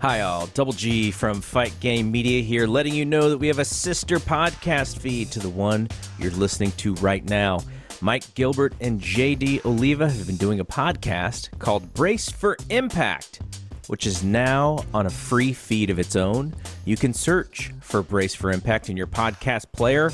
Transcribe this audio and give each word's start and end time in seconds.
Hi, 0.00 0.22
all. 0.22 0.46
Double 0.54 0.72
G 0.72 1.10
from 1.10 1.42
Fight 1.42 1.78
Game 1.78 2.10
Media 2.10 2.40
here, 2.40 2.66
letting 2.66 2.94
you 2.94 3.04
know 3.04 3.28
that 3.28 3.36
we 3.36 3.48
have 3.48 3.58
a 3.58 3.66
sister 3.66 4.16
podcast 4.16 4.98
feed 4.98 5.30
to 5.32 5.40
the 5.40 5.50
one 5.50 5.88
you're 6.18 6.30
listening 6.30 6.72
to 6.78 6.94
right 6.94 7.22
now. 7.22 7.60
Mike 8.00 8.32
Gilbert 8.32 8.72
and 8.80 8.98
JD 8.98 9.62
Oliva 9.66 10.08
have 10.08 10.26
been 10.26 10.38
doing 10.38 10.58
a 10.58 10.64
podcast 10.64 11.50
called 11.58 11.92
Brace 11.92 12.30
for 12.30 12.56
Impact, 12.70 13.42
which 13.88 14.06
is 14.06 14.24
now 14.24 14.82
on 14.94 15.04
a 15.04 15.10
free 15.10 15.52
feed 15.52 15.90
of 15.90 15.98
its 15.98 16.16
own. 16.16 16.54
You 16.86 16.96
can 16.96 17.12
search 17.12 17.70
for 17.82 18.02
Brace 18.02 18.34
for 18.34 18.50
Impact 18.52 18.88
in 18.88 18.96
your 18.96 19.06
podcast 19.06 19.70
player 19.72 20.10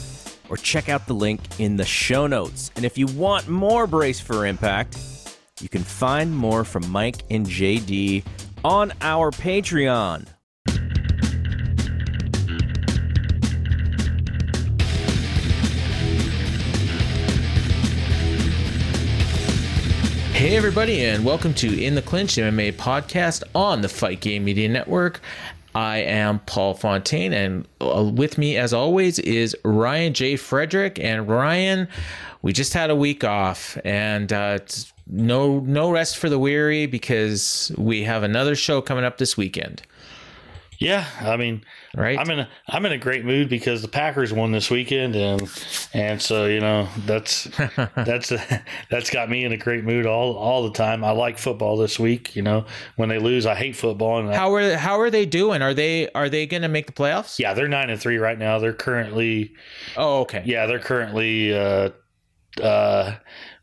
or 0.49 0.57
check 0.57 0.89
out 0.89 1.07
the 1.07 1.15
link 1.15 1.41
in 1.61 1.77
the 1.77 1.85
show 1.85 2.27
notes. 2.27 2.73
And 2.75 2.85
if 2.85 2.99
you 2.99 3.07
want 3.07 3.47
more 3.47 3.87
Brace 3.87 4.19
for 4.19 4.47
Impact, 4.47 4.99
you 5.61 5.69
can 5.69 5.85
find 5.85 6.37
more 6.37 6.65
from 6.65 6.91
Mike 6.91 7.23
and 7.31 7.47
JD 7.47 8.25
on 8.67 8.93
our 9.01 9.31
Patreon. 9.31 10.27
Hey, 20.33 20.57
everybody, 20.57 21.05
and 21.05 21.25
welcome 21.25 21.55
to 21.55 21.81
In 21.81 21.95
the 21.95 22.03
Clinch 22.03 22.33
MMA 22.33 22.73
podcast 22.73 23.45
on 23.55 23.83
the 23.83 23.89
Fight 23.89 24.21
Game 24.21 24.45
Media 24.45 24.69
Network. 24.69 25.21
I 25.77 25.99
am 25.99 26.41
Paul 26.41 26.75
Fontaine, 26.75 27.33
and 27.35 27.69
uh, 27.81 28.11
with 28.13 28.37
me, 28.37 28.57
as 28.57 28.75
always, 28.75 29.21
is 29.21 29.57
Ryan 29.65 30.13
J. 30.13 30.35
Frederick. 30.35 30.99
And 30.99 31.29
Ryan, 31.29 31.87
we 32.43 32.53
just 32.53 32.75
had 32.75 32.91
a 32.91 32.97
week 32.97 33.23
off, 33.23 33.79
and 33.85 34.33
uh, 34.33 34.59
it's 34.61 34.93
no 35.07 35.61
no 35.61 35.91
rest 35.91 36.17
for 36.19 36.29
the 36.29 36.39
weary 36.39 36.87
because 36.87 37.73
we 37.77 38.05
have 38.05 38.23
another 38.23 38.55
show 38.55 38.81
coming 38.81 39.05
up 39.05 39.19
this 39.19 39.37
weekend. 39.37 39.83
Yeah, 40.79 41.07
I 41.21 41.37
mean, 41.37 41.65
right? 41.95 42.19
I'm 42.19 42.29
in 42.31 42.41
a 42.41 42.49
I'm 42.69 42.85
in 42.85 42.93
a 42.93 42.99
great 42.99 43.25
mood 43.25 43.49
because 43.49 43.83
the 43.83 43.89
Packers 43.89 44.33
won 44.33 44.53
this 44.53 44.71
weekend, 44.71 45.17
and 45.17 45.49
and 45.95 46.21
so 46.21 46.47
you 46.47 46.61
know 46.61 46.89
that's 47.07 47.45
that's 47.95 48.33
that's 48.91 49.11
got 49.11 49.31
me 49.31 49.45
in 49.45 49.53
a 49.53 49.57
great 49.57 49.85
mood 49.85 50.07
all 50.07 50.35
all 50.37 50.65
the 50.65 50.73
time. 50.73 51.03
I 51.03 51.13
like 51.13 51.39
football 51.39 51.77
this 51.77 51.99
week. 51.99 52.37
You 52.37 52.43
know, 52.43 52.67
when 52.97 53.09
they 53.09 53.19
lose, 53.19 53.47
I 53.47 53.55
hate 53.55 53.77
football. 53.77 54.19
And 54.19 54.35
how 54.35 54.55
are 54.55 54.77
how 54.77 55.01
are 55.01 55.11
they 55.11 55.25
doing? 55.25 55.63
Are 55.63 55.73
they 55.75 56.11
are 56.11 56.29
they 56.29 56.47
going 56.47 56.63
to 56.63 56.69
make 56.69 56.87
the 56.87 56.93
playoffs? 56.93 57.39
Yeah, 57.39 57.55
they're 57.55 57.69
nine 57.69 57.89
and 57.89 58.01
three 58.01 58.19
right 58.19 58.39
now. 58.39 58.59
They're 58.59 58.75
currently. 58.75 59.55
Oh, 59.97 60.21
okay. 60.21 60.43
Yeah, 60.45 60.67
they're 60.67 60.79
currently. 60.79 61.57
Uh, 61.57 61.91
uh, 62.63 63.17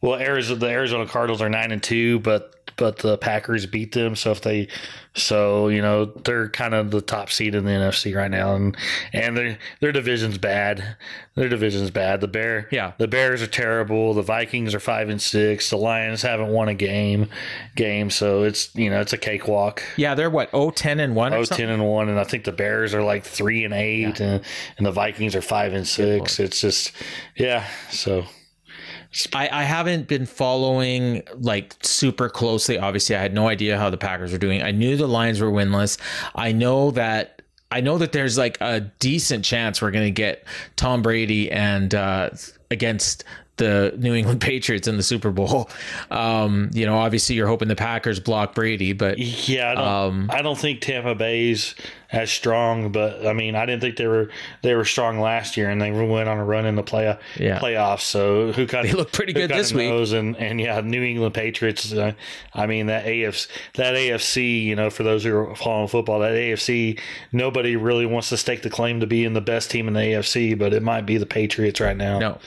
well, 0.03 0.19
Arizona, 0.19 0.59
the 0.59 0.67
Arizona 0.67 1.07
Cardinals 1.07 1.41
are 1.41 1.47
nine 1.47 1.71
and 1.71 1.81
two, 1.81 2.19
but 2.19 2.49
but 2.75 2.97
the 2.97 3.17
Packers 3.17 3.65
beat 3.65 3.93
them. 3.93 4.17
So 4.17 4.31
if 4.31 4.41
they, 4.41 4.67
so 5.15 5.69
you 5.69 5.81
know 5.81 6.03
they're 6.03 6.49
kind 6.49 6.73
of 6.73 6.91
the 6.91 6.99
top 6.99 7.29
seed 7.31 7.55
in 7.55 7.63
the 7.63 7.71
NFC 7.71 8.13
right 8.13 8.29
now, 8.29 8.53
and 8.53 8.75
and 9.13 9.37
their 9.37 9.57
their 9.79 9.93
division's 9.93 10.37
bad. 10.37 10.97
Their 11.35 11.47
division's 11.47 11.89
bad. 11.89 12.19
The 12.19 12.27
Bear, 12.27 12.67
yeah, 12.69 12.91
the 12.97 13.07
Bears 13.07 13.41
are 13.41 13.47
terrible. 13.47 14.13
The 14.13 14.23
Vikings 14.23 14.75
are 14.75 14.81
five 14.81 15.07
and 15.07 15.21
six. 15.21 15.69
The 15.69 15.77
Lions 15.77 16.21
haven't 16.21 16.49
won 16.49 16.67
a 16.67 16.75
game, 16.75 17.29
game. 17.77 18.09
So 18.09 18.43
it's 18.43 18.75
you 18.75 18.89
know 18.89 18.99
it's 18.99 19.13
a 19.13 19.17
cakewalk. 19.17 19.83
Yeah, 19.95 20.15
they're 20.15 20.29
what 20.29 20.51
10 20.75 20.99
and 20.99 21.15
one. 21.15 21.31
10 21.31 21.69
and 21.69 21.87
one, 21.87 22.09
and 22.09 22.19
I 22.19 22.25
think 22.25 22.43
the 22.43 22.51
Bears 22.51 22.93
are 22.93 23.03
like 23.03 23.23
three 23.23 23.63
and 23.63 23.73
eight, 23.73 24.19
yeah. 24.19 24.25
and 24.25 24.43
and 24.77 24.85
the 24.85 24.91
Vikings 24.91 25.33
are 25.33 25.41
five 25.41 25.71
and 25.71 25.87
six. 25.87 26.41
It's 26.41 26.59
just 26.59 26.91
yeah, 27.37 27.65
so. 27.89 28.25
I, 29.33 29.49
I 29.51 29.63
haven't 29.63 30.07
been 30.07 30.25
following 30.25 31.23
like 31.35 31.75
super 31.81 32.29
closely. 32.29 32.77
Obviously, 32.77 33.15
I 33.15 33.21
had 33.21 33.33
no 33.33 33.47
idea 33.47 33.77
how 33.77 33.89
the 33.89 33.97
Packers 33.97 34.31
were 34.31 34.37
doing. 34.37 34.61
I 34.61 34.71
knew 34.71 34.97
the 34.97 35.07
Lions 35.07 35.39
were 35.39 35.51
winless. 35.51 35.97
I 36.35 36.51
know 36.51 36.91
that 36.91 37.41
I 37.71 37.81
know 37.81 37.97
that 37.97 38.11
there's 38.11 38.37
like 38.37 38.57
a 38.61 38.81
decent 38.99 39.43
chance 39.43 39.81
we're 39.81 39.91
going 39.91 40.05
to 40.05 40.11
get 40.11 40.45
Tom 40.75 41.01
Brady 41.01 41.51
and 41.51 41.93
uh, 41.95 42.29
against 42.69 43.23
the 43.63 43.93
New 43.97 44.13
England 44.13 44.41
Patriots 44.51 44.87
in 44.87 44.97
the 44.97 45.03
Super 45.03 45.31
Bowl. 45.31 45.69
Um, 46.11 46.69
you 46.73 46.85
know, 46.85 46.97
obviously 46.97 47.35
you're 47.35 47.47
hoping 47.47 47.67
the 47.67 47.75
Packers 47.75 48.19
block 48.19 48.53
Brady, 48.53 48.93
but 48.93 49.17
yeah, 49.17 49.71
I 49.71 49.75
don't, 49.75 49.87
um, 49.87 50.29
I 50.31 50.41
don't 50.41 50.57
think 50.57 50.81
Tampa 50.81 51.15
Bay's 51.15 51.75
as 52.11 52.29
strong. 52.29 52.91
But 52.91 53.25
I 53.25 53.33
mean, 53.33 53.55
I 53.55 53.65
didn't 53.65 53.81
think 53.81 53.97
they 53.97 54.07
were 54.07 54.29
they 54.61 54.75
were 54.75 54.85
strong 54.85 55.19
last 55.19 55.57
year, 55.57 55.69
and 55.69 55.81
they 55.81 55.91
went 55.91 56.29
on 56.29 56.37
a 56.37 56.45
run 56.45 56.65
in 56.65 56.75
the 56.75 56.83
play 56.83 57.17
yeah. 57.37 57.59
playoffs. 57.59 58.01
So 58.01 58.51
who 58.51 58.67
kind 58.67 58.87
of 58.87 58.93
look 58.93 59.11
pretty 59.11 59.33
good 59.33 59.49
this 59.49 59.73
week? 59.73 59.91
And 60.13 60.37
and 60.37 60.61
yeah, 60.61 60.79
New 60.81 61.03
England 61.03 61.33
Patriots. 61.33 61.91
Uh, 61.91 62.13
I 62.53 62.67
mean 62.67 62.87
that 62.87 63.05
AFC 63.05 63.47
that 63.75 63.95
AFC. 63.95 64.63
You 64.63 64.75
know, 64.75 64.89
for 64.89 65.03
those 65.03 65.23
who 65.23 65.35
are 65.35 65.55
following 65.55 65.87
football, 65.87 66.19
that 66.19 66.33
AFC 66.33 66.99
nobody 67.31 67.75
really 67.75 68.05
wants 68.05 68.29
to 68.29 68.37
stake 68.37 68.61
the 68.61 68.69
claim 68.69 68.99
to 68.99 69.07
being 69.07 69.33
the 69.33 69.41
best 69.41 69.71
team 69.71 69.87
in 69.87 69.93
the 69.93 70.01
AFC, 70.01 70.57
but 70.57 70.73
it 70.73 70.83
might 70.83 71.05
be 71.05 71.17
the 71.17 71.25
Patriots 71.25 71.79
right 71.79 71.97
now. 71.97 72.19
No. 72.19 72.39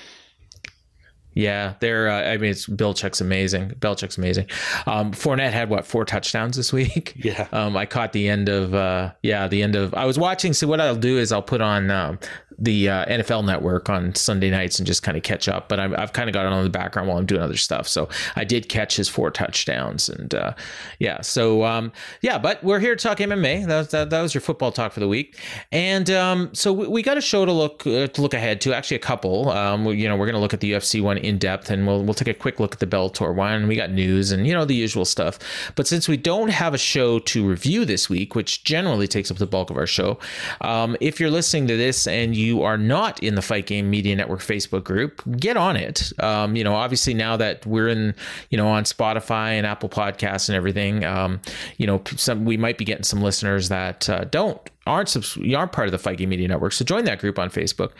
Yeah, 1.36 1.74
they're. 1.80 2.08
Uh, 2.08 2.32
I 2.32 2.38
mean, 2.38 2.50
it's 2.50 2.66
Belichick's 2.66 3.20
amazing. 3.20 3.68
Belichick's 3.78 4.16
amazing. 4.16 4.46
Um, 4.86 5.12
Fournette 5.12 5.52
had 5.52 5.68
what 5.68 5.86
four 5.86 6.06
touchdowns 6.06 6.56
this 6.56 6.72
week. 6.72 7.12
Yeah. 7.26 7.48
Um, 7.50 7.76
I 7.76 7.86
caught 7.86 8.12
the 8.12 8.28
end 8.28 8.48
of. 8.48 8.72
Uh, 8.72 9.12
yeah, 9.22 9.48
the 9.48 9.62
end 9.62 9.74
of. 9.74 9.92
I 9.94 10.04
was 10.04 10.16
watching. 10.16 10.52
So 10.52 10.68
what 10.68 10.80
I'll 10.80 10.94
do 10.94 11.18
is 11.18 11.32
I'll 11.32 11.42
put 11.42 11.60
on 11.60 11.90
um, 11.90 12.20
the 12.58 12.88
uh, 12.88 13.04
NFL 13.06 13.44
Network 13.44 13.90
on 13.90 14.14
Sunday 14.14 14.50
nights 14.50 14.78
and 14.78 14.86
just 14.86 15.02
kind 15.02 15.16
of 15.16 15.22
catch 15.22 15.48
up. 15.48 15.68
But 15.68 15.80
i 15.80 15.88
have 15.88 16.12
kind 16.12 16.28
of 16.28 16.34
got 16.34 16.46
it 16.46 16.52
on 16.52 16.64
the 16.64 16.70
background 16.70 17.08
while 17.08 17.18
I'm 17.18 17.26
doing 17.26 17.42
other 17.42 17.56
stuff. 17.56 17.86
So 17.88 18.08
I 18.34 18.44
did 18.44 18.68
catch 18.68 18.96
his 18.96 19.08
four 19.08 19.30
touchdowns, 19.30 20.08
and 20.08 20.34
uh, 20.34 20.54
yeah. 20.98 21.20
So 21.20 21.64
um, 21.64 21.92
yeah, 22.22 22.38
but 22.38 22.62
we're 22.62 22.80
here 22.80 22.96
to 22.96 23.02
talk 23.02 23.18
MMA. 23.18 23.66
That 23.66 23.78
was, 23.78 23.88
that, 23.88 24.10
that 24.10 24.22
was 24.22 24.34
your 24.34 24.40
football 24.40 24.72
talk 24.72 24.92
for 24.92 25.00
the 25.00 25.08
week, 25.08 25.38
and 25.72 26.08
um, 26.10 26.54
so 26.54 26.72
we, 26.72 26.86
we, 26.86 27.02
got 27.02 27.18
a 27.18 27.20
show 27.20 27.44
to 27.44 27.52
look 27.52 27.86
uh, 27.86 28.06
to 28.06 28.22
look 28.22 28.34
ahead 28.34 28.60
to. 28.62 28.74
Actually, 28.74 28.96
a 28.96 29.00
couple. 29.00 29.50
Um, 29.50 29.86
you 29.86 30.08
know, 30.08 30.16
we're 30.16 30.26
going 30.26 30.34
to 30.34 30.40
look 30.40 30.54
at 30.54 30.60
the 30.60 30.72
UFC 30.72 31.02
one 31.02 31.18
in 31.26 31.38
depth, 31.38 31.70
and 31.70 31.86
we'll 31.86 32.02
we'll 32.02 32.14
take 32.14 32.28
a 32.28 32.34
quick 32.34 32.60
look 32.60 32.74
at 32.74 32.80
the 32.80 32.86
Bellator 32.86 33.34
one. 33.34 33.66
We 33.66 33.76
got 33.76 33.90
news 33.90 34.32
and 34.32 34.46
you 34.46 34.52
know 34.52 34.64
the 34.64 34.74
usual 34.74 35.04
stuff. 35.04 35.38
But 35.74 35.86
since 35.86 36.08
we 36.08 36.16
don't 36.16 36.48
have 36.48 36.74
a 36.74 36.78
show 36.78 37.18
to 37.18 37.46
review 37.46 37.84
this 37.84 38.08
week, 38.08 38.34
which 38.34 38.64
generally 38.64 39.08
takes 39.08 39.30
up 39.30 39.38
the 39.38 39.46
bulk 39.46 39.70
of 39.70 39.76
our 39.76 39.86
show, 39.86 40.18
um, 40.60 40.96
if 41.00 41.20
you're 41.20 41.30
listening 41.30 41.66
to 41.68 41.76
this 41.76 42.06
and 42.06 42.34
you 42.34 42.62
are 42.62 42.78
not 42.78 43.22
in 43.22 43.34
the 43.34 43.42
Fight 43.42 43.66
Game 43.66 43.90
Media 43.90 44.14
Network 44.16 44.40
Facebook 44.40 44.84
group, 44.84 45.22
get 45.38 45.56
on 45.56 45.76
it. 45.76 46.12
Um, 46.22 46.56
you 46.56 46.64
know, 46.64 46.74
obviously 46.74 47.14
now 47.14 47.36
that 47.36 47.66
we're 47.66 47.88
in, 47.88 48.14
you 48.50 48.56
know, 48.56 48.68
on 48.68 48.84
Spotify 48.84 49.52
and 49.52 49.66
Apple 49.66 49.88
Podcasts 49.88 50.48
and 50.48 50.56
everything, 50.56 51.04
um, 51.04 51.40
you 51.78 51.86
know, 51.86 52.02
some 52.16 52.44
we 52.44 52.56
might 52.56 52.78
be 52.78 52.84
getting 52.84 53.04
some 53.04 53.22
listeners 53.22 53.68
that 53.68 54.08
uh, 54.08 54.24
don't 54.24 54.60
aren't 54.86 55.08
subs- 55.08 55.36
you 55.36 55.56
aren't 55.56 55.72
part 55.72 55.92
of 55.92 56.02
the 56.02 56.14
Game 56.14 56.28
Media 56.28 56.48
Network, 56.48 56.72
so 56.72 56.84
join 56.84 57.04
that 57.04 57.18
group 57.18 57.38
on 57.38 57.50
Facebook, 57.50 57.90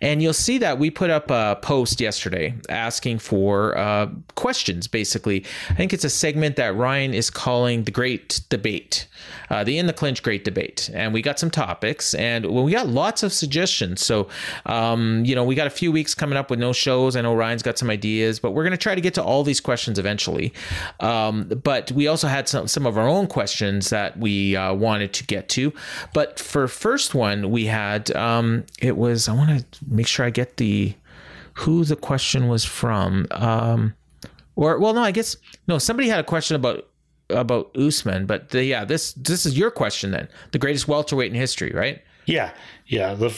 and 0.00 0.22
you'll 0.22 0.32
see 0.32 0.58
that 0.58 0.78
we 0.78 0.90
put 0.90 1.10
up 1.10 1.30
a 1.30 1.58
post 1.62 2.00
yesterday 2.00 2.54
asking 2.68 3.18
for 3.18 3.76
uh, 3.76 4.08
questions. 4.34 4.86
Basically, 4.86 5.44
I 5.70 5.74
think 5.74 5.92
it's 5.92 6.04
a 6.04 6.10
segment 6.10 6.56
that 6.56 6.76
Ryan 6.76 7.14
is 7.14 7.30
calling 7.30 7.84
the 7.84 7.90
Great 7.90 8.40
Debate, 8.48 9.06
uh, 9.50 9.64
the 9.64 9.78
In 9.78 9.86
the 9.86 9.92
Clinch 9.92 10.22
Great 10.22 10.44
Debate, 10.44 10.90
and 10.92 11.14
we 11.14 11.22
got 11.22 11.38
some 11.38 11.50
topics, 11.50 12.14
and 12.14 12.46
well, 12.46 12.64
we 12.64 12.72
got 12.72 12.88
lots 12.88 13.22
of 13.22 13.32
suggestions. 13.32 14.04
So, 14.04 14.28
um, 14.66 15.24
you 15.24 15.34
know, 15.34 15.44
we 15.44 15.54
got 15.54 15.66
a 15.66 15.70
few 15.70 15.90
weeks 15.90 16.14
coming 16.14 16.36
up 16.36 16.50
with 16.50 16.58
no 16.58 16.72
shows. 16.72 17.16
I 17.16 17.22
know 17.22 17.34
Ryan's 17.34 17.62
got 17.62 17.78
some 17.78 17.90
ideas, 17.90 18.38
but 18.38 18.50
we're 18.52 18.64
going 18.64 18.72
to 18.72 18.76
try 18.76 18.94
to 18.94 19.00
get 19.00 19.14
to 19.14 19.22
all 19.22 19.42
these 19.44 19.60
questions 19.60 19.98
eventually. 19.98 20.52
Um, 21.00 21.44
but 21.62 21.90
we 21.92 22.06
also 22.06 22.28
had 22.28 22.48
some 22.48 22.68
some 22.68 22.86
of 22.86 22.98
our 22.98 23.08
own 23.08 23.26
questions 23.26 23.90
that 23.90 24.18
we 24.18 24.56
uh, 24.56 24.74
wanted 24.74 25.12
to 25.14 25.24
get 25.24 25.48
to, 25.50 25.72
but 26.12 26.33
for 26.38 26.68
first 26.68 27.14
one 27.14 27.50
we 27.50 27.66
had 27.66 28.14
um, 28.16 28.64
it 28.80 28.96
was 28.96 29.28
I 29.28 29.32
want 29.32 29.72
to 29.72 29.78
make 29.88 30.06
sure 30.06 30.24
I 30.26 30.30
get 30.30 30.56
the 30.56 30.94
who 31.54 31.84
the 31.84 31.96
question 31.96 32.48
was 32.48 32.64
from. 32.64 33.26
Um, 33.30 33.94
or 34.56 34.78
well, 34.78 34.94
no, 34.94 35.02
I 35.02 35.10
guess 35.10 35.36
no. 35.66 35.78
Somebody 35.78 36.08
had 36.08 36.20
a 36.20 36.24
question 36.24 36.54
about 36.56 36.86
about 37.30 37.76
Usman, 37.76 38.26
but 38.26 38.50
the, 38.50 38.64
yeah, 38.64 38.84
this 38.84 39.12
this 39.14 39.46
is 39.46 39.58
your 39.58 39.70
question 39.70 40.10
then. 40.10 40.28
The 40.52 40.58
greatest 40.58 40.86
welterweight 40.86 41.32
in 41.32 41.38
history, 41.38 41.72
right? 41.72 42.02
Yeah, 42.26 42.52
yeah. 42.86 43.14
The 43.14 43.36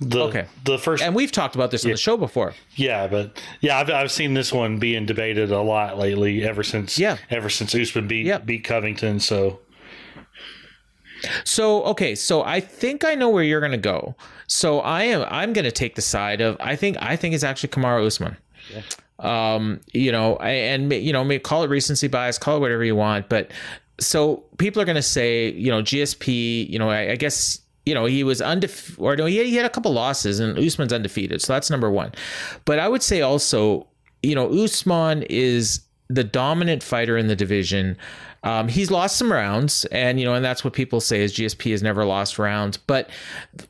the 0.00 0.20
okay. 0.24 0.46
the 0.64 0.78
first 0.78 1.02
and 1.02 1.14
we've 1.14 1.32
talked 1.32 1.54
about 1.54 1.70
this 1.72 1.84
yeah, 1.84 1.90
on 1.90 1.92
the 1.92 1.98
show 1.98 2.16
before. 2.16 2.54
Yeah, 2.76 3.08
but 3.08 3.42
yeah, 3.60 3.78
I've, 3.78 3.90
I've 3.90 4.12
seen 4.12 4.34
this 4.34 4.52
one 4.52 4.78
being 4.78 5.04
debated 5.04 5.50
a 5.50 5.60
lot 5.60 5.98
lately. 5.98 6.44
Ever 6.44 6.62
since 6.62 6.96
yeah, 6.98 7.16
ever 7.30 7.48
since 7.48 7.74
Usman 7.74 8.06
beat 8.06 8.26
yep. 8.26 8.46
beat 8.46 8.62
Covington. 8.62 9.18
So 9.18 9.60
so 11.44 11.82
okay, 11.84 12.14
so 12.14 12.42
I 12.42 12.60
think 12.60 13.04
I 13.04 13.14
know 13.14 13.28
where 13.28 13.42
you're 13.42 13.60
gonna 13.60 13.78
go. 13.78 14.14
So 14.46 14.80
I 14.80 15.04
am 15.04 15.26
I'm 15.28 15.52
gonna 15.52 15.70
take 15.70 15.94
the 15.94 16.02
side 16.02 16.40
of 16.40 16.56
I 16.60 16.76
think 16.76 16.96
I 17.00 17.16
think 17.16 17.34
it's 17.34 17.44
actually 17.44 17.70
Kamaru 17.70 18.06
Usman. 18.06 18.36
Yeah. 18.72 18.82
Um, 19.18 19.80
you 19.92 20.10
know, 20.10 20.36
and 20.36 20.92
you 20.92 21.12
know, 21.12 21.38
call 21.38 21.62
it 21.62 21.70
recency 21.70 22.08
bias, 22.08 22.38
call 22.38 22.56
it 22.56 22.60
whatever 22.60 22.84
you 22.84 22.96
want, 22.96 23.28
but 23.28 23.50
so 24.00 24.44
people 24.58 24.82
are 24.82 24.84
gonna 24.84 25.02
say, 25.02 25.52
you 25.52 25.70
know, 25.70 25.82
GSP, 25.82 26.68
you 26.68 26.78
know, 26.78 26.90
I, 26.90 27.12
I 27.12 27.16
guess 27.16 27.60
you 27.86 27.94
know, 27.94 28.04
he 28.04 28.22
was 28.22 28.40
undefeated, 28.40 29.02
or 29.02 29.16
no, 29.16 29.26
he, 29.26 29.42
he 29.44 29.56
had 29.56 29.66
a 29.66 29.70
couple 29.70 29.92
losses, 29.92 30.38
and 30.38 30.56
Usman's 30.58 30.92
undefeated, 30.92 31.42
so 31.42 31.52
that's 31.52 31.70
number 31.70 31.90
one. 31.90 32.12
But 32.64 32.78
I 32.78 32.88
would 32.88 33.02
say 33.02 33.22
also, 33.22 33.86
you 34.22 34.34
know, 34.34 34.48
Usman 34.52 35.22
is 35.24 35.80
the 36.08 36.24
dominant 36.24 36.82
fighter 36.82 37.16
in 37.16 37.26
the 37.26 37.36
division. 37.36 37.96
Um, 38.44 38.68
he's 38.68 38.90
lost 38.90 39.16
some 39.16 39.32
rounds, 39.32 39.84
and 39.86 40.18
you 40.18 40.24
know, 40.24 40.34
and 40.34 40.44
that's 40.44 40.64
what 40.64 40.72
people 40.72 41.00
say 41.00 41.22
is 41.22 41.32
GSP 41.32 41.70
has 41.70 41.82
never 41.82 42.04
lost 42.04 42.38
rounds. 42.38 42.76
But 42.76 43.08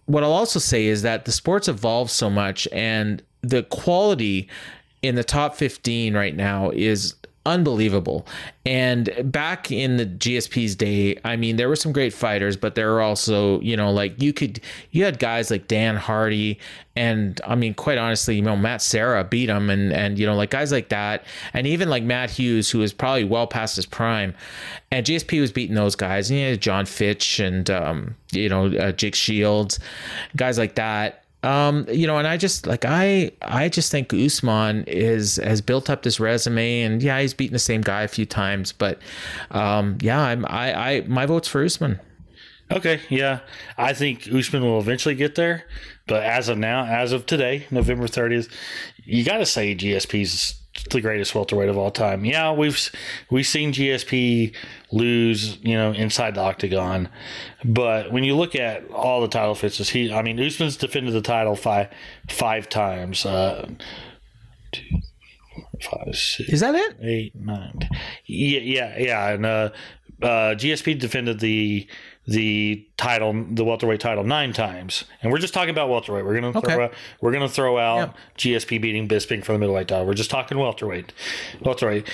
what 0.06 0.22
I'll 0.22 0.32
also 0.32 0.58
say 0.58 0.86
is 0.86 1.02
that 1.02 1.24
the 1.24 1.32
sport's 1.32 1.68
evolved 1.68 2.10
so 2.10 2.30
much, 2.30 2.66
and 2.72 3.22
the 3.42 3.64
quality 3.64 4.48
in 5.02 5.16
the 5.16 5.24
top 5.24 5.56
15 5.56 6.14
right 6.14 6.34
now 6.34 6.70
is 6.70 7.14
unbelievable. 7.44 8.26
And 8.64 9.10
back 9.24 9.72
in 9.72 9.96
the 9.96 10.06
GSP's 10.06 10.76
day, 10.76 11.18
I 11.24 11.36
mean, 11.36 11.56
there 11.56 11.68
were 11.68 11.76
some 11.76 11.92
great 11.92 12.12
fighters, 12.12 12.56
but 12.56 12.74
there 12.74 12.92
were 12.92 13.00
also, 13.00 13.60
you 13.60 13.76
know, 13.76 13.90
like 13.90 14.22
you 14.22 14.32
could, 14.32 14.60
you 14.92 15.04
had 15.04 15.18
guys 15.18 15.50
like 15.50 15.66
Dan 15.66 15.96
Hardy, 15.96 16.58
and 16.94 17.40
I 17.44 17.54
mean, 17.54 17.74
quite 17.74 17.98
honestly, 17.98 18.36
you 18.36 18.42
know, 18.42 18.56
Matt 18.56 18.82
Serra 18.82 19.24
beat 19.24 19.48
him, 19.48 19.70
and 19.70 19.92
and 19.92 20.18
you 20.18 20.26
know, 20.26 20.36
like 20.36 20.50
guys 20.50 20.70
like 20.70 20.90
that, 20.90 21.24
and 21.52 21.66
even 21.66 21.88
like 21.88 22.04
Matt 22.04 22.30
Hughes, 22.30 22.70
who 22.70 22.78
was 22.78 22.92
probably 22.92 23.24
well 23.24 23.46
past 23.46 23.76
his 23.76 23.86
prime, 23.86 24.34
and 24.90 25.04
GSP 25.04 25.40
was 25.40 25.50
beating 25.50 25.74
those 25.74 25.96
guys, 25.96 26.30
and 26.30 26.38
you 26.38 26.50
know, 26.50 26.56
Jon 26.56 26.86
Fitch 26.86 27.40
and 27.40 27.68
um, 27.70 28.14
you 28.30 28.48
know, 28.48 28.66
uh, 28.66 28.92
Jake 28.92 29.14
Shields, 29.14 29.80
guys 30.36 30.58
like 30.58 30.76
that 30.76 31.21
um, 31.42 31.86
you 31.90 32.06
know, 32.06 32.18
and 32.18 32.26
I 32.26 32.36
just 32.36 32.66
like 32.66 32.84
I 32.84 33.32
I 33.42 33.68
just 33.68 33.90
think 33.90 34.12
Usman 34.14 34.84
is 34.86 35.36
has 35.36 35.60
built 35.60 35.90
up 35.90 36.02
this 36.02 36.20
resume, 36.20 36.82
and 36.82 37.02
yeah, 37.02 37.20
he's 37.20 37.34
beaten 37.34 37.52
the 37.52 37.58
same 37.58 37.80
guy 37.80 38.02
a 38.02 38.08
few 38.08 38.26
times, 38.26 38.72
but 38.72 39.00
um, 39.50 39.98
yeah, 40.00 40.20
I'm 40.20 40.46
I 40.46 40.74
I 40.74 41.00
my 41.02 41.26
vote's 41.26 41.48
for 41.48 41.64
Usman. 41.64 41.98
Okay, 42.70 43.00
yeah, 43.10 43.40
I 43.76 43.92
think 43.92 44.28
Usman 44.32 44.62
will 44.62 44.78
eventually 44.78 45.14
get 45.14 45.34
there, 45.34 45.64
but 46.06 46.22
as 46.22 46.48
of 46.48 46.58
now, 46.58 46.86
as 46.86 47.12
of 47.12 47.26
today, 47.26 47.66
November 47.70 48.06
thirtieth, 48.06 48.48
you 49.04 49.24
got 49.24 49.38
to 49.38 49.46
say 49.46 49.74
GSP's 49.74 50.61
the 50.90 51.00
greatest 51.00 51.34
welterweight 51.34 51.68
of 51.68 51.76
all 51.78 51.90
time. 51.90 52.24
Yeah, 52.24 52.52
we've 52.52 52.90
we've 53.30 53.46
seen 53.46 53.72
GSP 53.72 54.54
lose, 54.90 55.58
you 55.62 55.74
know, 55.74 55.92
inside 55.92 56.34
the 56.34 56.40
octagon, 56.40 57.08
but 57.64 58.10
when 58.12 58.24
you 58.24 58.34
look 58.36 58.54
at 58.54 58.90
all 58.90 59.20
the 59.20 59.28
title 59.28 59.54
fixes, 59.54 59.90
he, 59.90 60.12
I 60.12 60.22
mean, 60.22 60.40
Usman's 60.40 60.76
defended 60.76 61.14
the 61.14 61.20
title 61.22 61.56
five 61.56 61.88
five 62.28 62.68
times. 62.68 63.24
Uh, 63.26 63.68
two, 64.72 64.82
four, 65.54 65.64
five, 66.04 66.14
six, 66.16 66.48
Is 66.50 66.60
that 66.60 66.74
it? 66.74 66.96
eight, 67.02 67.34
nine. 67.34 67.88
Yeah, 68.26 68.60
yeah, 68.60 68.98
yeah. 68.98 69.28
And 69.30 69.46
uh, 69.46 69.70
uh, 70.22 70.54
GSP 70.54 70.98
defended 70.98 71.40
the 71.40 71.86
the 72.26 72.86
title, 73.02 73.44
the 73.50 73.64
welterweight 73.64 73.98
title, 73.98 74.22
nine 74.22 74.52
times. 74.52 75.04
And 75.22 75.32
we're 75.32 75.38
just 75.38 75.52
talking 75.52 75.70
about 75.70 75.88
welterweight. 75.88 76.24
We're 76.24 76.34
gonna 76.40 76.56
Okay. 76.56 76.72
throw 76.74 76.84
out, 76.84 76.94
we're 77.20 77.32
gonna 77.32 77.48
throw 77.48 77.76
out 77.76 78.14
GSP 78.38 78.78
beating 78.80 79.08
Bisping 79.08 79.42
for 79.44 79.52
the 79.52 79.58
middleweight 79.58 79.88
title. 79.88 80.06
We're 80.06 80.14
just 80.14 80.30
talking 80.30 80.56
welterweight. 80.56 81.12
Welterweight. 81.60 82.06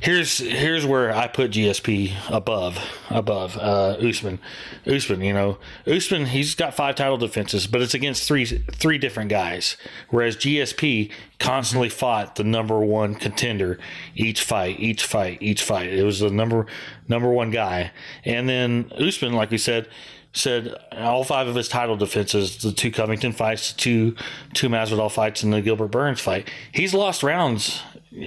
Here's 0.00 0.36
here's 0.38 0.84
where 0.84 1.14
I 1.16 1.28
put 1.28 1.52
GSP 1.52 2.12
above 2.28 2.78
above 3.08 3.56
uh, 3.56 3.96
Usman. 4.06 4.38
Usman, 4.86 5.22
you 5.22 5.32
know, 5.32 5.56
Usman 5.86 6.26
he's 6.26 6.54
got 6.54 6.74
five 6.74 6.94
title 6.96 7.16
defenses, 7.16 7.66
but 7.66 7.80
it's 7.80 7.94
against 7.94 8.28
three 8.28 8.44
three 8.44 8.98
different 8.98 9.30
guys. 9.30 9.78
Whereas 10.10 10.36
GSP 10.36 11.10
constantly 11.38 11.88
fought 11.88 12.36
the 12.36 12.44
number 12.44 12.78
one 12.80 13.14
contender 13.14 13.78
each 14.14 14.42
fight, 14.42 14.78
each 14.78 15.04
fight, 15.04 15.38
each 15.40 15.62
fight. 15.62 15.88
It 15.88 16.02
was 16.04 16.20
the 16.20 16.28
number 16.30 16.66
number 17.08 17.30
one 17.30 17.50
guy. 17.50 17.92
And 18.26 18.46
then 18.46 18.92
Usman, 18.98 19.32
like 19.32 19.50
we 19.50 19.56
said, 19.58 19.88
said 20.34 20.74
all 20.92 21.24
five 21.24 21.48
of 21.48 21.54
his 21.54 21.68
title 21.68 21.96
defenses, 21.96 22.58
the 22.58 22.72
two 22.72 22.90
Covington 22.90 23.32
fights, 23.32 23.72
the 23.72 23.78
two 23.78 24.16
two 24.52 24.68
Masvidal 24.68 25.10
fights, 25.10 25.42
and 25.42 25.52
the 25.52 25.62
Gilbert 25.62 25.88
Burns 25.88 26.20
fight, 26.20 26.50
he's 26.72 26.92
lost 26.92 27.22
rounds 27.22 27.82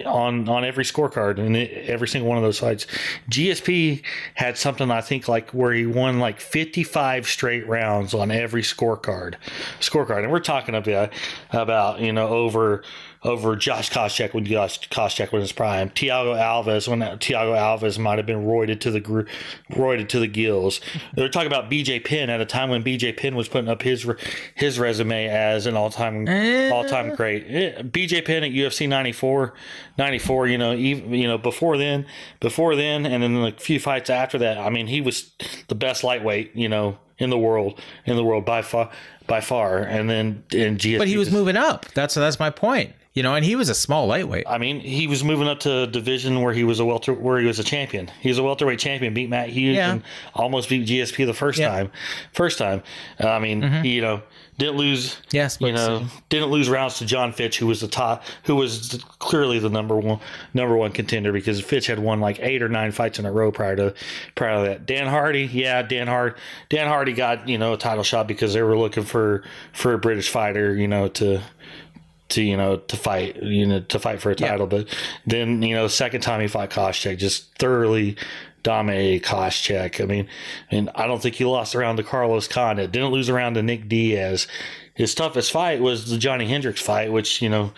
on 0.06 0.50
on 0.50 0.65
every 0.65 0.83
scorecard 0.83 1.38
in 1.38 1.56
every 1.56 2.07
single 2.07 2.27
one 2.27 2.38
of 2.38 2.44
those 2.44 2.59
fights. 2.59 2.88
GSP 3.30 4.01
had 4.33 4.57
something 4.57 4.89
I 4.89 5.01
think 5.01 5.27
like 5.27 5.51
where 5.51 5.74
he 5.74 5.86
won 5.86 6.19
like 6.19 6.39
55 6.39 7.27
straight 7.27 7.68
rounds 7.68 8.13
on 8.13 8.31
every 8.31 8.63
scorecard. 8.63 9.36
Scorecard, 9.80 10.24
and 10.24 10.31
we're 10.31 10.39
talking 10.39 10.75
about 10.75 11.13
about 11.51 12.00
you 12.00 12.12
know 12.13 12.27
over 12.27 12.83
over 13.27 13.56
Josh 13.56 13.91
Koscheck 13.91 14.33
when 14.33 14.45
Josh 14.45 14.88
Koscheck 14.89 15.31
was 15.31 15.39
in 15.39 15.41
his 15.41 15.51
prime. 15.51 15.89
Thiago 15.89 16.35
Alves 16.35 16.88
when 16.88 17.00
Thiago 17.00 17.56
Alves 17.56 18.00
might 18.00 18.18
have 18.18 18.25
been 18.25 18.45
roided 18.45 18.79
to 18.81 18.91
the 18.91 19.00
gr- 19.00 19.24
roided 19.71 20.07
to 20.09 20.19
the 20.19 20.27
gills. 20.27 20.79
They're 21.13 21.29
talking 21.29 21.47
about 21.47 21.69
BJ 21.69 22.03
Penn 22.03 22.29
at 22.29 22.41
a 22.41 22.45
time 22.45 22.69
when 22.69 22.83
BJ 22.83 23.15
Penn 23.15 23.35
was 23.35 23.47
putting 23.47 23.69
up 23.69 23.81
his 23.81 24.06
re- 24.06 24.15
his 24.56 24.79
resume 24.79 25.27
as 25.27 25.65
an 25.65 25.75
all 25.75 25.89
time 25.89 26.27
all 26.71 26.85
time 26.85 27.13
great. 27.15 27.45
Eh, 27.47 27.81
BJ 27.81 28.24
Penn 28.25 28.44
at 28.44 28.51
UFC 28.51 28.88
94, 28.88 29.53
94. 29.97 30.47
You 30.47 30.57
know, 30.57 30.73
even 30.73 31.13
you 31.13 31.27
know 31.27 31.38
before 31.38 31.77
then, 31.77 32.06
before 32.39 32.75
then, 32.75 33.06
and 33.06 33.21
then 33.21 33.35
a 33.35 33.51
few 33.51 33.80
fights 33.80 34.09
after 34.09 34.38
that. 34.39 34.57
I 34.57 34.69
mean, 34.69 34.88
he 34.88 35.01
was 35.01 35.31
the 35.68 35.75
best 35.75 36.03
lightweight. 36.03 36.56
You 36.56 36.69
know. 36.69 36.97
In 37.19 37.31
the 37.31 37.38
world, 37.39 37.81
in 38.06 38.15
the 38.15 38.23
world 38.23 38.45
by 38.45 38.62
far, 38.62 38.91
by 39.25 39.41
far, 39.41 39.80
and 39.80 40.07
then 40.07 40.44
and 40.53 40.77
GSP. 40.77 41.00
But 41.00 41.07
he 41.07 41.18
was 41.18 41.31
moving 41.31 41.57
up. 41.57 41.88
That's 41.95 42.13
that's 42.13 42.39
my 42.39 42.51
point. 42.51 42.94
You 43.18 43.24
know, 43.24 43.34
and 43.34 43.44
he 43.44 43.56
was 43.56 43.68
a 43.69 43.74
small 43.74 44.06
lightweight. 44.06 44.46
I 44.48 44.60
mean, 44.60 44.80
he 44.80 45.08
was 45.08 45.24
moving 45.24 45.48
up 45.48 45.62
to 45.62 45.84
a 45.84 45.88
division 45.88 46.42
where 46.44 46.54
he 46.54 46.64
was 46.64 46.80
a 46.80 46.86
welter, 46.86 47.14
where 47.14 47.40
he 47.40 47.48
was 47.48 47.58
a 47.58 47.64
champion. 47.64 48.12
He 48.22 48.30
was 48.30 48.38
a 48.38 48.44
welterweight 48.44 48.78
champion, 48.78 49.16
beat 49.16 49.28
Matt 49.28 49.50
Hughes, 49.50 49.75
Yeah. 49.75 49.94
and 49.94 50.04
almost 50.36 50.69
beat 50.69 50.86
GSP 50.86 51.25
the 51.25 51.34
first 51.34 51.58
Yeah. 51.58 51.69
time. 51.69 51.92
First 52.31 52.60
time, 52.60 52.84
Uh, 53.19 53.30
I 53.30 53.40
mean, 53.40 53.64
he, 53.81 53.96
you 53.96 54.02
know, 54.02 54.22
didn't 54.60 54.78
lose. 54.78 55.18
Yes, 55.31 55.58
you 55.60 55.72
know, 55.72 56.06
didn't 56.30 56.50
lose 56.52 56.69
rounds 56.69 57.00
to 57.00 57.06
Jon 57.08 57.31
Fitch, 57.31 57.58
who 57.58 57.66
was 57.66 57.81
the 57.81 57.88
top, 57.88 58.24
who 58.44 58.56
was 58.56 59.04
clearly 59.18 59.58
the 59.58 59.69
number 59.69 59.96
one 59.96 60.19
number 60.54 60.78
one 60.78 60.92
contender 60.92 61.31
because 61.31 61.60
Fitch 61.60 61.88
had 61.88 61.98
won 61.98 62.19
like 62.19 62.38
eight 62.44 62.62
or 62.62 62.69
nine 62.69 62.92
fights 62.92 63.18
in 63.18 63.25
a 63.25 63.31
row 63.31 63.52
prior 63.52 63.75
to 63.78 63.94
prior 64.36 64.64
to 64.64 64.69
that. 64.69 64.86
Dan 64.86 65.08
Hardy, 65.08 65.50
yeah, 65.52 65.81
Dan 65.81 66.06
Hard, 66.08 66.36
Dan 66.69 66.88
Hardy 66.88 67.14
got 67.14 67.50
you 67.50 67.58
know 67.58 67.74
a 67.74 67.78
title 67.78 68.04
shot 68.04 68.28
because 68.28 68.54
they 68.54 68.62
were 68.62 68.78
looking 68.78 69.04
for 69.04 69.44
for 69.74 69.94
a 69.94 69.98
British 69.98 70.30
fighter, 70.30 70.75
you 70.75 70.88
know, 70.88 71.08
to 71.10 71.42
to 72.29 72.41
you 72.41 72.57
know 72.57 72.77
to 72.77 72.97
fight 72.97 73.41
you 73.41 73.65
know 73.65 73.79
to 73.81 74.00
fight 74.00 74.21
for 74.21 74.31
a 74.31 74.35
title. 74.35 74.68
But 74.68 74.88
then 75.25 75.62
you 75.62 75.75
know 75.75 75.88
second 75.88 76.21
time 76.21 76.41
he 76.41 76.47
fought 76.47 76.69
Koscheck 76.69 77.18
just 77.18 77.57
thoroughly 77.57 78.18
dominated 78.63 79.24
Koscheck. 79.24 80.01
I 80.01 80.06
mean 80.06 80.27
and 80.71 80.89
I 80.95 81.07
don't 81.07 81.21
think 81.21 81.35
he 81.35 81.45
lost 81.45 81.75
around 81.75 81.97
to 81.97 82.03
Carlos 82.03 82.47
Condit 82.47 82.91
didn't 82.91 83.12
lose 83.12 83.29
around 83.29 83.56
to 83.56 83.63
Nick 83.63 83.88
Diaz. 83.88 84.47
His 84.94 85.13
toughest 85.13 85.51
fight 85.51 85.79
was 85.79 86.09
the 86.09 86.18
Johny 86.18 86.47
Hendricks 86.47 86.81
fight 86.81 87.12
which 87.12 87.41
you 87.41 87.50
know 87.50 87.71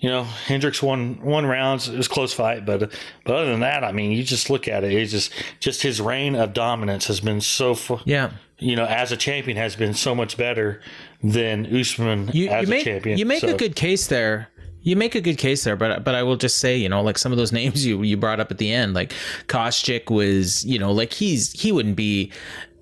you 0.00 0.08
know 0.08 0.24
Hendricks 0.24 0.82
won 0.82 1.20
one 1.22 1.46
rounds 1.46 1.88
it 1.88 1.96
was 1.96 2.06
a 2.06 2.10
close 2.10 2.32
fight 2.32 2.64
but 2.66 2.90
but 3.24 3.34
other 3.36 3.50
than 3.50 3.60
that 3.60 3.84
I 3.84 3.92
mean 3.92 4.12
you 4.12 4.22
just 4.24 4.50
look 4.50 4.66
at 4.66 4.82
it 4.84 4.92
it's 4.92 5.12
just 5.12 5.32
just 5.60 5.82
his 5.82 6.00
reign 6.00 6.34
of 6.34 6.52
dominance 6.54 7.06
has 7.06 7.20
been 7.20 7.40
so 7.40 7.74
fu- 7.74 8.00
Yeah. 8.04 8.30
you 8.58 8.76
know 8.76 8.84
as 8.86 9.12
a 9.12 9.16
champion 9.16 9.56
has 9.58 9.76
been 9.76 9.94
so 9.94 10.14
much 10.14 10.36
better 10.36 10.80
than 11.22 11.66
Usman 11.66 12.30
You, 12.32 12.48
as 12.48 12.62
you 12.62 12.70
make 12.70 12.82
a 12.82 12.84
champion 12.84 13.18
you 13.18 13.26
make 13.26 13.40
So- 13.42 13.54
a 13.54 13.56
good 13.56 13.76
case 13.76 14.06
there. 14.06 14.48
You 14.82 14.96
make 14.96 15.14
a 15.14 15.20
good 15.20 15.36
case 15.36 15.62
there, 15.64 15.76
but 15.76 16.04
but 16.04 16.14
I 16.14 16.22
will 16.22 16.36
just 16.38 16.56
say, 16.56 16.78
you 16.78 16.88
know, 16.88 17.02
like 17.02 17.18
some 17.18 17.32
of 17.32 17.36
those 17.38 17.52
names 17.60 17.84
you 17.84 18.02
you 18.02 18.16
brought 18.16 18.40
up 18.40 18.50
at 18.50 18.56
the 18.56 18.72
end, 18.72 18.94
like 18.94 19.12
Koscheck 19.46 20.10
was, 20.10 20.64
you 20.64 20.78
know, 20.78 20.90
like 20.90 21.12
he's 21.12 21.52
he 21.52 21.70
wouldn't 21.70 21.96
be 21.96 22.32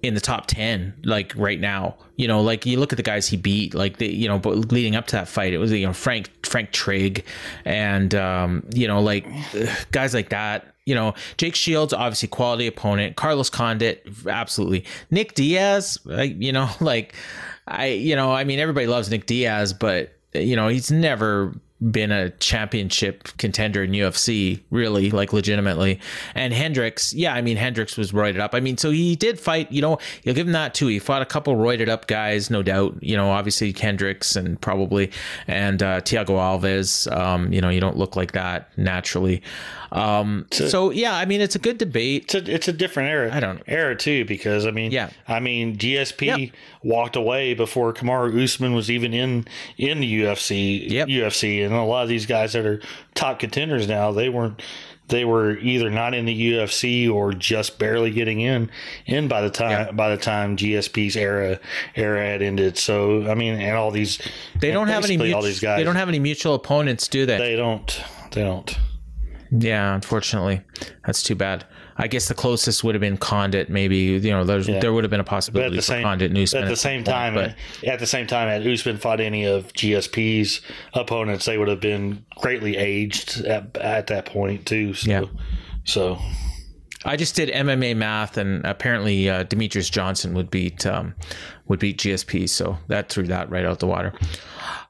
in 0.02 0.14
the 0.14 0.21
top 0.21 0.47
10 0.47 0.95
like 1.05 1.33
right 1.37 1.61
now. 1.61 1.97
You 2.17 2.28
know 2.28 2.40
like 2.40 2.67
you 2.67 2.78
look 2.78 2.93
at 2.93 2.97
the 2.97 3.02
guys 3.02 3.28
he 3.28 3.37
beat 3.37 3.75
like 3.75 3.99
the 3.99 4.07
you 4.09 4.28
know 4.28 4.38
but 4.38 4.73
leading 4.73 4.97
up 4.97 5.07
to 5.09 5.17
that 5.17 5.28
fight 5.28 5.52
it 5.52 5.59
was 5.59 5.73
you 5.73 5.87
know 5.87 5.93
frank 5.93 6.31
frank 6.45 6.73
trigg 6.73 7.25
and 7.64 8.14
um 8.14 8.64
you 8.73 8.88
know 8.88 9.00
like 9.00 9.26
guys 9.93 10.14
like 10.14 10.31
that. 10.31 10.75
You 10.85 10.95
know 10.95 11.14
jake 11.37 11.55
shields 11.55 11.93
obviously 11.93 12.28
quality 12.28 12.67
opponent. 12.67 13.17
Carlos 13.17 13.50
condit 13.50 14.07
absolutely. 14.26 14.85
Nick 15.11 15.35
diaz 15.35 15.99
like 16.05 16.40
you 16.40 16.52
know 16.52 16.71
like 16.81 17.14
i 17.67 17.87
you 17.87 18.17
know 18.17 18.33
i 18.33 18.45
mean 18.45 18.59
everybody 18.59 18.87
loves 18.87 19.11
nick 19.11 19.26
diaz 19.26 19.75
but 19.75 20.14
you 20.33 20.57
know 20.57 20.69
he's 20.69 20.90
never 20.90 21.55
been 21.80 22.11
a 22.11 22.30
championship 22.30 23.28
contender 23.38 23.85
in 23.85 23.92
UFC, 23.92 24.61
really, 24.70 25.11
like 25.11 25.32
legitimately. 25.32 26.00
And 26.35 26.52
Hendricks, 26.52 27.12
yeah, 27.14 27.35
I 27.35 27.40
mean 27.40 27.56
Hendricks 27.56 27.97
was 27.97 28.12
roided 28.12 28.40
up. 28.40 28.54
I 28.54 28.61
mean, 28.61 28.76
so 28.76 28.90
he 28.90 29.14
did 29.14 29.38
fight, 29.38 29.70
you 29.70 29.80
know, 29.80 29.99
you'll 30.25 30.35
give 30.35 30.47
him 30.47 30.52
that 30.54 30.75
too. 30.75 30.88
He 30.88 30.99
fought 30.99 31.23
a 31.23 31.26
couple 31.26 31.54
roided 31.56 31.88
up 31.88 32.06
guys, 32.08 32.50
no 32.50 32.62
doubt. 32.62 32.97
You 33.00 33.16
know, 33.16 33.30
obviously 33.30 33.73
Hendricks 33.73 34.35
and 34.37 34.61
probably 34.61 35.11
and 35.47 35.82
uh 35.82 36.00
Thiago 36.00 36.30
Alves. 36.30 37.11
Um, 37.16 37.52
you 37.52 37.61
know, 37.61 37.68
you 37.68 37.80
don't 37.80 37.97
look 37.97 38.16
like 38.16 38.32
that 38.32 38.76
naturally. 38.76 39.42
Um 39.92 40.47
so 40.50 40.90
yeah, 40.90 41.14
I 41.16 41.25
mean 41.25 41.40
it's 41.40 41.54
a 41.54 41.58
good 41.58 41.78
debate. 41.78 42.25
it's 42.25 42.35
a 42.35 42.54
it's 42.54 42.68
a 42.68 42.73
different 42.73 43.08
era. 43.11 43.35
I 43.35 43.40
don't- 43.40 43.62
era 43.66 43.97
too 43.97 44.25
because 44.26 44.66
I 44.66 44.70
mean 44.70 44.90
Yeah. 44.90 45.11
I 45.26 45.40
mean 45.40 45.76
GSP 45.78 46.26
Yep. 46.26 46.50
walked 46.82 47.16
away 47.16 47.54
before 47.54 47.94
Kamaru 47.94 48.42
Usman 48.42 48.75
was 48.75 48.90
even 48.90 49.14
in 49.14 49.47
in 49.78 50.00
the 50.00 50.23
UFC 50.23 50.90
Yep. 50.90 51.08
UFC 51.08 51.64
and 51.71 51.81
a 51.81 51.85
lot 51.85 52.03
of 52.03 52.09
these 52.09 52.27
guys 52.27 52.53
that 52.53 52.67
are 52.67 52.81
top 53.15 53.39
contenders 53.39 53.87
now 53.89 54.13
they 54.13 54.29
weren't 54.29 54.61
they 55.09 55.25
were 55.25 55.57
either 55.59 55.91
not 55.91 56.15
in 56.15 56.27
the 56.27 56.53
UFC 56.53 57.11
or 57.11 57.33
just 57.33 57.79
barely 57.79 58.11
getting 58.11 58.41
in 58.41 58.71
in 59.07 59.27
by 59.27 59.41
the 59.41 59.51
time 59.51 59.97
by 59.97 60.11
the 60.11 60.17
time 60.17 60.57
GSP's 60.57 61.17
era 61.17 61.59
era 61.97 62.25
had 62.25 62.43
ended. 62.43 62.77
So 62.79 63.29
I 63.31 63.35
mean 63.35 63.55
and 63.55 63.77
all 63.77 63.91
these 63.91 64.21
They 64.61 64.71
don't 64.71 64.89
have 64.89 65.05
any 65.05 65.17
mutual, 65.17 65.37
all 65.37 65.43
these 65.43 65.61
guys 65.61 65.79
they 65.79 65.85
don't 65.85 65.97
have 65.97 66.09
any 66.09 66.19
mutual 66.19 66.55
opponents, 66.55 67.09
do 67.09 67.27
they? 67.27 67.39
they 67.39 67.57
don't 67.57 68.03
they 68.33 68.43
don't 68.43 68.79
Yeah, 69.51 69.95
unfortunately, 69.95 70.61
that's 71.07 71.23
too 71.23 71.35
bad. 71.35 71.65
I 72.00 72.07
guess 72.07 72.28
the 72.28 72.35
closest 72.35 72.85
would 72.85 72.95
have 72.95 73.00
been 73.00 73.17
Condit. 73.17 73.69
Maybe 73.69 73.97
you 73.97 74.21
know 74.31 74.45
Yeah. 74.45 74.78
there 74.78 74.93
would 74.93 75.05
have 75.05 75.11
been 75.11 75.21
a 75.21 75.25
possibility 75.25 75.76
for 75.76 75.83
same, 75.83 76.02
Condit 76.05 76.31
and 76.31 76.38
Usman 76.38 76.64
at 76.64 76.69
the 76.69 76.76
same 76.76 77.02
time, 77.02 77.35
point, 77.35 77.55
at 77.87 77.99
the 77.99 78.07
same 78.07 78.26
time, 78.26 78.49
had 78.49 78.67
Usman 78.67 78.99
fought 78.99 79.21
any 79.21 79.45
of 79.45 79.73
GSP's 79.73 80.61
opponents, 80.95 81.45
they 81.45 81.59
would 81.59 81.69
have 81.69 81.81
been 81.81 82.25
greatly 82.37 82.76
aged 82.76 83.45
at, 83.45 83.76
at 83.78 84.07
that 84.07 84.26
point 84.26 84.64
too. 84.64 84.95
So, 84.95 85.11
Yeah. 85.11 85.25
So 85.85 86.19
I 87.05 87.17
just 87.17 87.35
did 87.35 87.49
MMA 87.49 87.97
math, 87.97 88.37
and 88.37 88.64
apparently 88.64 89.28
uh, 89.28 89.45
Demetrious 89.45 89.90
Johnson 89.90 90.35
would 90.35 90.50
beat 90.50 90.87
um, 90.87 91.14
would 91.67 91.78
beat 91.81 91.99
GSP, 91.99 92.49
so 92.49 92.78
that 92.88 93.09
threw 93.09 93.26
that 93.26 93.50
right 93.50 93.64
out 93.64 93.81
the 93.81 93.87
water. 93.87 94.12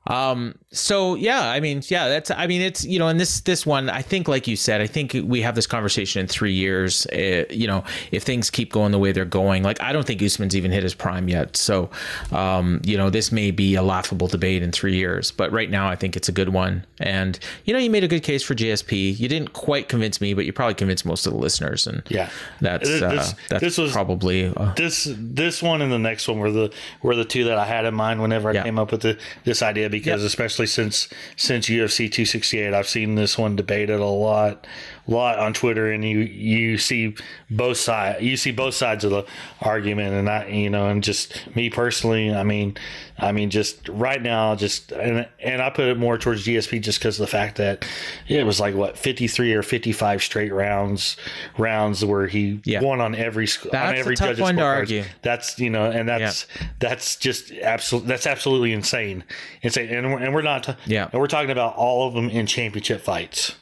Um, 0.08 0.54
so 0.72 1.14
yeah, 1.14 1.50
I 1.50 1.60
mean, 1.60 1.82
yeah, 1.88 2.08
that's, 2.08 2.30
I 2.30 2.46
mean, 2.46 2.60
it's, 2.62 2.84
you 2.84 2.98
know, 2.98 3.08
and 3.08 3.18
this, 3.20 3.40
this 3.40 3.64
one, 3.64 3.88
I 3.90 4.02
think, 4.02 4.26
like 4.28 4.46
you 4.48 4.56
said, 4.56 4.80
I 4.80 4.86
think 4.86 5.14
we 5.24 5.40
have 5.42 5.54
this 5.54 5.66
conversation 5.66 6.20
in 6.20 6.26
three 6.26 6.52
years, 6.52 7.06
uh, 7.06 7.44
you 7.50 7.66
know, 7.66 7.84
if 8.10 8.22
things 8.22 8.50
keep 8.50 8.72
going 8.72 8.90
the 8.92 8.98
way 8.98 9.12
they're 9.12 9.24
going, 9.24 9.62
like, 9.62 9.80
I 9.82 9.92
don't 9.92 10.06
think 10.06 10.22
Usman's 10.22 10.56
even 10.56 10.70
hit 10.70 10.82
his 10.82 10.94
prime 10.94 11.28
yet. 11.28 11.56
So, 11.56 11.90
um, 12.32 12.80
you 12.84 12.96
know, 12.96 13.10
this 13.10 13.30
may 13.32 13.50
be 13.50 13.74
a 13.74 13.82
laughable 13.82 14.26
debate 14.28 14.62
in 14.62 14.72
three 14.72 14.96
years, 14.96 15.30
but 15.30 15.52
right 15.52 15.70
now 15.70 15.88
I 15.88 15.96
think 15.96 16.16
it's 16.16 16.28
a 16.28 16.32
good 16.32 16.50
one. 16.50 16.84
And, 17.00 17.38
you 17.64 17.72
know, 17.72 17.78
you 17.78 17.90
made 17.90 18.04
a 18.04 18.08
good 18.08 18.22
case 18.22 18.42
for 18.42 18.54
GSP. 18.54 19.18
You 19.18 19.28
didn't 19.28 19.52
quite 19.52 19.88
convince 19.88 20.20
me, 20.20 20.34
but 20.34 20.44
you 20.46 20.52
probably 20.52 20.74
convinced 20.74 21.04
most 21.06 21.26
of 21.26 21.32
the 21.32 21.38
listeners. 21.38 21.86
And 21.86 22.02
Yeah. 22.08 22.30
that's, 22.60 22.88
This- 22.88 23.02
uh, 23.02 23.32
that's 23.48 23.60
this 23.62 23.78
was- 23.78 23.92
probably, 23.92 24.52
uh, 24.56 24.72
this 24.74 25.08
this 25.18 25.62
one 25.62 25.82
and 25.82 25.92
the 25.92 25.98
next 25.98 26.28
one 26.28 26.38
were 26.38 26.50
the 26.50 26.70
were 27.02 27.14
the 27.14 27.24
two 27.24 27.44
that 27.44 27.58
I 27.58 27.64
had 27.64 27.84
in 27.84 27.94
mind 27.94 28.20
whenever 28.20 28.50
I 28.50 28.54
Yeah. 28.54 28.62
came 28.64 28.78
up 28.78 28.90
with 28.92 29.02
the, 29.02 29.16
this 29.44 29.62
idea 29.62 29.88
because 29.98 30.22
Yep. 30.22 30.28
especially 30.28 30.66
since 30.66 31.08
since 31.36 31.68
UFC 31.68 32.10
268 32.10 32.72
I've 32.74 32.88
seen 32.88 33.14
this 33.14 33.36
one 33.36 33.56
debated 33.56 34.00
a 34.00 34.04
lot 34.06 34.66
lot 35.06 35.38
on 35.38 35.52
Twitter 35.52 35.90
and 35.90 36.04
you 36.04 36.18
you 36.20 36.78
see 36.78 37.14
both 37.50 37.76
sides 37.78 38.22
you 38.22 38.36
see 38.36 38.52
both 38.52 38.74
sides 38.74 39.04
of 39.04 39.10
the 39.10 39.24
argument 39.60 40.14
and 40.14 40.28
I 40.28 40.46
you 40.48 40.70
know 40.70 40.88
and 40.88 41.02
just 41.02 41.54
me 41.56 41.70
personally 41.70 42.34
I 42.34 42.42
mean 42.42 42.76
I 43.20 43.32
mean 43.32 43.50
just 43.50 43.88
right 43.88 44.22
now 44.22 44.54
just 44.54 44.92
and 44.92 45.26
and 45.40 45.60
I 45.60 45.70
put 45.70 45.86
it 45.88 45.98
more 45.98 46.16
towards 46.18 46.46
GSP 46.46 46.80
just 46.80 47.00
because 47.00 47.18
of 47.18 47.26
the 47.26 47.30
fact 47.30 47.56
that 47.56 47.84
it 48.28 48.46
was 48.46 48.60
like 48.60 48.74
what 48.76 48.96
53 48.96 49.54
or 49.54 49.62
55 49.62 50.22
straight 50.22 50.52
rounds 50.52 51.16
rounds 51.56 52.04
where 52.04 52.28
he 52.28 52.60
Yeah. 52.64 52.80
won 52.80 53.00
on 53.00 53.14
every 53.16 53.46
sc- 53.48 53.66
on 53.74 53.94
a 53.94 53.98
every 53.98 54.14
tough 54.16 54.28
judge's 54.28 54.42
one 54.42 54.56
to 54.56 54.62
argue. 54.62 55.04
That's 55.22 55.58
you 55.58 55.68
know, 55.70 55.90
and 55.90 56.08
that's 56.08 56.46
that's 56.78 57.16
just 57.16 57.50
absolutely 57.52 58.08
that's 58.08 58.26
absolutely 58.26 58.72
insane. 58.72 59.24
Insane, 59.62 59.88
and 59.88 60.12
we're, 60.12 60.18
and 60.20 60.34
we're 60.34 60.42
not 60.42 60.76
Yeah. 60.86 61.08
and 61.12 61.20
we're 61.20 61.26
talking 61.26 61.50
about 61.50 61.74
all 61.74 62.06
of 62.06 62.14
them 62.14 62.28
in 62.30 62.46
championship 62.46 63.00
fights. 63.00 63.56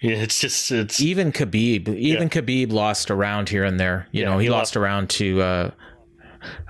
Yeah, 0.00 0.12
it's 0.16 0.40
just 0.40 0.70
it's 0.70 1.00
even 1.02 1.30
Khabib, 1.32 1.88
even 1.96 2.30
Khabib 2.30 2.72
lost 2.72 3.10
around 3.10 3.48
here 3.50 3.64
and 3.64 3.78
there. 3.78 4.06
You 4.12 4.22
Yeah, 4.22 4.30
know, 4.30 4.38
he, 4.38 4.44
he 4.46 4.50
lost, 4.50 4.74
around 4.76 5.10
to 5.10 5.42
uh, 5.42 5.70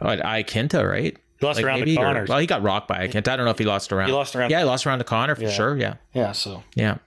Iaquinta, 0.02 0.88
right? 0.88 1.16
He 1.40 1.46
lost 1.46 1.60
around 1.62 1.78
to 1.78 1.84
maybe, 1.86 1.96
or- 1.96 2.04
Conor. 2.04 2.26
well, 2.28 2.38
he 2.38 2.46
got 2.46 2.62
rocked 2.62 2.86
by 2.86 3.06
Iaquinta. 3.08 3.28
I 3.28 3.36
don't 3.36 3.44
know 3.46 3.50
if 3.50 3.58
he 3.58 3.64
lost 3.64 3.92
around. 3.92 4.08
He 4.08 4.12
lost 4.12 4.36
around- 4.36 4.50
Yeah, 4.50 4.58
he 4.58 4.64
lost 4.64 4.86
around 4.86 4.98
to 4.98 5.04
Conor 5.04 5.34
for 5.36 5.50
sure. 5.50 5.76
Yeah. 5.76 5.94
yeah. 6.12 6.32
So 6.32 6.62
Yeah. 6.74 6.98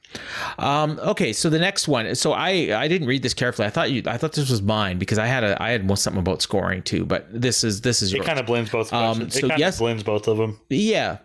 Um, 0.58 1.00
okay, 1.04 1.34
so 1.34 1.50
the 1.50 1.60
next 1.60 1.88
one. 1.88 2.14
So 2.16 2.34
I 2.34 2.78
I 2.78 2.88
didn't 2.88 3.08
read 3.08 3.24
this 3.24 3.34
carefully. 3.34 3.68
I 3.68 3.72
thought 3.72 3.92
you 3.92 4.04
I 4.06 4.18
thought 4.18 4.34
this 4.34 4.50
was 4.50 4.62
mine 4.62 5.00
because 5.00 5.18
I 5.18 5.26
had 5.28 5.44
a 5.44 5.62
I 5.62 5.72
had 5.72 5.88
something 5.98 6.20
about 6.20 6.42
scoring 6.42 6.82
too. 6.84 7.06
But 7.06 7.28
this 7.30 7.64
is 7.64 7.82
this 7.82 8.02
is 8.02 8.14
it 8.14 8.18
yours. 8.18 8.26
kind 8.28 8.40
of 8.40 8.46
blends 8.46 8.70
both. 8.70 8.90
questions. 8.90 9.24
Um, 9.24 9.30
so 9.30 9.46
it 9.46 9.50
kind 9.50 9.60
yes- 9.60 9.76
of 9.76 9.80
blends 9.80 10.04
both 10.04 10.28
of 10.28 10.38
them. 10.38 10.60
Yeah. 10.70 11.18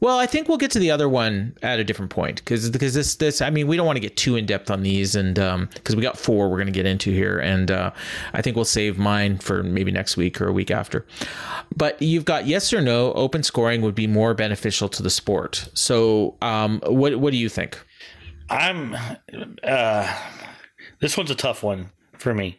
Well, 0.00 0.18
I 0.18 0.26
think 0.26 0.48
we'll 0.48 0.58
get 0.58 0.70
to 0.72 0.78
the 0.78 0.90
other 0.90 1.08
one 1.08 1.56
at 1.62 1.78
a 1.80 1.84
different 1.84 2.10
point 2.10 2.36
because 2.36 2.68
because 2.70 2.92
this 2.94 3.14
this 3.16 3.40
I 3.40 3.48
mean 3.50 3.66
we 3.66 3.76
don't 3.76 3.86
want 3.86 3.96
to 3.96 4.00
get 4.00 4.16
too 4.16 4.36
in 4.36 4.44
depth 4.44 4.70
on 4.70 4.82
these 4.82 5.14
and 5.14 5.38
um 5.38 5.68
because 5.74 5.96
we 5.96 6.02
got 6.02 6.18
four 6.18 6.50
we're 6.50 6.56
going 6.56 6.66
to 6.66 6.72
get 6.72 6.84
into 6.86 7.10
here 7.10 7.38
and 7.38 7.70
uh, 7.70 7.90
I 8.34 8.42
think 8.42 8.56
we'll 8.56 8.66
save 8.66 8.98
mine 8.98 9.38
for 9.38 9.62
maybe 9.62 9.90
next 9.90 10.16
week 10.16 10.40
or 10.40 10.48
a 10.48 10.52
week 10.52 10.70
after. 10.70 11.06
But 11.74 12.00
you've 12.00 12.26
got 12.26 12.46
yes 12.46 12.72
or 12.74 12.82
no 12.82 13.12
open 13.14 13.42
scoring 13.42 13.80
would 13.82 13.94
be 13.94 14.06
more 14.06 14.34
beneficial 14.34 14.88
to 14.90 15.02
the 15.02 15.10
sport. 15.10 15.68
So 15.72 16.34
um 16.42 16.80
what 16.86 17.16
what 17.18 17.30
do 17.30 17.38
you 17.38 17.48
think? 17.48 17.82
I'm 18.48 18.96
uh 19.62 20.20
this 21.00 21.16
one's 21.16 21.30
a 21.30 21.34
tough 21.34 21.62
one 21.62 21.90
for 22.18 22.34
me. 22.34 22.58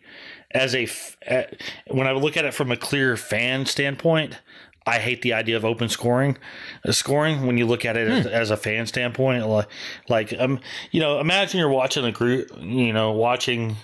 As 0.52 0.76
a 0.76 0.84
f- 0.84 1.18
uh, 1.30 1.44
when 1.88 2.08
I 2.08 2.12
look 2.12 2.38
at 2.38 2.46
it 2.46 2.54
from 2.54 2.72
a 2.72 2.78
clear 2.78 3.18
fan 3.18 3.66
standpoint, 3.66 4.38
I 4.86 5.00
hate 5.00 5.22
the 5.22 5.34
idea 5.34 5.58
of 5.58 5.66
open 5.66 5.90
scoring. 5.90 6.38
Uh, 6.86 6.94
scoring 6.94 7.46
when 7.46 7.58
you 7.58 7.66
look 7.66 7.84
at 7.84 7.98
it 7.98 8.08
as, 8.08 8.26
as 8.28 8.52
a 8.52 8.58
fan 8.58 8.88
standpoint, 8.88 9.46
like 9.48 9.68
like 10.08 10.34
um 10.40 10.60
you 10.92 11.00
know, 11.00 11.20
imagine 11.20 11.60
you're 11.60 11.70
watching 11.70 12.06
a 12.06 12.12
group, 12.12 12.50
you 12.60 12.94
know, 12.94 13.12
watching 13.12 13.76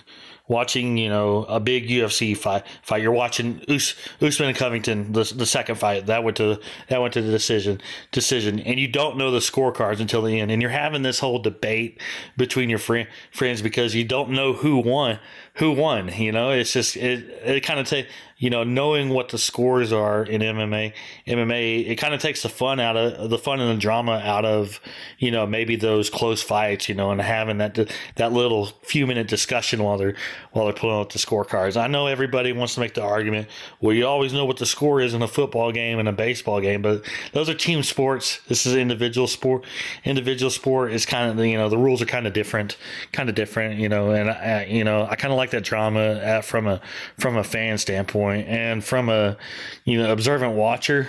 watching, 0.46 0.98
you 0.98 1.08
know, 1.08 1.44
a 1.44 1.58
big 1.58 1.88
UFC 1.88 2.36
fight. 2.36 2.64
Fight. 2.82 3.02
You're 3.02 3.12
watching 3.12 3.62
Us, 3.68 3.94
Usman 4.20 4.50
and 4.50 4.58
Covington, 4.58 5.12
the, 5.12 5.24
the 5.34 5.46
second 5.46 5.76
fight 5.76 6.06
that 6.06 6.22
went 6.22 6.36
to 6.36 6.60
that 6.88 7.00
went 7.00 7.14
to 7.14 7.22
the 7.22 7.30
decision 7.30 7.80
decision, 8.12 8.60
and 8.60 8.78
you 8.78 8.88
don't 8.88 9.16
know 9.16 9.30
the 9.30 9.38
scorecards 9.38 10.00
until 10.00 10.22
the 10.22 10.40
end, 10.40 10.50
and 10.50 10.60
you're 10.60 10.70
having 10.70 11.02
this 11.02 11.18
whole 11.18 11.38
debate 11.38 12.00
between 12.36 12.68
your 12.68 12.78
friend, 12.78 13.08
friends 13.30 13.62
because 13.62 13.94
you 13.94 14.04
don't 14.04 14.30
know 14.30 14.52
who 14.52 14.78
won. 14.78 15.18
Who 15.58 15.70
won? 15.70 16.08
You 16.08 16.32
know, 16.32 16.50
it's 16.50 16.72
just 16.72 16.96
it. 16.96 17.28
It 17.44 17.60
kind 17.60 17.78
of 17.78 17.86
take 17.86 18.08
you 18.38 18.50
know 18.50 18.64
knowing 18.64 19.10
what 19.10 19.28
the 19.28 19.38
scores 19.38 19.92
are 19.92 20.24
in 20.24 20.40
MMA. 20.40 20.92
MMA 21.28 21.88
it 21.88 21.94
kind 21.96 22.12
of 22.12 22.20
takes 22.20 22.42
the 22.42 22.48
fun 22.48 22.80
out 22.80 22.96
of 22.96 23.30
the 23.30 23.38
fun 23.38 23.60
and 23.60 23.70
the 23.70 23.80
drama 23.80 24.20
out 24.24 24.44
of 24.44 24.80
you 25.18 25.30
know 25.30 25.46
maybe 25.46 25.76
those 25.76 26.10
close 26.10 26.42
fights. 26.42 26.88
You 26.88 26.96
know, 26.96 27.12
and 27.12 27.20
having 27.20 27.58
that 27.58 27.78
that 28.16 28.32
little 28.32 28.66
few 28.82 29.06
minute 29.06 29.28
discussion 29.28 29.80
while 29.80 29.96
they're 29.96 30.16
while 30.50 30.64
they're 30.64 30.74
pulling 30.74 30.98
out 30.98 31.10
the 31.10 31.20
scorecards. 31.20 31.80
I 31.80 31.86
know 31.86 32.08
everybody 32.08 32.52
wants 32.52 32.74
to 32.74 32.80
make 32.80 32.94
the 32.94 33.02
argument. 33.02 33.46
Well, 33.80 33.94
you 33.94 34.08
always 34.08 34.32
know 34.32 34.44
what 34.44 34.56
the 34.56 34.66
score 34.66 35.00
is 35.00 35.14
in 35.14 35.22
a 35.22 35.28
football 35.28 35.70
game 35.70 36.00
and 36.00 36.08
a 36.08 36.12
baseball 36.12 36.60
game, 36.60 36.82
but 36.82 37.04
those 37.32 37.48
are 37.48 37.54
team 37.54 37.84
sports. 37.84 38.40
This 38.48 38.66
is 38.66 38.74
individual 38.74 39.28
sport. 39.28 39.64
Individual 40.04 40.50
sport 40.50 40.92
is 40.92 41.06
kind 41.06 41.30
of 41.30 41.46
you 41.46 41.56
know 41.56 41.68
the 41.68 41.78
rules 41.78 42.02
are 42.02 42.06
kind 42.06 42.26
of 42.26 42.32
different, 42.32 42.76
kind 43.12 43.28
of 43.28 43.36
different. 43.36 43.78
You 43.78 43.88
know, 43.88 44.10
and 44.10 44.28
I, 44.28 44.64
you 44.64 44.82
know 44.82 45.06
I 45.08 45.14
kind 45.14 45.30
of 45.30 45.38
like 45.38 45.43
that 45.50 45.64
drama 45.64 46.20
at, 46.22 46.44
from 46.44 46.66
a 46.66 46.80
from 47.18 47.36
a 47.36 47.44
fan 47.44 47.78
standpoint 47.78 48.48
and 48.48 48.84
from 48.84 49.08
a 49.08 49.36
you 49.84 49.98
know 49.98 50.12
observant 50.12 50.54
watcher. 50.54 51.08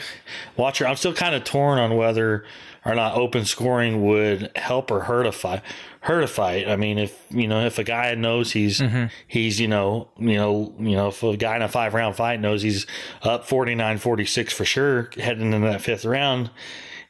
Watcher, 0.58 0.88
I'm 0.88 0.96
still 0.96 1.14
kind 1.14 1.36
of 1.36 1.44
torn 1.44 1.80
on 1.80 1.96
whether 1.96 2.46
or 2.86 2.94
not 2.94 3.16
open 3.18 3.46
scoring 3.46 4.06
would 4.06 4.52
help 4.56 4.92
or 4.92 5.02
hurt 5.02 5.26
a 5.26 5.32
fight 5.32 5.64
hurt 6.06 6.24
a 6.24 6.28
fight. 6.28 6.68
I 6.68 6.76
mean, 6.76 7.00
if 7.00 7.26
you 7.32 7.48
know, 7.48 7.66
if 7.66 7.80
a 7.80 7.84
guy 7.84 8.14
knows 8.14 8.52
he's 8.52 8.80
mm-hmm. 8.80 9.06
he's 9.28 9.60
you 9.60 9.68
know 9.68 10.08
you 10.18 10.36
know 10.36 10.74
you 10.80 10.96
know 10.96 11.08
if 11.08 11.24
a 11.24 11.36
guy 11.36 11.56
in 11.56 11.64
a 11.64 11.68
five 11.68 11.96
round 11.96 12.16
fight 12.16 12.40
knows 12.40 12.62
he's 12.62 12.86
up 13.24 13.48
49-46 13.48 14.52
for 14.52 14.66
sure 14.66 15.10
heading 15.18 15.52
into 15.52 15.68
that 15.68 15.82
fifth 15.82 16.06
round, 16.06 16.52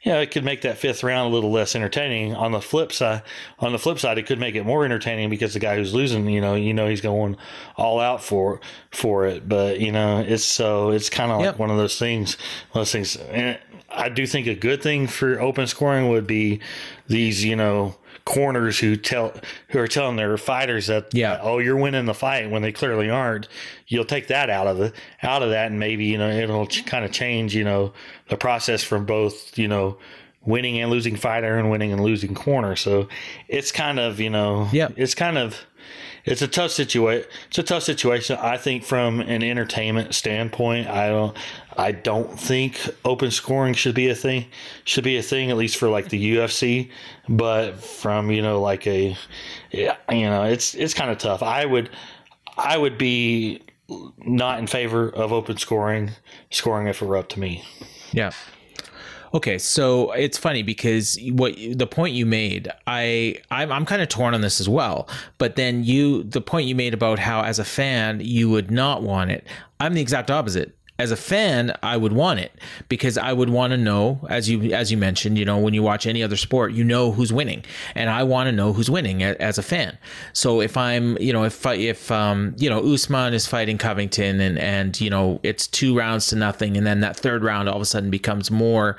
you 0.06 0.12
know, 0.12 0.20
it 0.20 0.30
could 0.30 0.44
make 0.44 0.60
that 0.60 0.78
fifth 0.78 1.02
round 1.02 1.32
a 1.32 1.34
little 1.34 1.50
less 1.50 1.74
entertaining. 1.74 2.32
On 2.32 2.52
the 2.52 2.60
flip 2.60 2.92
side, 2.92 3.22
on 3.58 3.72
the 3.72 3.78
flip 3.78 3.98
side, 3.98 4.18
it 4.18 4.26
could 4.26 4.38
make 4.38 4.54
it 4.54 4.62
more 4.62 4.84
entertaining 4.84 5.28
because 5.30 5.52
the 5.52 5.58
guy 5.58 5.74
who's 5.74 5.92
losing, 5.92 6.28
you 6.28 6.40
know, 6.40 6.54
you 6.54 6.72
know 6.72 6.86
he's 6.88 7.00
going 7.00 7.36
all 7.76 7.98
out 7.98 8.22
for 8.22 8.60
for 8.92 9.26
it. 9.26 9.48
But 9.48 9.80
you 9.80 9.90
know, 9.90 10.20
it's 10.20 10.44
so 10.44 10.90
it's 10.90 11.10
kind 11.10 11.32
of 11.32 11.38
like 11.38 11.44
Yep. 11.46 11.58
one 11.58 11.70
of 11.72 11.76
those 11.76 11.98
things. 11.98 12.36
One 12.70 12.82
of 12.82 12.86
those 12.86 12.92
things, 12.92 13.16
and 13.16 13.58
I 13.90 14.08
do 14.08 14.28
think 14.28 14.46
a 14.46 14.54
good 14.54 14.80
thing 14.80 15.08
for 15.08 15.40
open 15.40 15.66
scoring 15.66 16.08
would 16.08 16.26
be 16.28 16.60
these, 17.08 17.44
you 17.44 17.56
know 17.56 17.96
corners 18.26 18.78
who 18.78 18.96
tell 18.96 19.32
who 19.68 19.78
are 19.78 19.86
telling 19.88 20.16
their 20.16 20.36
fighters 20.36 20.88
that 20.88 21.14
Yeah. 21.14 21.38
oh 21.40 21.58
you're 21.58 21.76
winning 21.76 22.04
the 22.06 22.12
fight 22.12 22.50
when 22.50 22.60
they 22.60 22.72
clearly 22.72 23.08
aren't 23.08 23.46
you'll 23.86 24.04
take 24.04 24.26
that 24.26 24.50
out 24.50 24.66
of 24.66 24.76
the 24.78 24.92
out 25.22 25.42
of 25.44 25.50
that 25.50 25.70
and 25.70 25.78
maybe 25.78 26.04
you 26.06 26.18
know 26.18 26.28
it'll 26.28 26.66
ch- 26.66 26.84
kind 26.84 27.04
of 27.04 27.12
change 27.12 27.54
you 27.54 27.62
know 27.64 27.92
the 28.28 28.36
process 28.36 28.82
from 28.82 29.06
both 29.06 29.56
you 29.56 29.68
know 29.68 29.96
winning 30.44 30.80
and 30.80 30.90
losing 30.90 31.14
fighter 31.16 31.56
and 31.56 31.70
winning 31.70 31.92
and 31.92 32.02
losing 32.02 32.34
corner 32.34 32.74
so 32.74 33.08
it's 33.48 33.70
kind 33.70 34.00
of 34.00 34.18
you 34.20 34.28
know 34.30 34.68
Yeah. 34.72 34.88
it's 34.96 35.14
kind 35.14 35.38
of 35.38 35.56
it's 36.24 36.42
a 36.42 36.48
tough 36.48 36.72
situation. 36.72 37.28
It's 37.50 37.58
a 37.58 37.62
tough 37.62 37.84
situation. 37.84 38.36
I 38.40 38.56
think 38.56 38.82
from 38.82 39.20
an 39.20 39.44
entertainment 39.44 40.12
standpoint, 40.12 40.88
I 40.88 41.06
don't, 41.08 41.36
I 41.78 41.92
don't 41.92 42.38
think 42.38 42.80
open 43.04 43.30
scoring 43.30 43.74
should 43.74 43.94
be 43.94 44.08
a 44.08 44.14
thing. 44.14 44.46
Should 44.84 45.04
be 45.04 45.16
a 45.16 45.22
thing 45.22 45.50
at 45.50 45.56
least 45.56 45.76
for 45.76 45.88
like 45.88 46.08
the 46.08 46.36
UFC. 46.36 46.90
But 47.28 47.76
from 47.76 48.30
you 48.30 48.42
know 48.42 48.60
like 48.60 48.86
a, 48.86 49.16
you 49.72 49.92
know 50.10 50.44
it's 50.44 50.74
it's 50.74 50.94
kind 50.94 51.10
of 51.10 51.18
tough. 51.18 51.42
I 51.42 51.66
would, 51.66 51.90
I 52.56 52.76
would 52.78 52.98
be 52.98 53.62
not 54.18 54.58
in 54.58 54.66
favor 54.66 55.08
of 55.08 55.32
open 55.32 55.58
scoring, 55.58 56.10
scoring 56.50 56.86
if 56.86 57.02
it 57.02 57.06
were 57.06 57.16
up 57.16 57.28
to 57.30 57.40
me. 57.40 57.64
Yeah. 58.12 58.32
Okay, 59.34 59.58
so 59.58 60.12
it's 60.12 60.38
funny 60.38 60.62
because 60.62 61.18
what 61.32 61.54
the 61.56 61.86
point 61.86 62.14
you 62.14 62.24
made, 62.24 62.70
I 62.86 63.36
I'm, 63.50 63.70
I'm 63.70 63.84
kind 63.84 64.00
of 64.00 64.08
torn 64.08 64.34
on 64.34 64.40
this 64.40 64.60
as 64.60 64.68
well. 64.68 65.08
But 65.36 65.56
then 65.56 65.84
you, 65.84 66.22
the 66.22 66.40
point 66.40 66.68
you 66.68 66.74
made 66.74 66.94
about 66.94 67.18
how 67.18 67.42
as 67.42 67.58
a 67.58 67.64
fan 67.64 68.20
you 68.22 68.48
would 68.48 68.70
not 68.70 69.02
want 69.02 69.30
it. 69.30 69.46
I'm 69.78 69.94
the 69.94 70.00
exact 70.00 70.30
opposite. 70.30 70.76
As 70.98 71.10
a 71.10 71.16
fan, 71.16 71.76
I 71.82 71.96
would 71.96 72.12
want 72.12 72.40
it 72.40 72.52
because 72.88 73.18
I 73.18 73.32
would 73.32 73.50
want 73.50 73.72
to 73.72 73.76
know, 73.76 74.26
as 74.30 74.48
you 74.48 74.72
as 74.72 74.90
you 74.90 74.96
mentioned, 74.96 75.38
you 75.38 75.44
know, 75.44 75.58
when 75.58 75.74
you 75.74 75.82
watch 75.82 76.06
any 76.06 76.22
other 76.22 76.36
sport, 76.36 76.72
you 76.72 76.84
know 76.84 77.12
who's 77.12 77.32
winning, 77.32 77.64
and 77.94 78.08
I 78.08 78.22
want 78.22 78.46
to 78.46 78.52
know 78.52 78.72
who's 78.72 78.90
winning 78.90 79.22
as 79.22 79.58
a 79.58 79.62
fan. 79.62 79.98
So 80.32 80.60
if 80.60 80.76
I'm, 80.76 81.18
you 81.18 81.32
know, 81.32 81.44
if 81.44 81.66
if 81.66 82.10
um, 82.10 82.54
you 82.58 82.70
know, 82.70 82.80
Usman 82.92 83.34
is 83.34 83.46
fighting 83.46 83.76
Covington, 83.76 84.40
and 84.40 84.58
and 84.58 84.98
you 85.00 85.10
know, 85.10 85.38
it's 85.42 85.66
two 85.66 85.96
rounds 85.96 86.28
to 86.28 86.36
nothing, 86.36 86.76
and 86.76 86.86
then 86.86 87.00
that 87.00 87.16
third 87.16 87.44
round 87.44 87.68
all 87.68 87.76
of 87.76 87.82
a 87.82 87.86
sudden 87.86 88.10
becomes 88.10 88.50
more. 88.50 88.96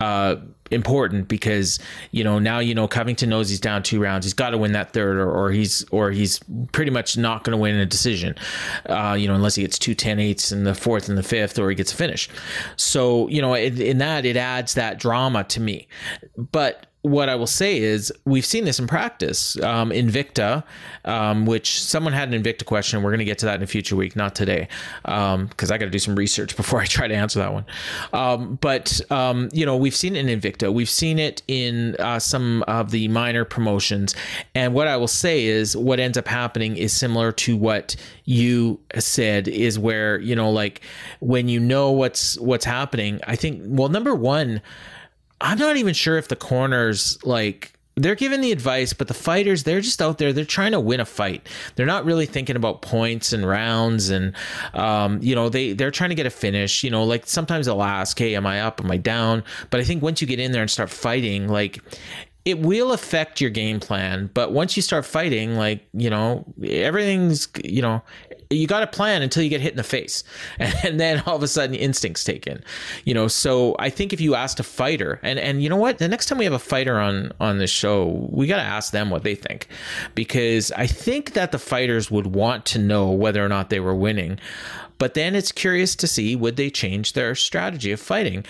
Uh, 0.00 0.36
important 0.70 1.28
because 1.28 1.78
you 2.10 2.24
know 2.24 2.38
now 2.38 2.58
you 2.58 2.74
know 2.74 2.88
Covington 2.88 3.28
knows 3.28 3.48
he's 3.48 3.60
down 3.60 3.82
two 3.82 4.00
rounds. 4.00 4.24
He's 4.24 4.34
got 4.34 4.50
to 4.50 4.58
win 4.58 4.72
that 4.72 4.92
third, 4.92 5.16
or, 5.16 5.30
or 5.30 5.50
he's 5.50 5.84
or 5.90 6.10
he's 6.10 6.40
pretty 6.72 6.90
much 6.90 7.16
not 7.16 7.44
going 7.44 7.52
to 7.52 7.60
win 7.60 7.76
a 7.76 7.86
decision. 7.86 8.34
Uh, 8.86 9.16
you 9.18 9.28
know, 9.28 9.34
unless 9.34 9.54
he 9.54 9.62
gets 9.62 9.78
two 9.78 9.94
10 9.94 10.18
eights 10.18 10.52
in 10.52 10.64
the 10.64 10.74
fourth 10.74 11.08
and 11.08 11.18
the 11.18 11.22
fifth, 11.22 11.58
or 11.58 11.68
he 11.68 11.74
gets 11.74 11.92
a 11.92 11.96
finish. 11.96 12.28
So 12.76 13.28
you 13.28 13.40
know, 13.40 13.54
in, 13.54 13.80
in 13.80 13.98
that 13.98 14.24
it 14.24 14.36
adds 14.36 14.74
that 14.74 14.98
drama 14.98 15.44
to 15.44 15.60
me. 15.60 15.88
But 16.36 16.86
what 17.04 17.28
I 17.28 17.34
will 17.34 17.46
say 17.46 17.76
is 17.76 18.10
we've 18.24 18.46
seen 18.46 18.64
this 18.64 18.78
in 18.78 18.86
practice. 18.86 19.60
Um, 19.60 19.90
Invicta, 19.90 20.64
um, 21.04 21.44
which 21.44 21.82
someone 21.82 22.14
had 22.14 22.32
an 22.32 22.42
Invicta 22.42 22.64
question. 22.64 23.02
We're 23.02 23.10
going 23.10 23.18
to 23.18 23.26
get 23.26 23.36
to 23.40 23.46
that 23.46 23.56
in 23.56 23.62
a 23.62 23.66
future 23.66 23.94
week, 23.94 24.16
not 24.16 24.34
today, 24.34 24.68
because 25.02 25.34
um, 25.34 25.50
I 25.60 25.76
got 25.76 25.84
to 25.84 25.90
do 25.90 25.98
some 25.98 26.14
research 26.14 26.56
before 26.56 26.80
I 26.80 26.86
try 26.86 27.06
to 27.06 27.14
answer 27.14 27.40
that 27.40 27.52
one. 27.52 27.66
Um, 28.14 28.54
but 28.58 29.02
um, 29.12 29.50
you 29.52 29.66
know, 29.66 29.76
we've 29.76 29.94
seen 29.94 30.16
it 30.16 30.26
in 30.26 30.40
Invicta. 30.40 30.72
We've 30.72 30.88
seen 30.88 31.18
it 31.18 31.42
in 31.46 31.94
uh, 31.98 32.18
some 32.20 32.64
of 32.68 32.90
the 32.90 33.06
minor 33.08 33.44
promotions. 33.44 34.14
And 34.54 34.72
what 34.72 34.88
I 34.88 34.96
will 34.96 35.06
say 35.06 35.44
is, 35.44 35.76
what 35.76 36.00
ends 36.00 36.16
up 36.16 36.26
happening 36.26 36.78
is 36.78 36.94
similar 36.94 37.32
to 37.32 37.54
what 37.54 37.96
you 38.24 38.80
said. 38.98 39.46
Is 39.46 39.78
where 39.78 40.18
you 40.20 40.34
know, 40.34 40.50
like 40.50 40.80
when 41.20 41.50
you 41.50 41.60
know 41.60 41.90
what's 41.90 42.38
what's 42.38 42.64
happening. 42.64 43.20
I 43.26 43.36
think. 43.36 43.60
Well, 43.62 43.90
number 43.90 44.14
one 44.14 44.62
I'm 45.44 45.58
not 45.58 45.76
even 45.76 45.92
sure 45.92 46.16
if 46.16 46.28
the 46.28 46.36
corners 46.36 47.18
like 47.22 47.74
they're 47.96 48.14
giving 48.14 48.40
the 48.40 48.50
advice, 48.50 48.94
but 48.94 49.08
the 49.08 49.14
fighters, 49.14 49.62
they're 49.62 49.82
just 49.82 50.00
out 50.00 50.16
there. 50.16 50.32
They're 50.32 50.46
trying 50.46 50.72
to 50.72 50.80
win 50.80 51.00
a 51.00 51.04
fight. 51.04 51.46
They're 51.76 51.86
not 51.86 52.06
really 52.06 52.24
thinking 52.24 52.56
about 52.56 52.80
points 52.80 53.32
and 53.32 53.46
rounds, 53.46 54.08
and 54.08 54.34
um, 54.72 55.20
you 55.22 55.34
know, 55.34 55.50
they 55.50 55.74
they're 55.74 55.90
trying 55.90 56.08
to 56.10 56.16
get 56.16 56.24
a 56.24 56.30
finish. 56.30 56.82
You 56.82 56.90
know, 56.90 57.04
like 57.04 57.26
sometimes 57.26 57.66
they'll 57.66 57.82
ask, 57.82 58.18
"Hey, 58.18 58.34
am 58.34 58.46
I 58.46 58.62
up? 58.62 58.80
Am 58.80 58.90
I 58.90 58.96
down?" 58.96 59.44
But 59.68 59.80
I 59.80 59.84
think 59.84 60.02
once 60.02 60.22
you 60.22 60.26
get 60.26 60.40
in 60.40 60.50
there 60.52 60.62
and 60.62 60.70
start 60.70 60.88
fighting, 60.88 61.46
like 61.46 61.78
it 62.46 62.58
will 62.58 62.92
affect 62.92 63.40
your 63.40 63.50
game 63.50 63.80
plan. 63.80 64.30
But 64.32 64.52
once 64.52 64.76
you 64.76 64.82
start 64.82 65.04
fighting, 65.04 65.56
like 65.56 65.86
you 65.92 66.08
know, 66.08 66.46
everything's 66.64 67.48
you 67.62 67.82
know, 67.82 68.02
you 68.56 68.66
got 68.66 68.80
to 68.80 68.86
plan 68.86 69.22
until 69.22 69.42
you 69.42 69.50
get 69.50 69.60
hit 69.60 69.72
in 69.72 69.76
the 69.76 69.82
face. 69.82 70.24
And 70.84 71.00
then 71.00 71.22
all 71.26 71.36
of 71.36 71.42
a 71.42 71.48
sudden 71.48 71.74
instincts 71.74 72.24
take 72.24 72.46
in 72.46 72.62
you 73.04 73.14
know? 73.14 73.28
So 73.28 73.76
i 73.78 73.90
think 73.90 74.12
if 74.12 74.20
you 74.20 74.34
asked 74.34 74.60
a 74.60 74.62
fighter 74.62 75.20
and 75.22 75.38
and 75.38 75.62
you 75.62 75.68
know 75.68 75.76
what? 75.76 75.98
The 75.98 76.08
next 76.08 76.26
time 76.26 76.38
we 76.38 76.44
have 76.44 76.52
a 76.52 76.58
fighter 76.58 76.98
on 76.98 77.32
on 77.40 77.58
the 77.58 77.66
show 77.66 78.28
we 78.30 78.46
got 78.46 78.56
to 78.56 78.62
ask 78.62 78.92
them 78.92 79.10
what 79.10 79.22
they 79.22 79.34
think. 79.34 79.68
Because 80.14 80.72
i 80.72 80.86
think 80.86 81.32
that 81.32 81.52
the 81.52 81.58
fighters 81.58 82.10
would 82.10 82.28
want 82.28 82.64
to 82.66 82.78
know 82.78 83.10
whether 83.10 83.44
or 83.44 83.48
not 83.48 83.70
they 83.70 83.80
were 83.80 83.94
winning. 83.94 84.38
But 84.98 85.14
then 85.14 85.34
it's 85.34 85.52
curious 85.52 85.96
to 85.96 86.06
see 86.06 86.36
would 86.36 86.56
they 86.56 86.70
change 86.70 87.12
their 87.12 87.34
strategy 87.34 87.92
of 87.92 88.00
fighting? 88.00 88.44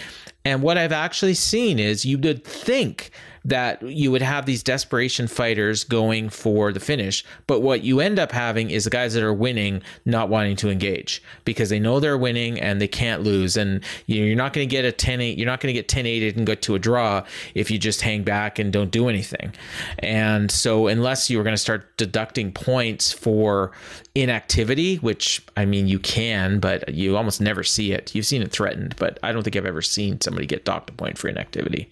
And 0.44 0.62
what 0.62 0.78
i've 0.78 0.92
actually 0.92 1.34
seen 1.34 1.78
is 1.78 2.04
you 2.04 2.18
would 2.18 2.44
think 2.44 3.10
that 3.44 3.82
you 3.82 4.10
would 4.10 4.22
have 4.22 4.46
these 4.46 4.62
desperation 4.62 5.26
fighters 5.26 5.84
going 5.84 6.30
for 6.30 6.72
the 6.72 6.80
finish. 6.80 7.24
But 7.46 7.60
what 7.60 7.82
you 7.82 8.00
end 8.00 8.18
up 8.18 8.32
having 8.32 8.70
is 8.70 8.84
the 8.84 8.90
guys 8.90 9.14
that 9.14 9.22
are 9.22 9.34
winning 9.34 9.82
not 10.04 10.28
wanting 10.30 10.56
to 10.56 10.70
engage 10.70 11.22
because 11.44 11.68
they 11.68 11.78
know 11.78 12.00
they're 12.00 12.16
winning 12.16 12.58
and 12.58 12.80
they 12.80 12.88
can't 12.88 13.22
lose. 13.22 13.56
And 13.56 13.82
you're 14.06 14.36
not 14.36 14.54
going 14.54 14.66
to 14.66 14.70
get 14.70 14.84
a 14.84 14.92
10 14.92 15.20
8, 15.20 15.38
you're 15.38 15.46
not 15.46 15.60
going 15.60 15.74
to 15.74 15.78
get 15.78 15.88
10 15.88 16.06
8 16.06 16.36
and 16.36 16.46
go 16.46 16.54
to 16.54 16.74
a 16.74 16.78
draw 16.78 17.24
if 17.54 17.70
you 17.70 17.78
just 17.78 18.00
hang 18.00 18.22
back 18.22 18.58
and 18.58 18.72
don't 18.72 18.90
do 18.90 19.08
anything. 19.08 19.52
And 19.98 20.50
so, 20.50 20.86
unless 20.86 21.28
you 21.28 21.36
were 21.36 21.44
going 21.44 21.54
to 21.54 21.58
start 21.58 21.96
deducting 21.96 22.52
points 22.52 23.12
for 23.12 23.72
inactivity, 24.14 24.96
which 24.96 25.42
I 25.56 25.64
mean, 25.64 25.88
you 25.88 25.98
can, 25.98 26.60
but 26.60 26.94
you 26.94 27.16
almost 27.16 27.40
never 27.40 27.62
see 27.62 27.92
it. 27.92 28.14
You've 28.14 28.26
seen 28.26 28.42
it 28.42 28.52
threatened, 28.52 28.94
but 28.96 29.18
I 29.22 29.32
don't 29.32 29.42
think 29.42 29.56
I've 29.56 29.66
ever 29.66 29.82
seen 29.82 30.20
somebody 30.20 30.46
get 30.46 30.64
docked 30.64 30.90
a 30.90 30.92
point 30.92 31.18
for 31.18 31.28
inactivity. 31.28 31.90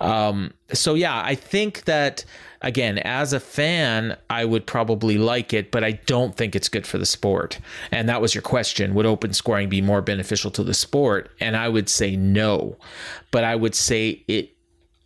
Um, 0.00 0.52
so 0.76 0.94
yeah, 0.94 1.22
I 1.24 1.34
think 1.34 1.84
that 1.84 2.24
again, 2.64 2.98
as 2.98 3.32
a 3.32 3.40
fan, 3.40 4.16
I 4.30 4.44
would 4.44 4.66
probably 4.66 5.18
like 5.18 5.52
it, 5.52 5.70
but 5.70 5.84
I 5.84 5.92
don't 5.92 6.34
think 6.34 6.56
it's 6.56 6.68
good 6.68 6.86
for 6.86 6.98
the 6.98 7.06
sport. 7.06 7.58
And 7.92 8.08
that 8.08 8.22
was 8.22 8.34
your 8.34 8.42
question. 8.42 8.94
Would 8.94 9.06
open 9.06 9.34
scoring 9.34 9.68
be 9.68 9.82
more 9.82 10.00
beneficial 10.00 10.50
to 10.52 10.64
the 10.64 10.74
sport? 10.74 11.30
And 11.40 11.56
I 11.56 11.68
would 11.68 11.88
say 11.88 12.16
no. 12.16 12.76
But 13.30 13.44
I 13.44 13.54
would 13.54 13.74
say 13.74 14.24
it 14.28 14.50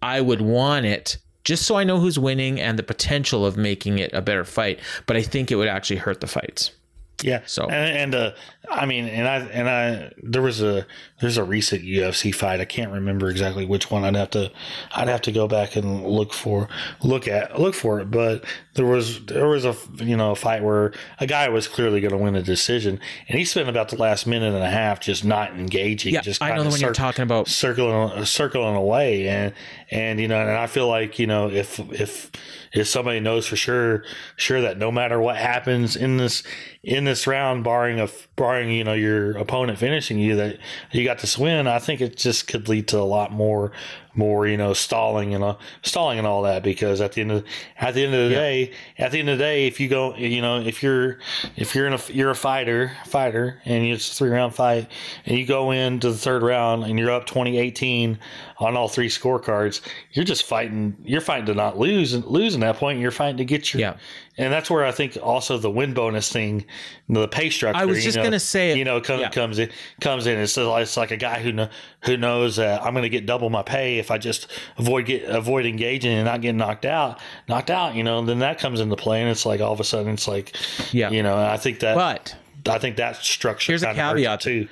I 0.00 0.20
would 0.20 0.40
want 0.40 0.86
it 0.86 1.18
just 1.44 1.64
so 1.64 1.76
I 1.76 1.84
know 1.84 1.98
who's 1.98 2.18
winning 2.18 2.60
and 2.60 2.78
the 2.78 2.82
potential 2.82 3.44
of 3.44 3.56
making 3.56 3.98
it 3.98 4.12
a 4.12 4.20
better 4.20 4.44
fight, 4.44 4.80
but 5.06 5.16
I 5.16 5.22
think 5.22 5.50
it 5.50 5.56
would 5.56 5.66
actually 5.66 5.96
hurt 5.96 6.20
the 6.20 6.26
fights. 6.26 6.72
Yeah. 7.22 7.42
So 7.46 7.64
and, 7.64 8.14
and 8.14 8.14
uh, 8.14 8.32
I 8.70 8.86
mean, 8.86 9.06
and 9.06 9.26
I 9.26 9.36
and 9.50 9.68
I 9.68 10.12
there 10.22 10.42
was 10.42 10.62
a 10.62 10.86
there's 11.20 11.36
a 11.36 11.44
recent 11.44 11.82
UFC 11.82 12.32
fight. 12.34 12.60
I 12.60 12.64
can't 12.64 12.92
remember 12.92 13.28
exactly 13.28 13.64
which 13.64 13.90
one. 13.90 14.04
I'd 14.04 14.14
have 14.14 14.30
to 14.30 14.52
I'd 14.94 15.08
have 15.08 15.22
to 15.22 15.32
go 15.32 15.48
back 15.48 15.74
and 15.74 16.06
look 16.06 16.32
for 16.32 16.68
look 17.02 17.26
at 17.26 17.58
look 17.60 17.74
for 17.74 17.98
it. 18.00 18.10
But 18.10 18.44
there 18.74 18.86
was 18.86 19.24
there 19.26 19.48
was 19.48 19.64
a 19.64 19.74
you 19.96 20.16
know 20.16 20.32
a 20.32 20.36
fight 20.36 20.62
where 20.62 20.92
a 21.18 21.26
guy 21.26 21.48
was 21.48 21.66
clearly 21.66 22.00
going 22.00 22.12
to 22.12 22.18
win 22.18 22.36
a 22.36 22.42
decision, 22.42 23.00
and 23.28 23.38
he 23.38 23.44
spent 23.44 23.68
about 23.68 23.88
the 23.88 23.96
last 23.96 24.26
minute 24.26 24.54
and 24.54 24.62
a 24.62 24.70
half 24.70 25.00
just 25.00 25.24
not 25.24 25.50
engaging. 25.52 26.14
Yeah, 26.14 26.20
just 26.20 26.40
I 26.40 26.54
know 26.54 26.62
the 26.62 26.70
one 26.70 26.80
you're 26.80 26.92
talking 26.92 27.24
about, 27.24 27.48
circling 27.48 28.24
circling 28.26 28.76
away, 28.76 29.28
and 29.28 29.52
and 29.90 30.20
you 30.20 30.28
know, 30.28 30.40
and 30.40 30.50
I 30.50 30.66
feel 30.66 30.88
like 30.88 31.18
you 31.18 31.26
know 31.26 31.48
if 31.50 31.78
if 31.92 32.30
if 32.72 32.86
somebody 32.86 33.20
knows 33.20 33.46
for 33.46 33.56
sure 33.56 34.04
sure 34.36 34.60
that 34.60 34.78
no 34.78 34.92
matter 34.92 35.20
what 35.20 35.36
happens 35.36 35.96
in 35.96 36.18
this 36.18 36.42
in 36.82 37.04
this 37.04 37.26
round, 37.26 37.64
barring 37.64 37.98
a 37.98 38.08
barring 38.36 38.70
you 38.70 38.84
know 38.84 38.92
your 38.92 39.36
opponent 39.38 39.78
finishing 39.78 40.18
you, 40.18 40.36
that 40.36 40.58
you 40.92 41.04
got 41.04 41.18
to 41.20 41.40
win, 41.40 41.66
I 41.66 41.78
think 41.78 42.00
it 42.00 42.16
just 42.16 42.48
could 42.48 42.68
lead 42.68 42.88
to 42.88 42.98
a 42.98 43.02
lot 43.02 43.32
more 43.32 43.72
more 44.18 44.46
you 44.48 44.56
know 44.56 44.74
stalling 44.74 45.32
and 45.34 45.44
uh, 45.44 45.56
stalling 45.82 46.18
and 46.18 46.26
all 46.26 46.42
that 46.42 46.62
because 46.62 47.00
at 47.00 47.12
the 47.12 47.20
end 47.20 47.30
of 47.30 47.44
at 47.78 47.94
the 47.94 48.04
end 48.04 48.12
of 48.12 48.28
the 48.28 48.34
yeah. 48.34 48.40
day 48.40 48.72
at 48.98 49.12
the 49.12 49.20
end 49.20 49.30
of 49.30 49.38
the 49.38 49.44
day 49.44 49.66
if 49.66 49.78
you 49.78 49.88
go 49.88 50.14
you 50.16 50.42
know 50.42 50.60
if 50.60 50.82
you're 50.82 51.18
if 51.56 51.74
you're 51.74 51.86
in 51.86 51.92
a 51.92 52.00
you're 52.08 52.30
a 52.30 52.34
fighter 52.34 52.92
fighter 53.06 53.62
and 53.64 53.84
it's 53.86 54.10
a 54.10 54.14
three 54.14 54.28
round 54.28 54.54
fight 54.54 54.90
and 55.24 55.38
you 55.38 55.46
go 55.46 55.70
into 55.70 56.10
the 56.10 56.18
third 56.18 56.42
round 56.42 56.82
and 56.82 56.98
you're 56.98 57.10
up 57.10 57.26
2018 57.26 58.18
on 58.58 58.76
all 58.76 58.88
three 58.88 59.08
scorecards 59.08 59.80
you're 60.12 60.24
just 60.24 60.42
fighting 60.42 60.96
you're 61.04 61.20
fighting 61.20 61.46
to 61.46 61.54
not 61.54 61.78
lose 61.78 62.12
and 62.12 62.24
losing 62.26 62.60
that 62.60 62.76
point 62.76 62.98
you're 62.98 63.12
fighting 63.12 63.36
to 63.36 63.44
get 63.44 63.72
your 63.72 63.80
yeah 63.80 63.96
and 64.38 64.52
that's 64.52 64.70
where 64.70 64.84
I 64.84 64.92
think 64.92 65.18
also 65.20 65.58
the 65.58 65.70
win 65.70 65.92
bonus 65.94 66.32
thing, 66.32 66.64
the 67.08 67.26
pay 67.26 67.50
structure. 67.50 67.80
I 67.80 67.84
was 67.84 68.04
just 68.04 68.16
know, 68.16 68.22
gonna 68.22 68.38
say, 68.38 68.70
it. 68.70 68.78
you 68.78 68.84
know, 68.84 69.00
come, 69.00 69.20
yeah. 69.20 69.30
comes 69.30 69.58
in, 69.58 69.70
comes 70.00 70.26
in. 70.26 70.38
It's, 70.38 70.56
it's 70.56 70.96
like 70.96 71.10
a 71.10 71.16
guy 71.16 71.42
who 71.42 71.52
know, 71.52 71.68
who 72.04 72.16
knows 72.16 72.56
that 72.56 72.82
I'm 72.82 72.94
going 72.94 73.02
to 73.02 73.08
get 73.08 73.26
double 73.26 73.50
my 73.50 73.62
pay 73.62 73.98
if 73.98 74.12
I 74.12 74.18
just 74.18 74.46
avoid 74.78 75.06
get 75.06 75.24
avoid 75.24 75.66
engaging 75.66 76.12
and 76.12 76.24
not 76.24 76.40
getting 76.40 76.56
knocked 76.56 76.84
out, 76.84 77.20
knocked 77.48 77.70
out. 77.70 77.96
You 77.96 78.04
know, 78.04 78.24
then 78.24 78.38
that 78.38 78.58
comes 78.58 78.80
into 78.80 78.96
play, 78.96 79.20
and 79.20 79.28
it's 79.28 79.44
like 79.44 79.60
all 79.60 79.72
of 79.72 79.80
a 79.80 79.84
sudden 79.84 80.14
it's 80.14 80.28
like, 80.28 80.54
yeah, 80.92 81.10
you 81.10 81.22
know, 81.22 81.36
I 81.36 81.56
think 81.56 81.80
that, 81.80 81.96
but 81.96 82.36
I 82.68 82.78
think 82.78 82.96
that 82.96 83.16
structure 83.16 83.72
here's 83.72 83.82
a 83.82 83.92
caveat 83.92 84.40
too. 84.40 84.68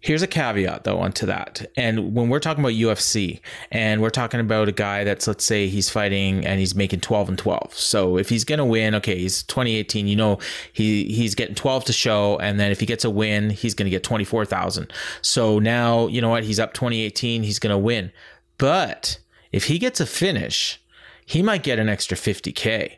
Here's 0.00 0.22
a 0.22 0.26
caveat 0.26 0.84
though 0.84 0.98
onto 0.98 1.26
that. 1.26 1.66
And 1.76 2.14
when 2.14 2.28
we're 2.28 2.38
talking 2.38 2.62
about 2.62 2.74
UFC 2.74 3.40
and 3.70 4.02
we're 4.02 4.10
talking 4.10 4.40
about 4.40 4.68
a 4.68 4.72
guy 4.72 5.04
that's 5.04 5.26
let's 5.26 5.44
say 5.44 5.68
he's 5.68 5.88
fighting 5.88 6.46
and 6.46 6.60
he's 6.60 6.74
making 6.74 7.00
12 7.00 7.30
and 7.30 7.38
12. 7.38 7.74
So 7.74 8.18
if 8.18 8.28
he's 8.28 8.44
going 8.44 8.58
to 8.58 8.64
win, 8.64 8.94
okay, 8.96 9.18
he's 9.18 9.42
2018, 9.44 10.06
you 10.06 10.14
know, 10.14 10.38
he 10.72 11.04
he's 11.04 11.34
getting 11.34 11.54
12 11.54 11.86
to 11.86 11.92
show 11.92 12.38
and 12.38 12.60
then 12.60 12.70
if 12.70 12.80
he 12.80 12.86
gets 12.86 13.04
a 13.04 13.10
win, 13.10 13.50
he's 13.50 13.74
going 13.74 13.86
to 13.86 13.90
get 13.90 14.04
24,000. 14.04 14.92
So 15.22 15.58
now, 15.58 16.06
you 16.06 16.20
know 16.20 16.30
what, 16.30 16.44
he's 16.44 16.60
up 16.60 16.74
2018, 16.74 17.42
he's 17.42 17.58
going 17.58 17.72
to 17.72 17.78
win. 17.78 18.12
But 18.58 19.18
if 19.50 19.64
he 19.64 19.78
gets 19.78 20.00
a 20.00 20.06
finish, 20.06 20.80
he 21.24 21.42
might 21.42 21.62
get 21.62 21.78
an 21.78 21.88
extra 21.88 22.16
50k. 22.16 22.96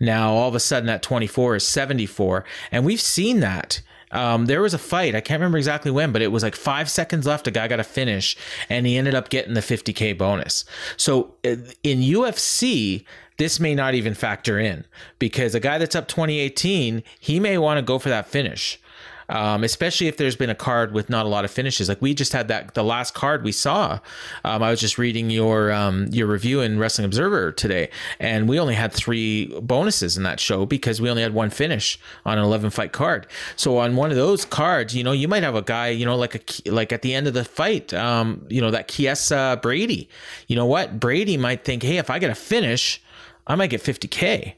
Now 0.00 0.32
all 0.32 0.48
of 0.48 0.54
a 0.54 0.60
sudden 0.60 0.88
that 0.88 1.02
24 1.02 1.56
is 1.56 1.66
74 1.66 2.44
and 2.72 2.84
we've 2.84 3.00
seen 3.00 3.40
that 3.40 3.82
um, 4.12 4.46
there 4.46 4.60
was 4.60 4.74
a 4.74 4.78
fight. 4.78 5.14
I 5.14 5.20
can't 5.20 5.40
remember 5.40 5.58
exactly 5.58 5.90
when, 5.90 6.12
but 6.12 6.22
it 6.22 6.32
was 6.32 6.42
like 6.42 6.56
five 6.56 6.90
seconds 6.90 7.26
left. 7.26 7.46
A 7.46 7.50
guy 7.50 7.68
got 7.68 7.80
a 7.80 7.84
finish, 7.84 8.36
and 8.68 8.86
he 8.86 8.96
ended 8.96 9.14
up 9.14 9.28
getting 9.28 9.54
the 9.54 9.60
50k 9.60 10.16
bonus. 10.18 10.64
So 10.96 11.34
uh, 11.44 11.56
in 11.82 12.00
UFC, 12.00 13.04
this 13.38 13.60
may 13.60 13.74
not 13.74 13.94
even 13.94 14.14
factor 14.14 14.58
in 14.58 14.84
because 15.18 15.54
a 15.54 15.60
guy 15.60 15.78
that's 15.78 15.96
up 15.96 16.08
2018, 16.08 17.02
he 17.18 17.40
may 17.40 17.56
want 17.56 17.78
to 17.78 17.82
go 17.82 17.98
for 17.98 18.08
that 18.08 18.26
finish. 18.26 18.80
Um, 19.30 19.62
especially 19.62 20.08
if 20.08 20.16
there's 20.16 20.36
been 20.36 20.50
a 20.50 20.54
card 20.54 20.92
with 20.92 21.08
not 21.08 21.24
a 21.24 21.28
lot 21.28 21.44
of 21.44 21.50
finishes. 21.50 21.88
Like 21.88 22.02
we 22.02 22.12
just 22.14 22.32
had 22.32 22.48
that 22.48 22.74
the 22.74 22.82
last 22.82 23.14
card 23.14 23.44
we 23.44 23.52
saw. 23.52 24.00
Um, 24.44 24.62
I 24.62 24.70
was 24.70 24.80
just 24.80 24.98
reading 24.98 25.30
your 25.30 25.72
um, 25.72 26.08
your 26.10 26.26
review 26.26 26.60
in 26.60 26.78
Wrestling 26.78 27.04
Observer 27.04 27.52
today, 27.52 27.90
and 28.18 28.48
we 28.48 28.58
only 28.58 28.74
had 28.74 28.92
three 28.92 29.46
bonuses 29.60 30.16
in 30.16 30.24
that 30.24 30.40
show 30.40 30.66
because 30.66 31.00
we 31.00 31.08
only 31.08 31.22
had 31.22 31.32
one 31.32 31.48
finish 31.48 31.98
on 32.26 32.38
an 32.38 32.44
11 32.44 32.70
fight 32.70 32.92
card. 32.92 33.26
So 33.56 33.78
on 33.78 33.96
one 33.96 34.10
of 34.10 34.16
those 34.16 34.44
cards, 34.44 34.94
you 34.94 35.04
know, 35.04 35.12
you 35.12 35.28
might 35.28 35.44
have 35.44 35.54
a 35.54 35.62
guy, 35.62 35.88
you 35.88 36.04
know, 36.04 36.16
like 36.16 36.34
a 36.34 36.70
like 36.70 36.92
at 36.92 37.02
the 37.02 37.14
end 37.14 37.28
of 37.28 37.34
the 37.34 37.44
fight, 37.44 37.94
um, 37.94 38.44
you 38.50 38.60
know, 38.60 38.72
that 38.72 38.88
Kiesa 38.88 39.62
Brady. 39.62 40.08
You 40.48 40.56
know 40.56 40.66
what? 40.66 40.98
Brady 40.98 41.36
might 41.36 41.64
think, 41.64 41.84
hey, 41.84 41.98
if 41.98 42.10
I 42.10 42.18
get 42.18 42.30
a 42.30 42.34
finish, 42.34 43.00
I 43.46 43.54
might 43.54 43.70
get 43.70 43.82
50k 43.82 44.54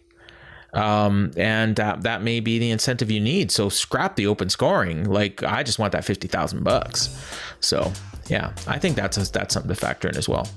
um, 0.72 1.30
and 1.36 1.78
uh, 1.78 1.96
that 2.00 2.22
may 2.22 2.40
be 2.40 2.58
the 2.58 2.70
incentive 2.70 3.10
you 3.10 3.20
need. 3.20 3.50
So 3.50 3.68
scrap 3.68 4.16
the 4.16 4.26
open 4.26 4.48
scoring. 4.48 5.04
Like 5.04 5.42
I 5.42 5.62
just 5.62 5.78
want 5.78 5.92
that 5.92 6.04
fifty 6.04 6.28
thousand 6.28 6.64
bucks. 6.64 7.18
So 7.60 7.92
yeah, 8.28 8.52
I 8.66 8.78
think 8.78 8.96
that's 8.96 9.16
a, 9.16 9.30
that's 9.30 9.54
something 9.54 9.68
to 9.68 9.74
factor 9.74 10.08
in 10.08 10.16
as 10.16 10.28
well. 10.28 10.48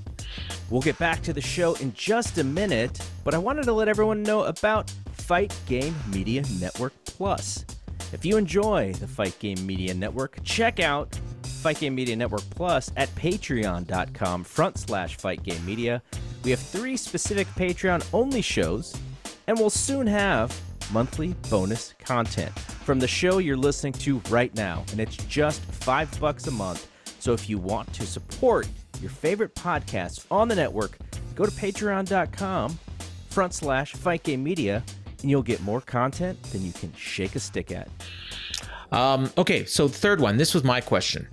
We'll 0.70 0.82
get 0.82 0.98
back 0.98 1.22
to 1.24 1.34
the 1.34 1.42
show 1.42 1.76
in 1.76 1.94
just 1.94 2.38
a 2.38 2.44
minute, 2.44 3.00
but 3.24 3.34
I 3.34 3.38
wanted 3.38 3.64
to 3.66 3.74
let 3.74 3.88
everyone 3.88 4.24
know 4.24 4.44
about 4.44 4.90
Fight 5.14 5.56
Game 5.68 5.96
Media 6.12 6.44
Network 6.60 6.94
Plus. 7.06 7.66
If 8.14 8.26
you 8.26 8.38
enjoy 8.38 8.94
the 8.94 9.08
Fight 9.08 9.38
Game 9.40 9.64
Media 9.66 9.94
Network, 9.94 10.38
check 10.44 10.80
out 10.80 11.20
Fight 11.44 11.80
Game 11.80 11.96
Media 11.96 12.16
Network 12.16 12.44
Plus 12.52 12.92
at 12.96 13.14
patreon.com 13.16 14.44
front 14.44 14.78
slash 14.78 15.18
Fight 15.18 15.44
Game 15.44 15.64
Media. 15.66 16.02
We 16.44 16.52
have 16.52 16.60
three 16.60 16.98
specific 16.98 17.48
Patreon 17.50 18.08
only 18.14 18.42
shows 18.42 18.96
and 19.48 19.58
we'll 19.58 19.70
soon 19.70 20.08
have 20.08 20.60
monthly 20.92 21.34
bonus 21.50 21.94
content 22.00 22.58
from 22.60 23.00
the 23.00 23.08
show 23.08 23.40
you're 23.40 23.58
listening 23.58 23.94
to 23.94 24.22
right 24.30 24.54
now, 24.56 24.84
and 24.92 25.00
it's 25.00 25.18
just 25.18 25.62
five 25.62 26.20
bucks 26.20 26.48
a 26.48 26.52
month. 26.52 26.88
So 27.20 27.34
if 27.34 27.50
you 27.50 27.58
want 27.58 27.92
to 27.94 28.06
support 28.06 28.68
your 29.02 29.10
favorite 29.10 29.56
podcasts 29.56 30.26
on 30.30 30.48
the 30.48 30.56
network, 30.56 30.98
go 31.36 31.46
to 31.46 31.52
patreon.com 31.52 32.78
front 33.30 33.54
slash 33.54 33.94
fight 33.94 34.24
game 34.24 34.44
media 34.44 34.84
and 35.22 35.32
you'll 35.32 35.44
get 35.44 35.62
more 35.62 35.82
content 35.82 36.42
than 36.52 36.64
you 36.64 36.72
can 36.72 36.94
shake 36.94 37.36
a 37.36 37.40
stick 37.40 37.72
at. 37.72 37.90
Um, 38.92 39.32
okay, 39.38 39.66
so 39.66 39.88
third 39.88 40.22
one. 40.22 40.38
This 40.38 40.54
was 40.54 40.64
my 40.64 40.82
question. 40.82 41.28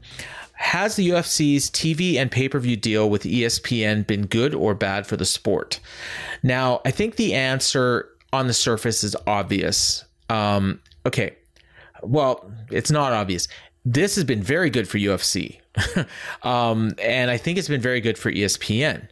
Has 0.62 0.94
the 0.94 1.10
UFC's 1.10 1.68
TV 1.70 2.14
and 2.14 2.30
pay 2.30 2.48
per 2.48 2.60
view 2.60 2.76
deal 2.76 3.10
with 3.10 3.24
ESPN 3.24 4.06
been 4.06 4.26
good 4.26 4.54
or 4.54 4.74
bad 4.74 5.08
for 5.08 5.16
the 5.16 5.24
sport? 5.24 5.80
Now, 6.44 6.80
I 6.84 6.92
think 6.92 7.16
the 7.16 7.34
answer 7.34 8.08
on 8.32 8.46
the 8.46 8.54
surface 8.54 9.02
is 9.02 9.16
obvious. 9.26 10.04
Um, 10.30 10.80
okay, 11.04 11.34
well, 12.00 12.48
it's 12.70 12.92
not 12.92 13.12
obvious. 13.12 13.48
This 13.84 14.14
has 14.14 14.22
been 14.22 14.40
very 14.40 14.70
good 14.70 14.88
for 14.88 14.98
UFC. 14.98 15.58
um, 16.44 16.92
and 17.02 17.28
I 17.28 17.38
think 17.38 17.58
it's 17.58 17.68
been 17.68 17.80
very 17.80 18.00
good 18.00 18.16
for 18.16 18.30
ESPN. 18.30 19.08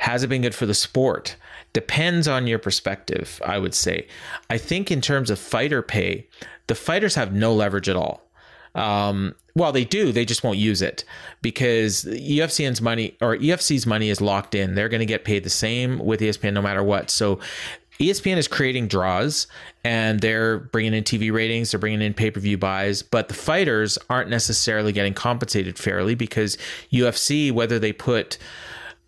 Has 0.00 0.24
it 0.24 0.26
been 0.26 0.42
good 0.42 0.54
for 0.54 0.66
the 0.66 0.74
sport? 0.74 1.36
Depends 1.74 2.26
on 2.26 2.48
your 2.48 2.58
perspective, 2.58 3.40
I 3.46 3.58
would 3.58 3.74
say. 3.74 4.08
I 4.50 4.58
think 4.58 4.90
in 4.90 5.00
terms 5.00 5.30
of 5.30 5.38
fighter 5.38 5.80
pay, 5.80 6.26
the 6.66 6.74
fighters 6.74 7.14
have 7.14 7.32
no 7.32 7.54
leverage 7.54 7.88
at 7.88 7.94
all. 7.94 8.28
Um, 8.74 9.34
well, 9.58 9.72
they 9.72 9.84
do. 9.84 10.12
They 10.12 10.24
just 10.24 10.42
won't 10.42 10.58
use 10.58 10.80
it 10.82 11.04
because 11.42 12.04
UFC's 12.04 12.80
money 12.80 13.16
or 13.20 13.36
EFC's 13.36 13.86
money 13.86 14.08
is 14.08 14.20
locked 14.20 14.54
in. 14.54 14.74
They're 14.74 14.88
going 14.88 15.00
to 15.00 15.06
get 15.06 15.24
paid 15.24 15.44
the 15.44 15.50
same 15.50 15.98
with 15.98 16.20
ESPN 16.20 16.52
no 16.54 16.62
matter 16.62 16.82
what. 16.82 17.10
So 17.10 17.40
ESPN 17.98 18.36
is 18.36 18.46
creating 18.46 18.88
draws 18.88 19.48
and 19.84 20.20
they're 20.20 20.58
bringing 20.58 20.94
in 20.94 21.02
TV 21.02 21.32
ratings, 21.32 21.70
they're 21.70 21.80
bringing 21.80 22.00
in 22.00 22.14
pay 22.14 22.30
per 22.30 22.40
view 22.40 22.56
buys, 22.56 23.02
but 23.02 23.28
the 23.28 23.34
fighters 23.34 23.98
aren't 24.08 24.30
necessarily 24.30 24.92
getting 24.92 25.14
compensated 25.14 25.78
fairly 25.78 26.14
because 26.14 26.56
UFC, 26.92 27.50
whether 27.50 27.78
they 27.78 27.92
put 27.92 28.38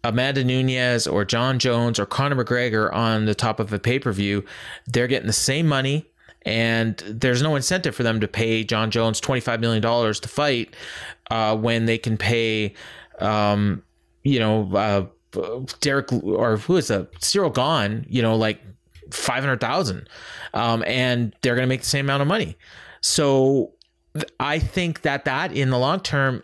Amanda 0.02 0.42
Nunes 0.42 1.06
or 1.06 1.24
Jon 1.24 1.58
Jones 1.58 2.00
or 2.00 2.06
Conor 2.06 2.44
McGregor 2.44 2.92
on 2.92 3.26
the 3.26 3.34
top 3.34 3.60
of 3.60 3.72
a 3.72 3.78
pay 3.78 3.98
per 3.98 4.12
view, 4.12 4.44
they're 4.86 5.06
getting 5.06 5.28
the 5.28 5.32
same 5.32 5.68
money 5.68 6.06
and 6.42 6.96
there's 7.06 7.42
no 7.42 7.56
incentive 7.56 7.94
for 7.94 8.02
them 8.02 8.20
to 8.20 8.28
pay 8.28 8.64
Jon 8.64 8.90
Jones 8.90 9.20
$25 9.20 9.60
million 9.60 9.82
to 9.82 10.28
fight 10.28 10.74
uh, 11.30 11.56
when 11.56 11.86
they 11.86 11.98
can 11.98 12.16
pay, 12.16 12.74
um, 13.18 13.82
you 14.24 14.38
know, 14.38 14.70
uh, 14.74 15.06
Derek 15.80 16.12
or 16.12 16.56
who 16.56 16.76
is 16.76 16.90
a 16.90 17.04
Ciryl 17.20 17.54
Gane, 17.54 18.06
you 18.08 18.22
know, 18.22 18.36
like 18.36 18.60
500,000. 19.12 20.08
Um, 20.54 20.82
and 20.86 21.34
they're 21.42 21.54
going 21.54 21.66
to 21.66 21.68
make 21.68 21.82
the 21.82 21.86
same 21.86 22.06
amount 22.06 22.22
of 22.22 22.28
money. 22.28 22.56
So 23.00 23.72
I 24.38 24.58
think 24.58 25.02
that 25.02 25.24
that 25.26 25.52
in 25.52 25.70
the 25.70 25.78
long 25.78 26.00
term 26.00 26.42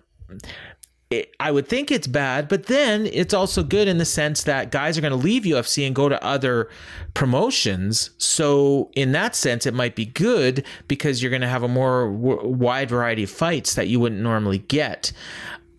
I 1.39 1.53
would 1.53 1.69
think 1.69 1.93
it's 1.93 2.09
bad, 2.09 2.49
but 2.49 2.67
then 2.67 3.07
it's 3.07 3.33
also 3.33 3.63
good 3.63 3.87
in 3.87 3.99
the 3.99 4.05
sense 4.05 4.43
that 4.43 4.73
guys 4.73 4.99
are 4.99 5.01
going 5.01 5.13
to 5.13 5.17
leave 5.17 5.45
UFC 5.45 5.87
and 5.87 5.95
go 5.95 6.09
to 6.09 6.23
other 6.25 6.69
promotions. 7.15 8.11
So, 8.19 8.91
in 8.97 9.13
that 9.13 9.37
sense, 9.37 9.67
it 9.67 9.75
might 9.75 9.95
be 9.95 10.07
good 10.07 10.65
because 10.89 11.23
you're 11.23 11.31
going 11.31 11.43
to 11.43 11.49
have 11.49 11.63
a 11.63 11.69
more 11.69 12.11
w- 12.11 12.49
wide 12.49 12.91
variety 12.91 13.23
of 13.23 13.31
fights 13.31 13.75
that 13.75 13.87
you 13.87 14.01
wouldn't 14.01 14.21
normally 14.21 14.59
get. 14.59 15.13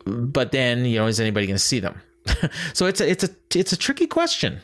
But 0.06 0.54
then, 0.54 0.86
you 0.86 0.98
know, 0.98 1.08
is 1.08 1.20
anybody 1.20 1.46
going 1.46 1.56
to 1.56 1.64
see 1.64 1.82
them? 1.82 2.02
so 2.74 2.86
it's 2.86 3.02
a 3.02 3.10
it's 3.10 3.26
a 3.26 3.30
it's 3.54 3.74
a 3.74 3.78
tricky 3.78 4.08
question. 4.08 4.60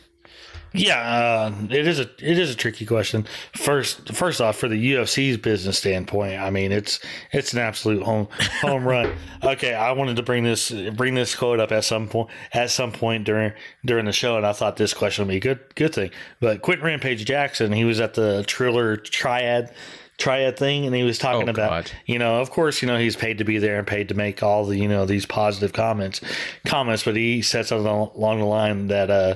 Yeah, 0.73 0.99
uh, 0.99 1.53
it 1.69 1.87
is 1.87 1.99
a 1.99 2.09
it 2.19 2.39
is 2.39 2.49
a 2.49 2.55
tricky 2.55 2.85
question. 2.85 3.27
First, 3.55 4.13
first 4.13 4.41
off, 4.41 4.57
for 4.57 4.67
the 4.67 4.93
UFC's 4.93 5.37
business 5.37 5.77
standpoint, 5.77 6.39
I 6.39 6.49
mean 6.49 6.71
it's 6.71 6.99
it's 7.31 7.53
an 7.53 7.59
absolute 7.59 8.01
home 8.03 8.27
home 8.61 8.83
run. 8.83 9.15
Okay, 9.43 9.73
I 9.73 9.91
wanted 9.91 10.15
to 10.15 10.23
bring 10.23 10.45
this 10.45 10.71
bring 10.71 11.15
this 11.15 11.35
quote 11.35 11.59
up 11.59 11.73
at 11.73 11.83
some 11.83 12.07
point 12.07 12.29
at 12.53 12.71
some 12.71 12.93
point 12.93 13.25
during 13.25 13.51
during 13.83 14.05
the 14.05 14.13
show, 14.13 14.37
and 14.37 14.45
I 14.45 14.53
thought 14.53 14.77
this 14.77 14.93
question 14.93 15.25
would 15.25 15.31
be 15.31 15.35
a 15.35 15.41
good 15.41 15.59
good 15.75 15.93
thing. 15.93 16.11
But 16.39 16.61
Quinton 16.61 16.85
Rampage 16.85 17.25
Jackson, 17.25 17.73
he 17.73 17.83
was 17.83 17.99
at 17.99 18.13
the 18.13 18.45
Triller 18.47 18.95
Triad 18.95 19.73
triad 20.17 20.57
thing 20.57 20.85
and 20.85 20.95
he 20.95 21.03
was 21.03 21.17
talking 21.17 21.49
oh, 21.49 21.51
about 21.51 21.85
God. 21.85 21.91
you 22.05 22.19
know 22.19 22.39
of 22.39 22.51
course 22.51 22.83
you 22.83 22.87
know 22.87 22.99
he's 22.99 23.15
paid 23.15 23.39
to 23.39 23.43
be 23.43 23.57
there 23.57 23.79
and 23.79 23.87
paid 23.87 24.07
to 24.07 24.13
make 24.13 24.43
all 24.43 24.63
the 24.63 24.77
you 24.77 24.87
know 24.87 25.07
these 25.07 25.25
positive 25.25 25.73
comments 25.73 26.21
comments 26.65 27.03
but 27.03 27.15
he 27.15 27.41
said 27.41 27.65
something 27.65 27.87
along 27.87 28.37
the 28.37 28.45
line 28.45 28.87
that 28.87 29.09
uh 29.09 29.35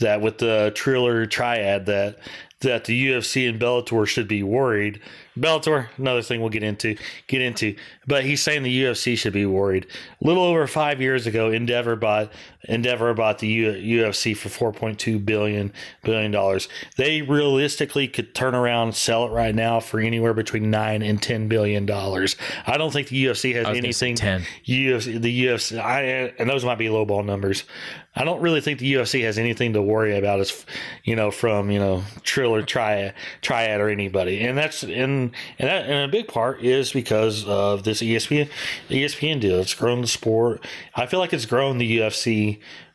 that 0.00 0.20
with 0.20 0.38
the 0.38 0.72
Triller 0.74 1.26
triad 1.26 1.86
that 1.86 2.18
that 2.60 2.84
the 2.84 3.06
UFC 3.06 3.48
and 3.48 3.58
Bellator 3.58 4.06
should 4.06 4.28
be 4.28 4.42
worried. 4.42 5.00
Bellator, 5.38 5.88
another 5.96 6.20
thing 6.20 6.40
we'll 6.40 6.50
get 6.50 6.62
into 6.62 6.96
get 7.26 7.40
into, 7.40 7.74
but 8.06 8.24
he's 8.24 8.42
saying 8.42 8.62
the 8.62 8.82
UFC 8.84 9.16
should 9.16 9.32
be 9.32 9.46
worried. 9.46 9.86
A 10.22 10.26
little 10.26 10.42
over 10.42 10.66
five 10.66 11.00
years 11.00 11.26
ago, 11.26 11.50
Endeavor 11.50 11.96
bought 11.96 12.30
Endeavor 12.64 13.14
bought 13.14 13.38
the 13.38 13.48
U, 13.48 13.72
UFC 14.04 14.36
for 14.36 14.50
four 14.50 14.72
point 14.72 14.98
two 14.98 15.18
billion 15.18 15.72
billion 16.02 16.30
dollars. 16.30 16.68
They 16.96 17.22
realistically 17.22 18.06
could 18.06 18.34
turn 18.34 18.54
around 18.54 18.88
and 18.88 18.96
sell 18.96 19.26
it 19.26 19.30
right 19.30 19.54
now 19.54 19.80
for 19.80 19.98
anywhere 19.98 20.34
between 20.34 20.70
nine 20.70 21.02
and 21.02 21.22
ten 21.22 21.48
billion 21.48 21.86
dollars. 21.86 22.36
I 22.66 22.76
don't 22.76 22.92
think 22.92 23.08
the 23.08 23.24
UFC 23.24 23.54
has 23.54 23.66
anything. 23.66 24.14
Ten. 24.14 24.42
UFC, 24.66 25.20
the 25.20 25.46
UFC, 25.46 25.80
I, 25.80 26.02
and 26.38 26.50
those 26.50 26.64
might 26.64 26.78
be 26.78 26.86
lowball 26.86 27.24
numbers. 27.24 27.64
I 28.14 28.24
don't 28.24 28.42
really 28.42 28.60
think 28.60 28.80
the 28.80 28.92
UFC 28.94 29.22
has 29.22 29.38
anything 29.38 29.72
to 29.74 29.82
worry 29.82 30.18
about 30.18 30.40
as 30.40 30.66
you 31.04 31.14
know 31.14 31.30
from 31.30 31.70
you 31.70 31.78
know 31.78 32.02
Triller 32.22 32.62
Triad, 32.62 33.14
Triad 33.40 33.80
or 33.80 33.88
anybody, 33.88 34.40
and 34.40 34.58
that's 34.58 34.82
and 34.82 35.30
and 35.58 35.68
that 35.68 35.86
and 35.86 36.04
a 36.04 36.08
big 36.08 36.26
part 36.26 36.60
is 36.60 36.92
because 36.92 37.46
of 37.46 37.84
this 37.84 38.02
ESPN 38.02 38.50
ESPN 38.88 39.40
deal. 39.40 39.60
It's 39.60 39.74
grown 39.74 40.00
the 40.00 40.08
sport. 40.08 40.66
I 40.94 41.06
feel 41.06 41.20
like 41.20 41.32
it's 41.32 41.46
grown 41.46 41.78
the 41.78 41.98
UFC 41.98 42.49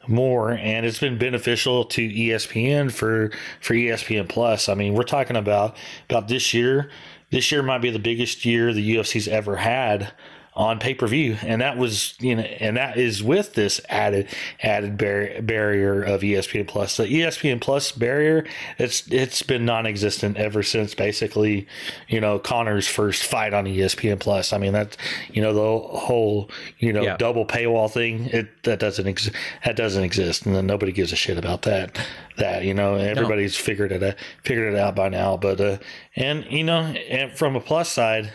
more 0.08 0.52
and 0.52 0.86
it's 0.86 1.00
been 1.00 1.18
beneficial 1.18 1.86
to 1.86 2.08
ESPN 2.08 2.92
for 2.92 3.32
for 3.62 3.74
ESPN 3.74 4.28
Plus. 4.28 4.70
I 4.70 4.74
mean, 4.74 4.94
we're 4.94 5.04
talking 5.04 5.36
about 5.36 5.78
about 6.10 6.28
this 6.28 6.54
year. 6.54 6.90
This 7.32 7.52
year 7.52 7.64
might 7.64 7.80
be 7.80 7.90
the 7.90 8.00
biggest 8.00 8.46
year 8.46 8.72
the 8.72 8.96
UFC's 8.98 9.28
ever 9.28 9.58
had 9.58 10.14
on 10.56 10.80
pay 10.80 10.94
per 10.94 11.06
view, 11.06 11.38
and 11.42 11.62
that 11.62 11.78
was 11.78 12.16
you 12.20 12.36
know, 12.36 12.44
and 12.44 12.78
that 12.78 12.98
is 12.98 13.22
with 13.22 13.54
this 13.56 13.82
added 13.90 14.30
added 14.62 14.98
bar- 14.98 15.42
barrier 15.42 16.02
of 16.02 16.22
ESPN 16.22 16.68
Plus. 16.68 16.96
The 16.96 17.06
ESPN 17.06 17.60
Plus 17.60 17.92
barrier, 17.92 18.46
it's 18.78 19.06
it's 19.12 19.42
been 19.44 19.66
non-existent 19.66 20.38
ever 20.38 20.64
since 20.64 20.96
basically, 20.96 21.68
you 22.08 22.22
know, 22.22 22.40
Conor's 22.40 22.88
first 22.88 23.24
fight 23.24 23.54
on 23.54 23.66
ESPN 23.66 24.20
Plus. 24.20 24.54
I 24.54 24.58
mean 24.58 24.74
that 24.74 24.96
you 25.32 25.42
know 25.42 25.54
the 25.54 25.98
whole 25.98 26.50
you 26.80 26.94
know 26.94 27.02
yeah. 27.02 27.18
double 27.18 27.46
paywall 27.46 27.92
thing. 27.92 28.26
It 28.28 28.64
that 28.64 28.80
doesn't 28.80 29.08
ex- 29.08 29.32
that 29.66 29.76
doesn't 29.76 30.04
exist, 30.04 30.46
and 30.46 30.56
then 30.56 30.66
nobody 30.66 30.94
gives 30.94 31.12
a 31.12 31.18
shit 31.18 31.38
about 31.38 31.64
that. 31.64 32.00
That 32.38 32.64
you 32.64 32.74
know 32.74 32.96
everybody's 32.96 33.60
no. 33.60 33.66
figured 33.66 33.92
it 33.92 34.04
out, 34.04 34.16
figured 34.44 34.74
it 34.74 34.80
out 34.80 34.96
by 34.96 35.10
now. 35.10 35.36
But 35.36 35.60
uh, 35.60 35.78
and 36.16 36.46
you 36.50 36.64
know, 36.64 36.80
and 36.80 37.38
from 37.38 37.58
a 37.58 37.62
plus 37.62 37.90
side 37.90 38.32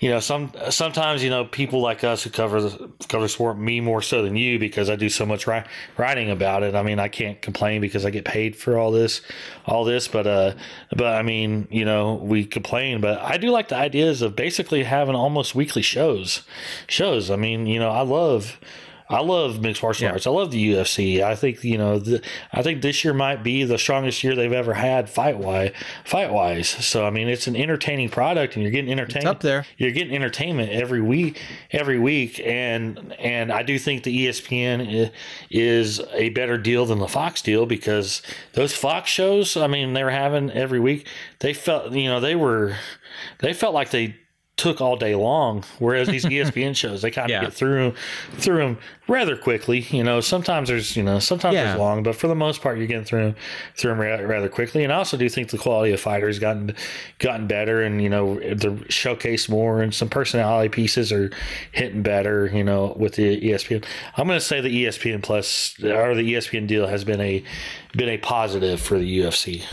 you 0.00 0.10
know, 0.10 0.20
some 0.20 0.52
sometimes 0.70 1.22
you 1.22 1.30
know 1.30 1.44
people 1.44 1.80
like 1.80 2.04
us 2.04 2.22
who 2.22 2.30
cover 2.30 2.60
the 2.60 2.90
cover 3.08 3.28
sport, 3.28 3.58
me 3.58 3.80
more 3.80 4.02
so 4.02 4.22
than 4.22 4.36
you 4.36 4.58
because 4.58 4.90
I 4.90 4.96
do 4.96 5.08
so 5.08 5.26
much 5.26 5.46
ri- 5.46 5.64
writing 5.96 6.30
about 6.30 6.62
it. 6.62 6.74
I 6.74 6.82
mean, 6.82 6.98
I 6.98 7.08
can't 7.08 7.40
complain 7.40 7.80
because 7.80 8.04
I 8.04 8.10
get 8.10 8.24
paid 8.24 8.56
for 8.56 8.78
all 8.78 8.90
this, 8.90 9.20
all 9.66 9.84
this. 9.84 10.08
But 10.08 10.26
uh, 10.26 10.54
but 10.96 11.14
I 11.14 11.22
mean, 11.22 11.68
you 11.70 11.84
know, 11.84 12.14
we 12.14 12.44
complain, 12.44 13.00
but 13.00 13.20
I 13.20 13.36
do 13.36 13.50
like 13.50 13.68
the 13.68 13.76
ideas 13.76 14.22
of 14.22 14.36
basically 14.36 14.84
having 14.84 15.14
almost 15.14 15.54
weekly 15.54 15.82
shows. 15.82 16.42
Shows. 16.86 17.30
I 17.30 17.36
mean, 17.36 17.66
you 17.66 17.78
know, 17.78 17.90
I 17.90 18.02
love. 18.02 18.58
I 19.08 19.20
love 19.20 19.60
mixed 19.60 19.82
martial 19.82 20.04
Yeah. 20.06 20.12
arts. 20.12 20.26
I 20.26 20.30
love 20.30 20.50
the 20.50 20.72
UFC. 20.72 21.22
I 21.22 21.34
think 21.34 21.62
you 21.62 21.76
know. 21.76 21.98
The, 21.98 22.22
I 22.52 22.62
think 22.62 22.80
this 22.80 23.04
year 23.04 23.12
might 23.12 23.42
be 23.42 23.64
the 23.64 23.76
strongest 23.78 24.24
year 24.24 24.34
they've 24.34 24.52
ever 24.52 24.72
had 24.74 25.10
fight 25.10 25.38
wise. 25.38 25.72
Fight 26.04 26.32
wise. 26.32 26.68
So 26.68 27.06
I 27.06 27.10
mean, 27.10 27.28
it's 27.28 27.46
an 27.46 27.54
entertaining 27.54 28.08
product, 28.08 28.54
and 28.54 28.62
you're 28.62 28.72
getting 28.72 28.90
entertained 28.90 29.26
up 29.26 29.40
there. 29.40 29.66
You're 29.76 29.90
getting 29.90 30.14
entertainment 30.14 30.72
every 30.72 31.02
week, 31.02 31.40
every 31.70 31.98
week, 31.98 32.40
and 32.44 33.12
and 33.18 33.52
I 33.52 33.62
do 33.62 33.78
think 33.78 34.04
the 34.04 34.26
ESPN 34.26 35.10
is 35.50 36.00
a 36.14 36.30
better 36.30 36.56
deal 36.56 36.86
than 36.86 36.98
the 36.98 37.08
Fox 37.08 37.42
deal 37.42 37.66
because 37.66 38.22
those 38.54 38.74
Fox 38.74 39.10
shows. 39.10 39.56
I 39.56 39.66
mean, 39.66 39.92
they 39.92 40.02
were 40.02 40.10
having 40.10 40.50
every 40.50 40.80
week. 40.80 41.06
They 41.40 41.52
felt 41.52 41.92
you 41.92 42.08
know 42.08 42.20
they 42.20 42.34
were 42.36 42.76
they 43.40 43.52
felt 43.52 43.74
like 43.74 43.90
they 43.90 44.16
took 44.56 44.80
all 44.80 44.94
day 44.96 45.16
long 45.16 45.64
whereas 45.80 46.06
these 46.06 46.24
ESPN 46.24 46.76
shows 46.82 47.02
they 47.02 47.10
kind 47.10 47.24
of 47.26 47.30
Yeah. 47.30 47.40
get 47.42 47.52
through 47.52 47.92
through 48.34 48.58
them 48.58 48.78
rather 49.08 49.36
quickly 49.36 49.80
you 49.90 50.04
know 50.04 50.20
sometimes 50.20 50.68
there's 50.68 50.96
you 50.96 51.02
know 51.02 51.18
sometimes 51.18 51.54
Yeah. 51.54 51.64
there's 51.64 51.78
long 51.78 52.04
but 52.04 52.14
for 52.14 52.28
the 52.28 52.36
most 52.36 52.62
part 52.62 52.78
you're 52.78 52.86
getting 52.86 53.04
through 53.04 53.34
through 53.76 53.90
them 53.90 54.00
ra- 54.00 54.16
rather 54.26 54.48
quickly. 54.48 54.84
And 54.84 54.92
I 54.92 54.96
also 54.96 55.16
do 55.16 55.28
think 55.28 55.48
the 55.50 55.58
quality 55.58 55.92
of 55.92 55.98
fighters 55.98 56.38
gotten 56.38 56.74
gotten 57.18 57.48
better 57.48 57.82
and 57.82 58.00
you 58.00 58.08
know 58.08 58.36
they're 58.36 58.70
showcased 58.88 59.48
more 59.48 59.82
and 59.82 59.92
some 59.92 60.08
personality 60.08 60.68
pieces 60.68 61.10
are 61.10 61.32
hitting 61.72 62.02
better 62.02 62.46
you 62.46 62.62
know 62.62 62.94
with 62.96 63.14
the 63.16 63.40
ESPN 63.40 63.84
I'm 64.16 64.28
going 64.28 64.38
to 64.38 64.44
say 64.44 64.60
the 64.60 64.84
ESPN 64.84 65.20
plus 65.22 65.74
or 65.82 66.14
the 66.14 66.32
ESPN 66.34 66.68
deal 66.68 66.86
has 66.86 67.02
been 67.04 67.20
a 67.20 67.42
been 67.96 68.08
a 68.08 68.18
positive 68.18 68.80
for 68.80 68.98
the 69.00 69.18
UFC 69.20 69.64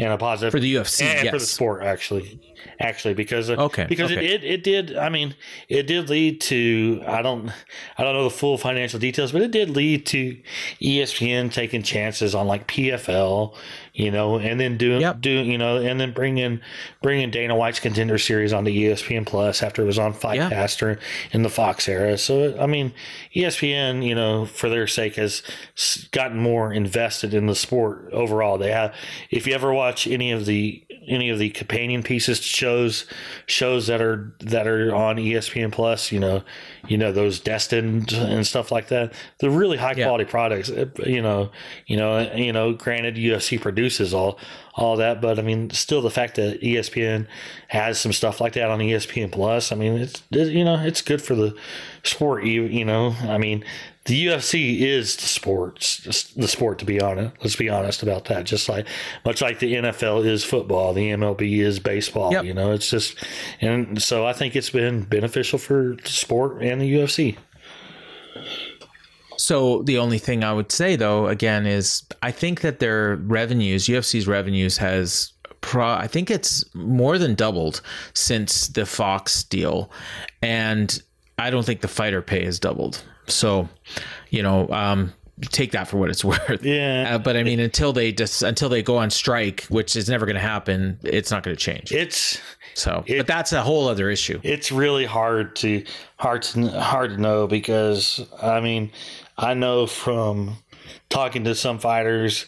and 0.00 0.12
a 0.12 0.18
positive 0.18 0.50
For 0.50 0.58
the 0.58 0.74
UFC, 0.74 1.02
and 1.02 1.28
for 1.30 1.38
the 1.38 1.46
sport 1.46 1.84
actually 1.84 2.40
actually 2.80 3.14
because 3.14 3.50
uh, 3.50 3.54
Okay, 3.54 3.86
because 3.88 4.10
okay. 4.12 4.24
It, 4.26 4.42
it 4.44 4.54
it 4.54 4.64
did 4.64 4.96
i 4.96 5.08
mean 5.08 5.34
it 5.68 5.86
did 5.86 6.08
lead 6.10 6.40
to 6.42 7.02
i 7.06 7.22
don't 7.22 7.50
i 7.98 8.02
don't 8.02 8.14
know 8.14 8.24
the 8.24 8.30
full 8.30 8.58
financial 8.58 8.98
details 8.98 9.32
but 9.32 9.42
it 9.42 9.50
did 9.50 9.70
lead 9.70 10.06
to 10.06 10.36
espn 10.80 11.50
taking 11.52 11.82
chances 11.82 12.34
on 12.34 12.46
like 12.46 12.66
pfl 12.68 13.54
you 13.92 14.10
know 14.10 14.38
and 14.38 14.58
then 14.60 14.76
doing 14.76 15.00
Yep. 15.00 15.20
doing 15.20 15.50
you 15.50 15.58
know 15.58 15.78
and 15.78 16.00
then 16.00 16.12
bringing 16.12 16.60
bringing 17.02 17.30
dana 17.30 17.54
white's 17.56 17.80
contender 17.80 18.18
series 18.18 18.52
onto 18.52 18.70
E 18.70 18.84
espn 18.84 19.24
plus 19.26 19.62
after 19.62 19.82
it 19.82 19.86
was 19.86 19.98
on 19.98 20.12
fight 20.12 20.36
Yeah. 20.36 20.48
Pastor 20.48 20.98
in 21.32 21.42
the 21.42 21.50
fox 21.50 21.88
era 21.88 22.16
so 22.18 22.58
i 22.60 22.66
mean 22.66 22.92
espn 23.34 24.04
you 24.04 24.14
know 24.14 24.46
for 24.46 24.68
their 24.68 24.86
sake 24.86 25.16
has 25.16 25.42
gotten 26.12 26.38
more 26.38 26.72
invested 26.72 27.34
in 27.34 27.46
the 27.46 27.54
sport 27.54 28.08
overall 28.12 28.58
they 28.58 28.70
have 28.72 28.94
if 29.30 29.46
you 29.46 29.54
ever 29.54 29.72
watch 29.72 30.06
any 30.06 30.32
of 30.32 30.44
the 30.46 30.82
any 31.06 31.28
of 31.30 31.38
the 31.38 31.50
companion 31.50 32.02
pieces 32.02 32.40
to 32.40 32.46
shows 32.54 33.04
shows 33.46 33.86
that 33.88 34.00
are 34.00 34.32
that 34.40 34.66
are 34.66 34.94
on 34.94 35.16
ESPN 35.16 35.72
Plus, 35.72 36.12
you 36.12 36.20
know, 36.20 36.42
you 36.88 36.96
know 36.96 37.12
those 37.12 37.40
destined 37.40 38.12
and 38.12 38.46
stuff 38.46 38.70
like 38.72 38.88
that. 38.88 39.12
They're 39.40 39.50
really 39.50 39.76
high 39.76 39.94
Yeah. 39.96 40.06
quality 40.06 40.24
products. 40.24 40.70
Uh, 40.70 40.86
You 41.04 41.20
know, 41.22 41.50
you 41.86 41.96
know, 41.96 42.20
you 42.34 42.52
know. 42.52 42.72
Granted, 42.72 43.16
UFC 43.16 43.60
produces 43.60 44.14
all 44.14 44.38
all 44.76 44.96
that, 44.96 45.20
but 45.20 45.38
I 45.38 45.42
mean, 45.42 45.70
still 45.70 46.00
the 46.02 46.10
fact 46.10 46.36
that 46.36 46.60
ESPN 46.62 47.26
has 47.68 47.98
some 48.00 48.12
stuff 48.12 48.40
like 48.40 48.54
that 48.54 48.70
on 48.70 48.80
ESPN 48.80 49.30
Plus. 49.30 49.70
I 49.72 49.74
mean, 49.76 49.94
it's 49.98 50.22
you 50.30 50.64
know, 50.64 50.76
it's 50.84 51.02
good 51.02 51.20
for 51.22 51.34
the 51.34 51.54
sport. 52.02 52.44
You 52.44 52.62
you 52.64 52.84
know, 52.84 53.14
I 53.22 53.38
mean, 53.38 53.64
the 54.04 54.26
UFC 54.26 54.80
is 54.80 55.16
the 55.16 55.26
sports, 55.26 56.32
the 56.36 56.48
sport. 56.48 56.78
To 56.80 56.84
be 56.84 57.00
honest, 57.00 57.34
let's 57.40 57.56
be 57.56 57.70
honest 57.70 58.02
about 58.02 58.26
that. 58.26 58.44
Just 58.44 58.68
like 58.68 58.86
much 59.24 59.40
like 59.40 59.58
the 59.60 59.74
NFL 59.74 60.26
is 60.26 60.44
football, 60.44 60.92
the 60.92 61.10
MLB 61.10 61.58
is 61.58 61.78
baseball. 61.78 62.32
Yep. 62.32 62.44
You 62.44 62.54
know, 62.54 62.72
it's 62.72 62.90
just, 62.90 63.16
and 63.60 64.00
so 64.02 64.26
I 64.26 64.32
think 64.32 64.56
it's 64.56 64.70
been 64.70 65.04
beneficial 65.04 65.58
for 65.58 65.96
the 66.02 66.08
sport 66.08 66.62
and 66.62 66.80
the 66.80 66.92
UFC. 66.92 67.36
So 69.36 69.82
the 69.82 69.98
only 69.98 70.18
thing 70.18 70.44
I 70.44 70.52
would 70.52 70.70
say 70.70 70.96
though, 70.96 71.28
again, 71.28 71.66
is 71.66 72.02
I 72.22 72.30
think 72.30 72.60
that 72.60 72.78
their 72.78 73.16
revenues, 73.16 73.86
UFC's 73.86 74.26
revenues, 74.26 74.76
has 74.78 75.32
pro. 75.62 75.88
I 75.88 76.06
think 76.06 76.30
it's 76.30 76.64
more 76.74 77.16
than 77.18 77.34
doubled 77.34 77.80
since 78.12 78.68
the 78.68 78.84
Fox 78.84 79.42
deal, 79.44 79.90
and 80.42 81.02
I 81.38 81.50
don't 81.50 81.64
think 81.64 81.80
the 81.80 81.88
fighter 81.88 82.22
pay 82.22 82.44
has 82.44 82.60
doubled. 82.60 83.02
So, 83.26 83.68
you 84.30 84.42
know, 84.42 84.68
um, 84.70 85.12
take 85.42 85.72
that 85.72 85.88
for 85.88 85.96
what 85.96 86.10
it's 86.10 86.24
worth. 86.24 86.62
Yeah. 86.64 87.14
Uh, 87.14 87.18
but 87.18 87.36
I 87.36 87.42
mean, 87.42 87.60
until 87.60 87.92
they 87.92 88.12
just 88.12 88.42
until 88.42 88.68
they 88.68 88.82
go 88.82 88.96
on 88.96 89.10
strike, 89.10 89.64
which 89.68 89.96
is 89.96 90.08
never 90.08 90.26
going 90.26 90.36
to 90.36 90.40
happen, 90.42 90.98
it's 91.02 91.30
not 91.30 91.42
going 91.42 91.56
to 91.56 91.60
change. 91.60 91.92
It's 91.92 92.40
So, 92.74 93.04
but 93.06 93.26
that's 93.26 93.52
a 93.52 93.62
whole 93.62 93.88
other 93.88 94.10
issue. 94.10 94.40
it's 94.42 94.72
really 94.72 95.04
hard 95.06 95.56
to 95.56 95.84
hard 96.16 96.42
to 96.42 96.68
hard 96.68 97.10
to 97.10 97.20
know 97.20 97.46
because 97.46 98.20
I 98.42 98.60
mean 98.60 98.90
I 99.38 99.54
know 99.54 99.86
from 99.86 100.56
talking 101.08 101.44
to 101.44 101.54
some 101.54 101.78
fighters 101.78 102.46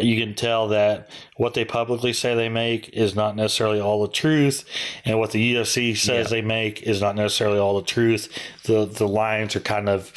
you 0.00 0.24
can 0.24 0.34
tell 0.34 0.68
that 0.68 1.08
what 1.36 1.54
they 1.54 1.64
publicly 1.64 2.12
say 2.12 2.34
they 2.34 2.48
make 2.48 2.88
is 2.90 3.14
not 3.14 3.36
necessarily 3.36 3.80
all 3.80 4.02
the 4.02 4.12
truth 4.12 4.64
and 5.04 5.18
what 5.18 5.30
the 5.30 5.54
UFC 5.54 5.96
says 5.96 6.30
they 6.30 6.42
make 6.42 6.82
is 6.82 7.00
not 7.00 7.16
necessarily 7.16 7.58
all 7.58 7.76
the 7.76 7.86
truth. 7.86 8.28
The 8.64 8.86
the 8.86 9.08
lines 9.08 9.54
are 9.56 9.60
kind 9.60 9.88
of 9.88 10.12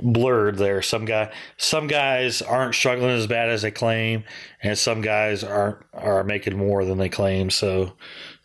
blurred 0.00 0.56
there. 0.56 0.82
Some 0.82 1.04
guy 1.04 1.32
some 1.56 1.86
guys 1.86 2.42
aren't 2.42 2.74
struggling 2.74 3.10
as 3.10 3.26
bad 3.26 3.50
as 3.50 3.62
they 3.62 3.70
claim 3.70 4.24
and 4.62 4.76
some 4.76 5.00
guys 5.00 5.44
aren't 5.44 5.78
are 5.92 6.24
making 6.24 6.56
more 6.56 6.84
than 6.84 6.98
they 6.98 7.08
claim. 7.08 7.50
So 7.50 7.92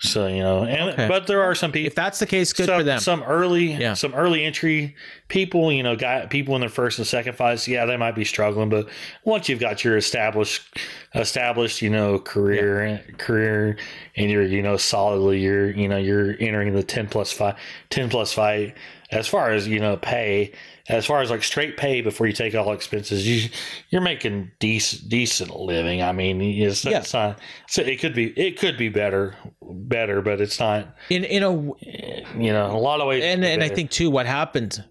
so 0.01 0.27
you 0.27 0.39
know 0.39 0.63
and 0.63 0.91
Okay. 0.91 1.07
but 1.07 1.27
there 1.27 1.41
are 1.41 1.53
some 1.53 1.71
people 1.71 1.87
If 1.87 1.95
that's 1.95 2.19
the 2.19 2.25
case, 2.25 2.53
good 2.53 2.67
some, 2.67 2.79
for 2.79 2.83
them. 2.83 2.99
Some 2.99 3.21
early, 3.23 3.73
Yeah. 3.73 3.93
some 3.95 4.13
early 4.15 4.45
entry 4.45 4.95
people, 5.27 5.71
you 5.71 5.83
know, 5.83 5.95
got 5.95 6.29
people 6.29 6.55
in 6.55 6.61
their 6.61 6.69
first 6.69 6.97
and 6.99 7.05
second 7.07 7.35
fights. 7.35 7.67
Yeah, 7.67 7.85
they 7.85 7.97
might 7.97 8.15
be 8.15 8.23
struggling, 8.25 8.69
but 8.69 8.87
once 9.25 9.49
you've 9.49 9.59
got 9.59 9.83
your 9.83 9.97
established, 9.97 10.77
established, 11.15 11.81
you 11.81 11.89
know, 11.89 12.17
career, 12.19 13.03
career, 13.17 13.77
and 14.15 14.31
you're, 14.31 14.43
you 14.45 14.61
know, 14.61 14.77
solidly, 14.77 15.39
you're, 15.39 15.69
you 15.71 15.87
know, 15.87 15.97
you're 15.97 16.35
entering 16.39 16.73
the 16.73 16.83
ten 16.83 17.07
plus 17.07 17.31
fight, 17.31 17.55
ten 17.89 18.09
plus 18.09 18.33
fight. 18.33 18.75
As 19.11 19.27
far 19.27 19.49
as 19.51 19.67
you 19.67 19.79
know, 19.79 19.97
pay. 19.97 20.51
As 20.89 21.05
far 21.05 21.21
as 21.21 21.29
like 21.29 21.43
straight 21.43 21.77
pay 21.77 22.01
before 22.01 22.27
you 22.27 22.33
take 22.33 22.55
all 22.55 22.73
expenses, 22.73 23.27
you 23.27 23.49
you're 23.89 24.01
making 24.01 24.51
decent 24.59 25.07
decent 25.07 25.55
living. 25.55 26.01
I 26.01 26.11
mean, 26.11 26.41
it's, 26.41 26.83
Yeah. 26.83 26.99
it's 26.99 27.13
not. 27.13 27.39
So 27.67 27.81
it 27.83 27.99
could 27.99 28.13
be 28.15 28.27
it 28.37 28.57
could 28.59 28.77
be 28.77 28.89
better, 28.89 29.35
better, 29.61 30.21
but 30.21 30.41
it's 30.41 30.59
not. 30.59 30.95
in 31.09 31.23
in 31.23 31.43
a 31.43 31.51
You 31.51 32.51
know, 32.53 32.71
a 32.75 32.77
lot 32.79 32.99
of 33.01 33.07
ways. 33.07 33.23
and 33.23 33.45
and 33.45 33.63
I 33.63 33.69
think 33.69 33.91
too 33.91 34.09
what 34.09 34.25
happens 34.25 34.81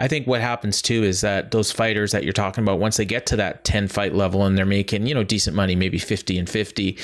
I 0.00 0.06
think 0.06 0.28
what 0.28 0.40
happens 0.40 0.80
too 0.80 1.02
is 1.02 1.22
that 1.22 1.50
those 1.50 1.72
fighters 1.72 2.12
that 2.12 2.22
you're 2.22 2.32
talking 2.32 2.62
about 2.62 2.78
once 2.78 2.96
they 2.98 3.04
get 3.04 3.26
to 3.26 3.36
that 3.36 3.64
10 3.64 3.88
fight 3.88 4.14
level 4.14 4.44
and 4.46 4.56
they're 4.56 4.64
making 4.64 5.06
you 5.08 5.14
know 5.14 5.24
decent 5.24 5.56
money 5.56 5.74
maybe 5.74 5.98
50 5.98 6.38
and 6.38 6.48
50 6.48 6.96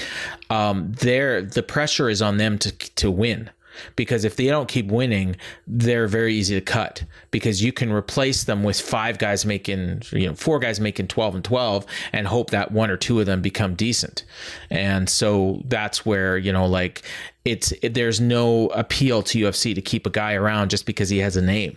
um 0.51 0.93
they're 1.01 1.43
the 1.43 1.63
pressure 1.65 2.09
is 2.09 2.23
on 2.23 2.37
them 2.37 2.57
to 2.59 2.71
to 2.71 3.11
win 3.11 3.51
because 3.97 4.25
if 4.25 4.37
they 4.37 4.47
don't 4.47 4.69
keep 4.69 4.87
winning 4.87 5.37
they're 5.67 6.07
very 6.07 6.35
easy 6.35 6.55
to 6.55 6.61
cut. 6.61 7.05
Because 7.31 7.63
you 7.63 7.73
can 7.73 7.93
replace 7.93 8.45
them 8.45 8.63
with 8.63 8.81
five 8.81 9.19
guys 9.19 9.45
making 9.45 10.03
you 10.13 10.29
know 10.29 10.35
four 10.35 10.59
guys 10.59 10.81
making 10.81 11.09
12 11.09 11.37
and 11.37 11.45
12 11.45 11.87
and 12.13 12.27
hope 12.27 12.51
that 12.51 12.73
one 12.73 12.91
or 12.91 12.97
two 12.97 13.21
of 13.21 13.27
them 13.27 13.43
become 13.43 13.75
decent. 13.75 14.25
And 14.71 15.09
so 15.09 15.63
that's 15.67 16.05
where 16.05 16.37
you 16.39 16.53
know 16.53 16.67
like 16.67 17.03
it's 17.45 17.73
it, 17.83 17.95
there's 17.95 18.21
no 18.21 18.69
appeal 18.69 19.23
to 19.23 19.39
UFC 19.39 19.75
to 19.75 19.83
keep 19.83 20.07
a 20.07 20.11
guy 20.11 20.35
around 20.35 20.71
just 20.71 20.87
because 20.87 21.09
he 21.09 21.19
has 21.19 21.37
a 21.37 21.43
name 21.43 21.77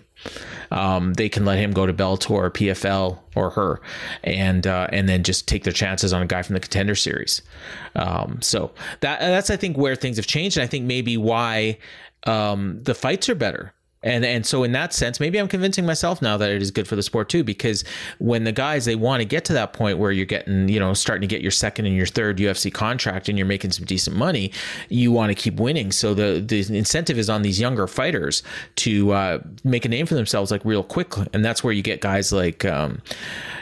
um, 0.72 1.14
they 1.14 1.30
can 1.30 1.46
let 1.46 1.58
him 1.60 1.72
go 1.72 1.86
to 1.86 1.94
Bellator 1.94 2.32
or 2.32 2.52
PFL 2.52 3.20
or 3.36 3.50
her, 3.52 3.82
and 4.24 4.66
uh, 4.66 4.88
and 4.92 5.08
then 5.08 5.24
just 5.24 5.48
take 5.48 5.64
their 5.64 5.74
chances 5.74 6.14
on 6.14 6.22
a 6.22 6.28
guy 6.28 6.42
from 6.42 6.54
the 6.56 6.60
Contender 6.60 6.96
Series. 6.96 7.42
Um, 7.96 8.42
so 8.42 8.72
that 9.02 9.20
that's 9.20 9.50
I 9.50 9.58
think 9.58 9.78
where 9.78 9.96
things 9.96 10.18
have 10.18 10.28
changed, 10.28 10.58
and 10.58 10.64
I 10.64 10.68
think 10.68 10.86
maybe 10.86 11.18
why 11.18 11.78
um, 12.26 12.82
the 12.84 12.96
fights 12.96 13.30
are 13.30 13.36
better. 13.36 13.74
And 14.08 14.24
and 14.24 14.46
so 14.46 14.64
in 14.64 14.72
that 14.72 14.94
sense, 14.94 15.20
maybe 15.20 15.38
I'm 15.38 15.50
convincing 15.50 15.86
myself 15.86 16.22
now 16.22 16.38
that 16.38 16.50
it 16.50 16.62
is 16.62 16.72
good 16.72 16.88
for 16.88 16.96
the 16.96 17.04
sport 17.04 17.28
too, 17.28 17.44
because 17.44 17.84
when 18.20 18.46
the 18.46 18.54
guys 18.54 18.86
they 18.86 18.96
want 18.96 19.20
to 19.20 19.26
get 19.26 19.44
to 19.46 19.54
that 19.54 19.74
point 19.74 19.98
where 19.98 20.12
you're 20.12 20.26
getting, 20.26 20.70
you 20.70 20.80
know, 20.80 20.94
starting 20.94 21.28
to 21.28 21.28
get 21.28 21.42
your 21.42 21.52
second 21.52 21.86
and 21.88 21.96
your 21.96 22.06
third 22.06 22.38
UFC 22.38 22.74
contract 22.74 23.28
and 23.28 23.38
you're 23.38 23.46
making 23.48 23.72
some 23.72 23.86
decent 23.86 24.16
money, 24.16 24.52
you 24.88 25.12
want 25.12 25.30
to 25.30 25.36
keep 25.36 25.60
winning. 25.60 25.92
So 25.92 26.14
the 26.14 26.40
the 26.40 26.78
incentive 26.78 27.18
is 27.18 27.30
on 27.30 27.42
these 27.42 27.60
younger 27.60 27.86
fighters 27.86 28.44
to 28.78 29.12
uh, 29.12 29.40
make 29.66 29.84
a 29.84 29.90
name 29.90 30.06
for 30.06 30.16
themselves 30.16 30.52
like 30.52 30.64
real 30.64 30.84
quick, 30.84 31.14
and 31.34 31.44
that's 31.44 31.62
where 31.62 31.74
you 31.74 31.84
get 31.84 32.00
guys 32.00 32.32
like, 32.32 32.64
um, 32.64 33.02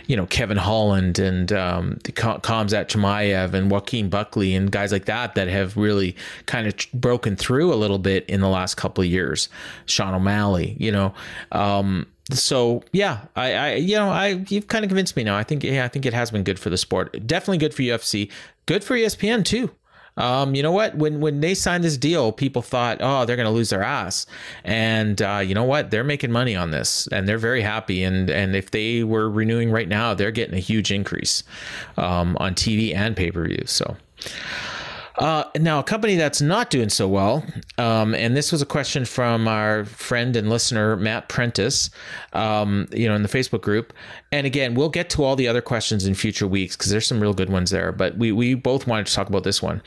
you 0.08 0.16
know 0.16 0.26
Kevin 0.28 0.58
Holland 0.58 1.20
and 1.20 1.52
um, 1.52 1.96
Khamzat 2.04 2.88
Chimaev 2.88 3.54
and 3.54 3.72
Joaquin 3.72 4.10
Buckley 4.10 4.54
and 4.54 4.72
guys 4.72 4.92
like 4.92 5.06
that 5.06 5.36
that 5.36 5.48
have 5.48 5.76
really 5.78 6.16
kind 6.46 6.68
of 6.68 6.76
broken 6.94 7.36
through 7.36 7.74
a 7.74 7.76
little 7.76 8.00
bit 8.00 8.26
in 8.28 8.42
the 8.42 8.50
last 8.50 8.76
couple 8.76 9.04
of 9.04 9.10
years. 9.10 9.50
Sean 9.86 10.14
O'Malley, 10.14 10.35
you 10.80 10.92
know. 10.92 11.14
Um, 11.52 12.08
so 12.32 12.84
yeah, 12.92 13.26
I, 13.36 13.54
I, 13.54 13.74
you 13.76 13.96
know, 13.96 14.10
I 14.10 14.44
you've 14.50 14.68
kind 14.68 14.84
of 14.84 14.90
convinced 14.90 15.16
me 15.16 15.24
now. 15.24 15.38
I 15.38 15.44
think 15.44 15.64
yeah, 15.64 15.86
I 15.86 15.88
think 15.88 16.06
it 16.06 16.14
has 16.14 16.32
been 16.32 16.44
good 16.44 16.60
for 16.60 16.70
the 16.70 16.78
sport. 16.78 17.28
Definitely 17.28 17.60
good 17.60 17.74
for 17.74 17.84
UFC. 17.84 18.32
Good 18.66 18.84
for 18.84 18.96
ESPN 18.96 19.46
too. 19.46 19.72
Um, 20.18 20.56
you 20.56 20.64
know 20.64 20.72
what? 20.72 20.96
When 20.96 21.20
when 21.20 21.42
they 21.42 21.54
signed 21.54 21.84
this 21.84 21.98
deal, 21.98 22.32
people 22.32 22.62
thought, 22.62 23.00
oh, 23.02 23.26
they're 23.26 23.36
going 23.36 23.48
to 23.48 23.52
lose 23.52 23.70
their 23.70 23.84
ass, 23.84 24.26
and 24.64 25.22
uh, 25.22 25.42
you 25.44 25.54
know 25.54 25.66
what? 25.66 25.92
They're 25.92 26.06
making 26.06 26.32
money 26.32 26.56
on 26.56 26.72
this, 26.72 27.08
and 27.12 27.28
they're 27.28 27.38
very 27.38 27.62
happy. 27.62 28.04
And 28.04 28.30
and 28.30 28.56
if 28.56 28.72
they 28.72 29.04
were 29.04 29.30
renewing 29.30 29.72
right 29.72 29.90
now, 29.90 30.14
they're 30.14 30.32
getting 30.32 30.56
a 30.56 30.60
huge 30.60 30.92
increase 30.92 31.44
um, 31.98 32.38
on 32.40 32.56
TV 32.56 32.96
and 32.96 33.16
pay 33.16 33.32
per 33.32 33.46
view. 33.46 33.64
So. 33.66 33.98
Uh, 35.18 35.46
now, 35.58 35.80
a 35.80 35.84
company 35.84 36.18
that's 36.18 36.42
not 36.42 36.70
doing 36.70 36.90
so 36.90 37.08
well, 37.08 37.46
um, 37.78 38.14
and 38.14 38.36
this 38.36 38.52
was 38.52 38.62
a 38.62 38.66
question 38.66 39.06
from 39.06 39.48
our 39.48 39.86
friend 39.86 40.36
and 40.36 40.50
listener 40.50 40.98
Matt 40.98 41.30
Prentice, 41.30 41.90
um, 42.34 42.88
you 42.92 43.08
know, 43.08 43.16
in 43.16 43.24
the 43.24 43.30
Facebook 43.30 43.62
group. 43.62 43.94
And 44.34 44.46
again, 44.46 44.76
we'll 44.76 44.90
get 44.90 45.10
to 45.12 45.24
all 45.24 45.38
the 45.38 45.48
other 45.48 45.62
questions 45.62 46.06
in 46.06 46.16
future 46.16 46.48
weeks 46.48 46.76
because 46.76 46.92
there's 46.92 47.08
some 47.08 47.22
real 47.22 47.34
good 47.34 47.50
ones 47.50 47.72
there. 47.72 47.94
But 47.94 48.18
we 48.18 48.34
we 48.34 48.56
both 48.56 48.88
wanted 48.88 49.08
to 49.08 49.14
talk 49.14 49.30
about 49.30 49.44
this 49.44 49.62
one. 49.62 49.82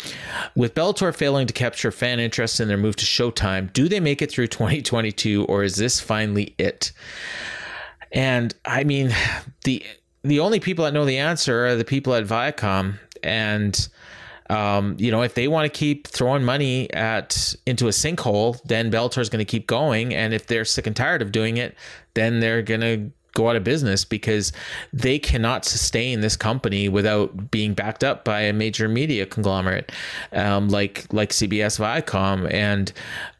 With 0.56 0.74
Bellator 0.74 1.14
failing 1.14 1.46
to 1.46 1.52
capture 1.52 1.90
fan 1.90 2.20
interest 2.20 2.58
in 2.58 2.68
their 2.68 2.78
move 2.78 2.96
to 2.96 3.04
Showtime, 3.04 3.70
do 3.74 3.88
they 3.88 4.00
make 4.00 4.22
it 4.22 4.30
through 4.30 4.46
2022, 4.48 5.44
or 5.44 5.62
is 5.62 5.76
this 5.76 6.00
finally 6.00 6.54
it? 6.56 6.92
And 8.12 8.54
I 8.64 8.84
mean, 8.84 9.14
the 9.64 9.84
the 10.22 10.40
only 10.40 10.58
people 10.58 10.86
that 10.86 10.94
know 10.94 11.04
the 11.04 11.18
answer 11.18 11.66
are 11.66 11.76
the 11.76 11.84
people 11.84 12.14
at 12.14 12.24
Viacom 12.24 12.98
and 13.22 13.88
um, 14.48 14.96
you 14.98 15.10
know, 15.10 15.22
if 15.22 15.34
they 15.34 15.48
want 15.48 15.72
to 15.72 15.78
keep 15.78 16.06
throwing 16.06 16.44
money 16.44 16.92
at 16.92 17.54
into 17.66 17.86
a 17.86 17.90
sinkhole, 17.90 18.60
then 18.64 18.90
Bellator 18.90 19.18
is 19.18 19.28
going 19.28 19.44
to 19.44 19.50
keep 19.50 19.66
going. 19.66 20.14
And 20.14 20.32
if 20.32 20.46
they're 20.46 20.64
sick 20.64 20.86
and 20.86 20.96
tired 20.96 21.22
of 21.22 21.32
doing 21.32 21.58
it, 21.58 21.74
then 22.14 22.40
they're 22.40 22.62
going 22.62 22.80
to 22.80 23.10
go 23.34 23.48
out 23.48 23.56
of 23.56 23.62
business 23.62 24.04
because 24.04 24.52
they 24.92 25.18
cannot 25.18 25.64
sustain 25.64 26.20
this 26.20 26.36
company 26.36 26.88
without 26.88 27.50
being 27.50 27.74
backed 27.74 28.02
up 28.02 28.24
by 28.24 28.40
a 28.40 28.52
major 28.52 28.88
media 28.88 29.26
conglomerate 29.26 29.92
um, 30.32 30.68
like 30.68 31.06
like 31.12 31.30
CBS 31.30 31.78
Viacom 31.78 32.52
and 32.52 32.92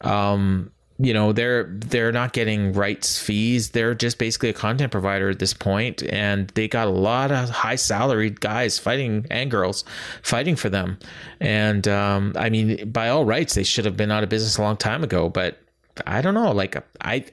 um, 0.03 0.71
you 0.99 1.15
know 1.15 1.33
they're 1.33 1.65
they're 1.65 2.13
not 2.13 2.33
getting 2.33 2.73
rights 2.73 3.21
fees. 3.21 3.71
They're 3.71 3.95
just 3.95 4.19
basically 4.19 4.49
a 4.49 4.53
content 4.53 4.93
provider 4.93 5.31
at 5.31 5.39
this 5.39 5.55
point 5.55 6.03
and 6.03 6.49
they 6.51 6.69
got 6.69 6.89
a 6.89 6.91
lot 6.91 7.31
of 7.31 7.51
high 7.51 7.77
salaried 7.77 8.41
guys 8.41 8.79
fighting 8.79 9.27
and 9.31 9.51
girls 9.51 9.85
fighting 10.23 10.57
for 10.57 10.69
them. 10.69 10.99
And 11.41 11.87
um, 11.89 12.33
i 12.37 12.51
mean 12.51 12.91
by 12.91 13.09
all 13.09 13.25
rights 13.25 13.55
they 13.55 13.63
should 13.63 13.85
have 13.85 13.97
been 13.97 14.11
out 14.11 14.23
of 14.23 14.29
business 14.29 14.59
a 14.59 14.63
long 14.63 14.77
time 14.77 15.05
ago 15.05 15.29
but 15.29 15.59
i 16.07 16.21
don't 16.21 16.35
know 16.35 16.53
like 16.53 16.77
i 17.01 17.25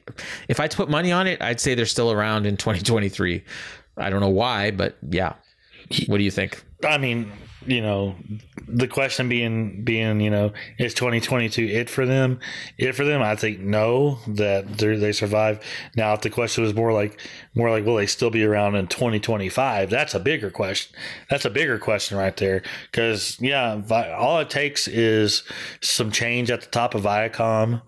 if 0.48 0.60
i 0.60 0.68
put 0.68 0.90
money 0.90 1.12
on 1.12 1.28
it 1.28 1.42
i'd 1.42 1.60
say 1.60 1.76
they're 1.76 1.86
still 1.86 2.12
around 2.12 2.46
in 2.46 2.58
2023 2.58 3.44
i 3.98 4.10
don't 4.10 4.22
know 4.22 4.30
why 4.30 4.72
but 4.72 4.98
yeah. 5.10 5.34
What 6.08 6.18
do 6.18 6.24
you 6.24 6.32
think? 6.32 6.64
I 6.84 6.98
mean 6.98 7.32
you 7.66 7.82
know, 7.82 8.16
the 8.68 8.88
question 8.88 9.30
being 9.30 9.84
being 9.84 10.20
you 10.20 10.30
know 10.30 10.54
is 10.78 10.94
2022 10.94 11.64
it 11.64 11.90
for 11.90 12.06
them? 12.06 12.40
It 12.78 12.94
for 12.94 13.04
them? 13.04 13.22
I 13.22 13.36
think 13.36 13.60
no 13.60 14.20
that 14.28 14.78
they 14.78 15.12
survive. 15.12 15.64
Now, 15.96 16.14
if 16.14 16.22
the 16.22 16.30
question 16.30 16.64
was 16.64 16.74
more 16.74 16.94
like 16.94 17.20
more 17.56 17.70
like 17.70 17.86
will 17.86 17.96
they 17.96 18.08
still 18.08 18.30
be 18.30 18.44
around 18.44 18.76
in 18.76 18.88
2025? 18.88 19.90
That's 19.90 20.14
a 20.14 20.20
bigger 20.20 20.50
question. 20.50 20.96
That's 21.30 21.46
a 21.46 21.50
bigger 21.50 21.78
question 21.78 22.18
right 22.18 22.36
there 22.38 22.64
because 22.92 23.38
yeah, 23.40 23.82
all 24.18 24.40
it 24.40 24.50
takes 24.50 24.88
is 24.88 25.44
some 25.82 26.12
change 26.12 26.52
at 26.52 26.62
the 26.62 26.68
top 26.68 26.96
of 26.96 27.04
Viacom 27.04 27.82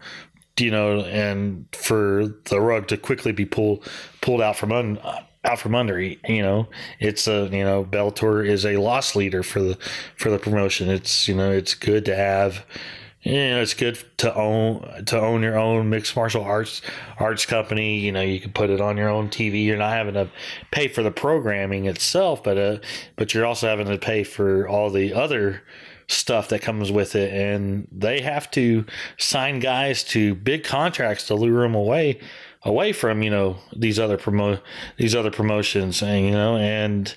you 0.60 0.72
know, 0.72 1.02
and 1.02 1.68
for 1.72 2.34
the 2.46 2.60
rug 2.60 2.88
to 2.88 2.98
quickly 2.98 3.32
be 3.32 3.46
pulled 3.46 3.88
pulled 4.22 4.42
out 4.42 4.56
from 4.56 4.72
un, 4.72 5.00
out 5.48 5.60
from 5.60 5.76
under. 5.76 6.00
You 6.00 6.18
know, 6.28 6.68
it's 7.00 7.28
a 7.28 7.50
you 7.52 7.64
know 7.64 7.84
Bellator 7.84 8.46
is 8.46 8.66
a 8.66 8.78
loss 8.78 9.16
leader 9.16 9.44
for 9.44 9.62
the 9.62 9.78
for 10.16 10.30
the 10.30 10.38
promotion. 10.38 10.90
It's 10.90 11.28
you 11.28 11.36
know 11.36 11.52
it's 11.52 11.74
good 11.74 12.06
to 12.06 12.16
have. 12.16 12.66
You 13.24 13.34
know, 13.34 13.62
it's 13.62 13.74
good 13.74 14.02
to 14.18 14.34
own 14.36 15.06
to 15.06 15.20
own 15.20 15.42
your 15.42 15.58
own 15.58 15.90
mixed 15.90 16.16
martial 16.16 16.44
arts 16.44 16.82
arts 17.20 17.46
company. 17.46 18.00
You 18.00 18.12
know, 18.12 18.22
you 18.22 18.40
can 18.40 18.54
put 18.54 18.70
it 18.70 18.80
on 18.80 18.96
your 18.96 19.10
own 19.10 19.30
TV. 19.30 19.66
You're 19.66 19.78
not 19.78 19.92
having 19.92 20.14
to 20.14 20.30
pay 20.72 20.88
for 20.88 21.04
the 21.04 21.12
programming 21.12 21.86
itself, 21.86 22.44
but 22.44 22.58
uh, 22.58 22.78
but 23.16 23.34
you're 23.34 23.46
also 23.46 23.68
having 23.68 23.88
to 23.88 23.98
pay 23.98 24.24
for 24.24 24.68
all 24.68 24.90
the 24.90 25.14
other 25.14 25.64
stuff 26.08 26.48
that 26.50 26.62
comes 26.62 26.90
with 26.90 27.16
it, 27.16 27.34
and 27.34 27.88
they 27.92 28.22
have 28.22 28.50
to 28.52 28.86
sign 29.18 29.60
guys 29.60 30.04
to 30.04 30.36
big 30.36 30.64
contracts 30.64 31.28
to 31.28 31.36
lure 31.36 31.64
them 31.64 31.76
away 31.76 32.20
away 32.68 32.94
from 32.94 33.24
you 33.24 33.30
know 33.30 33.58
these 33.76 33.98
other 33.98 34.18
promo 34.18 34.62
these 34.98 35.16
other 35.16 35.32
promotions 35.32 36.04
and 36.04 36.26
you 36.26 36.32
know 36.32 36.58
and 36.58 37.16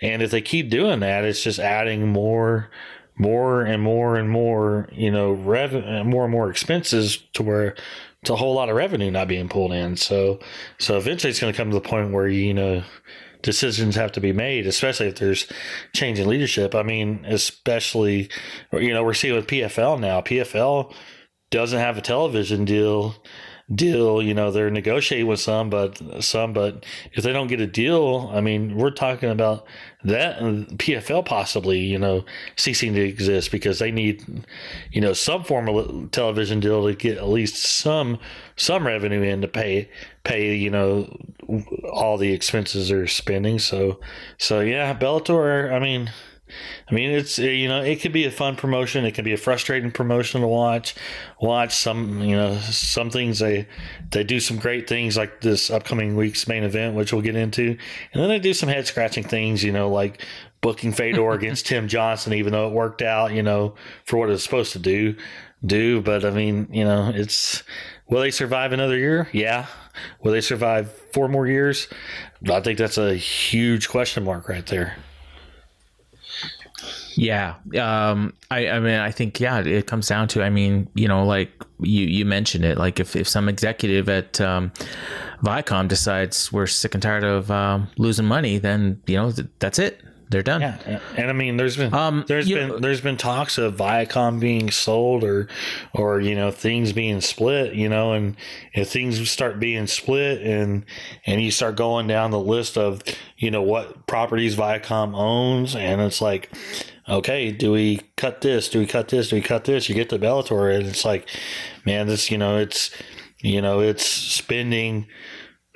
and 0.00 0.22
if 0.22 0.30
they 0.30 0.40
keep 0.40 0.70
doing 0.70 1.00
that 1.00 1.24
it's 1.24 1.42
just 1.42 1.58
adding 1.58 2.08
more 2.08 2.70
more 3.16 3.62
and 3.62 3.82
more 3.82 4.16
and 4.16 4.30
more 4.30 4.88
you 4.92 5.10
know 5.10 5.32
rev 5.32 5.72
more 6.06 6.24
and 6.24 6.32
more 6.32 6.50
expenses 6.50 7.18
to 7.34 7.42
where 7.42 7.74
it's 8.24 8.30
a 8.30 8.36
whole 8.36 8.54
lot 8.54 8.70
of 8.70 8.76
revenue 8.76 9.10
not 9.10 9.28
being 9.28 9.50
pulled 9.50 9.72
in. 9.72 9.98
So 9.98 10.40
so 10.78 10.96
eventually 10.96 11.28
it's 11.28 11.40
going 11.40 11.52
to 11.52 11.56
come 11.56 11.68
to 11.68 11.74
the 11.74 11.86
point 11.86 12.10
where 12.10 12.26
you 12.26 12.54
know 12.54 12.82
decisions 13.42 13.96
have 13.96 14.12
to 14.12 14.20
be 14.22 14.32
made 14.32 14.66
especially 14.66 15.08
if 15.08 15.16
there's 15.16 15.46
change 15.92 16.18
in 16.18 16.26
leadership. 16.26 16.74
I 16.74 16.82
mean 16.82 17.22
especially 17.28 18.30
you 18.72 18.94
know 18.94 19.04
we're 19.04 19.12
seeing 19.12 19.34
with 19.34 19.46
pfl 19.46 20.00
now. 20.00 20.22
Pfl 20.22 20.94
doesn't 21.50 21.78
have 21.78 21.98
a 21.98 22.00
television 22.00 22.64
deal 22.64 23.14
deal. 23.72 24.22
You 24.22 24.34
know, 24.34 24.50
they're 24.50 24.70
negotiating 24.70 25.26
with 25.26 25.40
some, 25.40 25.70
but 25.70 26.00
some, 26.22 26.52
but 26.52 26.84
if 27.12 27.24
they 27.24 27.32
don't 27.32 27.46
get 27.46 27.60
a 27.60 27.66
deal, 27.66 28.30
I 28.32 28.40
mean, 28.40 28.76
we're 28.76 28.90
talking 28.90 29.30
about 29.30 29.66
that 30.04 30.38
PFL 30.40 31.24
possibly, 31.24 31.78
you 31.78 31.98
know, 31.98 32.24
ceasing 32.56 32.94
to 32.94 33.00
exist 33.00 33.50
because 33.50 33.78
they 33.78 33.90
need, 33.90 34.44
you 34.92 35.00
know, 35.00 35.12
some 35.12 35.44
form 35.44 35.68
of 35.68 36.10
television 36.10 36.60
deal 36.60 36.86
to 36.86 36.94
get 36.94 37.18
at 37.18 37.28
least 37.28 37.56
some 37.56 38.18
some 38.56 38.86
revenue 38.86 39.22
in 39.22 39.40
to 39.40 39.48
pay 39.48 39.88
pay, 40.24 40.54
you 40.54 40.70
know, 40.70 41.16
all 41.90 42.18
the 42.18 42.32
expenses 42.32 42.88
they're 42.88 43.06
spending. 43.06 43.58
So, 43.58 44.00
so 44.38 44.60
yeah, 44.60 44.94
Bellator. 44.94 45.72
I 45.72 45.78
mean 45.78 46.10
I 46.88 46.94
mean, 46.94 47.10
it's 47.10 47.38
uh, 47.38 47.42
you 47.42 47.68
know, 47.68 47.82
it 47.82 48.00
could 48.00 48.12
be 48.12 48.24
a 48.24 48.30
fun 48.30 48.56
promotion. 48.56 49.04
It 49.04 49.14
can 49.14 49.24
be 49.24 49.32
a 49.32 49.38
frustrating 49.38 49.90
promotion 49.90 50.42
to 50.42 50.46
watch. 50.46 50.94
Watch 51.40 51.74
some, 51.74 52.20
you 52.20 52.36
know, 52.36 52.58
some 52.58 53.10
things 53.10 53.38
they 53.38 53.66
they 54.10 54.24
do 54.24 54.40
some 54.40 54.58
great 54.58 54.88
things 54.88 55.16
like 55.16 55.40
this 55.40 55.70
upcoming 55.70 56.16
week's 56.16 56.46
main 56.46 56.62
event, 56.62 56.94
which 56.94 57.12
we'll 57.12 57.22
get 57.22 57.36
into, 57.36 57.76
and 58.12 58.22
then 58.22 58.28
they 58.28 58.38
do 58.38 58.52
some 58.52 58.68
head 58.68 58.86
scratching 58.86 59.24
things, 59.24 59.64
you 59.64 59.72
know, 59.72 59.88
like 59.88 60.22
booking 60.60 60.92
Fedor 60.92 61.30
against 61.32 61.66
Tim 61.66 61.88
Johnson, 61.88 62.34
even 62.34 62.52
though 62.52 62.68
it 62.68 62.74
worked 62.74 63.02
out, 63.02 63.32
you 63.32 63.42
know, 63.42 63.74
for 64.04 64.18
what 64.18 64.30
it's 64.30 64.44
supposed 64.44 64.72
to 64.72 64.78
do. 64.78 65.16
Do, 65.64 66.02
but 66.02 66.26
I 66.26 66.30
mean, 66.30 66.68
you 66.70 66.84
know, 66.84 67.10
it's 67.14 67.62
will 68.08 68.20
they 68.20 68.30
survive 68.30 68.72
another 68.72 68.98
year? 68.98 69.28
Yeah. 69.32 69.66
Will 70.20 70.32
they 70.32 70.42
survive 70.42 70.92
four 71.12 71.28
more 71.28 71.46
years? 71.46 71.88
I 72.50 72.60
think 72.60 72.78
that's 72.78 72.98
a 72.98 73.14
huge 73.14 73.88
question 73.88 74.24
mark 74.24 74.48
right 74.48 74.66
there. 74.66 74.96
Yeah. 77.16 77.54
Um, 77.78 78.34
I, 78.50 78.68
I 78.68 78.80
mean, 78.80 78.98
I 78.98 79.10
think, 79.10 79.40
yeah, 79.40 79.60
it 79.60 79.86
comes 79.86 80.08
down 80.08 80.28
to, 80.28 80.42
I 80.42 80.50
mean, 80.50 80.88
you 80.94 81.08
know, 81.08 81.24
like 81.24 81.50
you, 81.80 82.06
you 82.06 82.24
mentioned 82.24 82.64
it, 82.64 82.78
like 82.78 83.00
if, 83.00 83.16
if 83.16 83.28
some 83.28 83.48
executive 83.48 84.08
at, 84.08 84.40
um, 84.40 84.72
Viacom 85.42 85.88
decides 85.88 86.52
we're 86.52 86.66
sick 86.66 86.94
and 86.94 87.02
tired 87.02 87.24
of, 87.24 87.50
um, 87.50 87.88
losing 87.98 88.26
money, 88.26 88.58
then, 88.58 89.00
you 89.06 89.16
know, 89.16 89.30
th- 89.30 89.48
that's 89.58 89.78
it. 89.78 90.02
They're 90.30 90.42
done. 90.42 90.62
Yeah, 90.62 91.00
and 91.16 91.30
I 91.30 91.32
mean, 91.32 91.58
there's 91.58 91.76
been 91.76 91.92
um, 91.94 92.24
there's 92.26 92.48
been 92.48 92.68
know, 92.68 92.78
there's 92.78 93.00
been 93.00 93.16
talks 93.16 93.58
of 93.58 93.76
Viacom 93.76 94.40
being 94.40 94.70
sold 94.70 95.22
or 95.22 95.48
or 95.92 96.20
you 96.20 96.34
know 96.34 96.50
things 96.50 96.92
being 96.92 97.20
split. 97.20 97.74
You 97.74 97.88
know, 97.88 98.14
and 98.14 98.34
if 98.72 98.90
things 98.90 99.30
start 99.30 99.60
being 99.60 99.86
split 99.86 100.40
and 100.42 100.86
and 101.26 101.40
you 101.40 101.50
start 101.50 101.76
going 101.76 102.06
down 102.06 102.30
the 102.30 102.40
list 102.40 102.76
of 102.76 103.02
you 103.36 103.50
know 103.50 103.62
what 103.62 104.06
properties 104.06 104.56
Viacom 104.56 105.14
owns, 105.14 105.76
and 105.76 106.00
it's 106.00 106.20
like 106.20 106.50
okay, 107.08 107.50
do 107.52 107.72
we 107.72 108.00
cut 108.16 108.40
this? 108.40 108.68
Do 108.68 108.78
we 108.78 108.86
cut 108.86 109.08
this? 109.08 109.28
Do 109.28 109.36
we 109.36 109.42
cut 109.42 109.64
this? 109.64 109.88
You 109.88 109.94
get 109.94 110.08
the 110.08 110.18
Bellator, 110.18 110.74
and 110.74 110.86
it's 110.86 111.04
like, 111.04 111.28
man, 111.84 112.06
this, 112.06 112.30
you 112.30 112.38
know, 112.38 112.58
it's, 112.58 112.90
you 113.40 113.60
know, 113.60 113.80
it's 113.80 114.06
spending 114.06 115.06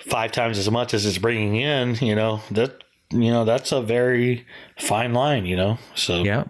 five 0.01 0.33
times 0.33 0.59
as 0.59 0.71
much 0.71 0.95
as 0.95 1.05
it's 1.07 1.19
bringing 1.19 1.57
in. 1.57 1.97
You 1.97 2.15
know 2.15 2.41
that, 2.51 2.83
you 3.11 3.31
know, 3.31 3.45
that's 3.45 3.73
a 3.73 3.83
very 3.83 4.47
fine 4.79 5.13
line. 5.13 5.47
You 5.47 5.57
know, 5.57 5.79
so 5.95 6.23
yeah. 6.23 6.45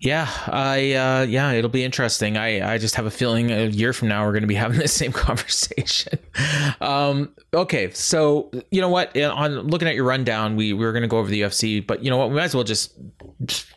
Yeah, 0.00 0.30
I 0.46 0.92
uh, 0.94 1.26
yeah, 1.28 1.52
it'll 1.52 1.68
be 1.68 1.84
interesting. 1.84 2.38
I 2.38 2.72
I 2.72 2.78
just 2.78 2.94
have 2.94 3.04
a 3.04 3.10
feeling 3.10 3.50
a 3.50 3.66
year 3.66 3.92
from 3.92 4.08
now 4.08 4.24
we're 4.24 4.32
going 4.32 4.42
to 4.42 4.48
be 4.48 4.54
having 4.66 4.78
the 4.78 4.88
same 4.88 5.12
conversation. 5.12 6.18
um, 6.80 7.34
okay, 7.52 7.90
so 7.90 8.50
you 8.70 8.80
know 8.80 8.88
what? 8.88 9.14
On 9.18 9.68
looking 9.68 9.88
at 9.88 9.94
your 9.94 10.06
rundown, 10.06 10.56
we, 10.56 10.72
we 10.72 10.86
were 10.86 10.92
going 10.92 11.02
to 11.02 11.08
go 11.08 11.18
over 11.18 11.28
the 11.28 11.42
UFC, 11.42 11.86
but 11.86 12.02
you 12.02 12.08
know 12.08 12.16
what? 12.16 12.30
We 12.30 12.36
might 12.36 12.44
as 12.44 12.54
well 12.54 12.64
just, 12.64 12.94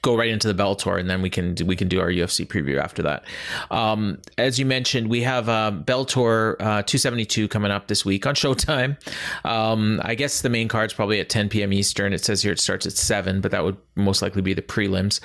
go 0.02 0.16
right 0.16 0.30
into 0.30 0.52
the 0.52 0.64
Bellator, 0.64 1.00
and 1.00 1.10
then 1.10 1.22
we 1.22 1.30
can 1.30 1.56
we 1.66 1.76
can 1.76 1.88
do 1.88 2.00
our 2.00 2.10
UFC 2.10 2.46
preview 2.46 2.80
after 2.82 3.02
that. 3.04 3.26
Um, 3.72 4.20
as 4.38 4.60
you 4.60 4.66
mentioned, 4.66 5.10
we 5.10 5.22
have 5.24 5.50
uh, 5.50 5.72
Bellator 5.74 6.54
uh, 6.60 6.84
272 6.84 7.48
coming 7.48 7.72
up 7.72 7.88
this 7.88 8.06
week 8.06 8.26
on 8.26 8.36
Showtime. 8.44 8.98
Um, 9.46 10.02
I 10.04 10.16
guess 10.16 10.42
the 10.42 10.50
main 10.50 10.68
card's 10.68 10.94
probably 10.94 11.20
at 11.20 11.30
10 11.30 11.50
p.m. 11.50 11.74
Eastern. 11.74 12.14
It 12.14 12.24
says 12.24 12.42
here 12.42 12.52
it 12.52 12.60
starts 12.60 12.86
at 12.86 12.94
seven, 12.94 13.42
but 13.42 13.52
that 13.52 13.64
would 13.64 13.78
most 13.96 14.22
likely 14.22 14.42
be 14.42 14.54
the 14.54 14.62
prelims. 14.62 15.20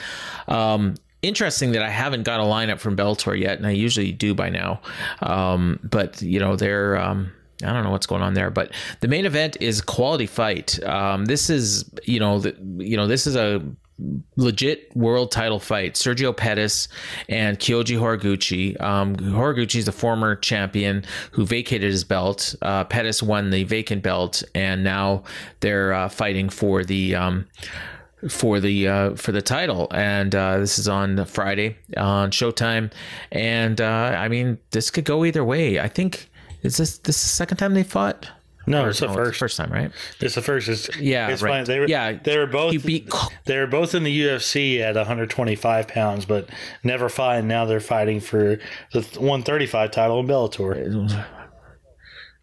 Um, 0.48 0.94
interesting 1.22 1.72
that 1.72 1.82
I 1.82 1.90
haven't 1.90 2.22
got 2.22 2.40
a 2.40 2.44
lineup 2.44 2.78
from 2.78 2.96
Bellator 2.96 3.38
yet, 3.38 3.58
and 3.58 3.66
I 3.66 3.70
usually 3.70 4.12
do 4.12 4.34
by 4.34 4.50
now. 4.50 4.80
Um, 5.20 5.80
but 5.82 6.22
you 6.22 6.38
know, 6.38 6.56
they're 6.56 6.96
um, 6.96 7.32
I 7.62 7.72
don't 7.72 7.84
know 7.84 7.90
what's 7.90 8.06
going 8.06 8.22
on 8.22 8.34
there, 8.34 8.50
but 8.50 8.70
the 9.00 9.08
main 9.08 9.26
event 9.26 9.56
is 9.60 9.80
quality 9.80 10.26
fight. 10.26 10.82
Um, 10.84 11.24
this 11.24 11.50
is 11.50 11.90
you 12.04 12.20
know 12.20 12.38
the, 12.38 12.56
you 12.78 12.96
know 12.96 13.06
this 13.06 13.26
is 13.26 13.36
a 13.36 13.62
legit 14.36 14.94
world 14.96 15.30
title 15.30 15.58
fight. 15.58 15.94
Sergio 15.94 16.36
Pettis 16.36 16.88
and 17.28 17.58
Kyoji 17.58 17.98
Horiguchi. 17.98 18.80
Um, 18.80 19.16
Horiguchi 19.16 19.76
is 19.76 19.86
the 19.86 19.92
former 19.92 20.36
champion 20.36 21.04
who 21.32 21.44
vacated 21.44 21.90
his 21.90 22.04
belt. 22.04 22.54
Uh, 22.62 22.84
Pettis 22.84 23.22
won 23.22 23.50
the 23.50 23.64
vacant 23.64 24.02
belt, 24.02 24.42
and 24.54 24.84
now 24.84 25.24
they're 25.60 25.92
uh, 25.92 26.08
fighting 26.08 26.48
for 26.48 26.84
the. 26.84 27.14
Um, 27.14 27.46
for 28.28 28.58
the 28.58 28.88
uh, 28.88 29.14
for 29.14 29.30
the 29.30 29.40
title, 29.40 29.86
and 29.92 30.34
uh, 30.34 30.58
this 30.58 30.76
is 30.76 30.88
on 30.88 31.24
Friday 31.24 31.76
on 31.96 32.32
Showtime, 32.32 32.90
and 33.30 33.80
uh, 33.80 34.12
I 34.16 34.26
mean 34.26 34.58
this 34.72 34.90
could 34.90 35.04
go 35.04 35.24
either 35.24 35.44
way. 35.44 35.78
I 35.78 35.86
think 35.86 36.28
is 36.64 36.78
this 36.78 36.98
this 36.98 37.22
the 37.22 37.28
second 37.28 37.58
time 37.58 37.74
they 37.74 37.84
fought? 37.84 38.28
No, 38.68 38.88
it's 38.88 39.00
the 39.00 39.08
first. 39.08 39.38
first 39.38 39.56
time, 39.56 39.72
right? 39.72 39.90
It's 40.20 40.34
the 40.34 40.42
first. 40.42 40.68
It's, 40.68 40.94
Yeah, 40.98 41.28
it's 41.28 41.42
right. 41.42 41.50
fine. 41.50 41.64
They 41.64 41.80
were, 41.80 41.88
Yeah, 41.88 42.12
they 42.22 42.36
were 42.38 42.46
both. 42.46 42.84
beat- 42.84 43.10
They 43.46 43.56
were 43.58 43.66
both 43.66 43.94
in 43.94 44.04
the 44.04 44.20
UFC 44.22 44.80
at 44.80 44.94
125 44.96 45.88
pounds, 45.88 46.24
but 46.24 46.48
never 46.84 47.08
fight. 47.08 47.44
Now 47.44 47.64
they're 47.64 47.80
fighting 47.80 48.20
for 48.20 48.58
the 48.92 49.00
135 49.18 49.90
title 49.90 50.20
in 50.20 50.26
Bellator. 50.26 51.24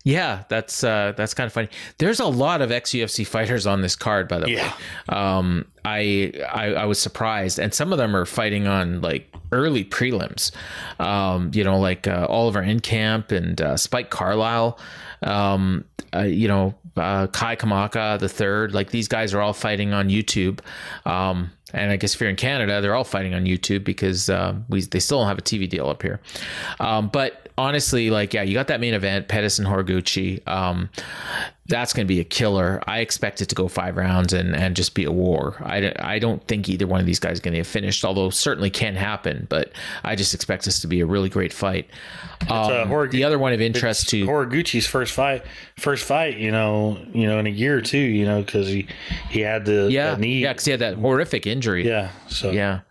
Yeah, 0.07 0.43
that's 0.49 0.83
uh, 0.83 1.13
that's 1.17 1.33
kind 1.33 1.47
of 1.47 1.53
funny. 1.53 1.67
There's 1.97 2.19
a 2.19 2.27
lot 2.27 2.61
of 2.61 2.71
ex 2.71 2.91
UFC 2.91 3.25
fighters 3.25 3.65
on 3.65 3.81
this 3.81 3.95
card, 3.95 4.27
by 4.27 4.37
the 4.37 4.51
Yeah. 4.51 4.71
way. 5.09 5.17
Um, 5.17 5.65
I, 5.83 6.31
I 6.47 6.65
I 6.75 6.85
was 6.85 6.99
surprised, 6.99 7.57
and 7.57 7.73
some 7.73 7.91
of 7.91 7.97
them 7.97 8.15
are 8.15 8.25
fighting 8.27 8.67
on 8.67 9.01
like 9.01 9.33
early 9.51 9.83
prelims. 9.83 10.51
Um, 10.99 11.49
you 11.55 11.63
know, 11.63 11.79
like 11.79 12.05
uh, 12.07 12.27
Oliver 12.29 12.61
Enkamp 12.61 13.31
and 13.31 13.59
uh, 13.59 13.77
Spike 13.77 14.11
Carlyle. 14.11 14.77
Um, 15.23 15.85
uh, 16.15 16.23
you 16.23 16.47
know, 16.47 16.75
uh, 16.97 17.27
Kai 17.27 17.55
Kamaka 17.55 18.19
the 18.19 18.29
third. 18.29 18.73
Like 18.73 18.91
these 18.91 19.07
guys 19.07 19.33
are 19.33 19.41
all 19.41 19.53
fighting 19.53 19.93
on 19.93 20.09
YouTube. 20.09 20.59
Um, 21.05 21.51
and 21.73 21.91
I 21.91 21.97
guess 21.97 22.15
if 22.15 22.21
you're 22.21 22.29
in 22.29 22.35
Canada, 22.35 22.81
they're 22.81 22.95
all 22.95 23.03
fighting 23.03 23.33
on 23.33 23.45
YouTube 23.45 23.83
because 23.83 24.29
uh, 24.29 24.55
we 24.69 24.81
they 24.81 24.99
still 24.99 25.19
don't 25.19 25.27
have 25.27 25.37
a 25.37 25.41
TV 25.41 25.69
deal 25.69 25.89
up 25.89 26.01
here. 26.01 26.21
Um, 26.79 27.09
but 27.09 27.44
honestly, 27.57 28.09
like 28.09 28.33
yeah, 28.33 28.43
you 28.43 28.53
got 28.53 28.67
that 28.67 28.79
main 28.79 28.93
event, 28.93 29.27
Pettis 29.27 29.59
and 29.59 29.67
Horiguchi. 29.67 30.45
Um, 30.47 30.89
that's 31.67 31.93
going 31.93 32.05
to 32.05 32.07
be 32.07 32.19
a 32.19 32.23
killer. 32.23 32.79
I 32.85 32.99
expect 32.99 33.41
it 33.41 33.47
to 33.49 33.55
go 33.55 33.67
five 33.67 33.97
rounds 33.97 34.33
and, 34.33 34.55
and 34.55 34.75
just 34.75 34.93
be 34.93 35.03
a 35.05 35.11
war. 35.11 35.55
I, 35.63 35.79
don't- 35.81 35.99
I 35.99 36.19
don't 36.19 36.47
think 36.47 36.69
either 36.69 36.85
one 36.85 36.99
of 36.99 37.07
these 37.07 37.19
guys 37.19 37.33
is 37.33 37.39
going 37.39 37.53
to 37.53 37.59
get 37.59 37.65
finished, 37.65 38.05
although 38.05 38.29
certainly 38.29 38.69
can 38.69 38.95
happen. 38.95 39.47
But 39.49 39.71
I 40.03 40.15
just 40.15 40.35
expect 40.35 40.65
this 40.65 40.79
to 40.81 40.87
be 40.87 40.99
a 40.99 41.07
really 41.07 41.27
great 41.27 41.51
fight. 41.51 41.89
Um, 42.49 42.91
uh, 42.91 43.05
the 43.07 43.23
other 43.23 43.39
one 43.39 43.51
of 43.51 43.61
interest 43.61 44.09
to 44.09 44.27
Horiguchi's 44.27 44.85
first 44.85 45.13
fight, 45.13 45.43
first 45.77 46.03
fight, 46.05 46.37
you 46.37 46.51
know, 46.51 46.99
you 47.13 47.25
know, 47.25 47.39
in 47.39 47.47
a 47.47 47.49
year 47.51 47.75
or 47.77 47.81
two, 47.81 47.97
you 47.97 48.25
know, 48.25 48.43
because 48.43 48.67
he 48.67 48.87
he 49.31 49.39
had 49.39 49.65
the 49.65 49.87
yeah 49.91 50.15
knee. 50.17 50.41
yeah 50.41 50.53
because 50.53 50.65
he 50.65 50.71
had 50.71 50.81
that 50.81 50.95
horrific 50.97 51.47
injury. 51.47 51.87
yeah. 51.87 52.11
So 52.27 52.51
Yeah. 52.51 52.81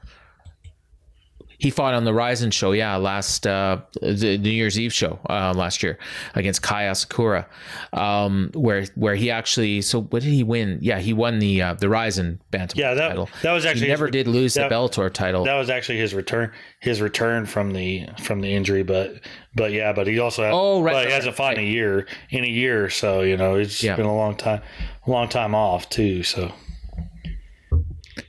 He 1.64 1.70
fought 1.70 1.94
on 1.94 2.04
the 2.04 2.12
Rizin 2.12 2.50
show, 2.50 2.72
yeah, 2.72 2.96
last 2.96 3.46
uh, 3.46 3.78
the 4.02 4.36
New 4.36 4.50
Year's 4.50 4.78
Eve 4.78 4.92
show 4.92 5.18
uh, 5.30 5.54
last 5.56 5.82
year 5.82 5.96
against 6.34 6.60
Kai 6.60 6.84
Asakura, 6.84 7.46
um, 7.94 8.50
where 8.52 8.84
where 8.96 9.14
he 9.14 9.30
actually. 9.30 9.80
So 9.80 10.02
what 10.02 10.22
did 10.22 10.28
he 10.32 10.42
win? 10.42 10.78
Yeah, 10.82 10.98
he 10.98 11.14
won 11.14 11.38
the 11.38 11.62
uh, 11.62 11.72
the 11.72 11.88
Rizin 11.88 12.38
bantamweight 12.52 12.76
Yeah, 12.76 12.92
that- 12.92 13.08
title. 13.08 13.30
that 13.42 13.52
was 13.52 13.64
actually 13.64 13.86
he 13.86 13.88
never 13.92 14.06
his- 14.08 14.12
did 14.12 14.28
lose 14.28 14.52
that- 14.54 14.68
the 14.68 14.74
Bellator 14.74 15.10
title. 15.10 15.44
that 15.44 15.54
was 15.54 15.70
actually 15.70 15.96
his 16.00 16.12
return 16.12 16.52
his 16.80 17.00
return 17.00 17.46
from 17.46 17.72
the 17.72 18.06
from 18.20 18.42
the 18.42 18.52
injury 18.54 18.82
but 18.82 19.20
but 19.54 19.72
yeah 19.72 19.94
but 19.94 20.06
he 20.06 20.18
also 20.18 20.42
had, 20.42 20.52
Oh, 20.52 20.82
right, 20.82 20.92
but 20.92 20.96
right, 20.98 21.06
he 21.06 21.12
hasn't 21.14 21.32
right, 21.32 21.36
fought 21.36 21.54
in 21.58 21.64
a 21.64 21.66
year 21.66 22.06
in 22.28 22.44
a 22.44 22.48
year 22.48 22.90
so 22.90 23.22
you 23.22 23.38
know 23.38 23.54
it's 23.54 23.82
Yeah. 23.82 23.96
been 23.96 24.04
a 24.04 24.14
long 24.14 24.36
time 24.36 24.60
a 25.06 25.10
long 25.10 25.28
time 25.30 25.54
off 25.54 25.88
too 25.88 26.22
so 26.24 26.52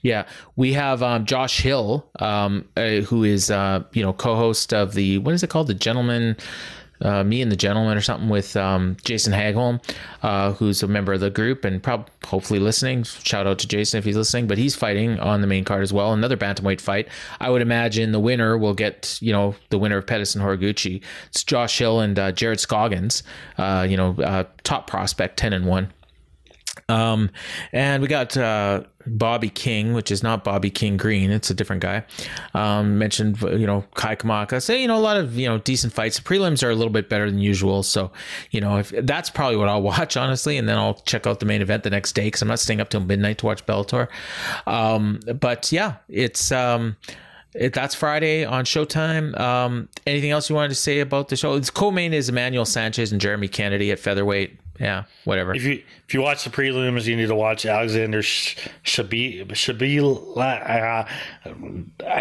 Yeah, 0.01 0.25
we 0.55 0.73
have 0.73 1.03
um, 1.03 1.25
Josh 1.25 1.61
Hill, 1.61 2.07
um, 2.19 2.67
uh, 2.77 3.01
who 3.01 3.23
is 3.23 3.51
uh, 3.51 3.83
you 3.93 4.03
know 4.03 4.13
co-host 4.13 4.73
of 4.73 4.93
the 4.93 5.17
what 5.19 5.33
is 5.33 5.43
it 5.43 5.49
called, 5.49 5.67
the 5.67 5.73
Gentleman, 5.73 6.37
uh, 7.01 7.23
Me 7.23 7.41
and 7.41 7.51
the 7.51 7.55
Gentleman 7.55 7.97
or 7.97 8.01
something 8.01 8.29
with 8.29 8.55
um, 8.55 8.97
Jason 9.03 9.33
Hagholm, 9.33 9.81
uh, 10.23 10.53
who's 10.53 10.81
a 10.81 10.87
member 10.87 11.13
of 11.13 11.19
the 11.19 11.29
group 11.29 11.65
and 11.65 11.81
probably 11.81 12.11
hopefully 12.25 12.59
listening. 12.59 13.03
Shout 13.03 13.47
out 13.47 13.59
to 13.59 13.67
Jason 13.67 13.97
if 13.97 14.05
he's 14.05 14.15
listening. 14.15 14.47
But 14.47 14.57
he's 14.57 14.75
fighting 14.75 15.19
on 15.19 15.41
the 15.41 15.47
main 15.47 15.63
card 15.63 15.83
as 15.83 15.93
well, 15.93 16.13
another 16.13 16.37
bantamweight 16.37 16.81
fight. 16.81 17.07
I 17.39 17.49
would 17.49 17.61
imagine 17.61 18.11
the 18.11 18.19
winner 18.19 18.57
will 18.57 18.73
get 18.73 19.17
you 19.21 19.33
know 19.33 19.55
the 19.69 19.77
winner 19.77 19.97
of 19.97 20.07
Pettis 20.07 20.35
and 20.35 20.43
Horiguchi. 20.43 21.01
It's 21.27 21.43
Josh 21.43 21.77
Hill 21.77 21.99
and 21.99 22.17
uh, 22.17 22.31
Jared 22.31 22.59
Scoggins, 22.59 23.23
uh, 23.57 23.85
you 23.89 23.97
know 23.97 24.45
top 24.63 24.87
prospect, 24.87 25.37
ten 25.37 25.53
and 25.53 25.65
one. 25.65 25.91
Um, 26.87 27.31
and 27.71 28.01
we 28.01 28.07
got 28.07 28.37
uh, 28.37 28.83
Bobby 29.07 29.49
King, 29.49 29.93
which 29.93 30.11
is 30.11 30.21
not 30.21 30.43
Bobby 30.43 30.69
King 30.69 30.97
Green; 30.97 31.31
it's 31.31 31.49
a 31.49 31.53
different 31.53 31.81
guy. 31.81 32.03
Um, 32.53 32.97
mentioned, 32.99 33.41
you 33.41 33.65
know, 33.65 33.85
Kai 33.95 34.15
Kamaka. 34.15 34.61
So 34.61 34.73
you 34.73 34.87
know, 34.87 34.97
a 34.97 34.99
lot 34.99 35.17
of 35.17 35.35
you 35.35 35.47
know 35.47 35.57
decent 35.57 35.93
fights. 35.93 36.17
The 36.17 36.23
prelims 36.23 36.63
are 36.63 36.69
a 36.69 36.75
little 36.75 36.93
bit 36.93 37.09
better 37.09 37.29
than 37.29 37.39
usual, 37.39 37.81
so 37.81 38.11
you 38.51 38.61
know, 38.61 38.77
if 38.77 38.89
that's 38.89 39.29
probably 39.29 39.57
what 39.57 39.67
I'll 39.67 39.81
watch 39.81 40.15
honestly, 40.15 40.57
and 40.57 40.69
then 40.69 40.77
I'll 40.77 40.95
check 40.95 41.25
out 41.25 41.39
the 41.39 41.45
main 41.45 41.61
event 41.61 41.83
the 41.83 41.89
next 41.89 42.13
day 42.13 42.25
because 42.25 42.41
I'm 42.41 42.47
not 42.47 42.59
staying 42.59 42.81
up 42.81 42.89
till 42.89 43.01
midnight 43.01 43.39
to 43.39 43.47
watch 43.47 43.65
Bellator. 43.65 44.07
Um, 44.67 45.19
but 45.39 45.71
yeah, 45.71 45.95
it's. 46.07 46.51
Um, 46.51 46.97
it, 47.55 47.71
that's 47.71 47.95
Friday 47.95 48.43
on 48.43 48.65
Showtime. 48.65 49.39
Um, 49.39 49.87
anything 50.05 50.31
else 50.31 50.49
you 50.49 50.55
wanted 50.55 50.69
to 50.69 50.75
say 50.75 50.99
about 50.99 51.29
the 51.29 51.37
show? 51.37 51.53
Its 51.53 51.69
co-main 51.69 52.13
is 52.13 52.27
Emmanuel 52.27 52.65
Sanchez 52.65 53.13
and 53.13 53.21
Jeremy 53.21 53.47
Kennedy 53.47 53.93
at 53.93 53.99
featherweight. 53.99 54.59
Yeah, 54.79 55.03
whatever. 55.23 55.55
if 55.55 55.63
you 55.63 55.81
if 56.07 56.13
you 56.13 56.21
watch 56.21 56.43
the 56.43 56.49
prelims 56.49 57.05
you 57.05 57.15
need 57.15 57.27
to 57.27 57.35
watch 57.35 57.65
Alexander 57.65 58.21
Sh- 58.21 58.57
Shabi 58.83 59.41
uh, 60.37 61.05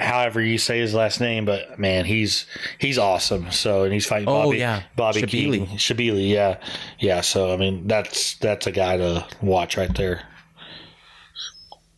however 0.00 0.40
you 0.40 0.58
say 0.58 0.78
his 0.78 0.94
last 0.94 1.20
name 1.20 1.44
but 1.44 1.78
man 1.78 2.04
he's 2.04 2.46
he's 2.78 2.98
awesome 2.98 3.50
so 3.50 3.84
and 3.84 3.92
he's 3.92 4.06
fighting 4.06 4.28
Oh, 4.28 4.44
Bobby 4.44 4.58
yeah. 4.58 4.82
Bobby 4.96 5.22
Shabili. 5.22 5.66
King 5.66 5.66
Shabili 5.78 6.30
yeah 6.30 6.58
yeah 6.98 7.20
so 7.20 7.52
I 7.52 7.56
mean 7.56 7.86
that's 7.86 8.34
that's 8.36 8.66
a 8.66 8.72
guy 8.72 8.96
to 8.98 9.26
watch 9.42 9.76
right 9.76 9.94
there 9.96 10.22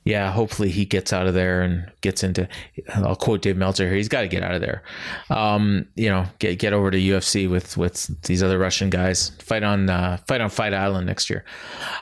yeah, 0.06 0.30
hopefully 0.30 0.70
he 0.70 0.84
gets 0.84 1.12
out 1.12 1.26
of 1.26 1.34
there 1.34 1.62
and 1.62 1.90
gets 2.00 2.22
into. 2.22 2.48
I'll 2.94 3.16
quote 3.16 3.42
Dave 3.42 3.56
Meltzer 3.56 3.88
here. 3.88 3.96
He's 3.96 4.08
got 4.08 4.20
to 4.20 4.28
get 4.28 4.44
out 4.44 4.54
of 4.54 4.60
there. 4.60 4.84
Um, 5.30 5.88
you 5.96 6.08
know, 6.08 6.26
get 6.38 6.60
get 6.60 6.72
over 6.72 6.92
to 6.92 6.96
UFC 6.96 7.50
with 7.50 7.76
with 7.76 8.22
these 8.22 8.40
other 8.40 8.56
Russian 8.56 8.88
guys. 8.88 9.30
Fight 9.40 9.64
on 9.64 9.90
uh, 9.90 10.18
fight 10.28 10.40
on 10.40 10.48
Fight 10.48 10.72
Island 10.72 11.08
next 11.08 11.28
year. 11.28 11.44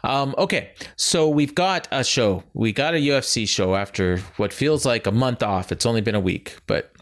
Um, 0.04 0.34
okay, 0.36 0.72
so 0.96 1.30
we've 1.30 1.54
got 1.54 1.88
a 1.90 2.04
show. 2.04 2.44
We 2.52 2.72
got 2.72 2.92
a 2.92 2.98
UFC 2.98 3.48
show 3.48 3.74
after 3.74 4.18
what 4.36 4.52
feels 4.52 4.84
like 4.84 5.06
a 5.06 5.12
month 5.12 5.42
off. 5.42 5.72
It's 5.72 5.86
only 5.86 6.02
been 6.02 6.14
a 6.14 6.20
week, 6.20 6.58
but 6.66 6.92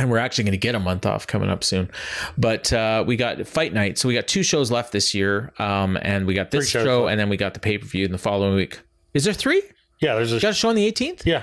and 0.00 0.10
we're 0.10 0.18
actually 0.18 0.44
going 0.44 0.52
to 0.52 0.58
get 0.58 0.74
a 0.74 0.80
month 0.80 1.06
off 1.06 1.28
coming 1.28 1.48
up 1.48 1.62
soon. 1.62 1.88
But 2.36 2.72
uh, 2.72 3.04
we 3.06 3.14
got 3.14 3.46
fight 3.46 3.72
night, 3.72 3.98
so 3.98 4.08
we 4.08 4.14
got 4.16 4.26
two 4.26 4.42
shows 4.42 4.68
left 4.72 4.90
this 4.90 5.14
year, 5.14 5.52
um, 5.60 5.96
and 6.02 6.26
we 6.26 6.34
got 6.34 6.50
this 6.50 6.68
show, 6.68 7.06
and 7.06 7.20
then 7.20 7.28
we 7.28 7.36
got 7.36 7.54
the 7.54 7.60
pay 7.60 7.78
per 7.78 7.86
view 7.86 8.04
in 8.04 8.10
the 8.10 8.18
following 8.18 8.56
week. 8.56 8.80
Is 9.12 9.22
there 9.22 9.32
three? 9.32 9.62
Yeah 10.04 10.14
there's 10.16 10.32
a 10.32 10.40
got 10.40 10.50
a 10.50 10.54
show 10.54 10.68
on 10.68 10.76
the 10.76 10.86
18th? 10.90 11.22
yeah 11.24 11.42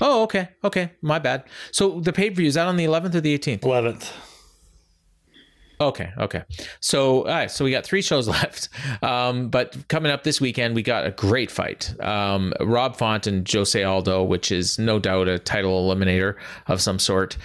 Oh, 0.00 0.22
okay. 0.22 0.48
Okay. 0.64 0.92
My 1.02 1.18
bad. 1.18 1.44
So 1.72 2.00
the 2.00 2.12
pay 2.12 2.30
per 2.30 2.36
view 2.36 2.48
is 2.48 2.54
that 2.54 2.66
on 2.66 2.76
the 2.76 2.84
11th 2.86 3.14
or 3.16 3.20
the 3.20 3.38
18th? 3.38 3.60
11th 3.60 4.10
Okay. 5.80 6.12
Okay. 6.18 6.42
So, 6.80 7.20
all 7.20 7.24
right. 7.24 7.50
So 7.50 7.64
we 7.64 7.70
got 7.70 7.84
three 7.84 8.02
shows 8.02 8.28
left. 8.28 8.68
Um, 9.02 9.48
but 9.48 9.76
coming 9.88 10.12
up 10.12 10.24
this 10.24 10.40
weekend, 10.40 10.74
we 10.74 10.82
got 10.82 11.06
a 11.06 11.10
great 11.10 11.50
fight. 11.50 11.94
Um, 12.00 12.52
Rob 12.60 12.96
Font 12.96 13.26
and 13.26 13.50
Jose 13.50 13.82
Aldo, 13.82 14.22
which 14.24 14.52
is 14.52 14.78
no 14.78 14.98
doubt 14.98 15.28
a 15.28 15.38
title 15.38 15.88
eliminator 15.88 16.36
of 16.66 16.82
some 16.82 16.98
sort. 16.98 17.36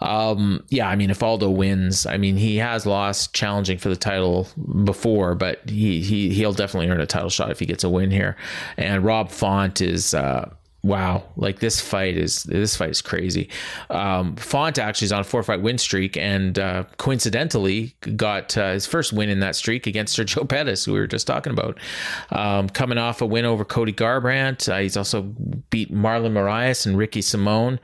Um, 0.00 0.64
yeah. 0.70 0.88
I 0.88 0.96
mean, 0.96 1.10
if 1.10 1.22
Aldo 1.22 1.50
wins, 1.50 2.06
I 2.06 2.16
mean, 2.16 2.36
he 2.36 2.56
has 2.56 2.86
lost 2.86 3.34
challenging 3.34 3.78
for 3.78 3.90
the 3.90 3.96
title 3.96 4.48
before, 4.84 5.34
but 5.34 5.68
he, 5.68 6.00
he, 6.00 6.30
he'll 6.30 6.52
definitely 6.52 6.88
earn 6.88 7.00
a 7.00 7.06
title 7.06 7.30
shot 7.30 7.50
if 7.50 7.58
he 7.58 7.66
gets 7.66 7.84
a 7.84 7.90
win 7.90 8.10
here. 8.10 8.36
And 8.78 9.04
Rob 9.04 9.30
Font 9.30 9.80
is, 9.82 10.14
uh, 10.14 10.50
wow, 10.84 11.24
like 11.36 11.60
this 11.60 11.80
fight 11.80 12.16
is 12.18 12.42
this 12.42 12.76
fight 12.76 12.90
is 12.90 13.00
crazy. 13.00 13.48
Um, 13.88 14.36
Font 14.36 14.78
actually 14.78 15.06
is 15.06 15.12
on 15.12 15.20
a 15.20 15.24
four 15.24 15.42
fight 15.42 15.62
win 15.62 15.78
streak, 15.78 16.16
and 16.16 16.58
uh, 16.58 16.84
coincidentally 16.98 17.96
got 18.16 18.56
uh, 18.58 18.72
his 18.72 18.86
first 18.86 19.12
win 19.12 19.30
in 19.30 19.40
that 19.40 19.56
streak 19.56 19.86
against 19.86 20.16
Sergio 20.16 20.46
Pettis, 20.46 20.84
who 20.84 20.92
we 20.92 21.00
were 21.00 21.06
just 21.06 21.26
talking 21.26 21.52
about. 21.52 21.78
Um, 22.30 22.68
coming 22.68 22.98
off 22.98 23.22
a 23.22 23.26
win 23.26 23.46
over 23.46 23.64
Cody 23.64 23.94
Garbrandt, 23.94 24.70
uh, 24.70 24.78
he's 24.78 24.96
also 24.96 25.22
beat 25.70 25.90
Marlon 25.90 26.32
Moraes 26.32 26.86
and 26.86 26.98
Ricky 26.98 27.20
Simón, 27.20 27.78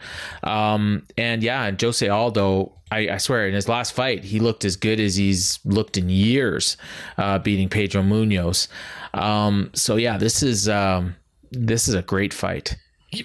um, 0.45 1.07
and 1.17 1.43
yeah, 1.43 1.65
and 1.65 1.81
Jose 1.81 2.07
Aldo. 2.07 2.73
I, 2.93 3.09
I, 3.09 3.17
swear, 3.19 3.47
in 3.47 3.55
his 3.55 3.69
last 3.69 3.93
fight, 3.93 4.25
he 4.25 4.41
looked 4.41 4.65
as 4.65 4.75
good 4.75 4.99
as 4.99 5.15
he's 5.15 5.61
looked 5.65 5.97
in 5.97 6.11
years, 6.11 6.77
uh, 7.19 7.39
beating 7.39 7.69
Pedro 7.69 8.03
Munhoz. 8.03 8.67
Um, 9.15 9.71
so 9.75 9.95
yeah, 9.95 10.19
this 10.19 10.43
is 10.43 10.69
um, 10.69 11.15
this 11.53 11.89
is 11.89 11.95
a 11.95 12.03
great 12.03 12.35
fight 12.35 12.77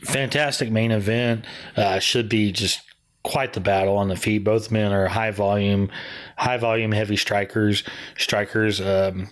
fantastic 0.03 0.71
main 0.71 0.91
event. 0.91 1.45
Uh, 1.75 1.99
should 1.99 2.29
be 2.29 2.51
just 2.51 2.81
quite 3.23 3.53
the 3.53 3.59
battle 3.59 3.97
on 3.97 4.07
the 4.07 4.15
feet. 4.15 4.43
Both 4.43 4.71
men 4.71 4.91
are 4.91 5.07
high 5.07 5.31
volume, 5.31 5.89
high 6.37 6.57
volume, 6.57 6.91
heavy 6.91 7.17
strikers. 7.17 7.83
Strikers. 8.17 8.79
Um, 8.79 9.29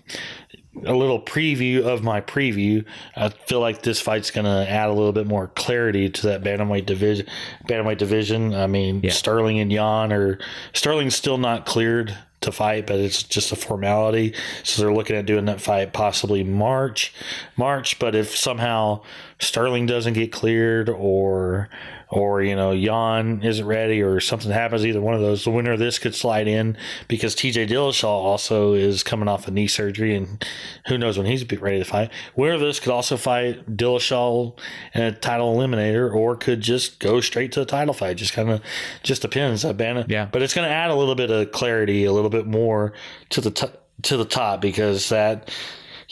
a 0.86 0.93
little 0.93 1.22
preview 1.22 1.84
of 1.84 2.04
my 2.04 2.20
preview. 2.20 2.84
I 3.16 3.30
feel 3.30 3.60
like 3.60 3.84
this 3.84 4.01
fight's 4.01 4.32
going 4.32 4.45
to 4.45 4.70
add 4.70 4.89
a 4.89 4.93
little 4.93 5.12
bit 5.12 5.28
more 5.28 5.47
clarity 5.49 6.10
to 6.10 6.28
that 6.28 6.43
bantamweight 6.43 6.88
division. 6.88 7.28
Bantamweight 7.68 7.99
division. 7.99 8.56
I 8.56 8.68
mean, 8.68 9.01
yeah. 9.04 9.12
Sterling 9.12 9.60
and 9.60 9.72
Yan 9.72 10.12
are 10.12 10.39
Sterling's 10.74 11.16
still 11.16 11.38
not 11.38 11.66
cleared 11.66 12.18
to 12.41 12.51
fight, 12.51 12.88
but 12.88 12.99
it's 12.99 13.24
just 13.24 13.51
a 13.51 13.56
formality. 13.56 14.34
So 14.64 14.82
they're 14.82 14.93
looking 14.93 15.16
at 15.16 15.26
doing 15.26 15.45
that 15.45 15.62
fight 15.62 15.93
possibly 15.93 16.43
March, 16.43 17.14
March. 17.56 17.99
But 17.99 18.16
if 18.16 18.36
somehow 18.36 19.01
Sterling 19.43 19.85
doesn't 19.85 20.13
get 20.13 20.31
cleared, 20.31 20.89
or 20.89 21.69
or 22.09 22.41
you 22.43 22.55
know 22.55 22.71
Yan 22.71 23.41
isn't 23.43 23.65
ready, 23.65 24.01
or 24.01 24.19
something 24.19 24.51
happens, 24.51 24.85
either 24.85 25.01
one 25.01 25.13
of 25.15 25.21
those, 25.21 25.43
the 25.43 25.51
winner 25.51 25.73
of 25.73 25.79
this 25.79 25.99
could 25.99 26.15
slide 26.15 26.47
in 26.47 26.77
because 27.07 27.35
T.J. 27.35 27.67
Dillashaw 27.67 28.05
also 28.05 28.73
is 28.73 29.03
coming 29.03 29.27
off 29.27 29.47
a 29.47 29.51
knee 29.51 29.67
surgery, 29.67 30.15
and 30.15 30.45
who 30.87 30.97
knows 30.97 31.17
when 31.17 31.27
he's 31.27 31.43
ready 31.59 31.79
to 31.79 31.85
fight. 31.85 32.11
Winner 32.35 32.53
of 32.53 32.61
this 32.61 32.79
could 32.79 32.91
also 32.91 33.17
fight 33.17 33.77
Dillashaw 33.77 34.57
in 34.93 35.01
a 35.01 35.11
title 35.11 35.55
eliminator, 35.55 36.13
or 36.13 36.35
could 36.35 36.61
just 36.61 36.99
go 36.99 37.19
straight 37.21 37.51
to 37.53 37.61
a 37.61 37.65
title 37.65 37.93
fight. 37.93 38.17
Just 38.17 38.33
kind 38.33 38.49
of 38.49 38.61
just 39.01 39.21
depends. 39.21 39.63
Banner, 39.63 40.05
yeah, 40.07 40.25
but 40.31 40.41
it's 40.41 40.53
going 40.53 40.67
to 40.67 40.73
add 40.73 40.91
a 40.91 40.95
little 40.95 41.15
bit 41.15 41.31
of 41.31 41.51
clarity, 41.51 42.05
a 42.05 42.11
little 42.11 42.29
bit 42.29 42.45
more 42.45 42.93
to 43.29 43.41
the 43.41 43.51
t- 43.51 43.67
to 44.03 44.17
the 44.17 44.25
top 44.25 44.61
because 44.61 45.09
that 45.09 45.49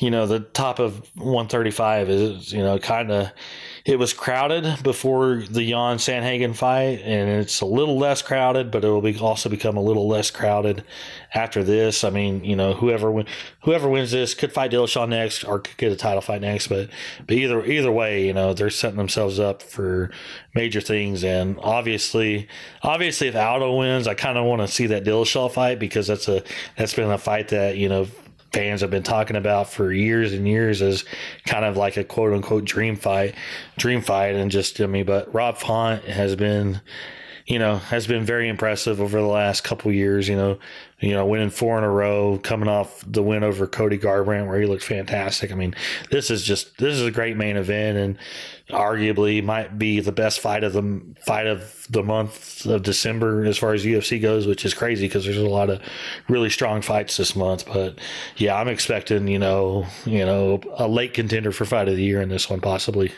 you 0.01 0.09
know 0.09 0.25
the 0.25 0.39
top 0.39 0.79
of 0.79 0.97
135 1.15 2.09
is 2.09 2.51
you 2.51 2.63
know 2.63 2.79
kind 2.79 3.11
of 3.11 3.31
it 3.85 3.97
was 3.97 4.13
crowded 4.13 4.83
before 4.83 5.43
the 5.49 5.63
Yan 5.63 5.97
Sandhagen 5.97 6.55
fight, 6.55 7.01
and 7.03 7.29
it's 7.29 7.61
a 7.61 7.65
little 7.65 7.97
less 7.97 8.21
crowded, 8.21 8.69
but 8.69 8.83
it 8.83 8.87
will 8.87 9.01
be 9.01 9.17
also 9.17 9.49
become 9.49 9.75
a 9.75 9.81
little 9.81 10.07
less 10.07 10.29
crowded 10.29 10.83
after 11.33 11.63
this. 11.63 12.03
I 12.03 12.11
mean, 12.11 12.43
you 12.43 12.55
know, 12.55 12.73
whoever 12.73 13.11
win, 13.11 13.25
whoever 13.63 13.89
wins 13.89 14.11
this 14.11 14.35
could 14.35 14.51
fight 14.51 14.71
Dillashaw 14.71 15.07
next, 15.07 15.43
or 15.43 15.59
could 15.59 15.77
get 15.77 15.91
a 15.91 15.95
title 15.95 16.21
fight 16.21 16.41
next. 16.41 16.67
But 16.67 16.89
but 17.25 17.35
either 17.37 17.63
either 17.65 17.91
way, 17.91 18.25
you 18.25 18.33
know, 18.33 18.53
they're 18.53 18.69
setting 18.69 18.97
themselves 18.97 19.39
up 19.39 19.61
for 19.61 20.11
major 20.55 20.81
things. 20.81 21.23
And 21.23 21.57
obviously, 21.61 22.47
obviously, 22.83 23.27
if 23.27 23.35
Aldo 23.35 23.77
wins, 23.77 24.07
I 24.07 24.13
kind 24.15 24.37
of 24.37 24.45
want 24.45 24.61
to 24.61 24.67
see 24.67 24.87
that 24.87 25.05
Dillashaw 25.05 25.51
fight 25.51 25.79
because 25.79 26.07
that's 26.07 26.27
a 26.27 26.43
that's 26.75 26.93
been 26.93 27.09
a 27.09 27.17
fight 27.19 27.49
that 27.49 27.77
you 27.77 27.89
know 27.89 28.07
fans 28.51 28.81
have 28.81 28.91
been 28.91 29.03
talking 29.03 29.35
about 29.35 29.69
for 29.69 29.91
years 29.91 30.33
and 30.33 30.47
years 30.47 30.81
as 30.81 31.05
kind 31.45 31.65
of 31.65 31.77
like 31.77 31.97
a 31.97 32.03
quote 32.03 32.33
unquote 32.33 32.65
dream 32.65 32.95
fight, 32.95 33.35
dream 33.77 34.01
fight. 34.01 34.35
And 34.35 34.51
just, 34.51 34.79
I 34.81 34.87
mean, 34.87 35.05
but 35.05 35.33
Rob 35.33 35.57
Font 35.57 36.03
has 36.05 36.35
been, 36.35 36.81
you 37.51 37.59
know, 37.59 37.75
has 37.75 38.07
been 38.07 38.23
very 38.23 38.47
impressive 38.47 39.01
over 39.01 39.19
the 39.19 39.27
last 39.27 39.65
couple 39.65 39.91
years, 39.91 40.29
you 40.29 40.37
know, 40.37 40.57
you 41.01 41.11
know, 41.11 41.25
winning 41.25 41.49
four 41.49 41.77
in 41.77 41.83
a 41.83 41.89
row, 41.89 42.39
coming 42.41 42.69
off 42.69 43.03
the 43.05 43.21
win 43.21 43.43
over 43.43 43.67
Cody 43.67 43.97
Garbrandt 43.97 44.47
where 44.47 44.57
he 44.57 44.65
looked 44.65 44.85
fantastic. 44.85 45.51
I 45.51 45.55
mean, 45.55 45.75
this 46.11 46.31
is 46.31 46.43
just, 46.43 46.77
this 46.77 46.93
is 46.93 47.05
a 47.05 47.11
great 47.11 47.35
main 47.35 47.57
event 47.57 47.97
and 47.97 48.17
arguably 48.69 49.43
might 49.43 49.77
be 49.77 49.99
the 49.99 50.13
best 50.13 50.39
fight 50.39 50.63
of 50.63 50.71
the 50.71 51.01
fight 51.25 51.45
of 51.45 51.85
the 51.89 52.01
month 52.01 52.65
of 52.65 52.83
December 52.83 53.43
as 53.43 53.57
far 53.57 53.73
as 53.73 53.83
UFC 53.83 54.21
goes, 54.21 54.47
which 54.47 54.63
is 54.63 54.73
crazy 54.73 55.07
because 55.07 55.25
there's 55.25 55.35
a 55.35 55.45
lot 55.45 55.69
of 55.69 55.81
really 56.29 56.49
strong 56.49 56.81
fights 56.81 57.17
this 57.17 57.35
month. 57.35 57.65
But 57.65 57.99
yeah, 58.37 58.55
I'm 58.55 58.69
expecting 58.69 59.27
you 59.27 59.39
know 59.39 59.87
you 60.05 60.25
know 60.25 60.61
a 60.77 60.87
late 60.87 61.13
contender 61.13 61.51
for 61.51 61.65
fight 61.65 61.89
of 61.89 61.97
the 61.97 62.03
year 62.03 62.21
in 62.21 62.29
this 62.29 62.49
one 62.49 62.61
possibly. 62.61 63.11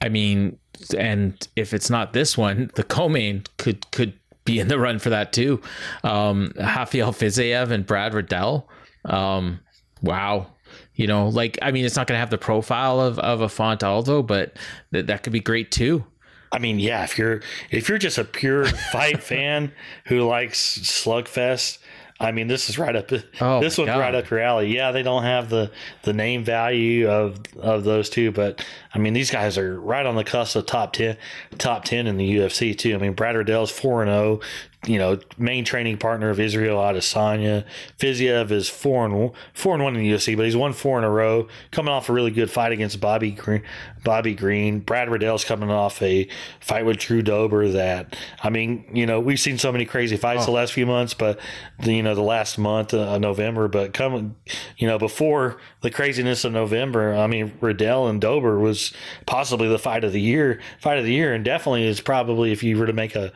I 0.00 0.08
mean, 0.08 0.58
and 0.90 1.48
if 1.56 1.72
it's 1.72 1.90
not 1.90 2.12
this 2.12 2.36
one, 2.36 2.70
the 2.74 2.84
co-main 2.84 3.44
could 3.58 3.90
could 3.90 4.14
be 4.44 4.58
in 4.58 4.68
the 4.68 4.78
run 4.78 4.98
for 4.98 5.10
that 5.10 5.32
too. 5.32 5.60
Um, 6.04 6.52
Rafael 6.56 7.12
Fiziev 7.12 7.70
and 7.70 7.86
Brad 7.86 8.14
Riddell. 8.14 8.68
Um, 9.04 9.60
wow, 10.02 10.48
you 10.94 11.06
know, 11.06 11.28
like 11.28 11.58
I 11.62 11.70
mean, 11.70 11.84
it's 11.84 11.96
not 11.96 12.06
going 12.06 12.16
to 12.16 12.20
have 12.20 12.30
the 12.30 12.38
profile 12.38 13.00
of 13.00 13.18
of 13.18 13.40
a 13.40 13.48
Font 13.48 13.82
Aldo, 13.82 14.22
but 14.22 14.56
that 14.90 15.06
that 15.06 15.22
could 15.22 15.32
be 15.32 15.40
great 15.40 15.70
too. 15.70 16.04
I 16.52 16.58
mean, 16.58 16.78
yeah, 16.78 17.02
if 17.02 17.16
you're 17.16 17.40
if 17.70 17.88
you're 17.88 17.98
just 17.98 18.18
a 18.18 18.24
pure 18.24 18.66
fight 18.92 19.22
fan 19.22 19.72
who 20.06 20.20
likes 20.20 20.78
slugfest, 20.80 21.78
I 22.22 22.32
mean, 22.32 22.46
this 22.46 22.70
is 22.70 22.78
right 22.78 22.94
up. 22.94 23.10
Oh 23.40 23.60
this 23.60 23.76
one's 23.76 23.88
God. 23.88 23.98
right 23.98 24.14
up 24.14 24.30
your 24.30 24.40
alley. 24.40 24.74
Yeah, 24.74 24.92
they 24.92 25.02
don't 25.02 25.24
have 25.24 25.50
the 25.50 25.70
the 26.02 26.12
name 26.12 26.44
value 26.44 27.08
of 27.08 27.40
of 27.58 27.84
those 27.84 28.08
two, 28.08 28.30
but 28.30 28.64
I 28.94 28.98
mean, 28.98 29.12
these 29.12 29.30
guys 29.30 29.58
are 29.58 29.80
right 29.80 30.06
on 30.06 30.14
the 30.14 30.24
cusp 30.24 30.56
of 30.56 30.66
top 30.66 30.92
ten, 30.92 31.16
top 31.58 31.84
ten 31.84 32.06
in 32.06 32.16
the 32.16 32.36
UFC 32.36 32.76
too. 32.76 32.94
I 32.94 32.98
mean, 32.98 33.14
Brad 33.14 33.36
Riddell's 33.36 33.70
four 33.70 34.02
and 34.02 34.10
zero, 34.10 34.40
oh 34.40 34.40
you 34.86 34.98
know, 34.98 35.18
main 35.38 35.64
training 35.64 35.96
partner 35.98 36.30
of 36.30 36.40
Israel 36.40 36.78
Adesanya. 36.78 37.64
Fiziev 37.98 38.50
is 38.50 38.68
four 38.68 39.04
and 39.04 39.32
four 39.54 39.74
and 39.74 39.84
one 39.84 39.94
in 39.94 40.02
the 40.02 40.10
UFC, 40.10 40.36
but 40.36 40.44
he's 40.44 40.56
won 40.56 40.72
four 40.72 40.98
in 40.98 41.04
a 41.04 41.10
row, 41.10 41.46
coming 41.70 41.92
off 41.92 42.08
a 42.08 42.12
really 42.12 42.32
good 42.32 42.50
fight 42.50 42.72
against 42.72 43.00
Bobby 43.00 43.30
Green. 43.30 43.62
Bobby 44.02 44.34
Green, 44.34 44.80
Brad 44.80 45.08
Riddell's 45.08 45.44
coming 45.44 45.70
off 45.70 46.02
a 46.02 46.26
fight 46.58 46.84
with 46.84 46.98
Drew 46.98 47.22
Dober. 47.22 47.68
That 47.68 48.16
I 48.42 48.50
mean, 48.50 48.84
you 48.92 49.06
know, 49.06 49.20
we've 49.20 49.38
seen 49.38 49.56
so 49.56 49.70
many 49.70 49.84
crazy 49.84 50.16
fights 50.16 50.42
oh. 50.42 50.46
the 50.46 50.52
last 50.52 50.72
few 50.72 50.86
months, 50.86 51.14
but 51.14 51.38
the, 51.78 51.94
you 51.94 52.02
know, 52.02 52.16
the 52.16 52.20
last 52.20 52.58
month 52.58 52.92
of 52.92 53.20
November, 53.20 53.68
but 53.68 53.94
coming, 53.94 54.34
you 54.78 54.88
know, 54.88 54.98
before 54.98 55.58
the 55.82 55.90
craziness 55.90 56.44
of 56.44 56.52
November, 56.52 57.14
I 57.14 57.28
mean, 57.28 57.52
Riddell 57.60 58.08
and 58.08 58.20
Dober 58.20 58.58
was 58.58 58.92
possibly 59.26 59.68
the 59.68 59.78
fight 59.78 60.02
of 60.02 60.12
the 60.12 60.20
year, 60.20 60.60
fight 60.80 60.98
of 60.98 61.04
the 61.04 61.12
year, 61.12 61.32
and 61.32 61.44
definitely 61.44 61.86
is 61.86 62.00
probably 62.00 62.50
if 62.50 62.64
you 62.64 62.76
were 62.76 62.86
to 62.86 62.92
make 62.92 63.14
a 63.14 63.32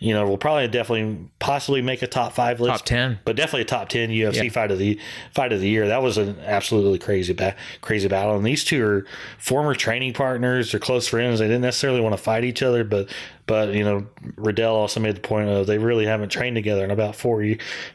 you 0.00 0.14
know, 0.14 0.28
we'll 0.28 0.38
probably 0.38 0.68
definitely 0.68 1.28
possibly 1.40 1.82
make 1.82 2.02
a 2.02 2.06
top 2.06 2.32
five 2.32 2.60
list, 2.60 2.70
top 2.70 2.86
ten, 2.86 3.18
but 3.24 3.34
definitely 3.34 3.62
a 3.62 3.64
top 3.64 3.88
ten 3.88 4.10
UFC 4.10 4.44
yeah. 4.44 4.50
fight 4.50 4.70
of 4.70 4.78
the 4.78 4.98
fight 5.32 5.52
of 5.52 5.60
the 5.60 5.68
year. 5.68 5.88
That 5.88 6.02
was 6.02 6.16
an 6.16 6.38
absolutely 6.44 7.00
crazy 7.00 7.32
ba- 7.32 7.56
crazy 7.80 8.06
battle. 8.06 8.36
And 8.36 8.46
these 8.46 8.64
two 8.64 8.84
are 8.84 9.06
former 9.38 9.74
training 9.74 10.12
partners. 10.12 10.70
They're 10.70 10.78
close 10.78 11.08
friends. 11.08 11.40
They 11.40 11.46
didn't 11.46 11.62
necessarily 11.62 12.00
want 12.00 12.16
to 12.16 12.22
fight 12.22 12.44
each 12.44 12.62
other, 12.62 12.84
but 12.84 13.08
but 13.46 13.74
you 13.74 13.82
know, 13.82 14.06
Riddell 14.36 14.76
also 14.76 15.00
made 15.00 15.16
the 15.16 15.20
point 15.20 15.48
of 15.48 15.66
they 15.66 15.78
really 15.78 16.06
haven't 16.06 16.28
trained 16.28 16.54
together 16.54 16.84
in 16.84 16.92
about 16.92 17.16
four 17.16 17.44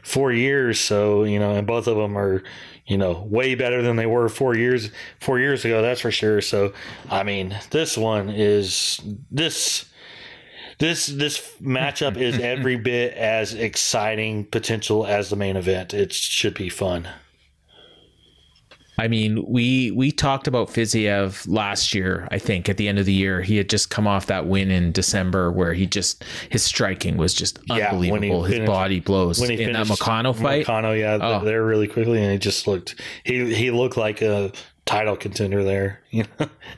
four 0.02 0.30
years. 0.30 0.78
So 0.78 1.24
you 1.24 1.38
know, 1.38 1.54
and 1.54 1.66
both 1.66 1.86
of 1.86 1.96
them 1.96 2.18
are 2.18 2.42
you 2.86 2.98
know 2.98 3.26
way 3.30 3.54
better 3.54 3.80
than 3.80 3.96
they 3.96 4.04
were 4.04 4.28
four 4.28 4.54
years 4.54 4.90
four 5.20 5.38
years 5.38 5.64
ago. 5.64 5.80
That's 5.80 6.02
for 6.02 6.10
sure. 6.10 6.42
So 6.42 6.74
I 7.08 7.22
mean, 7.22 7.56
this 7.70 7.96
one 7.96 8.28
is 8.28 9.00
this 9.30 9.86
this 10.78 11.06
this 11.06 11.52
matchup 11.60 12.16
is 12.16 12.38
every 12.38 12.76
bit 12.76 13.14
as 13.14 13.54
exciting 13.54 14.44
potential 14.44 15.06
as 15.06 15.30
the 15.30 15.36
main 15.36 15.56
event. 15.56 15.94
It 15.94 16.12
should 16.12 16.54
be 16.54 16.68
fun. 16.68 17.08
I 18.96 19.08
mean, 19.08 19.44
we 19.48 19.90
we 19.90 20.12
talked 20.12 20.46
about 20.46 20.68
Fiziev 20.68 21.46
last 21.48 21.94
year. 21.94 22.28
I 22.30 22.38
think 22.38 22.68
at 22.68 22.76
the 22.76 22.86
end 22.86 22.98
of 22.98 23.06
the 23.06 23.12
year, 23.12 23.42
he 23.42 23.56
had 23.56 23.68
just 23.68 23.90
come 23.90 24.06
off 24.06 24.26
that 24.26 24.46
win 24.46 24.70
in 24.70 24.92
December 24.92 25.50
where 25.50 25.74
he 25.74 25.86
just 25.86 26.22
his 26.48 26.62
striking 26.62 27.16
was 27.16 27.34
just 27.34 27.58
unbelievable. 27.68 28.44
his 28.44 28.60
body 28.60 29.00
blows 29.00 29.40
when 29.40 29.50
he 29.50 29.62
in 29.62 29.72
that 29.72 29.86
Moicano 29.86 30.34
fight. 30.34 30.66
Moicano, 30.66 30.98
yeah, 30.98 31.18
oh. 31.20 31.44
there 31.44 31.64
really 31.64 31.88
quickly, 31.88 32.22
and 32.22 32.32
he 32.32 32.38
just 32.38 32.68
looked 32.68 33.00
he 33.24 33.52
he 33.52 33.72
looked 33.72 33.96
like 33.96 34.22
a 34.22 34.52
title 34.86 35.16
contender 35.16 35.64
there, 35.64 36.00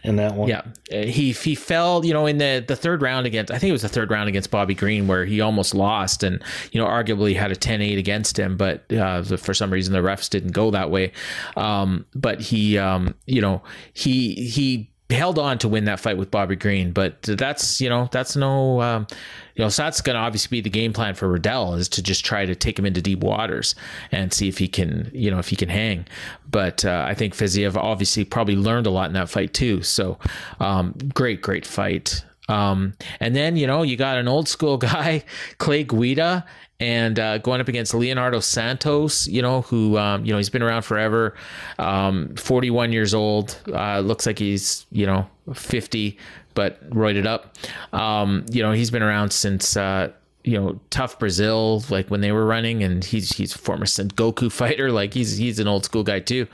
in 0.03 0.17
that 0.17 0.35
one. 0.35 0.49
Yeah, 0.49 0.63
uh, 0.93 1.03
he 1.03 1.33
he 1.33 1.55
fell, 1.55 2.05
you 2.05 2.13
know, 2.13 2.27
in 2.27 2.39
the 2.39 2.65
the 2.67 2.77
third 2.77 3.03
round 3.03 3.27
against. 3.27 3.51
I 3.51 3.59
think 3.59 3.71
it 3.71 3.73
was 3.73 3.83
the 3.83 3.89
third 3.89 4.11
round 4.11 4.29
against 4.29 4.51
Bobby 4.51 4.75
Green 4.75 5.07
where 5.07 5.25
he 5.25 5.41
almost 5.41 5.75
lost, 5.75 6.23
and 6.23 6.43
you 6.73 6.81
know, 6.81 6.87
arguably 6.87 7.35
had 7.35 7.51
a 7.51 7.57
10-8 7.57 7.99
against 7.99 8.39
him, 8.39 8.57
but 8.57 8.91
uh, 8.93 9.23
for 9.23 9.55
some 9.55 9.73
reason 9.73 9.93
the 9.93 10.01
refs 10.01 10.31
didn't 10.31 10.53
go 10.53 10.71
that 10.71 10.91
way. 10.91 11.13
Um, 11.57 12.07
but 12.15 12.41
he, 12.41 12.79
um, 12.79 13.15
you 13.27 13.41
know, 13.41 13.63
he 13.93 14.35
he 14.35 14.91
held 15.11 15.39
on 15.39 15.59
to 15.59 15.69
win 15.69 15.85
that 15.85 16.01
fight 16.01 16.17
with 16.17 16.31
Bobby 16.31 16.57
Green, 16.57 16.91
but 16.93 17.23
that's 17.23 17.81
you 17.81 17.89
know 17.89 18.09
that's 18.11 18.35
no 18.35 18.81
um, 18.81 19.07
you 19.55 19.63
know 19.63 19.69
so 19.69 19.85
that's 19.85 20.01
going 20.01 20.15
to 20.15 20.21
obviously 20.21 20.57
be 20.57 20.61
the 20.61 20.71
game 20.71 20.93
plan 20.93 21.15
for 21.15 21.29
Riddell 21.29 21.75
is 21.75 21.89
to 21.91 22.03
just 22.03 22.25
try 22.25 22.45
to 22.45 22.55
take 22.55 22.79
him 22.79 22.87
into 22.87 23.01
deep 23.01 23.21
waters 23.21 23.75
and 24.11 24.33
see 24.33 24.49
if 24.49 24.59
he 24.59 24.67
can 24.67 25.11
you 25.13 25.31
know 25.31 25.39
if 25.39 25.49
he 25.49 25.57
can 25.57 25.69
hang. 25.69 26.07
But 26.51 26.85
uh, 26.85 27.05
I 27.07 27.15
think 27.15 27.35
Fiziev 27.35 27.77
obviously 27.77 28.25
probably 28.25 28.57
learned 28.57 28.87
a 28.87 28.91
lot 28.91 29.07
in 29.07 29.13
that 29.15 29.29
fight 29.29 29.55
too. 29.55 29.83
So 29.83 30.19
um, 30.59 30.95
great, 31.15 31.41
great 31.43 31.67
fight. 31.67 32.25
Um, 32.49 32.95
and 33.21 33.35
then 33.35 33.57
you 33.57 33.67
know 33.67 33.83
you 33.83 33.97
got 33.97 34.19
an 34.19 34.29
old 34.29 34.49
school 34.49 34.77
guy, 34.79 35.25
Clay 35.59 35.85
Guida, 35.85 36.45
and 36.79 37.19
uh, 37.19 37.39
going 37.39 37.61
up 37.61 37.69
against 37.69 37.95
Leonardo 37.95 38.41
Santos, 38.41 39.27
you 39.27 39.41
know, 39.41 39.63
who 39.63 39.97
um, 39.99 40.25
you 40.25 40.33
know 40.33 40.39
he's 40.39 40.51
been 40.51 40.63
around 40.63 40.83
forever, 40.83 41.35
um, 41.79 42.35
41 42.37 42.93
years 42.93 43.15
old. 43.15 43.59
Uh, 43.73 44.01
looks 44.01 44.27
like 44.27 44.39
he's 44.39 44.87
you 44.91 45.07
know 45.07 45.27
50, 45.55 46.19
but 46.55 46.89
roided 46.91 47.27
up. 47.27 47.57
Um, 47.93 48.45
you 48.51 48.63
know, 48.63 48.73
he's 48.73 48.91
been 48.91 49.03
around 49.03 49.33
since. 49.33 49.77
Uh, 49.77 50.13
you 50.45 50.57
know, 50.57 50.79
tough 50.91 51.19
Brazil, 51.19 51.83
like 51.91 52.09
when 52.09 52.21
they 52.21 52.31
were 52.31 52.47
running, 52.47 52.85
and 52.85 53.05
he's 53.05 53.31
he's 53.31 53.53
a 53.53 53.59
former 53.59 53.85
Goku 53.85 54.51
fighter, 54.53 54.93
like 54.93 55.13
he's 55.13 55.37
he's 55.37 55.59
an 55.59 55.67
old 55.67 55.85
school 55.85 56.05
guy 56.05 56.21
too. 56.21 56.47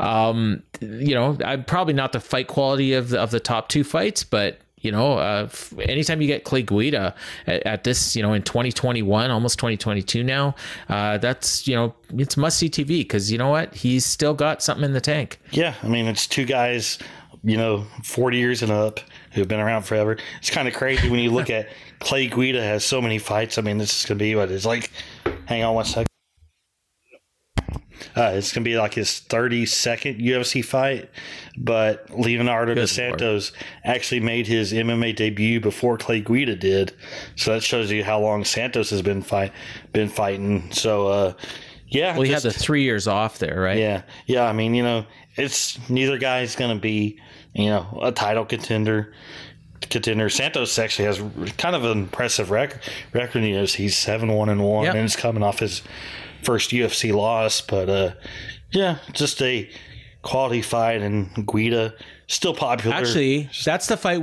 Um, 0.00 0.62
you 0.80 1.14
know, 1.14 1.36
I'm 1.44 1.62
probably 1.64 1.92
not 1.92 2.12
the 2.12 2.20
fight 2.20 2.48
quality 2.48 2.94
of 2.94 3.10
the, 3.10 3.20
of 3.20 3.30
the 3.30 3.40
top 3.40 3.68
two 3.68 3.84
fights, 3.84 4.24
but 4.24 4.60
you 4.84 4.92
know, 4.92 5.14
uh, 5.14 5.48
anytime 5.80 6.20
you 6.20 6.26
get 6.26 6.44
Clay 6.44 6.62
Guida 6.62 7.14
at, 7.46 7.66
at, 7.66 7.84
this, 7.84 8.14
you 8.14 8.22
know, 8.22 8.34
in 8.34 8.42
2021, 8.42 9.30
almost 9.30 9.58
2022 9.58 10.22
now, 10.22 10.54
uh, 10.88 11.18
that's, 11.18 11.66
you 11.66 11.74
know, 11.74 11.94
it's 12.16 12.36
must 12.36 12.58
see 12.58 12.68
TV 12.68 12.98
because 12.98 13.32
you 13.32 13.38
know 13.38 13.48
what? 13.48 13.74
He's 13.74 14.04
still 14.04 14.34
got 14.34 14.62
something 14.62 14.84
in 14.84 14.92
the 14.92 15.00
tank. 15.00 15.40
Yeah. 15.50 15.74
I 15.82 15.88
mean, 15.88 16.06
it's 16.06 16.26
two 16.26 16.44
guys, 16.44 16.98
you 17.42 17.56
know, 17.56 17.86
40 18.02 18.36
years 18.36 18.62
and 18.62 18.70
up 18.70 19.00
who've 19.32 19.48
been 19.48 19.60
around 19.60 19.82
forever. 19.82 20.18
It's 20.38 20.50
kind 20.50 20.68
of 20.68 20.74
crazy 20.74 21.08
when 21.08 21.20
you 21.20 21.30
look 21.30 21.50
at 21.50 21.68
Clay 22.00 22.28
Guida 22.28 22.62
has 22.62 22.84
so 22.84 23.00
many 23.00 23.18
fights. 23.18 23.56
I 23.56 23.62
mean, 23.62 23.78
this 23.78 24.00
is 24.00 24.06
going 24.06 24.18
to 24.18 24.22
be 24.22 24.34
what 24.36 24.50
it's 24.50 24.66
like. 24.66 24.90
Hang 25.46 25.64
on 25.64 25.74
one 25.74 25.84
second. 25.86 26.13
Uh, 28.16 28.32
it's 28.34 28.52
gonna 28.52 28.64
be 28.64 28.76
like 28.76 28.94
his 28.94 29.22
32nd 29.28 30.20
UFC 30.20 30.64
fight, 30.64 31.10
but 31.56 32.08
Leonardo 32.10 32.74
dos 32.74 32.92
Santos 32.92 33.52
Lord. 33.52 33.64
actually 33.84 34.20
made 34.20 34.46
his 34.46 34.72
MMA 34.72 35.14
debut 35.14 35.60
before 35.60 35.98
Clay 35.98 36.20
Guida 36.20 36.56
did, 36.56 36.94
so 37.36 37.52
that 37.52 37.62
shows 37.62 37.90
you 37.90 38.04
how 38.04 38.20
long 38.20 38.44
Santos 38.44 38.90
has 38.90 39.02
been 39.02 39.22
fight 39.22 39.52
been 39.92 40.08
fighting. 40.08 40.70
So, 40.72 41.08
uh, 41.08 41.32
yeah, 41.88 42.12
well, 42.12 42.22
he 42.22 42.30
just, 42.30 42.44
had 42.44 42.52
the 42.52 42.58
three 42.58 42.82
years 42.82 43.06
off 43.06 43.38
there, 43.38 43.60
right? 43.60 43.78
Yeah, 43.78 44.02
yeah. 44.26 44.44
I 44.44 44.52
mean, 44.52 44.74
you 44.74 44.82
know, 44.82 45.06
it's 45.36 45.78
neither 45.88 46.18
guy's 46.18 46.56
gonna 46.56 46.78
be, 46.78 47.18
you 47.54 47.66
know, 47.66 47.98
a 48.02 48.12
title 48.12 48.44
contender 48.44 49.12
contender. 49.90 50.28
Santos 50.28 50.78
actually 50.78 51.06
has 51.06 51.18
kind 51.56 51.76
of 51.76 51.84
an 51.84 51.92
impressive 51.92 52.50
record. 52.50 52.80
Record, 53.12 53.42
you 53.42 53.56
know, 53.56 53.64
he's 53.66 53.96
seven 53.96 54.32
one 54.32 54.48
and 54.48 54.62
one, 54.64 54.84
yep. 54.84 54.94
and 54.94 55.02
he's 55.02 55.16
coming 55.16 55.42
off 55.42 55.58
his 55.58 55.82
first 56.44 56.70
UFC 56.70 57.14
loss, 57.14 57.60
but 57.60 57.88
uh, 57.88 58.12
yeah, 58.70 58.98
just 59.12 59.40
a 59.42 59.68
quality 60.22 60.62
fight, 60.62 61.02
and 61.02 61.46
Guida 61.46 61.94
still 62.26 62.54
popular. 62.54 62.96
Actually, 62.96 63.50
that's 63.64 63.86
the 63.86 63.96
fight. 63.96 64.22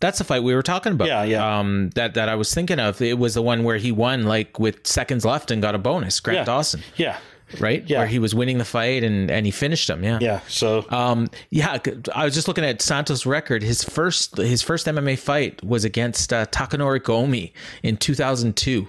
That's 0.00 0.18
the 0.18 0.24
fight 0.24 0.42
we 0.42 0.54
were 0.54 0.62
talking 0.62 0.92
about. 0.92 1.08
Yeah, 1.08 1.24
yeah. 1.24 1.58
Um, 1.58 1.90
that 1.94 2.14
that 2.14 2.28
I 2.28 2.34
was 2.34 2.54
thinking 2.54 2.78
of. 2.78 3.00
It 3.00 3.18
was 3.18 3.34
the 3.34 3.42
one 3.42 3.64
where 3.64 3.78
he 3.78 3.92
won 3.92 4.24
like 4.24 4.58
with 4.58 4.86
seconds 4.86 5.24
left 5.24 5.50
and 5.50 5.62
got 5.62 5.74
a 5.74 5.78
bonus. 5.78 6.20
Grant 6.20 6.40
yeah. 6.40 6.44
Dawson. 6.44 6.82
Yeah, 6.96 7.18
right? 7.60 7.88
Yeah. 7.88 7.98
Where 7.98 8.06
he 8.06 8.18
was 8.18 8.34
winning 8.34 8.58
the 8.58 8.64
fight 8.64 9.04
and 9.04 9.30
and 9.30 9.46
he 9.46 9.52
finished 9.52 9.88
him. 9.88 10.02
Yeah. 10.02 10.18
Yeah. 10.20 10.40
So 10.48 10.84
um 10.90 11.28
yeah, 11.50 11.78
I 12.14 12.24
was 12.24 12.34
just 12.34 12.48
looking 12.48 12.64
at 12.64 12.82
Santos' 12.82 13.26
record. 13.26 13.62
His 13.62 13.84
first 13.84 14.36
his 14.36 14.62
first 14.62 14.86
MMA 14.86 15.18
fight 15.18 15.62
was 15.64 15.84
against 15.84 16.32
uh, 16.32 16.46
Takanori 16.46 17.00
Gomi 17.00 17.52
in 17.82 17.96
2002. 17.96 18.88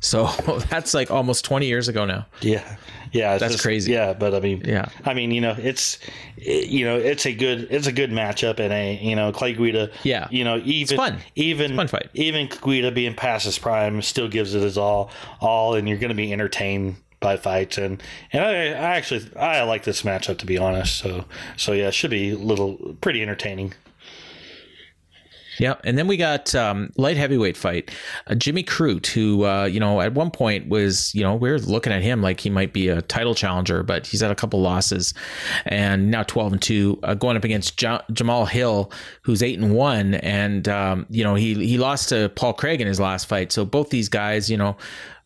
So 0.00 0.26
that's 0.70 0.94
like 0.94 1.10
almost 1.10 1.44
20 1.44 1.66
years 1.66 1.88
ago 1.88 2.04
now. 2.04 2.26
Yeah. 2.40 2.76
Yeah, 3.12 3.38
that's 3.38 3.54
just, 3.54 3.64
crazy. 3.64 3.92
Yeah, 3.92 4.12
but 4.12 4.34
I 4.34 4.40
mean, 4.40 4.62
yeah, 4.64 4.88
I 5.04 5.14
mean, 5.14 5.30
you 5.30 5.40
know, 5.40 5.54
it's, 5.56 5.98
you 6.36 6.84
know, 6.84 6.96
it's 6.96 7.24
a 7.24 7.32
good, 7.32 7.68
it's 7.70 7.86
a 7.86 7.92
good 7.92 8.10
matchup, 8.10 8.58
and 8.58 8.72
a, 8.72 8.96
you 8.96 9.16
know, 9.16 9.32
Clay 9.32 9.54
Guida, 9.54 9.90
yeah, 10.02 10.28
you 10.30 10.44
know, 10.44 10.58
even, 10.58 10.82
it's 10.82 10.92
fun. 10.92 11.18
even, 11.34 11.76
fun 11.76 11.88
fight. 11.88 12.10
even 12.14 12.48
Guida 12.48 12.92
being 12.92 13.14
past 13.14 13.46
his 13.46 13.58
prime 13.58 14.02
still 14.02 14.28
gives 14.28 14.54
it 14.54 14.62
his 14.62 14.76
all, 14.76 15.10
all, 15.40 15.74
and 15.74 15.88
you're 15.88 15.98
going 15.98 16.10
to 16.10 16.14
be 16.14 16.32
entertained 16.32 16.96
by 17.26 17.36
fights 17.36 17.76
and 17.76 18.00
and 18.32 18.44
I, 18.44 18.52
I 18.68 18.96
actually 18.96 19.28
I 19.34 19.62
like 19.64 19.82
this 19.82 20.02
matchup 20.02 20.38
to 20.38 20.46
be 20.46 20.58
honest 20.58 20.96
so 20.96 21.24
so 21.56 21.72
yeah 21.72 21.88
it 21.88 21.94
should 21.94 22.10
be 22.10 22.30
a 22.30 22.38
little 22.38 22.96
pretty 23.00 23.20
entertaining. 23.20 23.74
Yeah, 25.58 25.76
and 25.84 25.96
then 25.96 26.06
we 26.06 26.18
got 26.18 26.54
um, 26.54 26.92
light 26.98 27.16
heavyweight 27.16 27.56
fight, 27.56 27.90
uh, 28.26 28.34
Jimmy 28.34 28.62
Crute, 28.62 29.06
who 29.06 29.46
uh, 29.46 29.64
you 29.64 29.80
know 29.80 30.02
at 30.02 30.12
one 30.12 30.30
point 30.30 30.68
was 30.68 31.14
you 31.14 31.22
know 31.22 31.34
we 31.34 31.48
are 31.50 31.58
looking 31.58 31.94
at 31.94 32.02
him 32.02 32.20
like 32.20 32.40
he 32.40 32.50
might 32.50 32.74
be 32.74 32.88
a 32.88 33.00
title 33.02 33.34
challenger, 33.34 33.82
but 33.82 34.06
he's 34.06 34.20
had 34.20 34.30
a 34.30 34.34
couple 34.34 34.60
losses, 34.60 35.14
and 35.64 36.10
now 36.10 36.22
twelve 36.22 36.52
and 36.52 36.60
two, 36.60 36.98
uh, 37.02 37.14
going 37.14 37.38
up 37.38 37.44
against 37.44 37.80
ja- 37.80 38.02
Jamahal 38.12 38.48
Hill, 38.48 38.92
who's 39.22 39.42
eight 39.42 39.58
and 39.58 39.74
one, 39.74 40.14
and 40.16 40.68
um, 40.68 41.06
you 41.08 41.24
know 41.24 41.34
he 41.34 41.54
he 41.54 41.78
lost 41.78 42.10
to 42.10 42.28
Paul 42.36 42.52
Craig 42.52 42.82
in 42.82 42.86
his 42.86 43.00
last 43.00 43.26
fight, 43.26 43.50
so 43.50 43.64
both 43.64 43.88
these 43.88 44.10
guys 44.10 44.50
you 44.50 44.58
know 44.58 44.76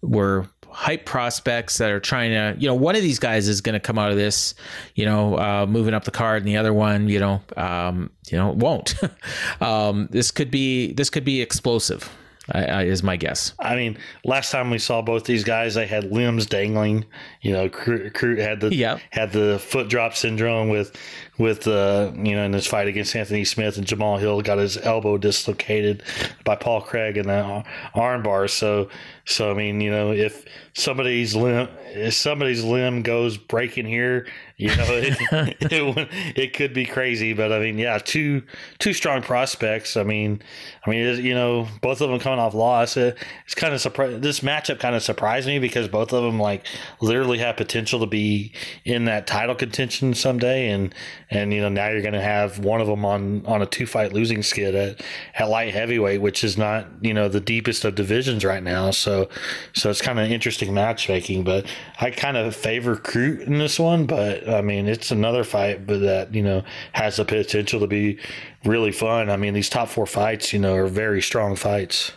were 0.03 0.47
hype 0.73 1.07
prospects 1.07 1.79
that 1.79 1.91
are 1.91 2.01
trying 2.01 2.31
to, 2.31 2.61
you 2.61 2.67
know, 2.67 2.75
one 2.75 2.97
of 2.97 3.03
these 3.03 3.19
guys 3.19 3.49
is 3.49 3.61
going 3.61 3.75
to 3.75 3.81
come 3.81 3.99
out 3.99 4.11
of 4.11 4.17
this, 4.17 4.55
you 4.95 5.05
know, 5.05 5.37
uh, 5.39 5.67
moving 5.69 5.95
up 5.95 6.05
the 6.05 6.11
card, 6.11 6.43
and 6.43 6.49
the 6.49 6.57
other 6.57 6.73
one, 6.73 7.09
you 7.09 7.19
know, 7.19 7.41
um, 7.57 8.11
you 8.29 8.39
know, 8.39 8.51
won't. 8.51 8.95
um, 9.61 10.09
this 10.11 10.31
could 10.31 10.51
be 10.51 10.93
this 10.93 11.11
could 11.11 11.25
be 11.25 11.41
explosive. 11.41 12.11
I, 12.53 12.65
I, 12.65 12.83
is 12.85 13.03
my 13.03 13.17
guess. 13.17 13.53
I 13.59 13.77
mean, 13.77 13.99
last 14.25 14.51
time 14.51 14.71
we 14.71 14.79
saw 14.79 15.03
both 15.03 15.25
these 15.25 15.45
guys, 15.45 15.75
they 15.75 15.87
had 15.87 16.13
limbs 16.13 16.47
dangling. 16.47 17.05
You 17.43 17.53
know, 17.53 17.69
Crute 17.69 18.39
had 18.39 18.61
the 18.61 18.75
yep. 18.75 19.01
had 19.11 19.33
the 19.33 19.59
foot 19.59 19.89
drop 19.89 20.15
syndrome 20.15 20.69
with 20.69 20.97
with 21.39 21.67
uh, 21.67 22.13
you 22.15 22.35
know 22.35 22.45
in 22.45 22.53
his 22.53 22.67
fight 22.67 22.89
against 22.89 23.15
Anthony 23.15 23.45
Smith, 23.45 23.79
and 23.79 23.87
Jamahal 23.87 24.19
Hill 24.19 24.43
got 24.43 24.59
his 24.59 24.77
elbow 24.79 25.19
dislocated 25.19 26.03
by 26.45 26.57
Paul 26.57 26.81
Craig 26.83 27.17
in 27.17 27.27
the 27.27 27.65
armbar. 27.95 28.49
So 28.51 28.89
so 29.25 29.51
I 29.51 29.55
mean, 29.55 29.81
you 29.81 29.91
know, 29.91 30.13
if 30.13 30.45
somebody's 30.75 31.35
limb 31.35 31.69
if 31.93 32.15
somebody's 32.15 32.65
limb 32.65 33.03
goes 33.03 33.37
breaking 33.37 33.87
here, 33.87 34.27
you 34.61 34.69
know, 34.77 34.85
it, 34.89 35.57
it, 35.73 36.09
it 36.37 36.53
could 36.55 36.75
be 36.75 36.85
crazy. 36.85 37.33
But 37.33 37.51
I 37.51 37.59
mean, 37.59 37.79
yeah, 37.79 37.99
two 37.99 38.43
two 38.79 38.93
strong 38.93 39.23
prospects. 39.23 39.97
I 39.97 40.03
mean, 40.03 40.43
I 40.87 40.91
mean, 40.91 41.25
you 41.25 41.35
know, 41.35 41.67
both 41.81 42.03
of 42.03 42.11
them 42.11 42.21
coming 42.21 42.39
off 42.39 42.53
loss. 42.53 42.97
It, 42.97 43.17
it's 43.47 43.55
kind 43.55 43.73
of 43.73 43.81
surprised. 43.81 44.21
This 44.23 44.41
matchup 44.41 44.79
kind 44.79 44.95
of 44.95 45.03
surprised 45.03 45.47
me 45.47 45.59
because 45.59 45.89
both 45.89 46.13
of 46.13 46.23
them 46.23 46.39
like 46.39 46.67
literally 47.01 47.39
have 47.39 47.57
potential 47.57 48.01
to 48.01 48.07
be 48.07 48.53
in 48.85 49.07
that 49.07 49.27
title 49.27 49.55
contention 49.55 50.13
someday, 50.13 50.69
and 50.69 50.95
and 51.31 51.55
you 51.55 51.63
know 51.63 51.71
now 51.71 51.89
you're 51.89 52.03
going 52.03 52.13
to 52.13 52.21
have 52.21 52.59
one 52.59 52.83
of 52.83 52.87
them 52.87 53.05
on 53.05 53.47
on 53.47 53.63
a 53.63 53.67
two 53.67 53.87
fight 53.87 54.13
losing 54.13 54.43
skid 54.43 54.75
at 54.75 55.03
at 55.35 55.49
light 55.49 55.73
heavyweight, 55.73 56.21
which 56.21 56.45
is 56.45 56.59
not 56.59 56.87
you 57.01 57.15
know 57.15 57.29
the 57.29 57.41
deepest 57.41 57.85
of 57.87 57.95
divisions 57.95 58.45
right 58.45 58.63
now. 58.63 58.91
So 58.91 59.31
so 59.75 59.89
it's 59.89 60.03
kind 60.03 60.21
of 60.21 60.31
interesting 60.31 60.75
matchmaking. 60.75 61.45
But 61.45 61.67
I 61.99 62.11
kind 62.11 62.37
of 62.37 62.55
favor 62.55 62.97
Crute 62.97 63.47
in 63.47 63.59
this 63.59 63.79
one. 63.79 64.07
But 64.07 64.47
I 64.55 64.63
mean, 64.63 64.87
it's 64.87 65.11
another 65.11 65.45
fight, 65.45 65.87
but 65.87 66.01
that 66.01 66.35
you 66.35 66.43
know 66.43 66.65
has 66.93 67.17
the 67.17 67.25
potential 67.25 67.81
to 67.81 67.87
be 67.87 68.19
really 68.65 68.93
fun. 68.93 69.31
I 69.31 69.37
mean, 69.37 69.55
these 69.55 69.71
top 69.71 69.89
four 69.89 70.07
fights, 70.07 70.53
you 70.53 70.59
know, 70.59 70.75
are 70.75 70.87
very 70.87 71.23
strong 71.23 71.57
fights. 71.57 72.13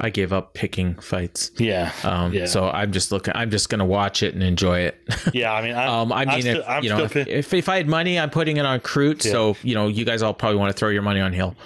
I 0.00 0.10
gave 0.10 0.32
up 0.32 0.54
picking 0.54 0.94
fights. 0.96 1.50
Yeah. 1.56 1.92
Um, 2.02 2.32
yeah. 2.32 2.46
So 2.46 2.68
I'm 2.68 2.92
just 2.92 3.12
looking. 3.12 3.34
I'm 3.36 3.50
just 3.50 3.68
gonna 3.68 3.84
watch 3.84 4.22
it 4.22 4.34
and 4.34 4.42
enjoy 4.42 4.80
it. 4.80 5.00
Yeah. 5.32 5.52
I 5.52 5.62
mean, 5.62 5.74
I'm, 5.74 5.88
um, 5.88 6.12
I 6.12 6.24
mean, 6.26 6.42
still, 6.42 6.62
if, 6.66 6.84
you 6.84 6.90
know, 6.90 7.04
if, 7.04 7.16
if, 7.16 7.54
if, 7.54 7.68
I 7.68 7.76
had 7.76 7.88
money, 7.88 8.18
I'm 8.18 8.30
putting 8.30 8.58
it 8.58 8.66
on 8.66 8.78
Crute. 8.80 9.24
Yeah. 9.24 9.32
So 9.32 9.56
you 9.62 9.74
know, 9.74 9.88
you 9.88 10.04
guys 10.04 10.22
all 10.22 10.34
probably 10.34 10.58
want 10.58 10.70
to 10.70 10.78
throw 10.78 10.90
your 10.90 11.02
money 11.02 11.20
on 11.20 11.32
Hill. 11.32 11.56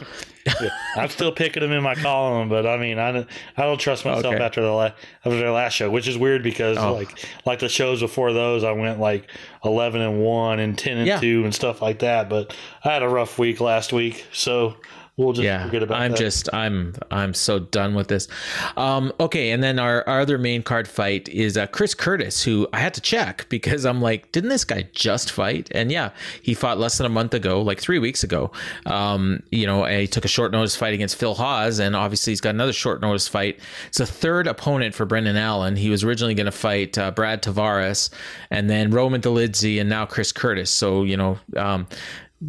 yeah. 0.60 0.70
I'm 0.96 1.08
still 1.08 1.32
picking 1.32 1.62
them 1.62 1.72
in 1.72 1.82
my 1.82 1.94
column, 1.94 2.48
but 2.48 2.66
I 2.66 2.76
mean, 2.76 2.98
I 2.98 3.12
don't, 3.12 3.28
I 3.56 3.62
don't 3.62 3.78
trust 3.78 4.04
myself 4.04 4.34
okay. 4.34 4.42
after 4.42 4.62
the 4.62 4.70
la- 4.70 4.92
after 5.24 5.38
their 5.38 5.50
last 5.50 5.74
show, 5.74 5.90
which 5.90 6.08
is 6.08 6.16
weird 6.16 6.42
because 6.42 6.78
oh. 6.78 6.94
like 6.94 7.26
like 7.44 7.58
the 7.58 7.68
shows 7.68 8.00
before 8.00 8.32
those, 8.32 8.64
I 8.64 8.72
went 8.72 9.00
like 9.00 9.30
11 9.64 10.00
and 10.00 10.20
one 10.20 10.60
and 10.60 10.78
10 10.78 10.98
and 10.98 11.06
yeah. 11.06 11.20
two 11.20 11.44
and 11.44 11.54
stuff 11.54 11.82
like 11.82 12.00
that. 12.00 12.28
But 12.28 12.54
I 12.84 12.92
had 12.92 13.02
a 13.02 13.08
rough 13.08 13.38
week 13.38 13.60
last 13.60 13.92
week, 13.92 14.26
so 14.32 14.76
we'll 15.18 15.32
just 15.32 15.44
yeah, 15.44 15.66
forget 15.66 15.82
about 15.82 16.00
I'm 16.00 16.12
that. 16.12 16.18
just 16.18 16.48
I'm 16.54 16.94
I'm 17.10 17.34
so 17.34 17.58
done 17.58 17.94
with 17.94 18.08
this. 18.08 18.28
Um, 18.76 19.12
okay, 19.20 19.50
and 19.50 19.62
then 19.62 19.78
our, 19.78 20.08
our 20.08 20.20
other 20.20 20.38
main 20.38 20.62
card 20.62 20.88
fight 20.88 21.28
is 21.28 21.58
uh, 21.58 21.66
Chris 21.66 21.94
Curtis, 21.94 22.42
who 22.42 22.66
I 22.72 22.78
had 22.78 22.94
to 22.94 23.00
check 23.00 23.46
because 23.50 23.84
I'm 23.84 24.00
like, 24.00 24.32
didn't 24.32 24.48
this 24.48 24.64
guy 24.64 24.88
just 24.92 25.30
fight? 25.30 25.68
And 25.72 25.92
yeah, 25.92 26.10
he 26.40 26.54
fought 26.54 26.78
less 26.78 26.96
than 26.96 27.06
a 27.06 27.10
month 27.10 27.34
ago, 27.34 27.60
like 27.60 27.80
three 27.80 27.98
weeks 27.98 28.24
ago. 28.24 28.50
Um, 28.86 29.42
you 29.50 29.66
know, 29.66 29.84
he 29.84 30.06
took 30.06 30.24
a 30.24 30.28
short 30.28 30.52
notice 30.52 30.76
fight 30.76 30.94
against 30.94 31.16
Phil 31.16 31.34
Hawes, 31.34 31.80
and 31.80 31.94
obviously 31.94 32.30
he's 32.30 32.40
got 32.40 32.50
another 32.50 32.72
short 32.72 33.02
notice 33.02 33.28
fight. 33.28 33.58
It's 33.88 34.00
a 34.00 34.06
third 34.06 34.46
opponent 34.46 34.94
for 34.94 35.04
Brendan 35.04 35.36
Allen. 35.36 35.76
He 35.76 35.90
was 35.90 36.04
originally 36.04 36.34
going 36.34 36.46
to 36.46 36.52
fight 36.52 36.96
uh, 36.96 37.10
Brad 37.10 37.42
Tavares, 37.42 38.10
and 38.50 38.70
then 38.70 38.90
Roman 38.92 39.20
Dolidze, 39.20 39.80
and 39.80 39.90
now 39.90 40.06
Chris 40.06 40.32
Curtis. 40.32 40.70
So 40.70 41.02
you 41.02 41.16
know. 41.16 41.38
Um, 41.56 41.86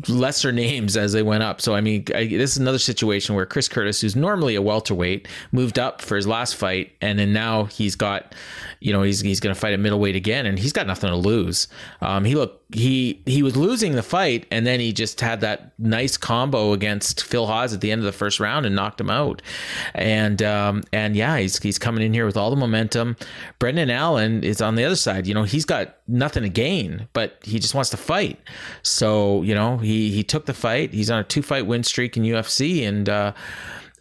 lesser 0.08 0.52
names 0.52 0.96
as 0.96 1.14
they 1.14 1.24
went 1.24 1.44
up. 1.44 1.62
So 1.62 1.74
I 1.74 1.82
mean, 1.82 2.06
I, 2.14 2.28
this 2.28 2.52
is 2.52 2.58
another 2.58 2.80
situation 2.80 3.36
where 3.36 3.46
Chris 3.46 3.68
Curtis, 3.68 4.02
who's 4.02 4.16
normally 4.16 4.56
a 4.56 4.62
welterweight, 4.62 5.28
moved 5.52 5.80
up 5.80 6.02
for 6.02 6.16
his 6.16 6.28
last 6.28 6.56
fight, 6.56 6.92
and 7.02 7.18
then 7.18 7.34
now 7.34 7.66
he's 7.66 7.96
got, 7.96 8.36
you 8.80 8.94
know, 8.94 9.02
he's 9.02 9.22
he's 9.22 9.40
going 9.40 9.54
to 9.54 9.60
fight 9.60 9.74
at 9.74 9.80
middleweight 9.80 10.16
again, 10.16 10.46
and 10.46 10.60
he's 10.60 10.74
got 10.74 10.86
nothing 10.86 11.10
to 11.10 11.16
lose. 11.16 11.68
Um, 12.02 12.26
he 12.26 12.36
looked 12.36 12.59
he 12.72 13.22
he 13.26 13.41
was 13.41 13.55
losing 13.57 13.93
the 13.93 14.03
fight, 14.03 14.45
and 14.51 14.65
then 14.65 14.80
he 14.80 14.93
just 14.93 15.22
had 15.22 15.41
that 15.41 15.72
nice 15.80 16.17
combo 16.17 16.72
against 16.74 17.24
Phil 17.24 17.47
Hawes 17.47 17.74
at 17.74 17.82
the 17.82 17.91
end 17.91 17.99
of 17.99 18.05
the 18.05 18.11
first 18.11 18.39
round 18.39 18.65
and 18.65 18.76
knocked 18.76 19.01
him 19.01 19.09
out. 19.09 19.41
And 19.95 20.43
um, 20.43 20.84
and 20.93 21.15
yeah, 21.15 21.38
he's 21.39 21.57
he's 21.59 21.80
coming 21.80 22.03
in 22.03 22.13
here 22.13 22.28
with 22.28 22.38
all 22.38 22.51
the 22.51 22.55
momentum. 22.55 23.15
Brendan 23.57 23.89
Allen 23.89 24.43
is 24.43 24.61
on 24.61 24.76
the 24.76 24.84
other 24.84 24.95
side. 24.95 25.26
You 25.26 25.34
know, 25.34 25.43
he's 25.43 25.65
got 25.65 25.95
nothing 26.07 26.43
to 26.43 26.49
gain, 26.49 27.07
but 27.13 27.39
he 27.43 27.57
just 27.57 27.74
wants 27.74 27.89
to 27.89 27.97
fight. 27.97 28.39
So 28.84 29.41
you 29.41 29.55
know, 29.55 29.78
he 29.78 30.11
he 30.11 30.24
took 30.24 30.45
the 30.45 30.53
fight. 30.53 30.93
He's 30.93 31.09
on 31.09 31.20
a 31.20 31.24
two 31.24 31.41
fight 31.41 31.65
win 31.65 31.84
streak 31.84 32.17
in 32.17 32.24
UFC, 32.24 32.88
and. 32.88 33.09
Uh, 33.09 33.34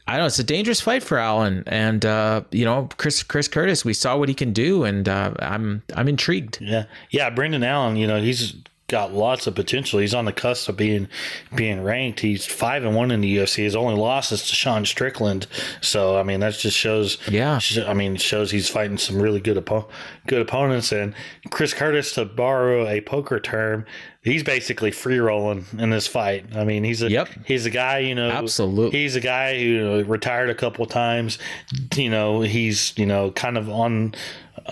I 0.09 0.13
don't 0.13 0.21
know. 0.21 0.27
It's 0.27 0.39
a 0.39 0.45
dangerous 0.45 0.81
fight 0.81 1.03
for 1.03 1.19
Allen, 1.19 1.65
and 1.67 2.05
uh, 2.07 2.41
you 2.51 2.65
know 2.65 2.89
Chris 2.97 3.23
Chris 3.23 3.47
Curtis. 3.47 3.85
We 3.85 3.93
saw 3.93 4.17
what 4.17 4.31
he 4.31 4.35
can 4.35 4.55
do, 4.55 4.85
and 4.85 5.07
uh, 5.07 5.35
I'm 5.39 5.83
I'm 5.95 6.09
intrigued. 6.09 6.59
Yeah, 6.63 6.85
yeah. 7.11 7.29
Brendan 7.29 7.63
Allen, 7.63 7.97
you 7.97 8.07
know, 8.07 8.19
he's 8.19 8.55
got 8.89 9.13
lots 9.13 9.47
of 9.47 9.55
potential. 9.55 9.99
He's 9.99 10.15
on 10.15 10.25
the 10.25 10.33
cusp 10.33 10.71
of 10.71 10.79
being 10.79 11.09
being 11.55 11.83
ranked. 11.83 12.21
He's 12.21 12.47
five 12.47 12.85
and 12.85 12.97
one 12.97 13.11
in 13.11 13.21
the 13.21 13.37
UFC. 13.37 13.57
His 13.65 13.77
only 13.77 13.97
loss 13.97 14.33
is 14.33 14.49
to 14.49 14.55
Sean 14.55 14.87
Strickland. 14.87 15.47
So 15.83 16.19
I 16.19 16.23
mean, 16.23 16.41
that 16.41 16.55
just 16.55 16.77
shows. 16.77 17.19
Yeah. 17.29 17.61
I 17.87 17.93
mean, 17.93 18.17
shows 18.17 18.51
he's 18.51 18.71
fighting 18.71 18.97
some 18.97 19.21
really 19.21 19.41
good 19.41 19.63
oppo- 19.63 19.89
good 20.27 20.41
opponents. 20.41 20.91
And 20.91 21.15
Chris 21.51 21.75
Curtis, 21.75 22.15
to 22.15 22.25
borrow 22.25 22.89
a 22.89 23.03
poker 23.03 23.39
term, 23.39 23.85
he's 24.29 24.43
basically 24.43 24.91
free 24.91 25.19
rolling 25.19 25.65
in 25.79 25.91
this 25.91 26.07
fight. 26.07 26.57
I 26.57 26.65
mean, 26.65 26.85
he's 26.85 27.03
a 27.03 27.11
Yep. 27.11 27.29
he's 27.47 27.67
a 27.67 27.71
guy, 27.71 27.99
you 27.99 28.15
know, 28.15 28.31
Absolutely. 28.31 28.99
He's 28.99 29.17
a 29.17 29.21
guy 29.21 29.59
who 29.59 30.05
retired 30.05 30.51
a 30.51 30.55
couple 30.55 30.85
of 30.85 30.91
times. 30.91 31.39
You 31.95 32.11
know, 32.11 32.41
he's 32.43 32.93
you 32.97 33.07
know 33.07 33.31
kind 33.31 33.57
of 33.59 33.69
on 33.69 34.15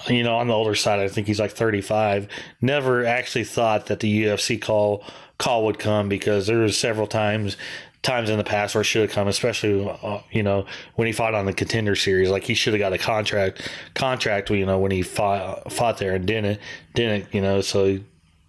you 0.09 0.23
know 0.23 0.37
on 0.37 0.49
the 0.49 0.55
older 0.55 0.75
side. 0.75 1.01
I 1.01 1.09
think 1.09 1.27
he's 1.27 1.41
like 1.41 1.53
35. 1.53 2.29
Never 2.61 3.05
actually 3.05 3.45
thought 3.45 3.87
that 3.87 4.01
the 4.01 4.25
UFC 4.25 4.61
call 4.61 5.05
call 5.39 5.65
would 5.65 5.79
come 5.79 6.09
because 6.09 6.47
there 6.47 6.59
was 6.59 6.77
several 6.79 7.07
times 7.07 7.57
times 8.03 8.31
in 8.31 8.39
the 8.39 8.45
past 8.45 8.75
where 8.75 8.83
it 8.83 8.85
should 8.85 9.03
have 9.03 9.11
come, 9.11 9.27
especially 9.27 9.89
uh, 10.03 10.21
you 10.31 10.43
know 10.43 10.65
when 10.95 11.07
he 11.07 11.13
fought 11.13 11.35
on 11.35 11.47
the 11.47 11.53
contender 11.53 11.97
series. 11.97 12.31
Like 12.31 12.45
he 12.45 12.55
should 12.55 12.73
have 12.75 12.81
got 12.81 12.93
a 12.93 12.99
contract 12.99 13.69
contract. 13.95 14.51
You 14.51 14.67
know 14.67 14.79
when 14.79 14.93
he 14.93 15.03
fought 15.03 15.73
fought 15.73 15.99
there 15.99 16.15
and 16.15 16.27
didn't 16.27 16.61
didn't 16.95 17.35
you 17.35 17.41
know 17.41 17.61
so 17.61 17.99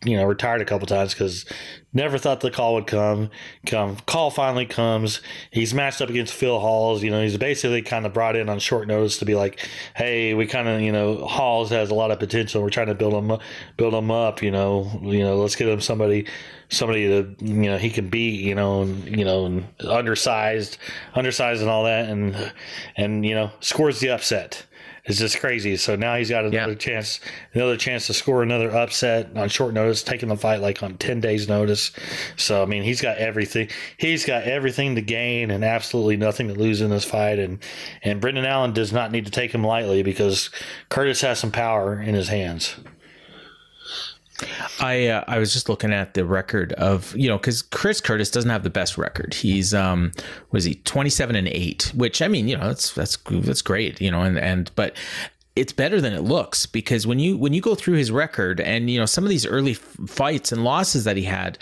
you 0.05 0.15
know 0.15 0.25
retired 0.25 0.61
a 0.61 0.65
couple 0.65 0.85
times 0.85 1.13
because 1.13 1.45
never 1.91 2.17
thought 2.17 2.41
the 2.41 2.51
call 2.51 2.75
would 2.75 2.85
come 2.85 3.29
come 3.65 3.97
call 4.05 4.29
finally 4.29 4.65
comes. 4.65 5.21
He's 5.51 5.73
matched 5.73 6.01
up 6.01 6.09
against 6.09 6.33
phil 6.33 6.59
Hawes 6.59 7.03
you 7.03 7.09
know 7.09 7.21
he's 7.21 7.37
basically 7.37 7.81
kind 7.81 8.05
of 8.05 8.13
brought 8.13 8.35
in 8.35 8.49
on 8.49 8.59
short 8.59 8.87
notice 8.87 9.17
to 9.19 9.25
be 9.25 9.35
like 9.35 9.67
hey 9.95 10.33
we 10.33 10.45
kind 10.45 10.67
of 10.67 10.81
you 10.81 10.91
know 10.91 11.25
Hawes 11.25 11.69
has 11.71 11.89
a 11.89 11.95
lot 11.95 12.11
of 12.11 12.19
potential 12.19 12.61
we're 12.61 12.69
trying 12.69 12.87
to 12.87 12.95
build 12.95 13.13
him 13.13 13.39
build 13.77 13.93
him 13.93 14.11
up 14.11 14.43
you 14.43 14.51
know 14.51 14.99
you 15.01 15.19
know 15.19 15.37
let's 15.37 15.55
get 15.55 15.67
him 15.67 15.81
somebody 15.81 16.27
somebody 16.69 17.07
that 17.07 17.41
you 17.41 17.69
know 17.69 17.77
he 17.77 17.89
can 17.89 18.09
beat 18.09 18.41
you 18.41 18.53
know 18.53 18.81
and 18.83 19.17
you 19.17 19.25
know 19.25 19.45
and 19.45 19.67
undersized 19.79 20.77
undersized 21.15 21.61
and 21.61 21.69
all 21.69 21.85
that 21.85 22.09
and 22.09 22.53
and 22.97 23.25
you 23.25 23.33
know 23.33 23.49
scores 23.61 23.99
the 23.99 24.09
upset 24.09 24.65
it's 25.07 25.17
just 25.19 25.39
crazy. 25.39 25.75
So 25.77 25.95
now 25.95 26.15
he's 26.15 26.29
got 26.29 26.45
another 26.45 26.73
Yeah. 26.73 26.77
chance, 26.77 27.19
another 27.53 27.77
chance 27.77 28.07
to 28.07 28.13
score 28.13 28.43
another 28.43 28.69
upset 28.69 29.29
on 29.35 29.49
short 29.49 29.73
notice, 29.73 30.03
taking 30.03 30.29
the 30.29 30.37
fight 30.37 30.61
like 30.61 30.83
on 30.83 30.97
ten 30.97 31.19
days' 31.19 31.47
notice. 31.47 31.91
So 32.35 32.61
I 32.61 32.65
mean, 32.65 32.83
he's 32.83 33.01
got 33.01 33.17
everything. 33.17 33.69
He's 33.97 34.25
got 34.25 34.43
everything 34.43 34.95
to 34.95 35.01
gain 35.01 35.49
and 35.49 35.63
absolutely 35.63 36.17
nothing 36.17 36.47
to 36.49 36.53
lose 36.53 36.81
in 36.81 36.89
this 36.89 37.05
fight. 37.05 37.39
And 37.39 37.59
and 38.03 38.21
Brendan 38.21 38.45
Allen 38.45 38.73
does 38.73 38.93
not 38.93 39.11
need 39.11 39.25
to 39.25 39.31
take 39.31 39.53
him 39.53 39.63
lightly 39.63 40.03
because 40.03 40.49
Curtis 40.89 41.21
has 41.21 41.39
some 41.39 41.51
power 41.51 41.99
in 41.99 42.13
his 42.13 42.27
hands. 42.29 42.75
I 44.79 45.07
uh, 45.07 45.23
I 45.27 45.39
was 45.39 45.53
just 45.53 45.69
looking 45.69 45.91
at 45.91 46.13
the 46.13 46.25
record 46.25 46.73
of 46.73 47.15
you 47.15 47.27
know 47.27 47.37
because 47.37 47.61
Chris 47.61 47.99
Curtis 47.99 48.29
doesn't 48.29 48.49
have 48.49 48.63
the 48.63 48.69
best 48.69 48.97
record. 48.97 49.33
He's 49.33 49.73
um 49.73 50.11
was 50.51 50.63
he 50.63 50.75
twenty 50.75 51.09
seven 51.09 51.35
and 51.35 51.47
eight, 51.47 51.91
which 51.95 52.21
I 52.21 52.27
mean 52.27 52.47
you 52.47 52.57
know 52.57 52.67
that's 52.67 52.93
that's 52.93 53.17
that's 53.27 53.61
great 53.61 53.99
you 53.99 54.11
know 54.11 54.21
and 54.21 54.37
and 54.37 54.71
but 54.75 54.95
it's 55.57 55.73
better 55.73 55.99
than 55.99 56.13
it 56.13 56.21
looks 56.21 56.65
because 56.65 57.07
when 57.07 57.19
you 57.19 57.37
when 57.37 57.53
you 57.53 57.61
go 57.61 57.73
through 57.73 57.95
his 57.95 58.11
record 58.11 58.59
and 58.61 58.89
you 58.89 58.99
know 58.99 59.05
some 59.05 59.23
of 59.23 59.29
these 59.29 59.45
early 59.45 59.73
fights 59.73 60.51
and 60.51 60.63
losses 60.63 61.03
that 61.03 61.17
he 61.17 61.23
had 61.23 61.57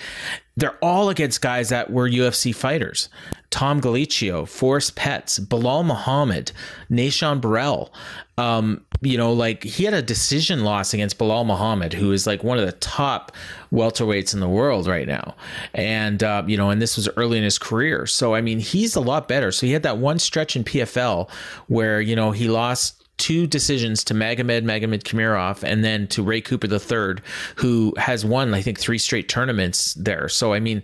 they're 0.58 0.78
all 0.82 1.10
against 1.10 1.42
guys 1.42 1.70
that 1.70 1.90
were 1.90 2.10
UFC 2.10 2.54
fighters 2.54 3.10
Tom 3.52 3.80
Gallicchio, 3.80 4.46
Forrest 4.46 4.98
Petz, 4.98 5.40
Belal 5.40 5.86
Muhammad, 5.86 6.52
Nah-Shon 6.90 7.40
Burrell. 7.40 7.94
Um, 8.38 8.84
you 9.00 9.18
know, 9.18 9.32
like 9.32 9.64
he 9.64 9.86
had 9.86 9.94
a 9.94 10.02
decision 10.02 10.66
loss 10.66 10.94
against 10.94 11.18
Belal 11.18 11.46
Muhammad, 11.46 11.94
who 11.94 12.12
is 12.12 12.28
like 12.28 12.44
one 12.44 12.58
of 12.58 12.66
the 12.66 12.74
top 12.74 13.32
welterweights 13.72 14.34
in 14.34 14.42
the 14.42 14.50
world 14.50 14.88
right 14.88 15.08
now. 15.08 15.36
And, 15.74 16.22
uh, 16.22 16.44
you 16.46 16.58
know, 16.58 16.70
and 16.70 16.82
this 16.82 16.98
was 16.98 17.08
early 17.16 17.38
in 17.38 17.46
his 17.46 17.58
career. 17.58 18.06
So, 18.08 18.36
I 18.36 18.42
mean, 18.42 18.60
he's 18.60 18.94
a 18.96 19.00
lot 19.00 19.30
better. 19.30 19.54
So 19.54 19.66
he 19.66 19.72
had 19.72 19.84
that 19.84 20.00
one 20.00 20.20
stretch 20.20 20.58
in 20.58 20.66
PFL 20.66 21.30
where, 21.68 22.02
you 22.02 22.16
know, 22.16 22.32
he 22.32 22.50
lost 22.50 23.05
two 23.18 23.48
decisions 23.48 24.04
to 24.06 24.14
Magomed 24.14 24.64
Magomedkerimov 24.64 25.64
and 25.64 25.84
then 25.84 26.08
to 26.08 26.24
Ray 26.24 26.42
Cooper 26.42 26.68
III, 26.68 27.24
who 27.56 27.94
has 27.98 28.26
won, 28.26 28.54
I 28.54 28.62
think, 28.62 28.80
three 28.80 28.98
straight 28.98 29.30
tournaments 29.30 29.94
there. 29.94 30.28
So, 30.30 30.54
I 30.54 30.60
mean, 30.60 30.84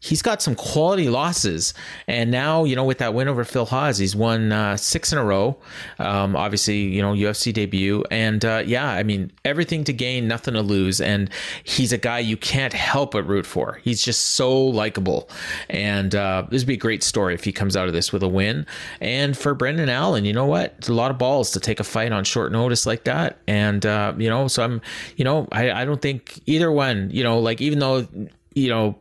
he's 0.00 0.22
got 0.22 0.40
some 0.40 0.54
quality 0.54 1.08
losses. 1.08 1.74
And 2.08 2.30
now, 2.30 2.64
you 2.64 2.74
know, 2.74 2.84
with 2.84 2.98
that 2.98 3.12
win 3.12 3.28
over 3.28 3.44
Phil 3.44 3.66
Hawes, 3.66 3.98
he's 3.98 4.16
won 4.16 4.50
uh, 4.50 4.76
six 4.76 5.12
in 5.12 5.18
a 5.18 5.24
row. 5.24 5.58
Um, 5.98 6.34
obviously, 6.34 6.78
you 6.78 7.02
know, 7.02 7.12
UFC 7.12 7.52
debut. 7.52 8.02
And 8.10 8.42
uh, 8.44 8.62
yeah, 8.64 8.88
I 8.90 9.02
mean, 9.02 9.30
everything 9.44 9.84
to 9.84 9.92
gain, 9.92 10.26
nothing 10.26 10.54
to 10.54 10.62
lose. 10.62 11.00
And 11.00 11.30
he's 11.64 11.92
a 11.92 11.98
guy 11.98 12.18
you 12.18 12.38
can't 12.38 12.72
help 12.72 13.12
but 13.12 13.24
root 13.24 13.44
for. 13.44 13.80
He's 13.84 14.02
just 14.02 14.30
so 14.32 14.58
likable. 14.58 15.28
And 15.68 16.14
uh, 16.14 16.46
this 16.50 16.62
would 16.62 16.68
be 16.68 16.74
a 16.74 16.78
great 16.78 17.02
story 17.02 17.34
if 17.34 17.44
he 17.44 17.52
comes 17.52 17.76
out 17.76 17.86
of 17.86 17.92
this 17.92 18.10
with 18.12 18.22
a 18.22 18.28
win. 18.28 18.66
And 19.00 19.36
for 19.36 19.54
Brendan 19.54 19.90
Allen, 19.90 20.24
you 20.24 20.32
know 20.32 20.46
what? 20.46 20.74
It's 20.78 20.88
a 20.88 20.94
lot 20.94 21.10
of 21.10 21.18
balls 21.18 21.50
to 21.52 21.60
take 21.60 21.78
a 21.78 21.84
fight 21.84 22.10
on 22.10 22.24
short 22.24 22.52
notice 22.52 22.86
like 22.86 23.04
that. 23.04 23.38
And, 23.46 23.84
uh, 23.84 24.14
you 24.16 24.30
know, 24.30 24.48
so 24.48 24.62
I'm, 24.64 24.80
you 25.16 25.24
know, 25.24 25.46
I, 25.52 25.70
I 25.70 25.84
don't 25.84 26.00
think 26.00 26.40
either 26.46 26.72
one, 26.72 27.10
you 27.12 27.22
know, 27.22 27.38
like 27.38 27.60
even 27.60 27.80
though, 27.80 28.06
you 28.54 28.68
know, 28.68 28.98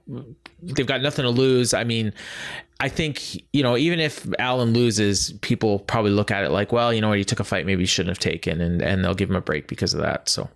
they've 0.62 0.86
got 0.86 1.02
nothing 1.02 1.24
to 1.24 1.30
lose. 1.30 1.74
I 1.74 1.84
mean, 1.84 2.14
I 2.80 2.90
think 2.90 3.36
you 3.54 3.64
know 3.64 3.78
even 3.78 4.00
if 4.00 4.28
Allen 4.40 4.74
loses, 4.74 5.34
people 5.42 5.80
probably 5.80 6.12
look 6.12 6.32
at 6.32 6.44
it 6.44 6.50
like, 6.50 6.72
well, 6.72 6.94
you 6.94 7.02
know 7.02 7.10
what, 7.10 7.18
he 7.18 7.26
took 7.26 7.40
a 7.40 7.44
fight 7.44 7.66
maybe 7.66 7.84
he 7.84 7.88
shouldn't 7.88 8.16
have 8.16 8.20
taken, 8.20 8.62
and 8.62 8.82
and 8.82 9.04
they'll 9.04 9.16
give 9.16 9.30
him 9.30 9.36
a 9.36 9.42
break 9.42 9.68
because 9.68 9.94
of 9.94 10.02
that. 10.02 10.30
So. 10.30 10.50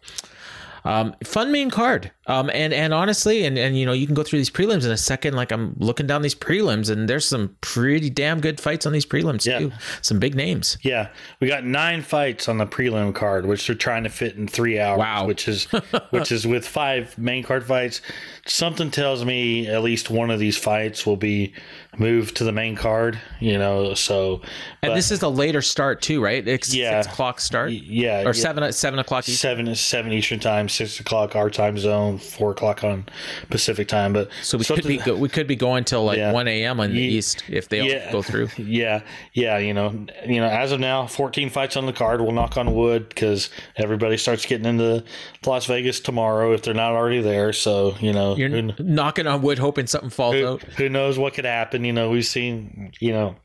Um, 0.86 1.16
fun 1.24 1.54
main 1.54 1.70
card. 1.70 2.12
Um, 2.26 2.50
and 2.54 2.74
and 2.74 2.94
honestly, 2.94 3.44
and 3.46 3.58
and 3.58 3.78
you 3.78 3.86
know, 3.86 3.92
you 3.92 4.06
can 4.06 4.16
go 4.16 4.24
through 4.24 4.40
these 4.40 4.50
prelims 4.50 4.86
in 4.86 4.92
a 4.92 4.98
second. 4.98 5.34
Like 5.36 5.52
I'm 5.52 5.76
looking 5.78 6.08
down 6.08 6.22
these 6.22 6.36
prelims, 6.36 6.90
and 6.90 7.10
there's 7.10 7.26
some 7.28 7.56
pretty 7.60 8.10
damn 8.10 8.40
good 8.40 8.62
fights 8.62 8.86
on 8.86 8.94
these 8.94 9.06
prelims 9.06 9.46
Yeah. 9.46 9.60
too. 9.60 9.72
Some 10.02 10.20
big 10.20 10.34
names. 10.34 10.78
Yeah, 10.84 11.10
we 11.42 11.50
got 11.50 11.66
nine 11.66 12.02
fights 12.02 12.48
on 12.48 12.60
the 12.60 12.66
prelim 12.66 13.14
card, 13.14 13.46
which 13.46 13.68
they're 13.68 13.76
trying 13.76 14.04
to 14.04 14.10
fit 14.10 14.36
in 14.38 14.48
three 14.48 14.80
hours. 14.80 15.00
Wow. 15.00 15.26
Which 15.28 15.48
is 15.50 15.66
which 16.12 16.32
is 16.32 16.48
with 16.48 16.66
five 16.66 17.18
main 17.18 17.44
card 17.44 17.66
fights. 17.66 18.02
Something 18.46 18.90
tells 18.90 19.26
me 19.26 19.68
at 19.68 19.84
least 19.84 20.10
one 20.10 20.32
of 20.32 20.40
these 20.40 20.58
fights 20.58 21.06
will 21.06 21.18
be 21.18 21.54
moved 21.98 22.38
to 22.38 22.44
the 22.46 22.52
main 22.54 22.76
card. 22.76 23.20
You 23.42 23.58
know, 23.58 23.94
so 23.96 24.42
And 24.82 24.92
but- 24.92 24.96
this 24.96 25.12
is 25.12 25.22
a 25.24 25.30
later 25.30 25.62
start 25.62 26.02
too, 26.02 26.22
right? 26.24 26.46
It's 26.48 26.74
Yeah. 26.74 27.02
six 27.02 27.14
o'clock 27.14 27.42
start. 27.42 27.72
yeah, 27.74 28.22
or 28.22 28.28
yeah. 28.28 28.32
seven 28.32 28.72
seven 28.72 29.00
o'clock. 29.00 29.28
East. 29.28 29.42
seven 29.42 29.76
seven 29.76 30.14
Eastern 30.14 30.40
time, 30.40 30.70
six 30.70 31.00
o'clock 31.02 31.36
our 31.36 31.50
time 31.50 31.78
zone, 31.78 32.13
four 32.18 32.52
o'clock 32.52 32.84
on 32.84 33.06
Pacific 33.50 33.88
time. 33.88 34.14
But 34.14 34.30
So 34.42 34.58
we 34.58 34.64
could 34.66 34.84
be 34.86 34.98
go, 34.98 35.16
we 35.16 35.30
could 35.30 35.48
be 35.48 35.56
going 35.56 35.84
till 35.84 36.04
like 36.06 36.18
Yeah. 36.18 36.32
one 36.32 36.48
a.m. 36.48 36.80
on 36.80 36.92
the 36.92 37.00
Ye- 37.00 37.10
east 37.18 37.44
if 37.50 37.70
they 37.70 37.82
all 38.06 38.12
go 38.12 38.22
through. 38.22 38.50
Yeah, 38.58 39.02
yeah, 39.34 39.58
you 39.58 39.74
know, 39.74 40.06
you 40.26 40.40
know, 40.40 40.48
as 40.48 40.72
of 40.72 40.80
now, 40.80 41.06
14 41.08 41.50
fights 41.50 41.76
on 41.78 41.86
the 41.86 41.94
card. 41.94 42.22
We'll 42.22 42.32
knock 42.32 42.58
on 42.58 42.74
wood 42.74 43.10
because 43.10 43.50
everybody 43.76 44.18
starts 44.18 44.46
getting 44.46 44.66
into 44.66 45.04
Las 45.46 45.66
Vegas 45.66 46.00
tomorrow 46.00 46.54
if 46.54 46.62
they're 46.64 46.74
not 46.74 46.94
already 46.94 47.22
there. 47.22 47.54
So 47.54 47.96
you 48.00 48.14
know, 48.14 48.36
You're 48.36 48.50
who, 48.50 48.72
knocking 48.80 49.28
on 49.28 49.42
wood, 49.42 49.60
hoping 49.60 49.88
something 49.88 50.10
falls 50.10 50.36
who, 50.36 50.48
out. 50.48 50.64
who 50.64 50.90
knows 50.90 51.18
what 51.20 51.34
could 51.34 51.46
happen? 51.46 51.84
You 51.84 51.94
know, 51.94 52.10
we've 52.10 52.26
seen, 52.26 52.92
you 53.00 53.12
know. 53.12 53.36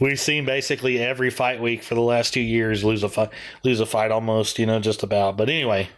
We've 0.00 0.18
seen 0.20 0.44
basically 0.44 0.98
every 1.00 1.30
fight 1.30 1.60
week 1.60 1.82
for 1.82 1.94
the 1.94 2.00
last 2.00 2.32
two 2.32 2.40
years 2.40 2.84
lose 2.84 3.02
a 3.02 3.08
fight, 3.08 3.30
lose 3.64 3.80
a 3.80 3.86
fight 3.86 4.10
almost, 4.10 4.58
you 4.58 4.66
know, 4.66 4.78
just 4.78 5.02
about. 5.02 5.36
But 5.36 5.48
anyway, 5.48 5.88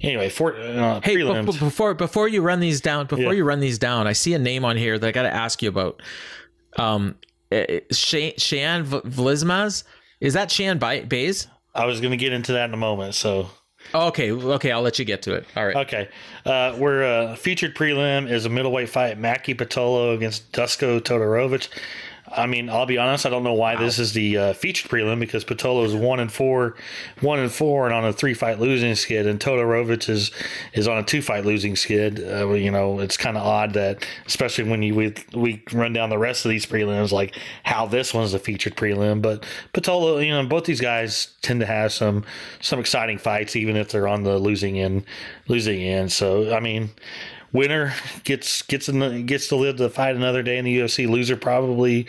anyway, 0.00 0.28
for 0.30 0.56
uh, 0.56 1.00
Hey, 1.02 1.16
prelims. 1.16 1.52
be- 1.52 1.58
before 1.58 1.94
before 1.94 2.28
you 2.28 2.40
run 2.42 2.60
these 2.60 2.80
down, 2.80 3.06
before 3.06 3.24
Yeah. 3.24 3.32
you 3.32 3.44
run 3.44 3.60
these 3.60 3.78
down, 3.78 4.06
I 4.06 4.12
see 4.14 4.34
a 4.34 4.38
name 4.38 4.64
on 4.64 4.76
here 4.76 4.98
that 4.98 5.06
I 5.06 5.12
got 5.12 5.22
to 5.22 5.34
ask 5.34 5.62
you 5.62 5.68
about. 5.68 6.00
Um, 6.76 7.16
eh, 7.52 7.80
Shan 7.92 8.32
Shan 8.38 8.84
V- 8.84 9.00
Vlismas. 9.00 9.84
Is 10.20 10.34
that 10.34 10.50
Shan 10.50 10.78
Ba- 10.78 11.04
Buys? 11.08 11.46
I 11.74 11.86
was 11.86 12.00
going 12.00 12.10
to 12.12 12.16
get 12.16 12.32
into 12.32 12.52
that 12.52 12.68
in 12.68 12.74
a 12.74 12.78
moment. 12.78 13.14
So 13.14 13.50
Okay, 13.94 14.30
okay, 14.30 14.70
I'll 14.72 14.82
let 14.82 14.98
you 14.98 15.04
get 15.04 15.22
to 15.22 15.34
it. 15.34 15.46
All 15.56 15.66
right. 15.66 15.74
Okay. 15.76 16.08
Uh, 16.44 16.74
we're 16.78 17.02
uh, 17.02 17.34
featured 17.36 17.74
prelim 17.74 18.30
is 18.30 18.44
a 18.44 18.48
middleweight 18.50 18.88
fight, 18.90 19.18
Maki 19.20 19.54
Pitolo 19.56 20.14
against 20.14 20.52
Dusko 20.52 21.00
Todorovic. 21.00 21.68
I 22.32 22.46
mean, 22.46 22.70
I'll 22.70 22.86
be 22.86 22.98
honest. 22.98 23.26
I 23.26 23.30
don't 23.30 23.42
know 23.42 23.54
why 23.54 23.76
this 23.76 23.98
is 23.98 24.12
the 24.12 24.36
uh, 24.36 24.52
featured 24.52 24.90
prelim 24.90 25.18
because 25.18 25.44
Pitolo 25.44 25.84
is 25.84 25.94
one 25.94 26.20
and 26.20 26.32
four, 26.32 26.76
one 27.20 27.40
and 27.40 27.50
four, 27.50 27.86
and 27.86 27.94
on 27.94 28.04
a 28.04 28.12
three 28.12 28.34
fight 28.34 28.60
losing 28.60 28.94
skid, 28.94 29.26
and 29.26 29.40
Todorovic 29.40 30.08
is 30.08 30.30
is 30.72 30.86
on 30.86 30.98
a 30.98 31.02
two 31.02 31.22
fight 31.22 31.44
losing 31.44 31.74
skid. 31.74 32.20
Uh, 32.20 32.48
you 32.50 32.70
know, 32.70 33.00
it's 33.00 33.16
kind 33.16 33.36
of 33.36 33.42
odd 33.42 33.72
that, 33.72 34.06
especially 34.26 34.64
when 34.64 34.82
you 34.82 34.94
we, 34.94 35.14
we 35.34 35.62
run 35.72 35.92
down 35.92 36.10
the 36.10 36.18
rest 36.18 36.44
of 36.44 36.50
these 36.50 36.66
prelims, 36.66 37.10
like 37.10 37.36
how 37.64 37.86
this 37.86 38.14
one's 38.14 38.32
a 38.32 38.38
featured 38.38 38.76
prelim. 38.76 39.20
But 39.20 39.44
Pitolo, 39.74 40.24
you 40.24 40.32
know, 40.32 40.46
both 40.46 40.64
these 40.64 40.80
guys 40.80 41.34
tend 41.42 41.60
to 41.60 41.66
have 41.66 41.92
some 41.92 42.24
some 42.60 42.78
exciting 42.78 43.18
fights, 43.18 43.56
even 43.56 43.76
if 43.76 43.90
they're 43.90 44.08
on 44.08 44.22
the 44.22 44.38
losing 44.38 44.78
end, 44.78 45.04
losing 45.48 45.80
end. 45.82 46.12
So 46.12 46.54
I 46.54 46.60
mean 46.60 46.90
winner 47.52 47.94
gets 48.24 48.62
gets 48.62 48.88
in 48.88 48.98
the, 48.98 49.22
gets 49.22 49.48
to 49.48 49.56
live 49.56 49.76
to 49.76 49.88
fight 49.90 50.16
another 50.16 50.42
day 50.42 50.58
in 50.58 50.64
the 50.64 50.78
UFC. 50.78 51.08
Loser 51.08 51.36
probably 51.36 52.06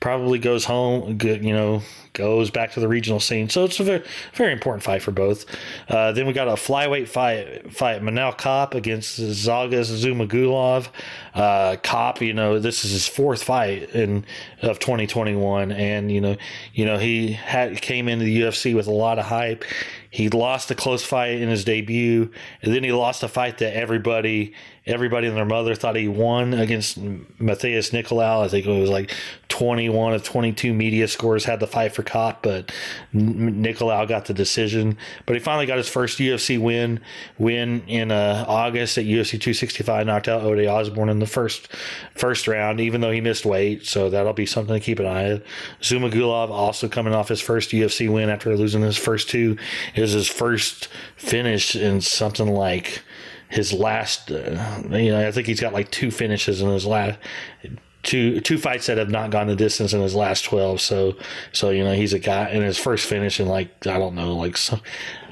probably 0.00 0.38
goes 0.38 0.64
home. 0.64 1.18
You 1.22 1.52
know, 1.52 1.82
goes 2.12 2.50
back 2.50 2.72
to 2.72 2.80
the 2.80 2.88
regional 2.88 3.20
scene. 3.20 3.48
So 3.48 3.64
it's 3.64 3.80
a 3.80 3.84
very 3.84 4.04
very 4.34 4.52
important 4.52 4.82
fight 4.82 5.02
for 5.02 5.12
both. 5.12 5.46
Uh, 5.88 6.12
then 6.12 6.26
we 6.26 6.32
got 6.32 6.48
a 6.48 6.52
flyweight 6.52 7.08
fight 7.08 7.72
fight 7.72 8.02
Manel 8.02 8.36
Kape 8.36 8.74
against 8.74 9.18
Zhalgas 9.20 9.90
Zhumagulov. 9.90 10.88
Uh, 11.34 11.76
Kape, 11.82 12.20
you 12.22 12.34
know, 12.34 12.58
this 12.58 12.84
is 12.84 12.92
his 12.92 13.08
fourth 13.08 13.42
fight 13.42 13.90
in 13.94 14.24
of 14.60 14.78
2021, 14.78 15.72
and 15.72 16.12
you 16.12 16.20
know, 16.20 16.36
you 16.74 16.84
know 16.84 16.98
he 16.98 17.32
had 17.32 17.80
came 17.80 18.08
into 18.08 18.24
the 18.24 18.42
UFC 18.42 18.74
with 18.74 18.86
a 18.86 18.92
lot 18.92 19.18
of 19.18 19.26
hype. 19.26 19.64
He 20.10 20.28
lost 20.28 20.70
a 20.70 20.74
close 20.74 21.02
fight 21.02 21.40
in 21.40 21.48
his 21.48 21.64
debut, 21.64 22.30
and 22.60 22.74
then 22.74 22.84
he 22.84 22.92
lost 22.92 23.22
a 23.22 23.28
fight 23.28 23.58
that 23.58 23.74
everybody 23.74 24.54
everybody 24.84 25.28
and 25.28 25.36
their 25.36 25.44
mother 25.44 25.74
thought 25.74 25.94
he 25.94 26.08
won 26.08 26.54
against 26.54 27.00
Matheus 27.00 27.92
Nicolau. 27.92 28.44
I 28.44 28.48
think 28.48 28.66
it 28.66 28.80
was 28.80 28.90
like 28.90 29.12
21 29.48 30.14
of 30.14 30.24
22 30.24 30.74
media 30.74 31.06
scores 31.06 31.44
had 31.44 31.60
the 31.60 31.66
fight 31.66 31.92
for 31.92 32.02
Kape, 32.02 32.36
but 32.42 32.72
Nicolau 33.14 34.08
got 34.08 34.24
the 34.24 34.34
decision. 34.34 34.96
But 35.24 35.34
he 35.34 35.40
finally 35.40 35.66
got 35.66 35.76
his 35.76 35.88
first 35.88 36.18
UFC 36.18 36.60
win, 36.60 37.00
win 37.38 37.82
in 37.86 38.10
uh, 38.10 38.44
August 38.48 38.98
at 38.98 39.04
UFC 39.04 39.32
265, 39.32 40.06
knocked 40.06 40.28
out 40.28 40.42
Ode 40.42 40.66
Osbourne 40.66 41.08
in 41.08 41.20
the 41.20 41.26
first 41.26 41.68
first 42.14 42.48
round, 42.48 42.80
even 42.80 43.00
though 43.00 43.12
he 43.12 43.20
missed 43.20 43.46
weight. 43.46 43.86
So 43.86 44.10
that'll 44.10 44.32
be 44.32 44.46
something 44.46 44.74
to 44.74 44.80
keep 44.80 44.98
an 44.98 45.06
eye 45.06 45.32
on. 45.32 45.42
Zhumagulov 45.80 46.50
also 46.50 46.88
coming 46.88 47.14
off 47.14 47.28
his 47.28 47.40
first 47.40 47.70
UFC 47.70 48.12
win 48.12 48.30
after 48.30 48.56
losing 48.56 48.82
his 48.82 48.96
first 48.96 49.30
two. 49.30 49.56
Was 49.96 50.12
his 50.12 50.26
first 50.26 50.88
finish 51.16 51.76
in 51.76 52.00
something 52.00 52.48
like 52.48 53.02
his 53.52 53.72
last, 53.72 54.30
uh, 54.30 54.82
you 54.90 55.12
know, 55.12 55.26
I 55.28 55.30
think 55.30 55.46
he's 55.46 55.60
got 55.60 55.72
like 55.72 55.90
two 55.90 56.10
finishes 56.10 56.60
in 56.62 56.68
his 56.70 56.86
last 56.86 57.18
two 58.02 58.40
two 58.40 58.58
fights 58.58 58.86
that 58.86 58.98
have 58.98 59.10
not 59.10 59.30
gone 59.30 59.46
the 59.46 59.54
distance 59.54 59.92
in 59.92 60.00
his 60.00 60.12
last 60.12 60.42
12 60.44 60.80
so 60.80 61.14
so 61.52 61.70
you 61.70 61.84
know 61.84 61.92
he's 61.94 62.12
a 62.12 62.18
guy 62.18 62.50
in 62.50 62.60
his 62.60 62.76
first 62.76 63.06
finish 63.06 63.38
in 63.38 63.46
like 63.46 63.86
i 63.86 63.96
don't 63.96 64.16
know 64.16 64.34
like 64.34 64.56
some 64.56 64.80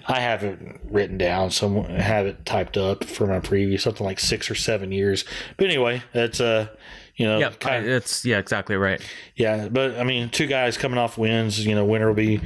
i 0.06 0.20
have 0.20 0.44
it 0.44 0.56
written 0.84 1.18
down 1.18 1.50
so 1.50 1.82
have 1.82 2.26
it 2.26 2.46
typed 2.46 2.76
up 2.76 3.02
for 3.02 3.26
my 3.26 3.40
preview 3.40 3.80
something 3.80 4.06
like 4.06 4.20
six 4.20 4.48
or 4.48 4.54
seven 4.54 4.92
years 4.92 5.24
but 5.56 5.66
anyway 5.66 6.00
it's 6.14 6.40
uh 6.40 6.68
you 7.16 7.26
know 7.26 7.40
Yeah, 7.40 7.50
kind 7.58 7.84
of, 7.84 7.90
it's 7.90 8.24
yeah, 8.24 8.38
exactly 8.38 8.76
right. 8.76 9.02
yeah, 9.34 9.68
but 9.68 9.98
I 9.98 10.04
mean, 10.04 10.30
two 10.30 10.46
guys 10.46 10.78
coming 10.78 10.96
off 10.96 11.18
wins. 11.18 11.66
You 11.66 11.74
know, 11.74 11.84
winner 11.84 12.06
will 12.06 12.14
be, 12.14 12.40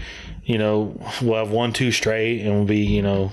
you 0.45 0.59
know, 0.59 0.99
we'll 1.23 1.39
have 1.39 1.53
one, 1.53 1.73
two 1.73 1.93
straight, 1.93 2.41
and 2.41 2.53
we'll 2.53 2.65
be, 2.65 2.81
you 2.81 3.01
know, 3.01 3.31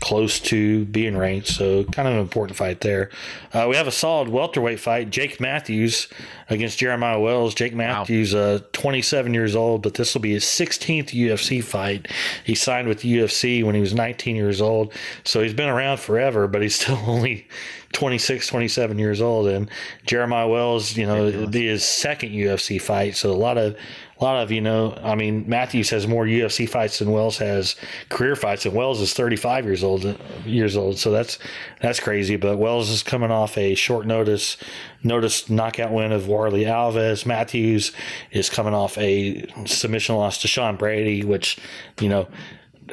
close 0.00 0.40
to 0.40 0.84
being 0.86 1.16
ranked. 1.16 1.48
So 1.48 1.84
kind 1.84 2.08
of 2.08 2.14
an 2.14 2.20
important 2.20 2.56
fight 2.56 2.80
there. 2.80 3.10
Uh, 3.52 3.66
we 3.68 3.76
have 3.76 3.86
a 3.86 3.92
solid 3.92 4.28
welterweight 4.28 4.80
fight: 4.80 5.10
Jake 5.10 5.40
Matthews 5.40 6.08
against 6.50 6.78
Jeremiah 6.78 7.18
Wells. 7.18 7.54
Jake 7.54 7.74
Matthews, 7.74 8.34
uh, 8.34 8.60
27 8.72 9.34
years 9.34 9.56
old, 9.56 9.82
but 9.82 9.94
this 9.94 10.14
will 10.14 10.20
be 10.20 10.32
his 10.32 10.44
16th 10.44 11.10
UFC 11.10 11.62
fight. 11.62 12.08
He 12.44 12.54
signed 12.54 12.88
with 12.88 13.00
the 13.00 13.18
UFC 13.18 13.64
when 13.64 13.74
he 13.74 13.80
was 13.80 13.94
19 13.94 14.36
years 14.36 14.60
old, 14.60 14.92
so 15.24 15.42
he's 15.42 15.54
been 15.54 15.68
around 15.68 15.98
forever, 15.98 16.46
but 16.48 16.62
he's 16.62 16.74
still 16.74 17.00
only 17.06 17.46
26, 17.94 18.46
27 18.46 18.98
years 18.98 19.22
old. 19.22 19.48
And 19.48 19.70
Jeremiah 20.04 20.48
Wells, 20.48 20.96
you 20.96 21.06
know, 21.06 21.46
be 21.46 21.68
his 21.68 21.84
second 21.84 22.30
UFC 22.30 22.80
fight. 22.80 23.16
So 23.16 23.30
a 23.30 23.32
lot 23.32 23.56
of, 23.56 23.76
a 24.20 24.24
lot 24.24 24.42
of, 24.42 24.50
you 24.52 24.60
know, 24.60 24.96
I 25.02 25.14
mean, 25.14 25.48
Matthews 25.48 25.90
has 25.90 26.06
more 26.06 26.24
UFC 26.24 26.68
fights 26.68 26.98
than 26.98 27.10
Wells 27.10 27.38
has 27.38 27.74
career 28.10 28.36
fights, 28.36 28.64
and 28.64 28.74
Wells 28.74 29.00
is 29.00 29.12
35 29.12 29.64
years 29.64 29.82
old, 29.82 30.18
years 30.44 30.76
old. 30.76 30.98
So 30.98 31.10
that's, 31.10 31.38
that's 31.80 31.98
crazy. 31.98 32.36
But 32.36 32.58
Wells 32.58 32.90
is 32.90 33.02
coming 33.02 33.30
off 33.30 33.56
a 33.58 33.74
short 33.74 34.06
notice, 34.06 34.56
notice 35.02 35.48
knockout 35.48 35.92
win 35.92 36.12
of 36.12 36.28
Warley 36.28 36.64
Alves. 36.64 37.26
Matthews 37.26 37.92
is 38.30 38.50
coming 38.50 38.74
off 38.74 38.96
a 38.98 39.46
submission 39.66 40.14
loss 40.16 40.40
to 40.42 40.48
Sean 40.48 40.76
Brady, 40.76 41.24
which, 41.24 41.58
you 42.00 42.08
know, 42.08 42.28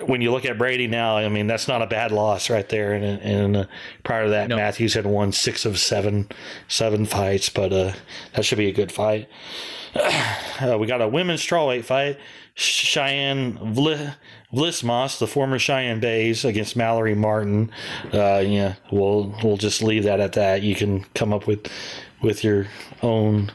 when 0.07 0.21
you 0.21 0.31
look 0.31 0.45
at 0.45 0.57
Brady 0.57 0.87
now, 0.87 1.17
I 1.17 1.29
mean 1.29 1.47
that's 1.47 1.67
not 1.67 1.81
a 1.81 1.87
bad 1.87 2.11
loss 2.11 2.49
right 2.49 2.67
there. 2.69 2.93
And, 2.93 3.21
and 3.21 3.57
uh, 3.57 3.65
prior 4.03 4.25
to 4.25 4.29
that, 4.31 4.49
No. 4.49 4.55
Matthews 4.57 4.93
had 4.93 5.05
won 5.05 5.31
six 5.31 5.65
of 5.65 5.79
seven 5.79 6.27
seven 6.67 7.05
fights, 7.05 7.49
but 7.49 7.71
uh, 7.73 7.93
that 8.33 8.45
should 8.45 8.57
be 8.57 8.67
a 8.69 8.73
good 8.73 8.91
fight. 8.91 9.27
Uh, 10.61 10.77
we 10.77 10.85
got 10.85 11.01
a 11.01 11.07
women's 11.07 11.41
strawweight 11.41 11.83
fight: 11.83 12.19
Cheyanne 12.55 13.57
Vli- 13.73 14.13
Vlismas, 14.53 15.17
the 15.17 15.25
former 15.25 15.57
Cheyanne 15.57 15.99
Buys, 15.99 16.45
against 16.45 16.75
Mallory 16.75 17.15
Martin. 17.15 17.71
Uh, 18.13 18.43
yeah, 18.45 18.75
we'll 18.91 19.35
we'll 19.43 19.57
just 19.57 19.81
leave 19.81 20.03
that 20.03 20.19
at 20.19 20.33
that. 20.33 20.61
You 20.61 20.75
can 20.75 21.03
come 21.15 21.33
up 21.33 21.47
with 21.47 21.67
with 22.21 22.43
your 22.43 22.67
own 23.01 23.51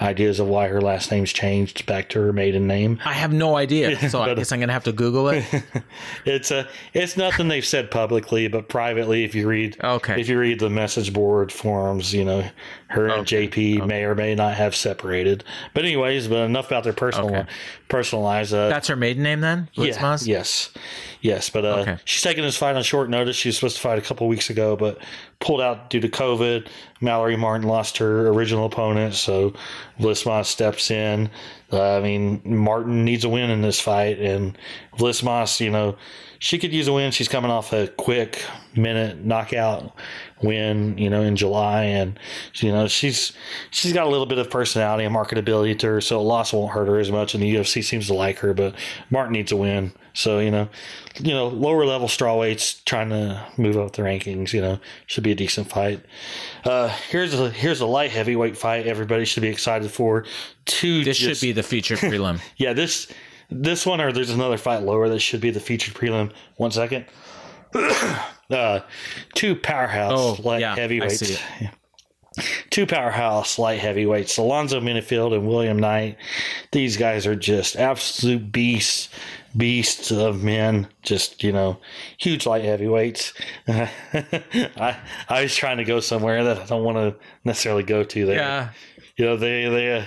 ideas 0.00 0.40
of 0.40 0.46
why 0.48 0.68
her 0.68 0.80
last 0.80 1.10
name's 1.10 1.32
changed 1.32 1.86
back 1.86 2.08
to 2.10 2.20
her 2.20 2.32
maiden 2.32 2.66
name. 2.66 2.98
I 3.04 3.12
have 3.14 3.32
no 3.32 3.56
idea, 3.56 3.96
so 4.10 4.20
I 4.22 4.34
guess 4.34 4.52
I'm 4.52 4.60
gonna 4.60 4.72
have 4.72 4.84
to 4.84 4.92
Google 4.92 5.28
it. 5.28 5.44
It's 6.24 6.50
a 6.50 6.68
it's 6.92 7.16
nothing 7.16 7.48
they've 7.48 7.64
said 7.64 7.90
publicly, 7.90 8.48
but 8.48 8.68
privately, 8.68 9.24
if 9.24 9.34
you 9.34 9.48
read 9.48 9.76
Okay. 9.82 10.20
if 10.20 10.28
you 10.28 10.38
read 10.38 10.58
the 10.60 10.68
message 10.70 11.12
board 11.12 11.50
forums, 11.52 12.12
you 12.12 12.24
know, 12.24 12.44
her 12.88 13.06
and 13.08 13.26
JP 13.26 13.86
may 13.86 14.04
or 14.04 14.14
may 14.14 14.34
not 14.34 14.54
have 14.54 14.74
separated. 14.76 15.44
But 15.74 15.84
anyways, 15.84 16.28
but 16.28 16.38
enough 16.38 16.66
about 16.66 16.84
their 16.84 16.92
personal 16.92 17.28
Okay. 17.30 17.44
personal 17.88 18.22
lives. 18.24 18.52
Uh, 18.52 18.68
That's 18.68 18.88
her 18.88 18.96
maiden 18.96 19.22
name 19.22 19.40
then? 19.40 19.68
yeah, 19.74 19.86
Blitzmas? 19.92 20.26
yes, 20.26 20.70
yes. 21.20 21.48
But 21.50 21.64
uh, 21.64 21.68
Okay. 21.80 21.96
she's 22.04 22.22
taking 22.22 22.42
this 22.44 22.56
fight 22.56 22.76
on 22.76 22.82
short 22.82 23.08
notice. 23.08 23.36
She 23.36 23.48
was 23.48 23.56
supposed 23.56 23.76
to 23.76 23.82
fight 23.82 23.98
a 23.98 24.02
couple 24.02 24.26
weeks 24.28 24.50
ago, 24.50 24.76
but 24.76 24.98
pulled 25.40 25.60
out 25.60 25.90
due 25.90 26.00
to 26.00 26.08
COVID. 26.08 26.66
Mallory 27.00 27.36
Martin 27.36 27.66
lost 27.68 27.98
her 27.98 28.28
original 28.28 28.66
opponent, 28.66 29.14
so 29.14 29.52
Vlismas 29.98 30.46
steps 30.46 30.90
in. 30.90 31.30
Uh, 31.72 31.96
I 31.96 32.00
mean, 32.00 32.40
Martin 32.44 33.04
needs 33.04 33.24
a 33.24 33.28
win 33.28 33.50
in 33.50 33.62
this 33.62 33.80
fight, 33.80 34.18
and 34.20 34.56
Vlismas, 34.96 35.60
you 35.60 35.70
know, 35.70 35.96
she 36.38 36.58
could 36.58 36.72
use 36.72 36.88
a 36.88 36.92
win. 36.92 37.10
She's 37.10 37.28
coming 37.28 37.50
off 37.50 37.72
a 37.72 37.88
quick 37.88 38.44
minute 38.74 39.24
knockout 39.24 39.96
win, 40.42 40.96
you 40.98 41.08
know, 41.08 41.22
in 41.22 41.36
July, 41.36 41.84
and 41.84 42.18
you 42.56 42.70
know 42.70 42.86
she's 42.88 43.32
she's 43.70 43.92
got 43.92 44.06
a 44.06 44.10
little 44.10 44.26
bit 44.26 44.38
of 44.38 44.50
personality 44.50 45.04
and 45.04 45.14
marketability 45.14 45.78
to 45.78 45.86
her, 45.86 46.00
so 46.00 46.20
a 46.20 46.22
loss 46.22 46.52
won't 46.52 46.72
hurt 46.72 46.88
her 46.88 46.98
as 46.98 47.10
much. 47.10 47.34
And 47.34 47.42
the 47.42 47.54
UFC 47.54 47.82
seems 47.82 48.06
to 48.08 48.14
like 48.14 48.38
her, 48.38 48.54
but 48.54 48.74
Martin 49.10 49.32
needs 49.32 49.52
a 49.52 49.56
win. 49.56 49.92
So 50.12 50.38
you 50.38 50.50
know, 50.50 50.68
you 51.18 51.32
know, 51.32 51.48
lower 51.48 51.84
level 51.86 52.08
strawweights 52.08 52.84
trying 52.84 53.10
to 53.10 53.44
move 53.56 53.76
up 53.78 53.92
the 53.92 54.02
rankings. 54.02 54.52
You 54.52 54.60
know, 54.60 54.80
should 55.06 55.24
be 55.24 55.32
a 55.32 55.36
decent 55.36 55.68
fight. 55.68 56.04
Uh, 56.64 56.88
here's 57.08 57.34
a 57.34 57.50
here's 57.50 57.80
a 57.80 57.86
light 57.86 58.10
heavyweight 58.10 58.56
fight. 58.56 58.86
Everybody 58.86 59.24
should 59.24 59.42
be 59.42 59.48
excited 59.48 59.90
for. 59.90 60.24
Two. 60.66 61.02
This 61.04 61.16
just- 61.18 61.40
should 61.40 61.46
be 61.46 61.52
the 61.52 61.62
featured 61.62 61.98
prelim. 61.98 62.40
yeah, 62.56 62.72
this 62.74 63.08
this 63.50 63.86
one 63.86 64.00
or 64.00 64.12
there's 64.12 64.30
another 64.30 64.58
fight 64.58 64.82
lower 64.82 65.08
that 65.08 65.20
should 65.20 65.40
be 65.40 65.50
the 65.50 65.60
featured 65.60 65.94
prelim. 65.94 66.32
One 66.56 66.70
second. 66.70 67.06
uh, 68.50 68.80
two 69.34 69.54
powerhouse 69.56 70.12
Oh, 70.14 70.36
light 70.42 70.60
yeah, 70.60 70.74
I 70.74 70.80
heavyweights. 70.80 71.18
see 71.18 71.34
it. 71.60 71.70
Two 72.68 72.86
powerhouse 72.86 73.58
light 73.58 73.78
heavyweights, 73.78 74.36
Alonzo 74.36 74.78
Menifield 74.78 75.32
and 75.34 75.48
William 75.48 75.78
Knight. 75.78 76.18
These 76.70 76.98
guys 76.98 77.26
are 77.26 77.34
just 77.34 77.76
absolute 77.76 78.52
beasts, 78.52 79.08
beasts 79.56 80.10
of 80.12 80.42
men. 80.42 80.86
Just 81.02 81.42
you 81.42 81.50
know, 81.50 81.78
huge 82.18 82.44
light 82.44 82.64
heavyweights. 82.64 83.32
I 83.68 84.98
I 85.30 85.42
was 85.42 85.56
trying 85.56 85.78
to 85.78 85.84
go 85.84 86.00
somewhere 86.00 86.44
that 86.44 86.58
I 86.58 86.66
don't 86.66 86.84
want 86.84 86.98
to 86.98 87.16
necessarily 87.44 87.84
go 87.84 88.04
to 88.04 88.26
there 88.26 88.36
yeah. 88.36 88.68
You 89.16 89.24
know 89.24 89.36
they 89.36 89.68
they 89.68 89.96
uh, 89.98 90.04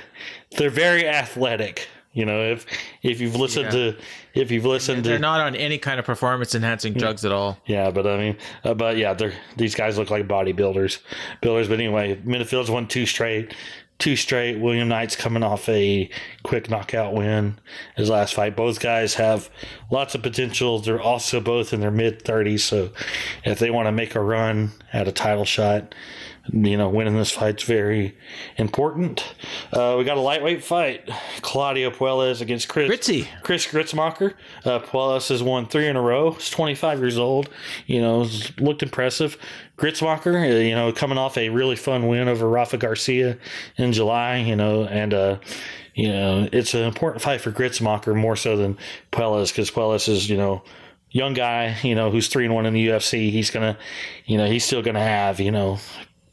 they're 0.58 0.70
very 0.70 1.08
athletic 1.08 1.88
you 2.14 2.26
know 2.26 2.42
if 2.42 2.66
if 3.04 3.22
you've 3.22 3.36
listened 3.36 3.66
Yeah. 3.66 3.92
to 3.94 3.98
if 4.34 4.50
you've 4.52 4.66
listened 4.66 5.04
to 5.04 5.10
They're 5.10 5.18
to 5.18 5.22
not 5.22 5.42
on 5.42 5.56
any 5.56 5.78
kind 5.78 6.00
of 6.00 6.06
performance 6.06 6.56
enhancing 6.56 6.94
drugs 6.94 7.24
at 7.24 7.32
all. 7.32 7.60
yeah 7.68 7.92
but 7.92 8.08
i 8.08 8.18
mean 8.18 8.38
uh, 8.64 8.74
but 8.74 8.98
yeah 8.98 9.14
they're 9.14 9.34
these 9.58 9.76
guys 9.76 9.98
look 10.00 10.10
like 10.10 10.28
bodybuilders 10.28 11.00
builders 11.42 11.68
but 11.68 11.74
anyway 11.80 12.20
Menifield's 12.24 12.72
won 12.72 12.88
two 12.88 13.06
straight 13.06 13.54
two 14.00 14.16
straight. 14.16 14.58
William 14.62 14.88
Knight's 14.88 15.18
coming 15.18 15.44
off 15.44 15.68
a 15.68 16.10
quick 16.44 16.70
knockout 16.70 17.14
win 17.14 17.60
his 17.98 18.10
last 18.10 18.34
fight. 18.34 18.56
Both 18.56 18.80
guys 18.80 19.16
have 19.16 19.50
lots 19.92 20.16
of 20.16 20.24
potential. 20.24 20.80
They're 20.80 21.02
also 21.02 21.42
both 21.42 21.74
in 21.74 21.82
their 21.82 21.92
mid 21.92 22.24
30s, 22.24 22.62
so 22.62 22.92
if 23.44 23.60
they 23.60 23.70
want 23.70 23.88
to 23.88 23.92
make 23.92 24.16
a 24.16 24.22
run 24.22 24.72
at 24.94 25.10
a 25.10 25.12
title 25.12 25.44
shot, 25.44 25.94
you 26.52 26.78
know, 26.78 26.90
winning 26.90 27.16
this 27.16 27.32
fight's 27.32 27.64
very 27.64 28.18
important. 28.58 29.24
Uh, 29.72 29.96
we 29.98 30.04
got 30.04 30.18
a 30.18 30.22
lightweight 30.22 30.64
fight: 30.64 31.10
Claudio 31.42 31.90
Puelles 31.92 32.42
against 32.42 32.68
Chris 32.70 32.90
Gritzy. 32.90 33.28
Chris 33.44 33.68
Gruetzemacher. 33.68 34.34
Uh, 34.66 34.80
Puelles 34.80 35.30
has 35.30 35.44
won 35.44 35.66
three 35.68 35.88
in 35.88 35.96
a 35.96 36.02
row. 36.02 36.32
He's 36.32 36.50
25 36.50 37.00
years 37.00 37.18
old. 37.18 37.50
You 37.86 38.02
know, 38.02 38.28
looked 38.58 38.84
impressive. 38.84 39.38
Gruetzemacher, 39.78 40.52
uh, 40.52 40.60
you 40.60 40.76
know, 40.76 40.92
coming 40.92 41.18
off 41.18 41.38
a 41.38 41.50
really 41.50 41.76
fun 41.76 42.08
win 42.08 42.28
over 42.28 42.48
Rafa 42.48 42.78
Garcia 42.78 43.38
in 43.78 43.94
July. 43.94 44.38
You 44.38 44.56
know, 44.56 44.86
and 44.86 45.14
uh, 45.14 45.40
you 45.94 46.10
know, 46.10 46.50
it's 46.52 46.74
an 46.74 46.84
important 46.84 47.22
fight 47.22 47.42
for 47.42 47.52
Gruetzemacher 47.52 48.16
more 48.16 48.36
so 48.36 48.58
than 48.58 48.78
Puelles 49.12 49.50
because 49.50 49.70
Puelles 49.70 50.08
is, 50.10 50.30
you 50.30 50.38
know 50.38 50.64
young 51.12 51.34
guy, 51.34 51.76
you 51.84 51.96
know, 51.96 52.12
who's 52.12 52.28
three 52.28 52.46
and 52.46 52.54
one 52.54 52.66
in 52.66 52.74
the 52.74 52.88
UFC, 52.88 53.32
he's 53.32 53.50
gonna, 53.50 53.78
you 54.26 54.38
know, 54.38 54.46
he's 54.46 54.64
still 54.64 54.82
gonna 54.82 55.00
have, 55.00 55.40
you 55.40 55.52
know, 55.52 55.80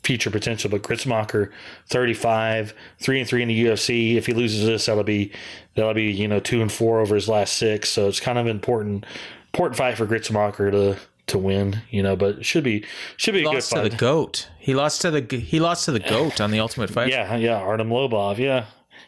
future 0.06 0.30
potential. 0.30 0.70
But 0.70 0.82
Gruetzemacher, 0.82 1.50
35, 1.88 2.72
three 2.98 3.20
and 3.20 3.28
three 3.28 3.42
in 3.42 3.48
the 3.48 3.64
UFC. 3.66 4.14
If 4.14 4.26
he 4.26 4.32
loses 4.32 4.64
this, 4.64 4.86
that'll 4.86 5.04
be 5.04 5.32
that'll 5.74 5.94
be 5.94 6.04
you 6.04 6.28
know 6.28 6.40
two 6.40 6.62
and 6.62 6.70
four 6.70 7.00
over 7.00 7.14
his 7.14 7.28
last 7.28 7.56
six. 7.56 7.90
So 7.90 8.08
it's 8.08 8.20
kind 8.20 8.38
of 8.38 8.46
important 8.46 9.04
important 9.52 9.76
fight 9.76 9.96
for 9.96 10.06
Gruetzemacher 10.06 10.70
to 10.70 10.96
to 11.26 11.38
win. 11.38 11.82
You 11.90 12.02
know, 12.04 12.14
but 12.14 12.38
it 12.38 12.46
should 12.46 12.64
be 12.64 12.84
should 13.16 13.34
be 13.34 13.40
he 13.40 13.44
a 13.44 13.48
good 13.48 13.54
lost 13.56 13.72
to 13.72 13.80
the 13.82 13.90
goat. 13.90 14.48
He 14.58 14.74
lost 14.74 15.02
to 15.02 15.10
the 15.10 15.38
he 15.38 15.58
lost 15.58 15.84
to 15.86 15.92
the 15.92 16.00
goat 16.00 16.40
on 16.40 16.52
the 16.52 16.60
Ultimate 16.60 16.90
Fight. 16.90 17.10
Yeah, 17.10 17.36
yeah, 17.36 17.56
Artem 17.56 17.88
Lobov. 17.88 18.38
Yeah, 18.38 18.66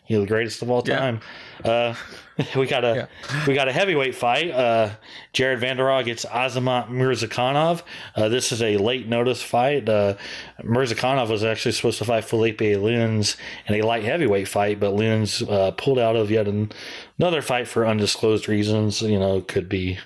he's 0.08 0.18
the 0.18 0.26
greatest 0.26 0.62
of 0.62 0.70
all 0.70 0.82
Yeah. 0.84 0.98
time. 0.98 1.20
Uh, 1.64 1.94
we 2.56 2.66
got 2.66 2.84
a 2.84 3.08
we 3.46 3.54
got 3.54 3.68
a 3.68 3.72
heavyweight 3.72 4.14
fight. 4.14 4.50
Uh, 4.50 4.90
Jared 5.32 5.60
Vanderaa 5.60 6.04
gets 6.04 6.24
Azamat 6.24 6.88
Murzakanov. 6.88 7.82
Uh, 8.16 8.28
this 8.28 8.50
is 8.52 8.62
a 8.62 8.76
late 8.78 9.06
notice 9.08 9.42
fight. 9.42 9.88
Uh, 9.88 10.14
Murzakanov 10.62 11.28
was 11.30 11.44
actually 11.44 11.72
supposed 11.72 11.98
to 11.98 12.04
fight 12.04 12.24
Felipe 12.24 12.58
Lins 12.60 13.36
in 13.66 13.74
a 13.74 13.82
light 13.82 14.04
heavyweight 14.04 14.48
fight, 14.48 14.80
but 14.80 14.92
Lins 14.94 15.48
uh, 15.50 15.72
pulled 15.72 15.98
out 15.98 16.16
of 16.16 16.30
yet 16.30 16.46
an- 16.48 16.72
another 17.18 17.42
fight 17.42 17.68
for 17.68 17.86
undisclosed 17.86 18.48
reasons. 18.48 19.02
You 19.02 19.18
know, 19.18 19.40
could 19.40 19.68
be 19.68 19.98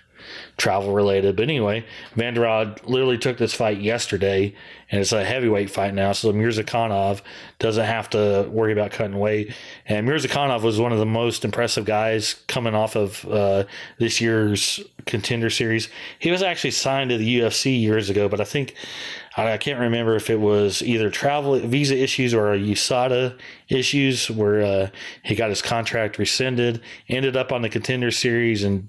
travel 0.57 0.93
related. 0.93 1.37
But 1.37 1.45
anyway, 1.45 1.85
Vanderaa 2.14 2.87
literally 2.87 3.18
took 3.18 3.39
this 3.39 3.55
fight 3.55 3.81
yesterday, 3.81 4.55
and 4.91 5.01
it's 5.01 5.12
a 5.12 5.25
heavyweight 5.25 5.70
fight 5.70 5.95
now. 5.95 6.12
So 6.12 6.33
Murzakanov 6.33 7.23
doesn't 7.59 7.85
have 7.85 8.11
to 8.11 8.49
worry 8.51 8.73
about 8.73 8.91
cutting 8.91 9.18
weight. 9.18 9.55
And 9.87 10.09
Murzakanov 10.09 10.62
was 10.62 10.81
one 10.81 10.93
of 10.93 10.99
the 10.99 11.07
most 11.07 11.45
impressive 11.45 11.85
guys 11.85 12.35
coming 12.49 12.75
off 12.75 12.97
of 12.97 13.25
uh, 13.27 13.64
this 13.99 14.20
year's 14.20 14.81
contender 15.07 15.51
series. 15.51 15.89
He 16.18 16.31
was 16.31 16.43
actually 16.43 16.70
signed 16.73 17.11
to 17.11 17.18
the 17.18 17.41
UFC 17.41 17.81
years 17.81 18.11
ago, 18.11 18.29
but 18.29 18.41
I 18.41 18.45
think. 18.45 18.75
I 19.37 19.53
I 19.53 19.57
can't 19.57 19.81
remember 19.81 20.14
if 20.14 20.31
it 20.31 20.41
was 20.41 20.83
either 20.83 21.11
travel 21.11 21.59
visa 21.59 21.97
issues 21.97 22.35
or 22.35 22.55
USADA 22.55 23.39
issues 23.68 24.31
where 24.31 24.62
uh, 24.62 24.91
he 25.25 25.35
got 25.35 25.49
his 25.49 25.62
contract 25.62 26.18
rescinded, 26.18 26.81
ended 27.09 27.37
up 27.37 27.53
on 27.53 27.62
the 27.62 27.68
contender 27.68 28.11
series 28.11 28.62
and 28.62 28.89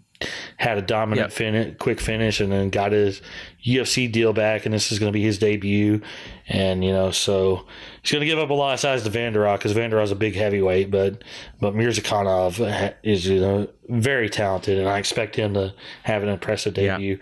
had 0.58 0.78
a 0.78 0.82
dominant 0.82 1.30
Yep. 1.30 1.32
fin- 1.32 1.76
quick 1.80 2.00
finish 2.02 2.40
and 2.40 2.52
then 2.52 2.70
got 2.70 2.92
his 2.92 3.22
UFC 3.66 4.12
deal 4.12 4.34
back 4.34 4.66
and 4.66 4.74
this 4.74 4.92
is 4.92 5.00
going 5.00 5.12
to 5.12 5.14
be 5.14 5.24
his 5.24 5.38
debut 5.38 6.02
and 6.48 6.84
you 6.84 6.92
know 6.92 7.12
so 7.12 7.66
he's 8.04 8.12
going 8.12 8.20
to 8.20 8.26
give 8.28 8.38
up 8.38 8.50
a 8.50 8.54
lot 8.54 8.74
of 8.76 8.80
size 8.80 9.02
to 9.04 9.10
Vanderaa 9.10 9.58
because 9.58 9.74
Vanderaa's 9.74 10.12
a 10.12 10.16
big 10.16 10.36
heavyweight 10.36 10.92
but 10.92 11.24
but 11.60 11.74
Murzakanov 11.74 12.94
is 13.04 13.26
you 13.26 13.40
know 13.40 13.68
very 13.90 14.30
talented 14.30 14.78
and 14.80 14.88
I 14.88 14.98
expect 14.98 15.36
him 15.36 15.54
to 15.56 15.74
have 16.04 16.24
an 16.24 16.30
impressive 16.30 16.78
Yeah. 16.78 16.98
debut 16.98 17.20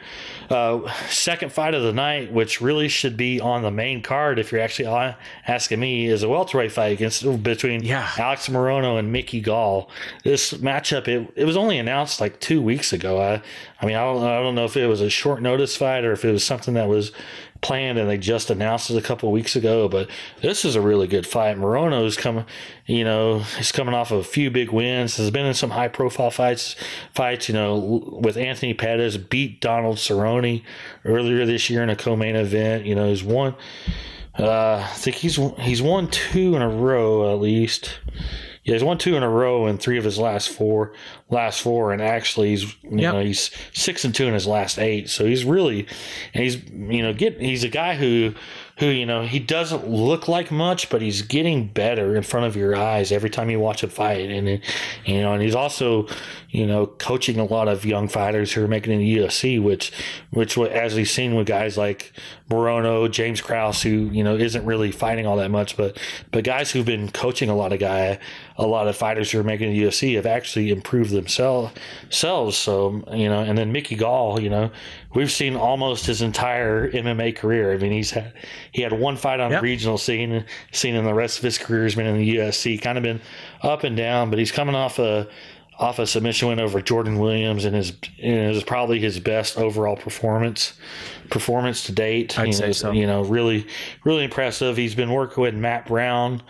uh, 0.50 0.92
second 1.10 1.52
fight 1.52 1.74
of 1.74 1.82
the 1.84 1.94
night 1.94 2.32
which 2.34 2.62
really 2.62 2.88
should 2.88 3.16
be 3.18 3.40
on 3.40 3.62
the 3.64 3.72
main 3.72 4.02
card 4.04 4.38
if 4.40 4.52
you're 4.52 4.62
actually 4.62 4.88
asking 5.48 5.80
me 5.80 6.06
is 6.08 6.22
a 6.24 6.30
welterweight 6.30 6.72
fight 6.72 6.94
against 6.94 7.24
between 7.44 7.84
Yeah. 7.84 8.08
Alex 8.18 8.48
Morono 8.50 9.00
and 9.00 9.12
Mickey 9.12 9.42
Gall. 9.42 9.90
This 10.24 10.54
matchup, 10.54 11.08
it, 11.08 11.32
it 11.36 11.46
was 11.46 11.58
only 11.58 11.78
announced 11.80 12.22
like 12.22 12.40
two 12.40 12.62
weeks 12.62 12.94
ago. 12.94 13.20
I, 13.22 13.42
I 13.82 13.86
mean, 13.86 13.96
I 13.96 14.04
don't, 14.04 14.24
I 14.24 14.40
don't 14.42 14.56
know 14.56 14.66
if 14.66 14.78
it 14.78 14.88
was 14.88 15.02
a 15.02 15.10
short 15.10 15.42
notice 15.42 15.76
fight 15.76 16.04
or 16.04 16.12
if 16.12 16.24
it 16.26 16.32
was 16.32 16.44
something 16.44 16.74
that 16.76 16.88
was 16.88 17.12
planned 17.62 17.98
and 17.98 18.10
they 18.10 18.18
just 18.18 18.50
announced 18.50 18.90
it 18.90 18.98
a 18.98 19.02
couple 19.02 19.32
weeks 19.32 19.56
ago. 19.56 19.88
But 19.88 20.10
this 20.42 20.66
is 20.66 20.76
a 20.76 20.82
really 20.82 21.08
good 21.08 21.26
fight. 21.26 21.58
Morono's 21.58 22.18
coming, 22.18 22.46
you 22.86 23.04
know, 23.04 23.40
he's 23.40 23.72
coming 23.72 23.94
off 23.94 24.12
of 24.12 24.20
a 24.20 24.24
few 24.24 24.52
big 24.52 24.72
wins. 24.72 25.18
Has 25.18 25.32
been 25.32 25.46
in 25.46 25.54
some 25.54 25.72
high 25.72 25.88
profile 25.88 26.32
fights, 26.32 26.76
fights, 27.14 27.48
you 27.48 27.54
know, 27.54 28.20
with 28.22 28.38
Anthony 28.38 28.74
Pettis, 28.74 29.18
beat 29.18 29.62
Donald 29.62 29.98
Cerrone 29.98 30.64
earlier 31.06 31.46
this 31.46 31.70
year 31.70 31.84
in 31.84 31.90
a 31.90 31.96
co-main 31.96 32.36
event. 32.36 32.86
You 32.86 32.96
know, 32.96 33.10
he's 33.10 33.24
won. 33.24 33.56
Uh, 34.38 34.88
I 34.90 34.94
think 34.94 35.18
he's 35.18 35.36
he's 35.60 35.82
won 35.82 36.08
two 36.10 36.56
in 36.56 36.62
a 36.62 36.70
row 36.70 37.34
at 37.34 37.42
least. 37.42 38.00
Yeah, 38.72 38.76
he's 38.78 38.84
won 38.86 38.98
two 38.98 39.16
in 39.16 39.24
a 39.24 39.30
row 39.30 39.68
in 39.68 39.78
three 39.78 39.98
of 39.98 40.06
his 40.06 40.18
last 40.18 40.48
four, 40.50 40.94
last 41.30 41.62
four, 41.62 41.92
and 41.92 42.02
actually 42.02 42.52
he's 42.52 42.64
you 42.84 43.00
Yep. 43.00 43.14
know 43.14 43.22
he's 43.22 43.52
six 43.74 44.06
and 44.06 44.16
two 44.16 44.28
in 44.28 44.34
his 44.34 44.48
last 44.48 44.80
eight. 44.80 45.10
So 45.10 45.26
he's 45.26 45.44
really, 45.44 45.86
and 46.34 46.44
he's 46.44 46.56
you 46.70 47.04
know 47.04 47.14
get 47.14 47.40
he's 47.42 47.66
a 47.66 47.70
guy 47.70 47.96
who 47.96 48.34
who 48.78 48.86
you 48.86 49.06
know 49.06 49.24
he 49.24 49.40
doesn't 49.40 49.88
look 49.90 50.28
like 50.30 50.52
much, 50.52 50.90
but 50.90 51.02
he's 51.02 51.22
getting 51.22 51.68
better 51.68 52.16
in 52.16 52.24
front 52.24 52.46
of 52.46 52.56
your 52.56 52.76
eyes 52.76 53.12
every 53.12 53.30
time 53.30 53.50
you 53.50 53.60
watch 53.60 53.84
a 53.84 53.88
fight, 53.90 54.30
and 54.30 54.48
you 55.06 55.22
know, 55.22 55.34
and 55.34 55.44
he's 55.44 55.54
also 55.56 56.08
you 56.52 56.68
know 56.68 56.86
coaching 56.86 57.40
a 57.40 57.46
lot 57.46 57.68
of 57.68 57.86
young 57.86 58.08
fighters 58.08 58.52
who 58.54 58.64
are 58.64 58.68
making 58.68 58.92
it 58.92 58.96
in 58.96 59.02
the 59.02 59.18
UFC, 59.18 59.62
which 59.62 59.92
which 60.32 60.58
as 60.58 60.96
we've 60.96 61.10
seen 61.10 61.36
with 61.36 61.48
guys 61.48 61.78
like 61.78 62.12
Morono, 62.50 63.10
James 63.10 63.42
Krause, 63.42 63.82
who 63.82 63.90
you 63.90 64.24
know 64.24 64.36
isn't 64.36 64.66
really 64.66 64.92
fighting 64.92 65.26
all 65.26 65.38
that 65.38 65.50
much, 65.52 65.78
but 65.78 65.98
but 66.32 66.44
guys 66.44 66.72
who've 66.72 66.86
been 66.86 67.10
coaching 67.10 67.50
a 67.50 67.56
lot 67.56 67.74
of 67.74 67.80
guy, 67.80 68.20
a 68.58 68.68
lot 68.68 68.88
of 68.88 68.96
fighters 68.96 69.32
who 69.32 69.40
are 69.40 69.44
making 69.44 69.72
the 69.72 69.84
UFC 69.84 70.16
have 70.16 70.26
actually 70.26 70.70
improved 70.72 71.12
themselves. 71.12 71.72
So 72.10 73.04
you 73.14 73.30
know, 73.30 73.40
and 73.42 73.58
then 73.58 73.72
Mickey 73.72 73.96
Gall, 73.96 74.40
you 74.42 74.50
know, 74.50 74.72
we've 75.14 75.32
seen 75.32 75.56
almost 75.56 76.06
his 76.06 76.22
entire 76.22 76.90
MMA 76.92 77.36
career. 77.36 77.74
I 77.74 77.78
mean, 77.78 77.92
he's 77.92 78.12
had 78.12 78.34
he 78.72 78.82
had 78.82 78.94
one 78.94 79.16
fight 79.18 79.40
on 79.40 79.52
Yep. 79.52 79.60
the 79.62 79.64
regional 79.64 79.98
scene, 79.98 80.46
scene, 80.72 80.96
and 80.96 81.08
the 81.08 81.14
rest 81.14 81.38
of 81.38 81.44
his 81.44 81.58
career 81.58 81.84
has 81.84 81.96
been 81.96 82.06
in 82.06 82.18
the 82.18 82.36
UFC. 82.38 82.82
Kind 82.82 82.98
of 82.98 83.04
been 83.04 83.22
up 83.62 83.84
and 83.84 83.96
down, 83.96 84.30
but 84.30 84.40
he's 84.40 84.52
coming 84.52 84.76
off 84.76 85.00
a 85.00 85.28
off 85.82 85.98
a 85.98 86.06
submission 86.06 86.48
win 86.48 86.60
over 86.60 86.80
Jordan 86.80 87.18
Williams, 87.18 87.66
and 87.66 87.76
his 87.76 87.92
and 88.22 88.56
is 88.56 88.64
probably 88.64 89.00
his 89.00 89.20
best 89.20 89.58
overall 89.58 89.98
performance 89.98 90.74
performance 91.32 91.86
to 91.86 91.92
date. 91.92 92.38
I'd 92.38 92.48
you 92.48 92.54
say 92.54 92.68
know, 92.68 92.72
so. 92.72 92.92
You 92.92 93.08
know, 93.08 93.24
really 93.24 93.66
really 94.04 94.24
impressive. 94.24 94.78
He's 94.78 94.96
been 94.96 95.12
working 95.12 95.42
with 95.42 95.56
Matt 95.56 95.88
Brown, 95.88 96.44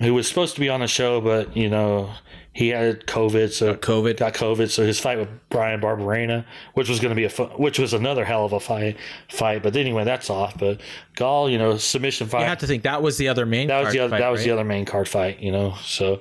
who 0.00 0.14
was 0.14 0.28
supposed 0.28 0.54
to 0.54 0.60
be 0.60 0.68
on 0.68 0.80
the 0.80 0.88
show, 0.88 1.20
but 1.20 1.56
you 1.56 1.70
know 1.70 2.10
he 2.52 2.68
had 2.68 3.06
COVID, 3.06 3.52
so 3.52 3.74
COVID. 3.76 4.18
got 4.18 4.34
COVID. 4.34 4.68
So 4.68 4.84
his 4.84 4.98
fight 4.98 5.18
with 5.18 5.28
Brian 5.48 5.80
Barberena, 5.80 6.44
which 6.74 6.88
was 6.88 6.98
going 6.98 7.10
to 7.10 7.16
be 7.16 7.24
a 7.24 7.46
which 7.56 7.78
was 7.78 7.94
another 7.94 8.24
hell 8.24 8.44
of 8.44 8.52
a 8.52 8.60
fight 8.60 8.96
fight. 9.28 9.62
But 9.62 9.76
anyway, 9.76 10.02
that's 10.02 10.28
off. 10.28 10.58
But 10.58 10.80
Gall, 11.14 11.48
you 11.48 11.56
know, 11.56 11.76
submission 11.76 12.26
fight. 12.26 12.40
You 12.40 12.46
have 12.46 12.58
to 12.58 12.66
think 12.66 12.82
that 12.82 13.00
was 13.00 13.16
the 13.16 13.28
other 13.28 13.46
main. 13.46 13.68
that 13.68 13.84
was 13.84 13.92
the 13.92 14.00
other, 14.00 14.10
fight, 14.10 14.18
that 14.18 14.28
was 14.30 14.42
the 14.42 14.50
other 14.50 14.64
main 14.64 14.84
card 14.86 15.08
fight. 15.08 15.38
You 15.38 15.52
know, 15.52 15.76
so. 15.84 16.20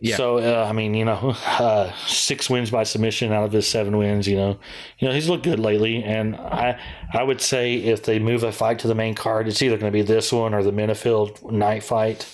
Yeah. 0.00 0.16
So 0.16 0.38
uh, 0.38 0.66
I 0.68 0.72
mean, 0.72 0.94
you 0.94 1.04
know, 1.04 1.34
uh, 1.46 1.92
six 2.06 2.50
wins 2.50 2.70
by 2.70 2.82
submission 2.84 3.32
out 3.32 3.44
of 3.44 3.52
his 3.52 3.66
seven 3.66 3.96
wins. 3.96 4.26
You 4.28 4.36
know, 4.36 4.58
you 4.98 5.08
know 5.08 5.14
he's 5.14 5.28
looked 5.28 5.44
good 5.44 5.58
lately, 5.60 6.02
and 6.02 6.36
I 6.36 6.78
I 7.12 7.22
would 7.22 7.40
say 7.40 7.74
if 7.76 8.02
they 8.04 8.18
move 8.18 8.42
a 8.42 8.52
fight 8.52 8.78
to 8.80 8.88
the 8.88 8.94
main 8.94 9.14
card, 9.14 9.48
it's 9.48 9.62
either 9.62 9.76
going 9.76 9.92
to 9.92 9.96
be 9.96 10.02
this 10.02 10.32
one 10.32 10.54
or 10.54 10.62
the 10.62 10.72
Menifield 10.72 11.50
night 11.50 11.82
fight. 11.82 12.26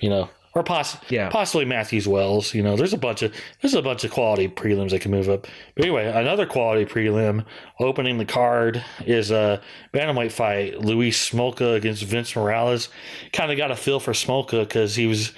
You 0.00 0.08
know, 0.08 0.30
or 0.54 0.62
poss- 0.64 0.96
Yeah. 1.10 1.28
possibly 1.28 1.64
Matthews 1.64 2.08
Wells. 2.08 2.54
You 2.54 2.62
know, 2.62 2.74
there's 2.76 2.94
a 2.94 2.98
bunch 2.98 3.22
of 3.22 3.34
there's 3.60 3.74
a 3.74 3.82
bunch 3.82 4.02
of 4.04 4.10
quality 4.10 4.48
prelims 4.48 4.90
that 4.90 5.00
can 5.02 5.10
move 5.10 5.28
up. 5.28 5.46
But 5.74 5.84
anyway, 5.84 6.06
another 6.06 6.46
quality 6.46 6.84
prelim 6.86 7.44
opening 7.78 8.18
the 8.18 8.24
card 8.24 8.82
is 9.06 9.30
a 9.30 9.60
bantamweight 9.92 10.32
fight. 10.32 10.78
Luis 10.80 11.30
Smolka 11.30 11.76
against 11.76 12.02
Vince 12.04 12.34
Morales. 12.34 12.88
Kind 13.32 13.52
of 13.52 13.58
got 13.58 13.70
a 13.70 13.76
feel 13.76 14.00
for 14.00 14.12
Smolka 14.12 14.60
because 14.60 14.96
he 14.96 15.06
was. 15.06 15.32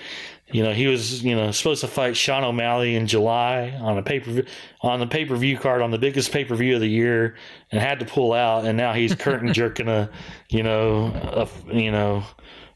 You 0.52 0.62
know, 0.62 0.72
he 0.72 0.86
was 0.86 1.24
you 1.24 1.34
know 1.34 1.50
supposed 1.50 1.80
to 1.80 1.88
fight 1.88 2.16
Sean 2.16 2.44
O'Malley 2.44 2.94
in 2.94 3.06
July 3.06 3.70
on 3.80 3.96
a 3.96 4.02
paper 4.02 4.44
on 4.82 5.00
the 5.00 5.06
pay 5.06 5.24
per 5.24 5.34
view 5.34 5.58
card 5.58 5.80
on 5.80 5.90
the 5.90 5.98
biggest 5.98 6.30
pay 6.30 6.44
per 6.44 6.54
view 6.54 6.74
of 6.74 6.80
the 6.80 6.88
year, 6.88 7.36
and 7.70 7.80
had 7.80 7.98
to 8.00 8.04
pull 8.04 8.34
out. 8.34 8.66
And 8.66 8.76
now 8.76 8.92
he's 8.92 9.14
curtain 9.14 9.52
jerking 9.54 9.88
a, 9.88 10.10
you 10.50 10.62
know, 10.62 11.06
a 11.14 11.74
you 11.74 11.90
know, 11.90 12.24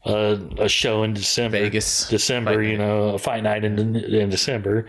a, 0.05 0.39
a 0.57 0.69
show 0.69 1.03
in 1.03 1.13
December, 1.13 1.59
Vegas 1.59 2.09
December, 2.09 2.63
you 2.63 2.79
know, 2.79 3.09
a 3.09 3.19
fight 3.19 3.43
night 3.43 3.63
in 3.63 3.95
in 3.95 4.29
December, 4.31 4.87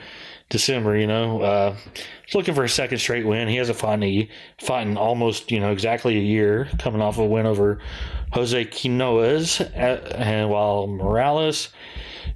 December. 0.48 0.96
You 0.96 1.06
know, 1.06 1.42
uh, 1.42 1.76
he's 2.24 2.34
looking 2.34 2.54
for 2.54 2.64
a 2.64 2.70
second 2.70 2.98
straight 2.98 3.26
win. 3.26 3.48
He 3.48 3.56
hasn't 3.56 3.78
fought 3.78 4.02
in, 4.02 4.02
a, 4.02 4.28
fought 4.58 4.86
in 4.86 4.96
almost 4.96 5.50
you 5.50 5.60
know 5.60 5.72
exactly 5.72 6.16
a 6.16 6.22
year, 6.22 6.70
coming 6.78 7.02
off 7.02 7.18
a 7.18 7.26
win 7.26 7.44
over 7.44 7.80
Jose 8.32 8.64
Quinones, 8.64 9.60
uh, 9.60 10.14
and 10.16 10.48
while 10.48 10.86
Morales 10.86 11.68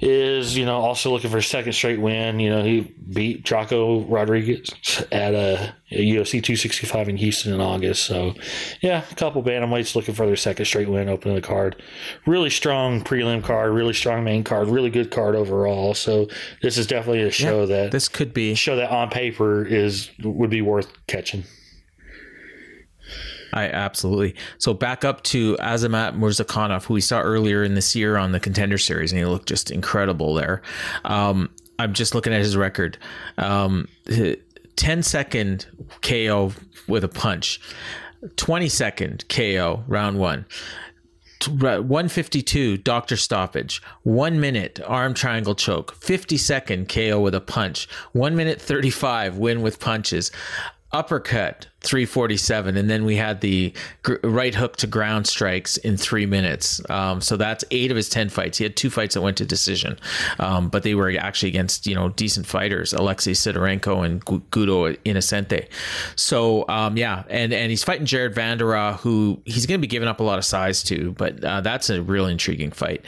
is 0.05 0.57
you 0.57 0.67
know 0.67 0.79
also 0.81 1.13
looking 1.13 1.31
for 1.31 1.39
a 1.39 1.43
second 1.43 1.73
straight 1.73 2.01
win. 2.01 2.41
You 2.41 2.51
know 2.51 2.63
he 2.65 2.93
beat 3.13 3.45
Draco 3.45 4.01
Rodriguez 4.03 4.69
at 5.13 5.33
a, 5.33 5.73
a 5.93 5.97
UFC 5.97 6.43
265 6.43 7.09
in 7.09 7.17
Houston 7.17 7.55
in 7.55 7.61
August. 7.61 8.05
So 8.05 8.35
yeah, 8.81 9.05
a 9.11 9.15
couple 9.15 9.43
bantamweights 9.45 9.95
looking 9.95 10.15
for 10.15 10.27
their 10.27 10.37
second 10.37 10.65
straight 10.65 10.89
win, 10.89 11.09
opening 11.09 11.37
the 11.37 11.41
card. 11.41 11.81
Really 12.27 12.51
strong 12.51 13.01
prelim 13.03 13.45
card, 13.45 13.73
really 13.73 13.95
strong 13.95 14.25
main 14.25 14.43
card, 14.43 14.69
really 14.69 14.91
good 14.91 15.13
card 15.13 15.37
overall. 15.37 15.95
So 15.95 16.27
this 16.63 16.77
is 16.77 16.87
definitely 16.89 17.23
a 17.23 17.31
show 17.31 17.61
Yeah, 17.61 17.67
that 17.67 17.93
This 17.93 18.09
could 18.09 18.35
be. 18.35 18.55
show 18.57 18.75
that 18.77 18.91
on 18.91 19.09
paper 19.09 19.65
is 19.65 20.11
would 20.25 20.51
be 20.51 20.63
worth 20.63 20.89
catching. 21.07 21.45
I 23.53 23.69
absolutely. 23.69 24.35
So 24.59 24.73
back 24.73 25.05
up 25.05 25.23
to 25.25 25.57
Azamat 25.57 26.17
Murzakanov, 26.17 26.85
who 26.85 26.95
we 26.95 27.01
saw 27.01 27.21
earlier 27.21 27.63
in 27.63 27.75
this 27.75 27.95
year 27.95 28.17
on 28.17 28.33
the 28.33 28.41
Contender 28.41 28.79
Series, 28.79 29.13
and 29.13 29.19
he 29.19 29.25
looked 29.27 29.49
just 29.49 29.71
incredible 29.71 30.35
there. 30.35 30.63
Um, 31.05 31.51
I'm 31.79 31.93
just 31.93 32.15
looking 32.15 32.33
at 32.33 32.41
his 32.41 32.57
record. 32.57 32.97
Um, 33.39 33.89
10 34.77 35.03
second 35.03 35.67
KO 36.01 36.53
with 36.89 37.05
a 37.05 37.09
punch, 37.09 37.61
20 38.37 38.69
second 38.69 39.29
KO 39.29 39.85
round 39.87 40.19
one. 40.19 40.47
152 41.49 42.77
doctor 42.77 43.17
stoppage, 43.17 43.83
one 44.05 44.39
minute 44.39 44.79
arm 44.87 45.13
triangle 45.13 45.57
choke, 45.57 45.93
50 45.97 46.37
second 46.37 46.89
KO 46.89 47.19
with 47.19 47.35
a 47.35 47.41
punch, 47.41 47.89
one 48.13 48.37
minute 48.37 48.61
35 48.63 49.39
win 49.39 49.61
with 49.61 49.81
punches, 49.81 50.31
uppercut 50.93 51.67
347 51.83 52.77
and 52.77 52.89
then 52.89 53.05
we 53.05 53.17
had 53.17 53.41
the 53.41 53.73
gr- 54.03 54.17
right 54.23 54.55
hook 54.55 54.77
to 54.77 54.87
ground 54.87 55.27
strikes 55.27 55.77
in 55.79 55.97
three 55.97 56.27
minutes. 56.27 56.81
Um, 56.91 57.21
so 57.21 57.37
that's 57.37 57.65
eight 57.71 57.91
of 57.91 57.97
his 57.97 58.09
ten 58.09 58.29
fights. 58.29 58.59
He 58.59 58.65
had 58.65 58.77
two 58.77 58.91
fights 58.91 59.15
that 59.15 59.23
went 59.23 59.37
to 59.39 59.47
decision. 59.47 59.99
Um, 60.39 60.69
but 60.69 60.83
they 60.83 60.95
were 60.95 61.13
actually 61.19 61.49
against 61.49 61.87
you 61.87 61.95
know 61.95 62.09
decent 62.11 62.47
fighters 62.47 62.93
alexei 62.93 63.33
sidorenko 63.33 64.05
and 64.05 64.25
Gu- 64.25 64.43
Guto 64.51 64.97
Inocente. 65.05 65.69
So 66.17 66.67
um, 66.69 66.97
yeah 66.97 67.25
and 67.29 67.53
and 67.53 67.71
he's 67.71 67.85
fighting 67.85 68.07
jared 68.07 68.35
Vanderaa 68.35 68.99
who 68.99 69.41
he's 69.45 69.67
going 69.67 69.81
to 69.81 69.83
be 69.83 69.89
giving 69.89 70.09
up 70.09 70.21
a 70.21 70.23
lot 70.23 70.39
of 70.39 70.45
size 70.45 70.83
to 70.85 71.13
but 71.13 71.43
uh, 71.45 71.61
that's 71.61 71.91
a 71.91 72.03
real 72.03 72.27
intriguing 72.27 72.71
fight. 72.71 73.05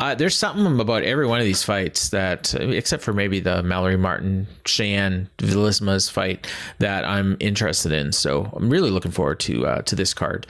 Uh, 0.00 0.14
there's 0.14 0.36
something 0.36 0.80
about 0.80 1.02
every 1.02 1.26
one 1.26 1.38
of 1.40 1.44
these 1.44 1.62
fights 1.62 2.10
that 2.10 2.54
except 2.54 3.02
for 3.02 3.12
maybe 3.12 3.40
the 3.40 3.62
mallory 3.62 3.96
martin 3.96 4.46
Cheyanne 4.64 5.28
Vlismas 5.38 6.10
fight 6.10 6.46
that 6.78 7.04
i'm 7.04 7.36
interested 7.40 7.92
in 7.92 8.11
so 8.12 8.50
I'm 8.54 8.70
really 8.70 8.90
looking 8.90 9.10
forward 9.10 9.40
to 9.40 9.66
uh, 9.66 9.82
to 9.82 9.96
this 9.96 10.14
card. 10.14 10.46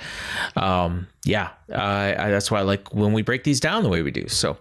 Um, 0.56 1.06
yeah, 1.24 1.50
uh, 1.70 2.14
I, 2.18 2.30
that's 2.30 2.50
why 2.50 2.58
I 2.58 2.62
like 2.62 2.92
when 2.92 3.12
we 3.12 3.22
break 3.22 3.44
these 3.44 3.60
down 3.60 3.84
the 3.84 3.88
way 3.88 4.02
we 4.02 4.10
do. 4.10 4.26
So, 4.28 4.56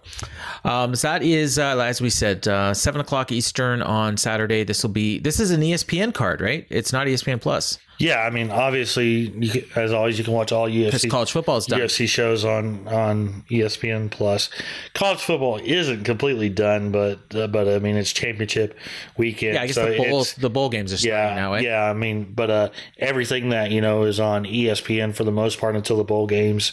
um, 0.64 0.94
so 0.94 1.08
that 1.08 1.22
is 1.22 1.58
uh, 1.58 1.78
as 1.78 2.00
we 2.00 2.08
said, 2.08 2.46
uh, 2.46 2.72
seven 2.72 3.00
o'clock 3.00 3.32
Eastern 3.32 3.82
on 3.82 4.16
Saturday. 4.16 4.62
This 4.62 4.82
will 4.84 4.90
be 4.90 5.18
this 5.18 5.40
is 5.40 5.50
an 5.50 5.60
ESPN 5.60 6.14
card, 6.14 6.40
right? 6.40 6.64
It's 6.70 6.92
not 6.92 7.08
ESPN 7.08 7.40
Plus. 7.40 7.78
Yeah, 8.02 8.18
I 8.22 8.30
mean, 8.30 8.50
obviously, 8.50 9.30
you 9.30 9.48
can, 9.48 9.64
as 9.76 9.92
always, 9.92 10.18
you 10.18 10.24
can 10.24 10.32
watch 10.32 10.50
all 10.50 10.68
UFC 10.68 11.08
college 11.08 11.30
football 11.30 11.58
is 11.58 11.66
done. 11.66 11.78
UFC 11.78 12.08
shows 12.08 12.44
on 12.44 12.88
on 12.88 13.44
ESPN 13.48 14.10
Plus. 14.10 14.50
College 14.94 15.20
football 15.20 15.60
isn't 15.62 16.02
completely 16.02 16.48
done, 16.48 16.90
but 16.90 17.20
uh, 17.34 17.46
but 17.46 17.68
I 17.68 17.78
mean, 17.78 17.96
it's 17.96 18.12
championship 18.12 18.76
weekend. 19.16 19.54
Yeah, 19.54 19.62
I 19.62 19.66
guess 19.66 19.76
so 19.76 19.86
the 19.86 20.34
the 20.40 20.50
bowl 20.50 20.68
games 20.68 20.92
are 20.92 20.96
starting 20.96 21.16
yeah, 21.16 21.34
now. 21.34 21.52
Eh? 21.54 21.60
yeah. 21.60 21.84
I 21.84 21.92
mean, 21.92 22.32
but 22.34 22.50
uh, 22.50 22.68
everything 22.98 23.50
that 23.50 23.70
you 23.70 23.80
know 23.80 24.02
is 24.02 24.18
on 24.18 24.46
ESPN 24.46 25.14
for 25.14 25.22
the 25.22 25.30
most 25.30 25.60
part 25.60 25.76
until 25.76 25.96
the 25.96 26.04
bowl 26.04 26.26
games. 26.52 26.72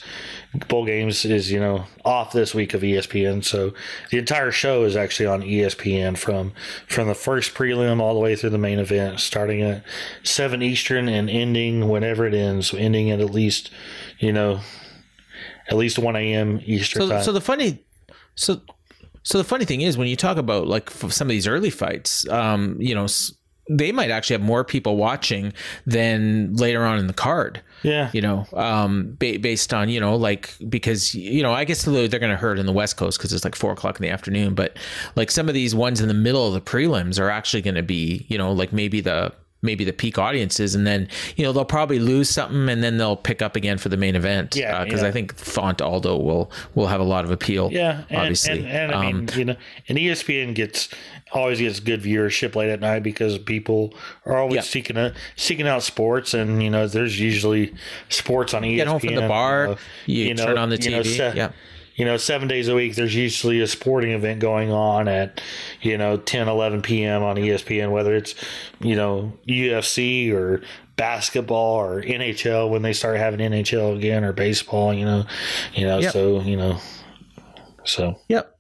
Bowl 0.68 0.86
games 0.86 1.26
is 1.26 1.52
you 1.52 1.60
know 1.60 1.86
off 2.04 2.32
this 2.32 2.56
week 2.56 2.74
of 2.74 2.82
ESPN, 2.82 3.44
so 3.44 3.74
the 4.10 4.18
entire 4.18 4.52
show 4.52 4.84
is 4.84 4.96
actually 4.96 5.28
on 5.28 5.42
ESPN 5.42 6.18
from 6.18 6.54
from 6.88 7.08
the 7.08 7.14
first 7.16 7.54
prelim 7.54 8.00
all 8.02 8.14
the 8.14 8.20
way 8.20 8.36
through 8.36 8.50
the 8.50 8.58
main 8.58 8.80
event, 8.80 9.20
starting 9.20 9.62
at 9.62 9.84
seven 10.24 10.62
Eastern 10.62 11.08
and 11.08 11.30
ending 11.30 11.88
whenever 11.88 12.26
it 12.26 12.34
ends, 12.34 12.74
ending 12.74 13.12
at 13.12 13.20
at 13.20 13.30
least 13.30 13.70
you 14.20 14.34
know 14.34 14.60
at 15.70 15.78
least 15.78 16.00
one 16.00 16.16
a.m. 16.16 16.60
Eastern 16.66 17.04
So, 17.04 17.10
time. 17.10 17.24
so 17.24 17.32
the 17.32 17.42
funny, 17.42 17.84
so 18.36 18.62
so 19.22 19.38
the 19.38 19.44
funny 19.44 19.66
thing 19.66 19.82
is 19.82 19.98
when 19.98 20.08
you 20.08 20.16
talk 20.16 20.38
about 20.38 20.68
like 20.68 20.90
some 20.90 21.28
of 21.28 21.30
these 21.30 21.46
early 21.46 21.70
fights, 21.70 22.28
um, 22.30 22.76
you 22.80 22.96
know, 22.96 23.04
s- 23.04 23.34
they 23.70 23.92
might 23.92 24.10
actually 24.10 24.34
have 24.34 24.42
more 24.42 24.64
people 24.64 24.98
watching 24.98 25.54
than 25.86 26.56
later 26.56 26.84
on 26.84 26.98
in 27.00 27.08
the 27.08 27.14
card. 27.14 27.62
yeah, 27.84 28.10
You 28.14 28.22
know, 28.22 28.46
um, 28.54 29.16
ba- 29.20 29.40
based 29.40 29.74
on 29.74 29.90
you 29.90 30.00
know, 30.00 30.16
like 30.16 30.54
because 30.68 31.14
you 31.16 31.42
know, 31.44 31.54
I 31.54 31.64
guess 31.66 31.86
they're 31.86 32.08
going 32.08 32.32
to 32.32 32.36
hurt 32.36 32.60
in 32.60 32.66
the 32.66 32.74
West 32.74 32.98
Coast 32.98 33.18
because 33.18 33.32
it's 33.32 33.44
like 33.44 33.56
four 33.56 33.72
o'clock 33.72 33.98
in 33.98 34.02
the 34.04 34.10
afternoon. 34.10 34.56
But 34.56 34.76
like 35.16 35.32
some 35.32 35.48
of 35.48 35.54
these 35.54 35.74
ones 35.76 36.02
in 36.02 36.08
the 36.08 36.14
middle 36.14 36.48
of 36.48 36.54
the 36.54 36.62
prelims 36.62 37.20
are 37.20 37.30
actually 37.30 37.62
going 37.62 37.76
to 37.76 37.84
be, 37.84 38.26
you 38.28 38.38
know, 38.38 38.52
like 38.52 38.74
maybe 38.74 39.00
the 39.02 39.32
maybe 39.62 39.84
the 39.84 39.94
peak 39.94 40.18
audiences, 40.18 40.76
and 40.76 40.88
then 40.88 41.08
you 41.36 41.44
know 41.44 41.52
they'll 41.52 41.66
probably 41.66 42.00
lose 42.00 42.30
something, 42.30 42.70
and 42.70 42.84
then 42.84 42.98
they'll 42.98 43.16
pick 43.18 43.42
up 43.42 43.56
again 43.56 43.78
for 43.78 43.90
the 43.90 43.98
main 43.98 44.16
event. 44.16 44.56
Yeah, 44.56 44.84
because 44.84 45.02
yeah. 45.02 45.08
I 45.08 45.12
think 45.12 45.36
Font 45.36 45.82
Aldo 45.82 46.18
will 46.18 46.52
will 46.76 46.88
have 46.88 47.02
a 47.02 47.04
lot 47.04 47.26
of 47.26 47.32
appeal. 47.32 47.70
Yeah, 47.72 48.04
and, 48.10 48.20
obviously. 48.20 48.60
and, 48.60 48.68
and 48.68 48.92
I 48.94 49.06
Um, 49.10 49.26
mean, 49.26 49.30
you 49.36 49.46
know, 49.46 49.56
and 49.88 49.98
ESPN 49.98 50.56
gets 50.56 50.90
always 51.32 51.60
gets 51.60 51.80
good 51.80 52.02
viewership 52.02 52.56
late 52.56 52.70
at 52.70 52.80
night 52.80 53.04
because 53.04 53.38
people 53.38 53.94
are 54.26 54.38
always 54.38 54.56
Yeah. 54.56 54.62
seeking 54.62 54.98
a, 54.98 55.14
seeking 55.36 55.68
out 55.68 55.84
sports, 55.84 56.34
and 56.34 56.64
you 56.64 56.70
know, 56.70 56.88
there's 56.88 57.20
usually 57.20 57.74
sports 58.10 58.54
on 58.54 58.64
ESPN. 58.64 58.76
Get 58.78 58.88
home 58.88 59.00
from 59.00 59.16
the 59.16 59.28
bar, 59.28 59.78
you 60.06 60.34
turn 60.36 60.58
on 60.58 60.70
the 60.70 60.78
you 60.78 60.90
know, 60.92 61.02
TV, 61.02 61.18
se- 61.18 61.34
yeah. 61.36 61.52
You 62.00 62.06
know, 62.06 62.16
seven 62.16 62.48
days 62.48 62.70
a 62.70 62.76
week, 62.76 62.96
there's 62.96 63.14
usually 63.14 63.60
a 63.60 63.68
sporting 63.68 64.12
event 64.12 64.40
going 64.40 64.72
on 64.72 65.10
at, 65.10 65.42
you 65.82 65.98
know, 65.98 66.16
10, 66.16 66.48
11 66.48 66.82
p.m. 66.82 67.24
on 67.24 67.36
ESPN, 67.36 67.92
whether 67.92 68.16
it's, 68.16 68.36
you 68.80 68.96
know, 68.96 69.34
UFC 69.50 70.32
or 70.32 70.62
basketball 70.96 71.76
or 71.76 72.02
NHL 72.02 72.70
when 72.70 72.84
they 72.84 72.94
start 72.94 73.18
having 73.18 73.42
NHL 73.42 73.98
again 73.98 74.24
or 74.24 74.32
baseball, 74.32 74.94
you 74.94 75.04
know, 75.04 75.26
you 75.74 75.86
know, 75.86 76.00
Yep. 76.00 76.14
so, 76.14 76.40
you 76.40 76.56
know, 76.56 76.80
so. 77.84 78.18
Yep. 78.30 78.58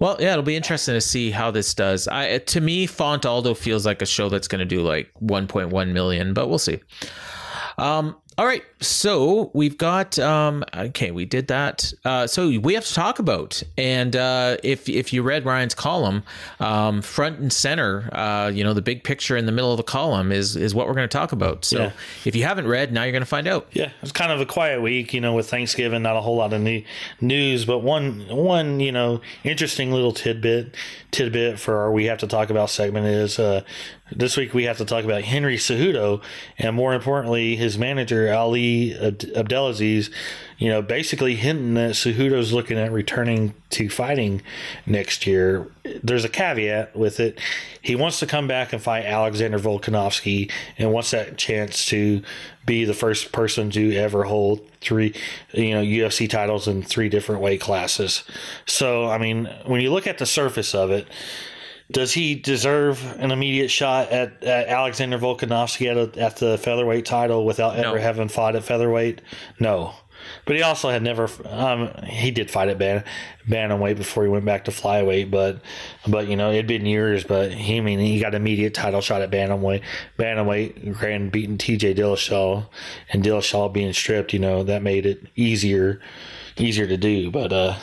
Well, 0.00 0.16
yeah, 0.18 0.32
it'll 0.32 0.42
be 0.42 0.56
interesting 0.56 0.94
to 0.94 1.00
see 1.00 1.30
how 1.30 1.52
this 1.52 1.74
does. 1.74 2.08
I 2.08 2.38
to 2.38 2.60
me, 2.60 2.86
Font 2.86 3.24
Aldo 3.24 3.54
feels 3.54 3.86
like 3.86 4.02
a 4.02 4.06
show 4.06 4.28
that's 4.28 4.48
going 4.48 4.60
to 4.60 4.64
do 4.64 4.82
like 4.82 5.12
1.1 5.22 5.92
million, 5.92 6.34
but 6.34 6.48
we'll 6.48 6.58
see. 6.58 6.80
Um, 7.78 8.16
all 8.36 8.46
right, 8.46 8.62
so 8.80 9.50
we've 9.54 9.76
got 9.76 10.18
um, 10.18 10.64
okay, 10.74 11.10
we 11.10 11.24
did 11.24 11.48
that. 11.48 11.92
Uh, 12.04 12.26
so 12.26 12.58
we 12.60 12.74
have 12.74 12.84
to 12.84 12.94
talk 12.94 13.18
about, 13.18 13.62
and 13.76 14.14
uh, 14.14 14.56
if 14.62 14.88
if 14.88 15.12
you 15.12 15.22
read 15.22 15.44
Ryan's 15.44 15.74
column, 15.74 16.22
um, 16.60 17.02
front 17.02 17.38
and 17.40 17.52
center, 17.52 18.08
uh, 18.14 18.48
you 18.54 18.62
know, 18.62 18.74
the 18.74 18.82
big 18.82 19.02
picture 19.04 19.36
in 19.36 19.46
the 19.46 19.52
middle 19.52 19.72
of 19.72 19.78
the 19.78 19.82
column 19.82 20.30
is 20.30 20.54
is 20.54 20.74
what 20.74 20.86
we're 20.86 20.94
going 20.94 21.08
to 21.08 21.16
talk 21.16 21.32
about. 21.32 21.64
So 21.64 21.78
Yeah. 21.84 21.92
if 22.24 22.36
you 22.36 22.44
haven't 22.44 22.68
read, 22.68 22.92
now 22.92 23.02
you're 23.02 23.12
going 23.12 23.22
to 23.22 23.26
find 23.26 23.48
out. 23.48 23.66
Yeah, 23.72 23.90
it's 24.02 24.12
kind 24.12 24.30
of 24.30 24.40
a 24.40 24.46
quiet 24.46 24.80
week, 24.80 25.12
you 25.12 25.20
know, 25.20 25.34
with 25.34 25.50
Thanksgiving, 25.50 26.02
not 26.02 26.16
a 26.16 26.20
whole 26.20 26.36
lot 26.36 26.52
of 26.52 26.60
new 26.60 26.82
news, 27.20 27.64
but 27.64 27.78
one 27.80 28.26
one 28.28 28.78
you 28.80 28.92
know 28.92 29.20
interesting 29.44 29.90
little 29.92 30.12
tidbit 30.12 30.76
tidbit 31.10 31.58
for 31.58 31.78
our 31.78 31.90
we 31.92 32.04
have 32.04 32.18
to 32.18 32.26
talk 32.26 32.50
about 32.50 32.70
segment 32.70 33.06
is 33.06 33.38
uh, 33.38 33.62
this 34.12 34.36
week 34.36 34.54
we 34.54 34.64
have 34.64 34.78
to 34.78 34.84
talk 34.84 35.04
about 35.04 35.22
Henry 35.22 35.56
Cejudo, 35.56 36.22
and 36.58 36.76
more 36.76 36.94
importantly, 36.94 37.56
his 37.56 37.76
manager 37.76 38.32
Ali 38.32 38.67
Abd- 39.00 39.36
Abdelaziz. 39.36 40.10
You 40.58 40.70
know, 40.70 40.82
basically 40.82 41.36
hinting 41.36 41.74
that 41.74 41.92
Cejudo's 41.92 42.52
looking 42.52 42.78
at 42.78 42.90
returning 42.90 43.54
to 43.70 43.88
fighting 43.88 44.42
next 44.86 45.26
year. 45.26 45.70
There's 46.02 46.24
a 46.24 46.28
caveat 46.28 46.96
with 46.96 47.20
it. 47.20 47.38
He 47.80 47.94
wants 47.94 48.18
to 48.20 48.26
come 48.26 48.48
back 48.48 48.72
and 48.72 48.82
fight 48.82 49.04
Alexander 49.04 49.58
Volkanovski 49.58 50.50
and 50.76 50.92
wants 50.92 51.12
that 51.12 51.38
chance 51.38 51.86
to 51.86 52.22
be 52.66 52.84
the 52.84 52.94
first 52.94 53.30
person 53.30 53.70
to 53.70 53.94
ever 53.96 54.24
hold 54.24 54.60
three, 54.80 55.14
you 55.52 55.70
know, 55.70 55.82
UFC 55.82 56.28
titles 56.28 56.66
in 56.66 56.82
three 56.82 57.08
different 57.08 57.40
weight 57.40 57.60
classes. 57.60 58.24
So, 58.66 59.08
I 59.08 59.18
mean, 59.18 59.46
when 59.64 59.80
you 59.80 59.92
look 59.92 60.06
at 60.06 60.18
the 60.18 60.26
surface 60.26 60.74
of 60.74 60.90
it, 60.90 61.06
does 61.90 62.12
he 62.12 62.34
deserve 62.34 63.02
an 63.18 63.30
immediate 63.30 63.70
shot 63.70 64.10
at, 64.10 64.42
at 64.44 64.68
Alexander 64.68 65.18
Volkanovski 65.18 65.90
at, 65.90 65.96
a, 65.96 66.20
at 66.20 66.36
the 66.36 66.58
featherweight 66.58 67.06
title 67.06 67.44
without 67.46 67.76
No. 67.76 67.88
ever 67.90 67.98
having 67.98 68.28
fought 68.28 68.56
at 68.56 68.64
featherweight? 68.64 69.22
No. 69.58 69.94
But 70.44 70.56
he 70.56 70.62
also 70.62 70.90
had 70.90 71.02
never. 71.02 71.28
Um, 71.46 71.90
he 72.04 72.30
did 72.30 72.50
fight 72.50 72.68
at 72.68 72.76
ban, 72.76 73.04
bantamweight 73.48 73.96
before 73.96 74.24
he 74.24 74.28
went 74.28 74.44
back 74.44 74.64
to 74.64 74.70
flyweight, 74.70 75.30
but 75.30 75.60
but 76.06 76.26
you 76.28 76.36
know 76.36 76.50
it'd 76.50 76.66
been 76.66 76.84
years. 76.84 77.24
But 77.24 77.52
he 77.52 77.78
I 77.78 77.80
mean 77.80 77.98
he 78.00 78.18
got 78.20 78.34
immediate 78.34 78.74
title 78.74 79.00
shot 79.00 79.22
at 79.22 79.30
bantamweight, 79.30 79.80
bantamweight, 80.18 80.92
grand 80.98 81.32
beating 81.32 81.56
T.J. 81.56 81.94
Dillashaw, 81.94 82.66
and 83.10 83.22
Dillashaw 83.24 83.72
being 83.72 83.92
stripped. 83.92 84.32
You 84.32 84.40
know 84.40 84.64
that 84.64 84.82
made 84.82 85.06
it 85.06 85.22
easier 85.36 86.00
easier 86.60 86.86
to 86.86 86.96
do. 86.96 87.30
But 87.30 87.52
uh, 87.52 87.76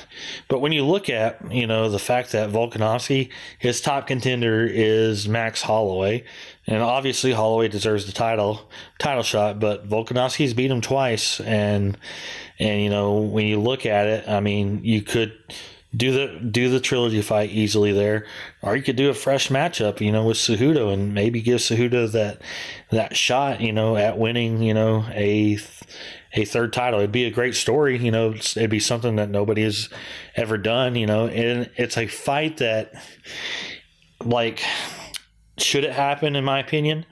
but 0.48 0.60
when 0.60 0.72
you 0.72 0.86
look 0.86 1.10
at 1.10 1.52
you 1.52 1.68
know 1.68 1.90
the 1.90 2.00
fact 2.00 2.32
that 2.32 2.50
Volkanovski, 2.50 3.30
his 3.60 3.82
top 3.82 4.08
contender 4.08 4.66
is 4.66 5.28
Max 5.28 5.62
Holloway, 5.62 6.24
and 6.68 6.82
obviously 6.82 7.32
Holloway 7.32 7.68
deserves 7.68 8.06
the 8.06 8.12
title 8.12 8.70
title 9.00 9.24
shot, 9.24 9.60
but 9.60 9.88
Volkanovski's 9.88 10.54
beat 10.54 10.72
him 10.72 10.82
twice, 10.82 11.40
and 11.42 11.98
and 12.60 12.82
you 12.82 12.90
know 12.90 13.20
when 13.20 13.46
you 13.46 13.60
look 13.60 13.86
at 13.86 14.08
it, 14.08 14.28
I 14.28 14.40
mean 14.40 14.84
you 14.84 15.02
could 15.02 15.34
do 15.96 16.12
the 16.12 16.40
do 16.40 16.70
the 16.70 16.80
trilogy 16.80 17.22
fight 17.22 17.50
easily 17.52 17.92
there, 17.92 18.26
or 18.62 18.76
you 18.76 18.84
could 18.84 18.96
do 18.96 19.10
a 19.10 19.14
fresh 19.14 19.50
matchup, 19.50 20.02
you 20.02 20.12
know, 20.12 20.26
with 20.26 20.38
Cejudo 20.38 20.92
and 20.92 21.14
maybe 21.14 21.42
give 21.42 21.60
Cejudo 21.60 22.12
that 22.12 22.42
that 22.92 23.16
shot, 23.16 23.62
you 23.62 23.72
know, 23.72 23.96
at 23.96 24.18
winning, 24.18 24.62
you 24.62 24.74
know, 24.74 25.06
a 25.12 25.58
a 26.36 26.46
third 26.46 26.74
title. 26.74 27.00
It'd 27.00 27.12
be 27.12 27.26
a 27.26 27.32
great 27.32 27.56
story, 27.56 27.98
you 27.98 28.12
know. 28.12 28.34
It'd 28.34 28.70
be 28.70 28.80
something 28.80 29.16
that 29.16 29.30
nobody 29.30 29.64
has 29.64 29.90
ever 30.36 30.58
done, 30.58 30.96
you 30.96 31.08
know. 31.08 31.28
And 31.28 31.70
it's 31.78 31.98
a 31.98 32.08
fight 32.08 32.58
that, 32.58 32.94
like, 34.24 34.62
should 35.58 35.84
it 35.84 35.94
happen? 35.94 36.36
In 36.36 36.44
my 36.44 36.60
opinion, 36.60 37.06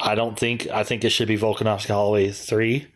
I 0.00 0.14
don't 0.14 0.38
think. 0.38 0.68
I 0.68 0.84
think 0.84 1.04
it 1.04 1.10
should 1.10 1.28
be 1.28 1.38
Volkanovski 1.38 1.88
Holloway 1.88 2.30
three. 2.30 2.88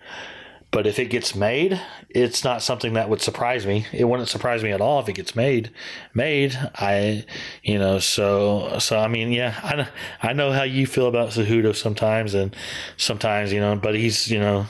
But 0.71 0.89
if 0.89 0.99
it 0.99 1.05
gets 1.05 1.37
made, 1.37 1.81
it's 2.11 2.43
not 2.43 2.61
something 2.61 2.95
that 2.95 3.09
would 3.09 3.21
surprise 3.21 3.65
me. 3.65 3.87
It 3.93 4.07
wouldn't 4.07 4.29
surprise 4.29 4.65
me 4.65 4.73
at 4.73 4.81
all 4.81 4.99
if 4.99 5.09
it 5.09 5.13
gets 5.13 5.37
made. 5.37 5.71
Made, 6.15 6.59
I, 6.75 7.25
you 7.63 7.79
know, 7.79 8.01
so 8.01 8.81
so 8.81 8.99
I 8.99 9.07
mean, 9.07 9.31
yeah, 9.31 9.55
I 9.63 10.29
I 10.31 10.33
know 10.33 10.51
how 10.51 10.65
you 10.65 10.89
feel 10.89 11.07
about 11.07 11.31
Cejudo 11.31 11.77
sometimes, 11.77 12.35
and 12.35 12.57
sometimes 12.97 13.53
you 13.53 13.61
know, 13.61 13.77
but 13.77 13.95
he's 13.95 14.29
you 14.29 14.41
know, 14.41 14.67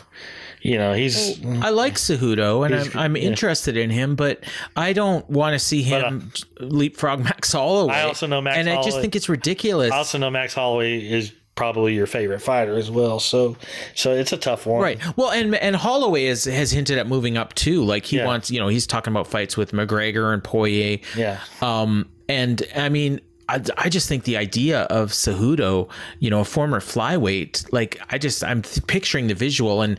you 0.64 0.78
know, 0.78 0.94
he's 0.94 1.44
I 1.44 1.68
like 1.68 1.94
Cejudo 1.96 2.64
and 2.64 2.74
I'm, 2.74 2.98
I'm 2.98 3.16
yeah. 3.16 3.24
interested 3.24 3.76
in 3.76 3.90
him, 3.90 4.16
but 4.16 4.42
I 4.74 4.94
don't 4.94 5.28
want 5.28 5.52
to 5.52 5.58
see 5.58 5.82
him 5.82 6.32
leapfrog 6.58 7.22
Max 7.22 7.52
Holloway. 7.52 7.92
I 7.92 8.02
also 8.04 8.26
know 8.26 8.40
Max 8.40 8.56
and 8.56 8.70
I 8.70 8.82
just 8.82 8.98
think 8.98 9.14
it's 9.14 9.28
ridiculous. 9.28 9.92
I 9.92 9.98
also 9.98 10.16
know 10.16 10.30
Max 10.30 10.54
Holloway 10.54 10.98
is 10.98 11.32
probably 11.54 11.94
your 11.94 12.06
favorite 12.06 12.40
fighter 12.40 12.76
as 12.76 12.90
well. 12.90 13.20
So 13.20 13.58
so 13.94 14.12
it's 14.12 14.32
a 14.32 14.38
tough 14.38 14.66
one. 14.66 14.80
Right. 14.80 15.16
Well, 15.18 15.30
and 15.30 15.54
and 15.54 15.76
Holloway 15.76 16.24
has 16.24 16.46
has 16.46 16.70
hinted 16.72 16.96
at 16.96 17.06
moving 17.06 17.36
up 17.36 17.52
too. 17.54 17.84
Like 17.84 18.06
he 18.06 18.16
Yeah. 18.16 18.24
wants, 18.24 18.50
you 18.50 18.58
know, 18.58 18.68
he's 18.68 18.86
talking 18.86 19.12
about 19.12 19.26
fights 19.26 19.58
with 19.58 19.72
McGregor 19.72 20.32
and 20.32 20.42
Poirier. 20.42 20.98
Yeah. 21.14 21.40
Um, 21.60 22.08
and 22.26 22.62
I 22.74 22.88
mean, 22.88 23.20
I, 23.50 23.60
I 23.76 23.90
just 23.90 24.08
think 24.08 24.24
the 24.24 24.38
idea 24.38 24.84
of 24.84 25.10
Cejudo, 25.10 25.90
you 26.18 26.30
know, 26.30 26.40
a 26.40 26.44
former 26.46 26.80
flyweight, 26.80 27.70
like 27.70 28.00
I 28.08 28.16
just 28.16 28.42
I'm 28.42 28.62
th- 28.62 28.86
picturing 28.86 29.26
the 29.26 29.34
visual 29.34 29.82
and. 29.82 29.98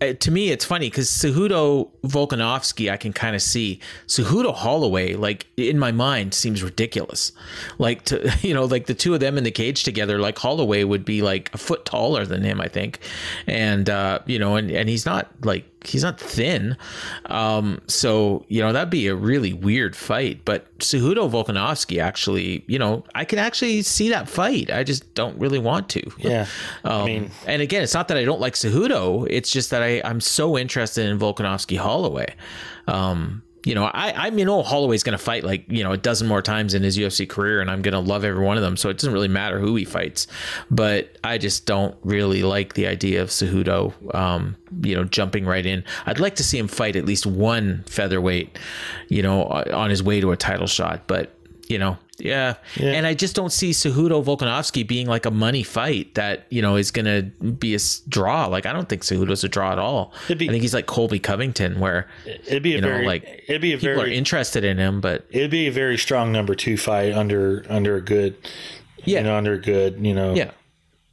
Uh, 0.00 0.14
to 0.14 0.30
me, 0.30 0.50
it's 0.50 0.64
funny 0.64 0.88
because 0.88 1.10
Cejudo 1.10 1.90
Volkanovski, 2.04 2.90
I 2.90 2.96
can 2.96 3.12
kind 3.12 3.36
of 3.36 3.42
see 3.42 3.80
Cejudo 4.06 4.54
Holloway, 4.54 5.14
like 5.14 5.46
in 5.58 5.78
my 5.78 5.92
mind, 5.92 6.32
seems 6.32 6.62
ridiculous. 6.62 7.32
Like 7.78 8.04
to 8.06 8.32
you 8.42 8.54
know, 8.54 8.64
like 8.64 8.86
the 8.86 8.94
two 8.94 9.12
of 9.14 9.20
them 9.20 9.36
in 9.36 9.44
the 9.44 9.50
cage 9.50 9.84
together, 9.84 10.18
like 10.18 10.38
Holloway 10.38 10.84
would 10.84 11.04
be 11.04 11.20
like 11.20 11.50
a 11.54 11.58
foot 11.58 11.84
taller 11.84 12.24
than 12.24 12.42
him, 12.42 12.60
I 12.60 12.68
think, 12.68 13.00
and 13.46 13.90
uh, 13.90 14.20
you 14.26 14.38
know, 14.38 14.56
and 14.56 14.70
and 14.70 14.88
he's 14.88 15.04
not 15.04 15.28
like 15.42 15.64
he's 15.84 16.02
not 16.02 16.20
thin, 16.20 16.76
um, 17.26 17.80
so 17.86 18.44
you 18.48 18.60
know 18.60 18.72
that'd 18.72 18.90
be 18.90 19.06
a 19.06 19.14
really 19.14 19.52
weird 19.52 19.96
fight. 19.96 20.44
But 20.44 20.78
Cejudo 20.78 21.30
Volkanovski, 21.30 22.02
actually, 22.02 22.64
you 22.66 22.78
know, 22.78 23.04
I 23.14 23.24
can 23.24 23.38
actually 23.38 23.82
see 23.82 24.08
that 24.10 24.28
fight. 24.28 24.70
I 24.70 24.84
just 24.84 25.14
don't 25.14 25.38
really 25.38 25.58
want 25.58 25.88
to. 25.90 26.02
Yeah. 26.20 26.46
Um, 26.84 27.02
I 27.02 27.04
mean, 27.06 27.30
and 27.46 27.62
again, 27.62 27.82
it's 27.82 27.94
not 27.94 28.08
that 28.08 28.16
I 28.16 28.24
don't 28.24 28.40
like 28.40 28.52
Cejudo. 28.54 29.26
It's 29.30 29.50
just 29.50 29.70
that 29.70 29.82
I, 29.82 30.02
I'm 30.04 30.20
so 30.20 30.58
interested 30.58 31.06
in 31.08 31.18
Volkanovski 31.18 31.78
Holloway. 31.78 32.34
Um, 32.86 33.42
you 33.64 33.74
know, 33.74 33.84
I, 33.84 34.26
I 34.26 34.30
mean, 34.30 34.48
oh, 34.48 34.62
Holloway's 34.62 35.02
going 35.02 35.16
to 35.16 35.22
fight 35.22 35.44
like, 35.44 35.64
you 35.68 35.84
know, 35.84 35.92
a 35.92 35.96
dozen 35.96 36.26
more 36.26 36.40
times 36.40 36.72
in 36.72 36.82
his 36.82 36.96
UFC 36.96 37.28
career, 37.28 37.60
and 37.60 37.70
I'm 37.70 37.82
going 37.82 37.92
to 37.92 38.00
love 38.00 38.24
every 38.24 38.44
one 38.44 38.56
of 38.56 38.62
them. 38.62 38.76
So 38.76 38.88
it 38.88 38.96
doesn't 38.96 39.12
really 39.12 39.28
matter 39.28 39.58
who 39.58 39.76
he 39.76 39.84
fights. 39.84 40.26
But 40.70 41.16
I 41.22 41.36
just 41.36 41.66
don't 41.66 41.94
really 42.02 42.42
like 42.42 42.74
the 42.74 42.86
idea 42.86 43.20
of 43.20 43.28
Cejudo, 43.28 44.14
um, 44.14 44.56
you 44.82 44.96
know, 44.96 45.04
jumping 45.04 45.44
right 45.44 45.64
in. 45.64 45.84
I'd 46.06 46.20
like 46.20 46.36
to 46.36 46.44
see 46.44 46.58
him 46.58 46.68
fight 46.68 46.96
at 46.96 47.04
least 47.04 47.26
one 47.26 47.84
featherweight, 47.86 48.58
you 49.08 49.22
know, 49.22 49.44
on 49.44 49.90
his 49.90 50.02
way 50.02 50.20
to 50.20 50.32
a 50.32 50.36
title 50.36 50.66
shot. 50.66 51.06
But, 51.06 51.34
you 51.68 51.78
know, 51.78 51.98
yeah. 52.20 52.54
And 52.80 53.06
I 53.06 53.14
just 53.14 53.34
don't 53.34 53.52
see 53.52 53.70
Cejudo 53.70 54.22
Volkanovski 54.24 54.86
being 54.86 55.06
like 55.06 55.26
a 55.26 55.30
money 55.30 55.62
fight 55.62 56.14
that, 56.14 56.46
you 56.50 56.62
know, 56.62 56.76
is 56.76 56.90
going 56.90 57.06
to 57.06 57.22
be 57.52 57.74
a 57.74 57.78
draw. 58.08 58.46
Like, 58.46 58.66
I 58.66 58.72
don't 58.72 58.88
think 58.88 59.02
Cejudo's 59.02 59.42
a 59.44 59.48
draw 59.48 59.72
at 59.72 59.78
all. 59.78 60.12
It'd 60.26 60.38
be- 60.38 60.48
I 60.48 60.52
think 60.52 60.62
he's 60.62 60.74
like 60.74 60.86
Colby 60.86 61.18
Covington, 61.18 61.80
where 61.80 62.08
it'd 62.26 62.62
be 62.62 62.72
a 62.72 62.76
you 62.76 62.80
know, 62.82 62.88
very 62.88 63.06
like, 63.06 63.44
it'd 63.48 63.60
be 63.62 63.72
a 63.72 63.78
people 63.78 64.00
are 64.02 64.06
interested 64.06 64.64
in 64.64 64.78
him, 64.78 65.00
but 65.00 65.26
it'd 65.30 65.50
be 65.50 65.66
a 65.66 65.72
very 65.72 65.98
strong 65.98 66.32
number 66.32 66.54
two 66.54 66.76
fight 66.76 67.12
under 67.12 67.64
under 67.68 67.96
a 67.96 68.00
good 68.02 68.36
Yeah. 69.04 69.18
you 69.18 69.24
know 69.24 69.36
under 69.36 69.54
a 69.54 69.58
good 69.60 70.04
you 70.04 70.14
know 70.14 70.34
yeah, 70.34 70.50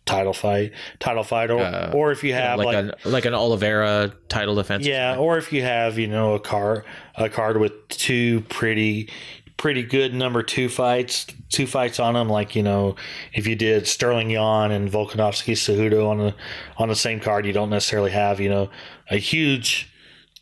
title 0.06 0.34
fight 0.34 0.72
title 1.00 1.24
fight 1.24 1.50
or 1.52 1.60
Uh, 1.62 1.92
or 1.94 2.12
if 2.12 2.24
you 2.24 2.34
have 2.34 2.60
like, 2.60 2.66
like, 2.76 2.96
a 3.06 3.10
like 3.10 3.26
an 3.26 3.34
Oliveira 3.34 4.14
title 4.30 4.56
defense. 4.56 4.86
yeah 4.86 5.16
or 5.18 5.38
if 5.38 5.52
you 5.54 5.62
have 5.64 5.98
you 5.98 6.08
know 6.08 6.34
a 6.34 6.40
card 6.40 6.84
a 7.16 7.30
card 7.30 7.58
with 7.58 7.72
two 7.90 8.42
pretty 8.50 9.10
pretty 9.58 9.82
good 9.84 10.14
number 10.14 10.44
two 10.44 10.70
fights 10.70 11.26
two 11.50 11.66
fights 11.66 12.00
on 12.00 12.14
them 12.14 12.30
like 12.30 12.56
you 12.56 12.62
know 12.62 12.96
if 13.34 13.48
you 13.48 13.56
did 13.56 13.88
Sterling 13.88 14.30
Yan 14.30 14.72
and 14.72 14.90
Volkanovski 14.92 15.54
Cejudo 15.54 16.08
on 16.08 16.18
the 16.20 16.36
on 16.78 16.90
the 16.90 16.96
same 16.96 17.20
card 17.20 17.46
you 17.46 17.54
don't 17.54 17.70
necessarily 17.72 18.12
have 18.12 18.40
you 18.40 18.50
know 18.50 18.70
a 19.10 19.18
huge 19.18 19.92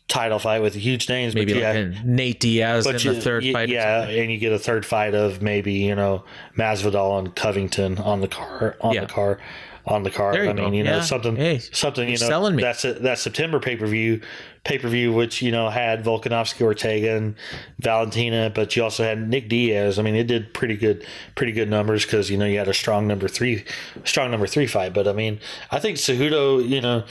title 0.08 0.38
fight 0.38 0.60
with 0.60 0.74
huge 0.74 1.08
names 1.08 1.34
maybe 1.34 1.52
but 1.54 1.62
like 1.62 1.76
you 1.76 1.82
have- 1.94 2.04
Nate 2.04 2.38
Diaz 2.40 2.86
in 2.86 2.92
but 2.92 3.02
the 3.02 3.14
you- 3.14 3.20
third 3.20 3.42
y- 3.44 3.52
fight. 3.52 3.68
yeah, 3.70 4.02
and 4.06 4.30
you 4.30 4.38
get 4.38 4.52
a 4.52 4.58
third 4.58 4.84
fight 4.86 5.14
of 5.14 5.40
maybe 5.42 5.72
you 5.72 5.94
know 5.96 6.22
Masvidal 6.56 7.18
and 7.18 7.34
Covington 7.34 7.98
on 7.98 8.20
the 8.20 8.28
car 8.28 8.76
on 8.82 8.94
Yeah. 8.94 9.00
the 9.00 9.06
car 9.08 9.38
on 9.86 10.02
the 10.02 10.10
card. 10.10 10.36
I 10.36 10.52
mean, 10.52 10.56
go. 10.56 10.70
you 10.72 10.82
know 10.84 10.96
Yeah. 10.96 11.00
something 11.02 11.36
Hey, 11.36 11.58
something 11.58 12.04
you 12.08 12.18
know 12.18 12.26
selling 12.26 12.56
me. 12.56 12.62
that's 12.62 12.84
a, 12.84 12.94
that 12.94 13.18
September 13.18 13.60
pay 13.60 13.76
per 13.76 13.86
view 13.86 14.20
pay 14.64 14.78
per 14.78 14.88
view 14.88 15.12
which 15.12 15.40
you 15.42 15.52
know 15.52 15.68
had 15.70 16.02
Volkanovski 16.04 16.62
Ortega 16.62 17.16
and 17.16 17.36
Valentina, 17.78 18.50
but 18.52 18.74
you 18.74 18.82
also 18.82 19.04
had 19.04 19.28
Nick 19.28 19.48
Diaz. 19.48 19.98
I 19.98 20.02
mean, 20.02 20.16
it 20.16 20.26
did 20.26 20.52
pretty 20.52 20.76
good 20.76 21.06
pretty 21.36 21.52
good 21.52 21.70
numbers 21.70 22.04
because 22.04 22.30
you 22.30 22.36
know 22.36 22.46
you 22.46 22.58
had 22.58 22.68
a 22.68 22.74
strong 22.74 23.06
number 23.06 23.28
three 23.28 23.64
strong 24.04 24.30
number 24.30 24.46
three 24.48 24.66
fight. 24.66 24.92
But 24.92 25.06
I 25.06 25.12
mean, 25.12 25.38
I 25.70 25.78
think 25.78 25.98
Cejudo, 25.98 26.66
you 26.68 26.80
know. 26.80 27.04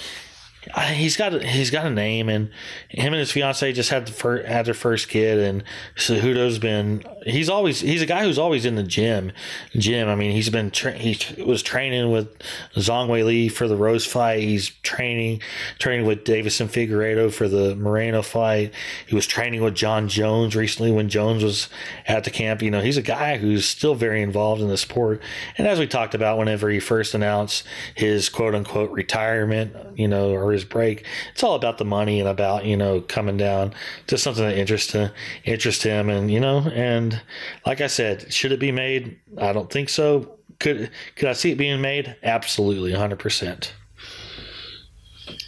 He's 0.94 1.16
got 1.16 1.44
he's 1.44 1.70
got 1.70 1.86
a 1.86 1.90
name, 1.90 2.30
and 2.30 2.50
him 2.90 3.14
and 3.14 3.20
his 3.20 3.32
fiance 3.32 3.72
just 3.74 3.90
had 3.90 4.08
the 4.08 4.44
had 4.48 4.66
their 4.66 4.74
first 4.74 5.10
kid, 5.10 5.40
and 5.40 5.64
Cejudo's 5.96 6.60
been 6.60 7.04
he's 7.26 7.50
always 7.50 7.82
he's 7.82 8.02
a 8.02 8.06
guy 8.06 8.24
who's 8.24 8.40
always 8.40 8.66
in 8.66 8.76
the 8.76 8.84
gym. 8.84 9.32
Gym, 9.76 10.08
I 10.10 10.16
mean, 10.16 10.32
he's 10.32 10.50
been 10.50 10.72
tra- 10.72 10.94
he 10.94 11.18
was 11.44 11.62
training 11.62 12.12
with 12.12 12.38
Zhang 12.76 13.08
Weili 13.10 13.52
for 13.52 13.68
the 13.68 13.76
Rose 13.76 14.06
fight. 14.06 14.42
He's 14.44 14.70
training 14.82 15.42
training 15.78 16.06
with 16.06 16.24
Deiveson 16.24 16.68
Figueiredo 16.68 17.32
for 17.32 17.48
the 17.48 17.76
Moreno 17.76 18.22
fight. 18.22 18.74
He 19.06 19.16
was 19.16 19.28
training 19.28 19.62
with 19.62 19.76
Jon 19.76 20.08
Jones 20.08 20.56
recently 20.56 20.92
when 20.92 21.10
Jones 21.10 21.44
was 21.44 21.70
at 22.08 22.24
the 22.24 22.32
camp. 22.32 22.62
You 22.62 22.72
know, 22.72 22.82
he's 22.82 22.98
a 22.98 23.04
guy 23.04 23.38
who's 23.38 23.66
still 23.66 23.96
very 23.96 24.22
involved 24.22 24.62
in 24.62 24.68
the 24.68 24.78
sport. 24.78 25.22
And 25.58 25.68
as 25.68 25.80
we 25.80 25.88
talked 25.88 26.16
about, 26.16 26.38
whenever 26.38 26.70
he 26.70 26.80
first 26.80 27.14
announced 27.14 27.64
his 27.94 28.30
quote 28.30 28.56
unquote 28.56 28.92
retirement, 28.92 29.76
you 29.96 30.08
know, 30.08 30.32
or 30.32 30.55
his 30.56 30.66
break, 30.66 31.06
it's 31.32 31.44
all 31.44 31.56
about 31.56 31.78
the 31.78 31.86
money 31.86 32.20
and 32.20 32.28
about 32.28 32.66
you 32.66 32.76
know 32.76 33.02
coming 33.02 33.38
down 33.38 33.74
to 34.08 34.18
something 34.18 34.44
that 34.44 34.58
interests 34.58 34.96
interest 35.44 35.84
him. 35.84 36.10
And 36.10 36.32
you 36.32 36.40
know, 36.40 36.60
and 36.74 37.22
like 37.66 37.82
I 37.82 37.88
said, 37.88 38.32
should 38.34 38.52
it 38.52 38.60
be 38.60 38.72
made? 38.72 39.20
I 39.38 39.54
don't 39.54 39.72
think 39.72 39.90
so. 39.90 40.38
Could 40.60 40.90
could 41.16 41.30
I 41.30 41.34
see 41.34 41.52
it 41.52 41.58
being 41.58 41.82
made? 41.82 42.16
Absolutely, 42.24 42.94
hundred 42.94 43.20
percent. 43.20 43.74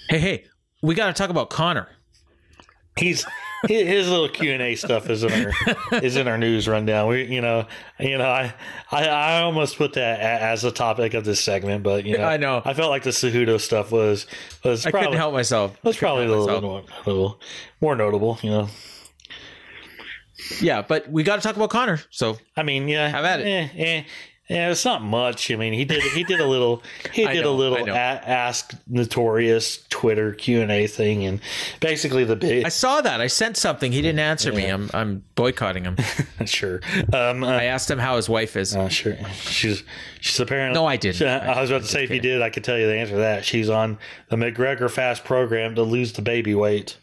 Hey, 0.10 0.20
hey, 0.20 0.46
we 0.82 0.96
got 0.96 1.08
to 1.08 1.14
talk 1.14 1.30
about 1.30 1.50
Conor. 1.50 1.90
He's 2.98 3.26
his 3.68 4.10
little 4.10 4.30
Q 4.30 4.54
and 4.54 4.62
A 4.62 4.76
stuff 4.76 5.10
is 5.10 5.24
in 5.24 5.32
our 5.32 5.54
is 6.04 6.16
in 6.16 6.28
our 6.28 6.38
news 6.38 6.68
rundown. 6.68 7.08
We 7.08 7.26
you 7.26 7.42
know 7.42 7.66
you 8.00 8.18
know 8.18 8.30
I 8.30 8.54
I, 8.92 9.08
I 9.08 9.42
almost 9.42 9.78
put 9.78 9.94
that 9.94 10.20
as 10.20 10.64
a 10.64 10.72
topic 10.72 11.14
of 11.14 11.26
this 11.26 11.44
segment, 11.44 11.84
but 11.84 12.06
you 12.06 12.18
know 12.18 12.26
I 12.26 12.38
know. 12.38 12.62
I 12.64 12.74
felt 12.74 12.90
like 12.90 13.04
the 13.04 13.10
Cejudo 13.12 13.60
stuff 13.60 13.92
was 13.92 14.28
was 14.64 14.86
I 14.86 14.92
probably 14.92 15.08
couldn't 15.08 15.20
help 15.20 15.34
myself. 15.34 15.84
was 15.84 15.98
probably 15.98 16.26
a 16.26 16.30
little, 16.30 16.48
help 16.48 16.62
bit 16.62 16.70
myself. 16.70 17.06
more, 17.06 17.14
little 17.14 17.42
more 17.82 17.96
notable. 17.96 18.40
You 18.42 18.50
know, 18.52 18.70
Yeah, 20.62 20.82
but 20.82 21.10
we 21.10 21.24
got 21.24 21.38
to 21.38 21.42
talk 21.42 21.56
about 21.56 21.70
Conor. 21.70 22.00
So 22.10 22.38
I 22.56 22.64
mean, 22.64 22.88
yeah, 22.88 23.08
Have 23.10 23.26
at 23.26 23.40
it. 23.42 23.46
Eh, 23.48 23.70
eh, 23.76 24.04
yeah, 24.50 24.72
it's 24.72 24.86
not 24.86 25.02
much. 25.04 25.52
I 25.52 25.56
mean, 25.58 25.74
he 25.74 25.84
did 25.84 26.02
he 26.04 26.24
did 26.24 26.40
a 26.40 26.46
little 26.46 26.82
he 27.14 27.26
did 27.28 27.44
know, 27.44 27.52
a 27.52 27.54
I 27.54 27.58
little 27.58 27.90
a- 27.90 27.98
ask 27.98 28.74
notorious 28.88 29.84
Twitter 29.90 30.34
Q 30.34 30.62
and 30.62 30.72
A 30.72 30.88
thing, 30.88 31.26
and 31.26 31.42
basically 31.82 32.24
the 32.24 32.36
big 32.36 32.66
I 32.66 32.70
saw 32.70 33.02
that. 33.02 33.20
I 33.20 33.28
sent 33.28 33.58
something. 33.58 33.92
He 33.92 34.02
didn't 34.02 34.20
answer 34.20 34.54
me. 34.54 34.66
I'm 34.68 34.90
I'm 34.94 35.24
boycotting 35.36 35.84
him. 35.84 35.98
sure. 36.46 36.80
Um, 37.14 37.44
uh, 37.44 37.48
I 37.48 37.64
asked 37.66 37.92
him 37.92 38.00
how 38.00 38.16
his 38.16 38.30
wife 38.30 38.56
is. 38.56 38.76
Uh, 38.76 38.88
sure. 38.88 39.18
She's 39.34 39.84
she's 40.22 40.40
apparently. 40.40 40.80
No, 40.80 40.86
I 40.86 40.96
didn't. 40.96 41.28
I 41.28 41.60
was 41.60 41.70
about 41.70 41.82
to 41.82 41.88
say 41.88 42.04
if 42.06 42.10
you 42.10 42.22
did, 42.22 42.42
I 42.42 42.50
could 42.50 42.64
tell 42.64 42.78
you 42.78 42.88
the 42.88 42.96
answer 42.96 43.14
to 43.16 43.20
that. 43.20 43.44
She's 43.44 43.70
on 43.70 43.98
the 44.30 44.38
McGregor 44.38 44.90
Fast 44.90 45.26
program 45.26 45.76
to 45.76 45.84
lose 45.84 46.14
the 46.14 46.22
baby 46.22 46.56
weight. 46.56 46.98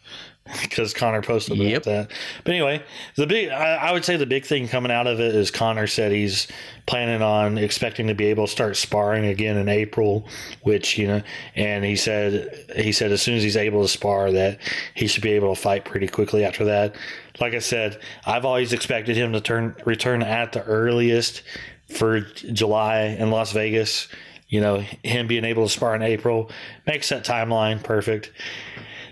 because 0.62 0.92
Conor 0.92 1.22
posted 1.22 1.56
Yep. 1.56 1.70
about 1.70 1.84
that. 1.84 2.10
But 2.44 2.50
anyway, 2.52 2.82
the 3.16 3.26
big 3.26 3.48
I, 3.48 3.76
I 3.76 3.92
would 3.92 4.04
say 4.04 4.16
the 4.16 4.26
big 4.26 4.44
thing 4.44 4.68
coming 4.68 4.92
out 4.92 5.06
of 5.06 5.18
it 5.18 5.34
is 5.34 5.50
Connor 5.50 5.86
said 5.86 6.12
he's 6.12 6.48
planning 6.86 7.22
on 7.22 7.56
expecting 7.56 8.06
to 8.08 8.14
be 8.14 8.26
able 8.26 8.46
to 8.46 8.52
start 8.52 8.76
sparring 8.76 9.24
again 9.24 9.56
in 9.56 9.68
April, 9.70 10.28
which 10.62 10.98
you 10.98 11.06
know, 11.06 11.22
and 11.54 11.82
he 11.84 11.96
said 11.96 12.66
he 12.76 12.92
said 12.92 13.10
as 13.10 13.22
soon 13.22 13.36
as 13.36 13.42
he's 13.42 13.56
able 13.56 13.82
to 13.82 13.88
spar 13.88 14.30
that 14.32 14.58
he 14.94 15.06
should 15.06 15.22
be 15.22 15.32
able 15.32 15.54
to 15.54 15.60
fight 15.60 15.84
pretty 15.86 16.08
quickly 16.08 16.44
after 16.44 16.64
that. 16.66 16.94
Like 17.40 17.54
I 17.54 17.58
said, 17.60 18.00
I've 18.26 18.44
always 18.44 18.72
expected 18.74 19.16
him 19.16 19.32
to 19.32 19.40
turn 19.40 19.74
return 19.86 20.22
at 20.22 20.52
the 20.52 20.62
earliest 20.64 21.42
for 21.88 22.20
July 22.20 23.16
in 23.18 23.30
Las 23.30 23.52
Vegas. 23.52 24.08
You 24.50 24.60
know, 24.60 24.78
him 25.02 25.26
being 25.26 25.44
able 25.44 25.64
to 25.66 25.72
spar 25.72 25.96
in 25.96 26.02
April 26.02 26.50
makes 26.86 27.08
that 27.08 27.24
timeline 27.24 27.82
perfect. 27.82 28.30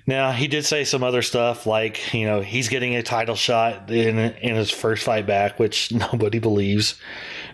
Now 0.06 0.32
he 0.32 0.48
did 0.48 0.64
say 0.64 0.82
some 0.84 1.04
other 1.04 1.22
stuff 1.22 1.64
like 1.66 2.12
you 2.12 2.26
know 2.26 2.40
he's 2.40 2.68
getting 2.68 2.96
a 2.96 3.02
title 3.02 3.36
shot 3.36 3.90
in 3.90 4.18
in 4.18 4.56
his 4.56 4.70
first 4.70 5.04
fight 5.04 5.26
back, 5.26 5.58
which 5.58 5.92
nobody 6.12 6.38
believes. 6.40 7.00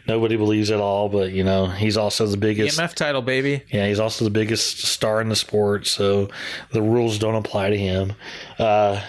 Nobody 0.06 0.36
believes 0.36 0.70
at 0.70 0.80
all. 0.80 1.08
But 1.10 1.32
you 1.32 1.44
know 1.44 1.66
he's 1.66 1.96
also 1.98 2.26
the 2.26 2.38
biggest. 2.38 2.78
BMF 2.78 2.94
title, 2.94 3.20
baby. 3.22 3.62
Yeah, 3.70 3.86
he's 3.86 4.00
also 4.00 4.24
the 4.24 4.30
biggest 4.30 4.78
star 4.78 5.20
in 5.20 5.28
the 5.28 5.36
sport, 5.36 5.86
so 5.86 6.30
the 6.72 6.80
rules 6.82 7.18
don't 7.18 7.34
apply 7.34 7.70
to 7.70 7.76
him. 7.76 8.14
Uh, 8.58 9.02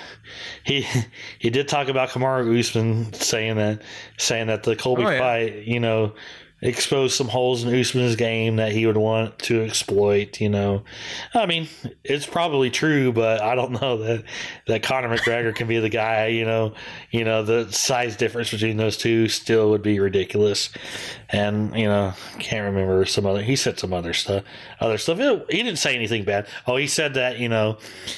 he 0.65 0.85
he 1.39 1.49
did 1.49 1.67
talk 1.69 1.87
about 1.87 2.09
Kamaru 2.09 2.59
Usman 2.59 3.13
saying 3.13 3.55
that 3.55 3.81
saying 4.17 4.47
that 4.47 4.63
the 4.63 4.75
Colby 4.75 5.05
Oh, 5.05 5.09
yeah. 5.09 5.19
fight, 5.19 5.55
you 5.65 5.79
know, 5.79 6.13
exposed 6.61 7.15
some 7.15 7.27
holes 7.29 7.63
in 7.63 7.73
Usman's 7.79 8.15
game 8.15 8.57
that 8.57 8.71
he 8.71 8.85
would 8.85 8.97
want 8.97 9.39
to 9.39 9.61
exploit. 9.63 10.41
You 10.41 10.49
know, 10.49 10.83
I 11.33 11.45
mean, 11.45 11.67
it's 12.03 12.25
probably 12.25 12.69
true, 12.69 13.11
but 13.13 13.41
I 13.41 13.55
don't 13.55 13.71
know 13.81 13.97
that 13.97 14.23
that 14.67 14.83
Conor 14.83 15.15
McGregor 15.17 15.55
can 15.55 15.67
be 15.67 15.79
the 15.79 15.89
guy. 15.89 16.27
You 16.27 16.45
know, 16.45 16.73
you 17.11 17.23
know 17.23 17.43
the 17.43 17.71
size 17.71 18.15
difference 18.15 18.51
between 18.51 18.77
those 18.77 18.97
two 18.97 19.27
still 19.29 19.69
would 19.71 19.81
be 19.81 19.99
ridiculous. 19.99 20.69
And 21.29 21.75
you 21.75 21.85
know, 21.85 22.13
can't 22.39 22.65
remember 22.65 23.05
some 23.05 23.25
other. 23.25 23.41
He 23.41 23.55
said 23.55 23.79
some 23.79 23.93
other 23.93 24.13
stuff. 24.13 24.43
Other 24.79 24.97
stuff. 24.97 25.19
It- 25.19 25.45
he 25.49 25.63
didn't 25.63 25.79
say 25.79 25.95
anything 25.95 26.23
bad. 26.23 26.47
Oh, 26.67 26.75
he 26.77 26.87
said 26.87 27.13
that 27.15 27.39
you 27.39 27.49
know, 27.49 27.77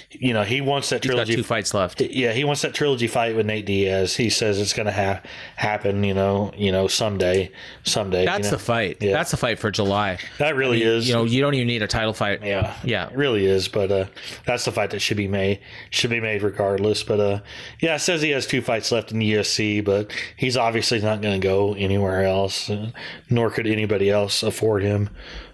you 0.10 0.34
know, 0.34 0.44
he 0.44 0.62
wants 0.62 0.90
that 0.90 1.04
He's 1.04 1.10
got 1.12 1.16
trilogy. 1.16 1.36
two 1.36 1.44
fights 1.44 1.74
left. 1.74 2.02
Yeah, 2.02 2.32
he 2.34 2.44
wants 2.44 2.62
that 2.64 2.74
trilogy 2.74 3.08
fight 3.08 3.36
with 3.36 3.46
Nate 3.46 3.66
Diaz. 3.66 4.16
He 4.16 4.30
says 4.30 4.60
it's 4.60 4.74
going 4.74 4.86
to 4.86 4.92
ha- 4.92 5.22
happen. 5.56 6.04
You 6.04 6.14
know, 6.14 6.52
you 6.58 6.72
know, 6.72 6.88
someday, 6.88 7.52
someday. 7.84 8.26
That's 8.32 8.48
you 8.48 8.52
know? 8.52 8.58
the 8.58 8.64
fight. 8.64 8.98
Yeah. 9.02 9.12
That's 9.14 9.32
the 9.32 9.38
fight 9.38 9.60
for 9.60 9.72
July. 9.72 10.18
that 10.40 10.56
really 10.56 10.82
is. 10.84 11.08
You 11.08 11.16
know, 11.16 11.24
you 11.24 11.42
don't 11.42 11.54
even 11.54 11.68
need 11.68 11.82
a 11.82 11.88
title 11.88 12.14
fight. 12.14 12.44
Yeah, 12.44 12.76
Yeah. 12.84 13.10
it 13.10 13.16
really 13.16 13.46
is. 13.46 13.68
But 13.68 13.92
uh, 13.92 14.06
that's 14.46 14.66
the 14.66 14.72
fight 14.72 14.92
that 14.92 15.00
should 15.00 15.18
be 15.18 15.28
made. 15.28 15.60
Should 15.90 16.10
be 16.10 16.20
made 16.20 16.42
regardless. 16.44 17.04
But 17.04 17.20
uh, 17.20 17.40
yeah, 17.80 17.96
it 17.96 18.00
says 18.00 18.22
he 18.22 18.30
has 18.32 18.48
two 18.48 18.62
fights 18.62 18.92
left 18.92 19.12
in 19.12 19.20
the 19.20 19.34
UFC, 19.34 19.84
but 19.84 20.12
he's 20.38 20.58
obviously 20.58 21.00
not 21.02 21.22
going 21.22 21.40
to 21.40 21.46
go 21.48 21.74
anywhere 21.76 22.24
else, 22.26 22.70
uh, 22.70 22.92
nor 23.30 23.50
could 23.50 23.68
anybody 23.68 24.10
else 24.10 24.44
afford 24.44 24.84
him. 24.84 25.10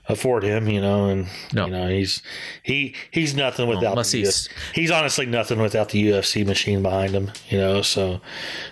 Afford 0.10 0.44
him, 0.44 0.70
you 0.70 0.80
know, 0.80 1.08
and 1.10 1.28
No. 1.54 1.66
you 1.66 1.72
know 1.72 1.88
he's 1.90 2.22
he 2.64 2.96
he's 3.12 3.36
nothing 3.36 3.68
without 3.68 3.96
the 3.96 4.04
he's- 4.18 4.48
he's 4.74 4.90
honestly 4.90 5.26
nothing 5.26 5.60
without 5.62 5.90
the 5.90 6.02
UFC 6.10 6.46
machine 6.46 6.82
behind 6.82 7.12
him, 7.14 7.32
you 7.50 7.58
know. 7.58 7.82
So, 7.82 8.22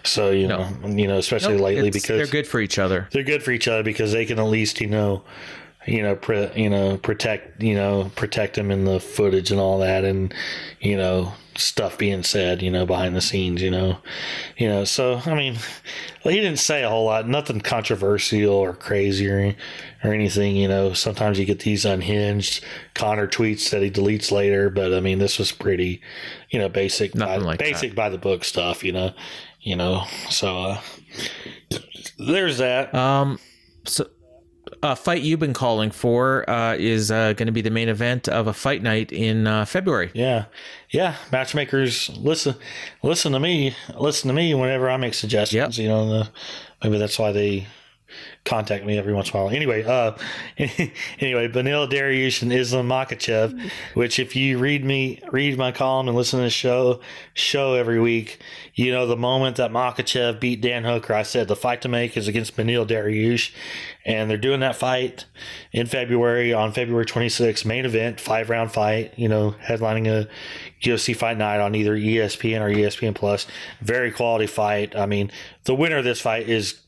so 0.04 0.32
you 0.32 0.48
No. 0.48 0.70
know, 0.70 0.88
you 0.96 1.08
know, 1.08 1.18
especially 1.18 1.58
lately 1.58 1.90
because 1.92 2.18
they're 2.18 2.26
good 2.28 2.48
for 2.48 2.60
each 2.62 2.80
other. 2.80 3.10
they're 3.12 3.24
good 3.24 3.44
for 3.44 3.52
each 3.52 3.68
other 3.68 3.84
because 3.84 4.14
they 4.14 4.26
can 4.26 4.40
at 4.40 4.46
least 4.48 4.80
you 4.80 4.88
know 4.88 5.24
you 5.86 6.02
know 6.02 6.16
pre- 6.16 6.50
you 6.56 6.70
know 6.70 6.98
protect 6.98 7.62
you 7.62 7.76
know 7.76 8.10
protect 8.16 8.56
them 8.56 8.72
in 8.72 8.86
the 8.86 9.00
footage 9.00 9.52
and 9.52 9.60
all 9.60 9.80
that 9.80 10.04
and 10.06 10.34
you 10.80 10.96
know 10.98 11.34
stuff 11.58 11.98
being 11.98 12.24
said 12.24 12.62
you 12.62 12.70
know 12.70 12.86
behind 12.86 13.16
the 13.16 13.22
scenes 13.22 13.62
you 13.62 13.72
know. 13.72 13.98
You 14.58 14.68
know 14.68 14.84
so 14.84 15.22
i 15.26 15.34
mean 15.34 15.58
he 16.24 16.32
didn't 16.32 16.60
say 16.60 16.84
a 16.84 16.90
whole 16.90 17.06
lot 17.06 17.28
nothing 17.28 17.62
controversial 17.62 18.54
or 18.54 18.74
crazy 18.74 19.28
or, 19.30 19.56
or 20.04 20.14
anything 20.14 20.56
you 20.56 20.68
know. 20.68 20.94
Sometimes 20.94 21.40
you 21.40 21.46
get 21.46 21.60
these 21.60 21.86
unhinged 21.86 22.64
Conor 22.94 23.28
tweets 23.28 23.70
that 23.72 23.82
he 23.82 23.92
deletes 23.92 24.32
later 24.32 24.70
but 24.70 24.94
i 24.94 25.00
mean 25.00 25.20
this 25.20 25.40
was 25.40 25.52
pretty 25.52 26.02
you 26.50 26.60
know 26.60 26.70
basic 26.70 27.16
Nothing 27.16 27.42
by, 27.42 27.46
like 27.46 27.60
that. 27.60 27.66
basic 27.66 27.96
by 27.96 28.10
the 28.10 28.18
book 28.18 28.44
stuff 28.44 28.84
you 28.84 28.92
know 28.92 29.12
you 29.62 29.76
know. 29.76 30.04
So 30.30 30.58
uh 30.58 30.82
there's 32.18 32.60
that. 32.60 32.94
Um, 32.94 33.40
so 33.86 34.08
a 34.86 34.96
fight 34.96 35.24
you've 35.24 35.40
been 35.40 35.54
calling 35.54 35.90
for 35.90 36.48
uh, 36.50 36.76
is 36.76 37.10
uh, 37.10 37.34
going 37.34 37.48
to 37.48 37.52
be 37.52 37.62
the 37.62 37.72
main 37.72 37.90
event 37.90 38.30
of 38.30 38.46
a 38.48 38.54
fight 38.54 38.84
night 38.84 39.12
in 39.12 39.48
uh, 39.48 39.66
February. 39.66 40.12
Yeah, 40.14 40.46
yeah. 40.92 41.16
Matchmakers, 41.32 42.16
listen, 42.18 42.56
listen 43.02 43.32
to 43.32 43.40
me. 43.40 43.76
Listen 43.98 44.28
to 44.28 44.34
me 44.34 44.54
whenever 44.54 44.90
I 44.90 44.98
make 44.98 45.16
suggestions. 45.16 45.80
You 45.80 45.88
know, 45.88 46.08
the, 46.08 46.30
maybe 46.84 47.00
that's 47.00 47.18
why 47.18 47.32
they 47.32 47.68
contact 48.46 48.86
me 48.86 48.98
every 48.98 49.14
once 49.14 49.32
in 49.32 49.38
a 49.38 49.44
while. 49.44 49.54
Anyway, 49.54 49.84
uh, 49.84 50.16
anyway, 51.20 51.48
Beneil 51.48 51.90
Dariush 51.90 52.44
and 52.44 52.54
Islam 52.54 52.88
Makhachev, 52.88 53.70
which 53.96 54.20
if 54.20 54.36
you 54.36 54.60
read 54.60 54.86
me, 54.86 55.20
read 55.32 55.58
my 55.58 55.72
column 55.72 56.08
and 56.08 56.16
listen 56.16 56.40
to 56.40 56.44
the 56.44 56.50
show, 56.50 57.02
show 57.34 57.74
every 57.74 58.00
week, 58.00 58.40
you 58.76 58.92
know, 58.92 59.08
the 59.08 59.18
moment 59.18 59.58
that 59.58 59.72
Makhachev 59.72 60.40
beat 60.40 60.62
Dan 60.62 60.84
Hooker, 60.84 61.14
I 61.14 61.24
said 61.24 61.48
the 61.48 61.56
fight 61.56 61.82
to 61.82 61.90
make 61.90 62.16
is 62.16 62.28
against 62.28 62.56
Beneil 62.56 62.88
Dariush, 62.88 63.52
and 64.06 64.30
they're 64.30 64.38
doing 64.38 64.60
that 64.60 64.76
fight 64.76 65.26
in 65.72 65.88
February 65.88 66.54
on 66.54 66.72
February 66.72 67.06
26th, 67.06 67.66
main 67.66 67.86
event, 67.86 68.22
five 68.22 68.50
round 68.50 68.72
fight, 68.72 69.14
you 69.18 69.28
know, 69.28 69.56
headlining 69.64 70.08
a 70.08 70.28
UFC 70.84 71.16
fight 71.16 71.38
night 71.38 71.60
on 71.60 71.74
either 71.74 71.98
ESPN 71.98 72.62
or 72.62 72.70
ESPN 72.70 73.16
Plus. 73.16 73.48
Very 73.82 74.12
quality 74.12 74.46
fight. 74.46 74.96
I 74.96 75.08
mean, 75.08 75.32
the 75.64 75.74
winner 75.74 75.98
of 75.98 76.04
this 76.04 76.22
fight 76.22 76.48
is 76.48 76.82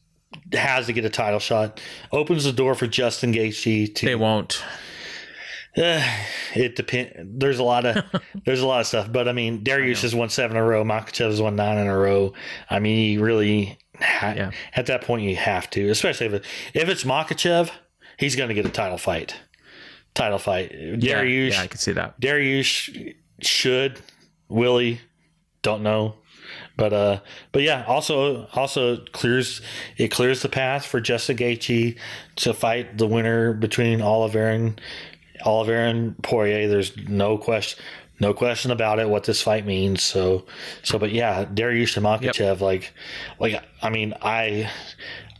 has 0.53 0.85
to 0.87 0.93
get 0.93 1.05
a 1.05 1.09
title 1.09 1.39
shot. 1.39 1.81
Opens 2.11 2.43
the 2.43 2.51
door 2.53 2.75
for 2.75 2.87
Justin 2.87 3.33
Gaethje 3.33 3.93
to 3.95 4.05
They 4.05 4.15
won't. 4.15 4.63
uh, 5.77 6.01
it 6.55 6.75
depends. 6.75 7.13
There's 7.23 7.59
a 7.59 7.63
lot 7.63 7.85
of 7.85 8.03
there's 8.45 8.61
a 8.61 8.67
lot 8.67 8.81
of 8.81 8.87
stuff, 8.87 9.11
but 9.11 9.27
I 9.27 9.33
mean, 9.33 9.63
Dariush 9.63 10.01
has 10.01 10.13
won 10.15 10.29
seven 10.29 10.57
in 10.57 10.63
a 10.63 10.65
row. 10.65 10.83
Makhachev 10.83 11.29
has 11.29 11.41
won 11.41 11.55
nine 11.55 11.77
in 11.77 11.87
a 11.87 11.97
row. 11.97 12.33
I 12.69 12.79
mean, 12.79 13.11
you 13.13 13.23
really 13.23 13.77
ha- 13.99 14.33
Yeah. 14.35 14.51
at 14.75 14.85
that 14.87 15.01
point 15.01 15.23
you 15.23 15.35
have 15.35 15.69
to, 15.71 15.89
especially 15.89 16.27
if 16.27 16.33
it, 16.33 16.45
if 16.73 16.89
it's 16.89 17.03
Makhachev, 17.03 17.69
he's 18.17 18.35
going 18.35 18.49
to 18.49 18.55
get 18.55 18.65
a 18.65 18.69
title 18.69 18.97
fight. 18.97 19.35
Title 20.13 20.39
fight. 20.39 20.71
Yeah, 20.73 21.21
Dariush, 21.23 21.51
yeah, 21.51 21.61
I 21.61 21.67
can 21.67 21.77
see 21.77 21.91
that. 21.91 22.19
Dariush 22.19 23.13
should, 23.41 23.99
Willie, 24.49 24.99
don't 25.61 25.83
know. 25.83 26.15
But 26.77 26.93
uh, 26.93 27.19
but 27.51 27.63
yeah, 27.63 27.83
also 27.87 28.45
also 28.53 28.97
clears 29.11 29.61
it 29.97 30.09
clears 30.09 30.43
the 30.43 30.49
path 30.49 30.85
for 30.85 31.01
Justin 31.01 31.37
Gaethje 31.37 31.97
to 32.37 32.53
fight 32.53 32.97
the 32.97 33.07
winner 33.07 33.53
between 33.53 34.01
Oliver 34.01 34.47
and 34.47 34.79
Oliver 35.43 35.75
and 35.75 36.21
Poirier. 36.23 36.67
There's 36.67 36.95
no 37.07 37.37
question, 37.37 37.83
no 38.19 38.33
question 38.33 38.69
about 38.71 38.99
it 38.99 39.09
what 39.09 39.23
this 39.23 39.41
fight 39.41 39.65
means. 39.65 40.03
So 40.03 40.45
so, 40.83 40.99
but 40.99 41.11
yeah, 41.11 41.45
Dariush 41.45 41.97
and 41.97 42.05
Makhachev, 42.05 42.61
like 42.61 42.93
like 43.39 43.61
I 43.81 43.89
mean, 43.89 44.13
I 44.21 44.69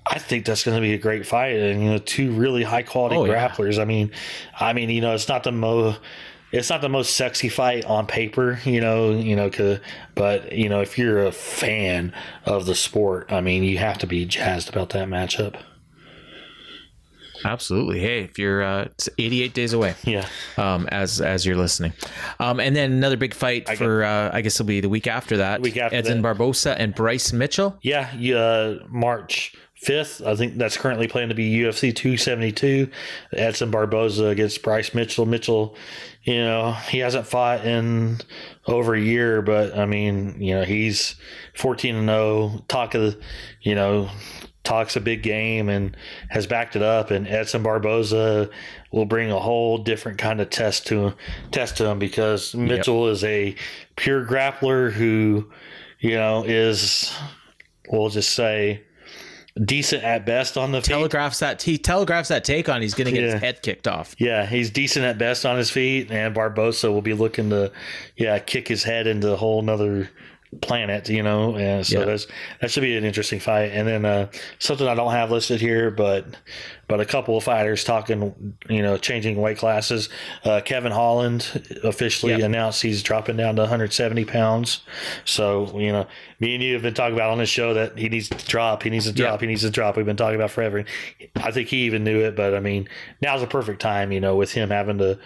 I 0.09 0.19
think 0.19 0.45
that's 0.45 0.63
going 0.63 0.75
to 0.77 0.81
be 0.81 0.93
a 0.93 0.97
great 0.97 1.25
fight, 1.27 1.55
and 1.57 1.83
you 1.83 1.89
know, 1.91 1.97
two 1.97 2.31
really 2.31 2.63
high 2.63 2.81
quality 2.83 3.15
Oh, 3.17 3.25
yeah. 3.25 3.47
grapplers. 3.49 3.77
I 3.77 3.85
mean, 3.85 4.11
I 4.59 4.73
mean, 4.73 4.89
you 4.89 5.01
know, 5.01 5.13
it's 5.13 5.27
not 5.27 5.43
the 5.43 5.51
mo, 5.51 5.97
it's 6.51 6.69
not 6.69 6.81
the 6.81 6.89
most 6.89 7.15
sexy 7.15 7.49
fight 7.49 7.85
on 7.85 8.07
paper, 8.07 8.59
you 8.63 8.79
know, 8.79 9.11
you 9.11 9.35
know, 9.35 9.49
but 10.15 10.51
you 10.51 10.69
know, 10.69 10.81
if 10.81 10.97
you're 10.97 11.25
a 11.25 11.31
fan 11.31 12.13
of 12.45 12.65
the 12.65 12.75
sport, 12.75 13.31
I 13.31 13.41
mean, 13.41 13.63
you 13.63 13.77
have 13.77 13.97
to 13.99 14.07
be 14.07 14.25
jazzed 14.25 14.69
about 14.69 14.89
that 14.89 15.07
matchup. 15.07 15.61
Absolutely. 17.45 17.99
Hey, 17.99 18.21
if 18.21 18.39
you're, 18.39 18.63
uh, 18.63 18.85
it's 18.85 19.09
88 19.17 19.53
days 19.53 19.73
away. 19.73 19.95
Yeah, 20.03 20.27
um, 20.57 20.87
as 20.91 21.21
as 21.21 21.45
you're 21.45 21.55
listening. 21.55 21.93
Um, 22.39 22.59
and 22.59 22.75
then 22.75 22.91
another 22.91 23.17
big 23.17 23.33
fight 23.33 23.69
for 23.77 24.03
uh, 24.03 24.31
I 24.33 24.41
guess 24.41 24.55
it'll 24.55 24.65
be 24.65 24.79
the 24.79 24.89
week 24.89 25.07
after 25.07 25.37
that. 25.37 25.61
Week 25.61 25.77
after 25.77 25.95
Edson 25.95 26.17
that. 26.17 26.23
Barboza 26.23 26.79
and 26.79 26.95
Bryce 26.95 27.33
Mitchell. 27.33 27.77
yeah. 27.81 28.09
Uh, 28.37 28.85
March 28.89 29.55
fifth, 29.75 30.23
I 30.25 30.35
think 30.35 30.57
that's 30.57 30.75
currently 30.77 31.07
planned 31.07 31.29
to 31.29 31.35
be 31.35 31.53
UFC 31.59 31.95
two 31.95 32.17
seventy 32.17 32.51
two. 32.51 32.89
Edson 33.33 33.69
Barboza 33.71 34.25
against 34.25 34.63
Bryce 34.63 34.93
Mitchell. 34.93 35.25
Mitchell, 35.25 35.75
you 36.27 36.41
know, 36.41 36.73
he 36.73 36.99
hasn't 36.99 37.25
fought 37.25 37.65
in 37.65 38.19
over 38.67 38.93
a 38.93 39.01
year, 39.01 39.41
but 39.41 39.75
I 39.75 39.85
mean, 39.85 40.39
you 40.39 40.53
know, 40.53 40.63
he's 40.63 41.15
fourteen 41.55 41.95
and 41.95 42.07
zero. 42.07 42.63
Talk 42.67 42.93
of, 42.93 43.01
the, 43.01 43.19
you 43.61 43.73
know. 43.73 44.09
Talks 44.63 44.97
a 44.97 44.99
big 44.99 45.23
game 45.23 45.69
and 45.69 45.95
has 46.29 46.45
backed 46.45 46.75
it 46.75 46.81
up, 46.81 47.09
and 47.09 47.25
Edson 47.25 47.63
Barboza 47.63 48.49
will 48.91 49.05
bring 49.05 49.31
a 49.31 49.39
whole 49.39 49.77
different 49.77 50.17
kind 50.17 50.41
of 50.41 50.49
test 50.49 50.87
to 50.87 51.13
test 51.51 51.77
to 51.77 51.85
him 51.85 51.99
because 51.99 52.53
Mitchell 52.53 53.07
is 53.07 53.23
a 53.23 53.55
pure 53.95 54.25
grappler 54.25 54.91
who, 54.91 55.49
you 56.01 56.15
know, 56.15 56.43
is 56.43 57.15
we'll 57.89 58.09
just 58.09 58.31
say 58.31 58.83
decent 59.65 60.03
at 60.03 60.25
best 60.25 60.57
on 60.57 60.71
the 60.71 60.81
feet. 60.81 60.87
telegraphs 60.89 61.39
that 61.39 61.61
he 61.61 61.77
telegraphs 61.77 62.29
that 62.29 62.43
take 62.43 62.69
on. 62.69 62.81
He's 62.81 62.93
going 62.93 63.05
to 63.05 63.11
get 63.11 63.23
Yeah. 63.23 63.33
his 63.33 63.41
head 63.41 63.61
kicked 63.61 63.87
off. 63.87 64.15
Yeah, 64.17 64.45
he's 64.45 64.69
decent 64.69 65.05
at 65.05 65.17
best 65.17 65.45
on 65.45 65.57
his 65.57 65.69
feet, 65.69 66.11
and 66.11 66.33
Barboza 66.33 66.91
will 66.91 67.01
be 67.01 67.13
looking 67.13 67.49
to, 67.51 67.71
yeah, 68.15 68.39
kick 68.39 68.67
his 68.67 68.83
head 68.83 69.07
into 69.07 69.31
a 69.31 69.35
whole 69.35 69.61
nother 69.61 70.09
planet, 70.61 71.09
you 71.09 71.23
know. 71.23 71.55
And 71.55 71.85
so 71.85 71.99
Yeah. 71.99 72.05
that's 72.05 72.27
that 72.61 72.71
should 72.71 72.81
be 72.81 72.95
an 72.97 73.03
interesting 73.03 73.39
fight. 73.39 73.71
And 73.73 73.87
then 73.87 74.05
uh, 74.05 74.27
something 74.59 74.87
I 74.87 74.95
don't 74.95 75.11
have 75.11 75.29
listed 75.31 75.59
here, 75.61 75.91
but 75.91 76.25
but 76.87 77.01
a 77.01 77.05
couple 77.05 77.35
of 77.35 77.43
fighters 77.43 77.83
talking, 77.83 78.55
you 78.69 78.81
know, 78.81 78.97
changing 78.97 79.35
weight 79.35 79.57
classes. 79.57 80.07
Uh, 80.45 80.61
Kevin 80.63 80.91
Holland 80.93 81.65
officially 81.83 82.33
Yeah. 82.37 82.45
announced 82.45 82.81
he's 82.81 83.03
dropping 83.03 83.35
down 83.35 83.57
to 83.57 83.63
170 83.63 84.23
pounds. 84.25 84.81
So 85.25 85.77
you 85.77 85.91
know, 85.91 86.07
me 86.39 86.55
and 86.55 86.63
you 86.63 86.73
have 86.73 86.81
been 86.83 86.93
talking 86.93 87.15
about 87.15 87.31
on 87.31 87.39
this 87.39 87.49
show 87.49 87.73
that 87.73 87.97
he 87.97 88.07
needs 88.09 88.29
to 88.29 88.45
drop, 88.47 88.83
he 88.83 88.89
needs 88.89 89.05
to 89.05 89.11
drop, 89.11 89.41
Yeah. 89.41 89.45
he 89.45 89.47
needs 89.47 89.61
to 89.63 89.69
drop. 89.69 89.97
We've 89.97 90.05
been 90.05 90.15
talking 90.17 90.35
about 90.35 90.51
forever. 90.51 90.85
I 91.35 91.51
think 91.51 91.67
he 91.67 91.79
even 91.83 92.03
knew 92.05 92.21
it, 92.21 92.35
but 92.37 92.53
I 92.55 92.59
mean, 92.61 92.87
now's 93.21 93.41
a 93.43 93.47
perfect 93.47 93.81
time, 93.81 94.11
you 94.13 94.21
know, 94.21 94.35
with 94.37 94.53
him 94.53 94.69
having 94.69 94.97
to. 94.99 95.19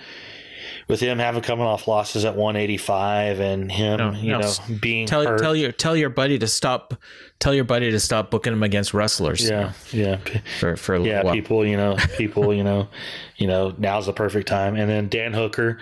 With 0.88 0.99
him 0.99 1.20
having 1.20 1.41
coming 1.41 1.66
off 1.66 1.88
losses 1.88 2.26
at 2.26 2.36
185 2.36 3.40
and 3.40 3.72
him, 3.72 3.98
No, 3.98 4.12
you 4.14 4.32
no. 4.32 4.40
know, 4.40 4.53
being 4.82 5.08
Tell 5.08 5.26
hurt. 5.26 5.40
tell 5.41 5.56
your 5.56 5.72
tell 5.72 5.95
your 5.95 6.10
buddy 6.10 6.38
to 6.40 6.48
stop. 6.48 6.94
Tell 7.40 7.53
your 7.56 7.64
buddy 7.64 7.90
to 7.90 7.99
stop 7.99 8.30
booking 8.30 8.53
him 8.53 8.62
against 8.62 8.94
wrestlers. 8.94 9.48
yeah, 9.49 9.74
yeah, 9.91 10.18
For 10.60 10.76
for 10.76 10.95
a 10.95 11.02
yeah. 11.02 11.24
while. 11.24 11.34
People, 11.34 11.66
you 11.66 11.76
know, 11.78 11.95
people, 12.18 12.53
you 12.53 12.64
know, 12.64 12.88
you 13.38 13.48
know, 13.48 13.74
now's 13.80 14.06
the 14.06 14.14
perfect 14.14 14.48
time. 14.48 14.76
And 14.76 14.88
then 14.90 15.10
Dan 15.10 15.34
Hooker, 15.34 15.80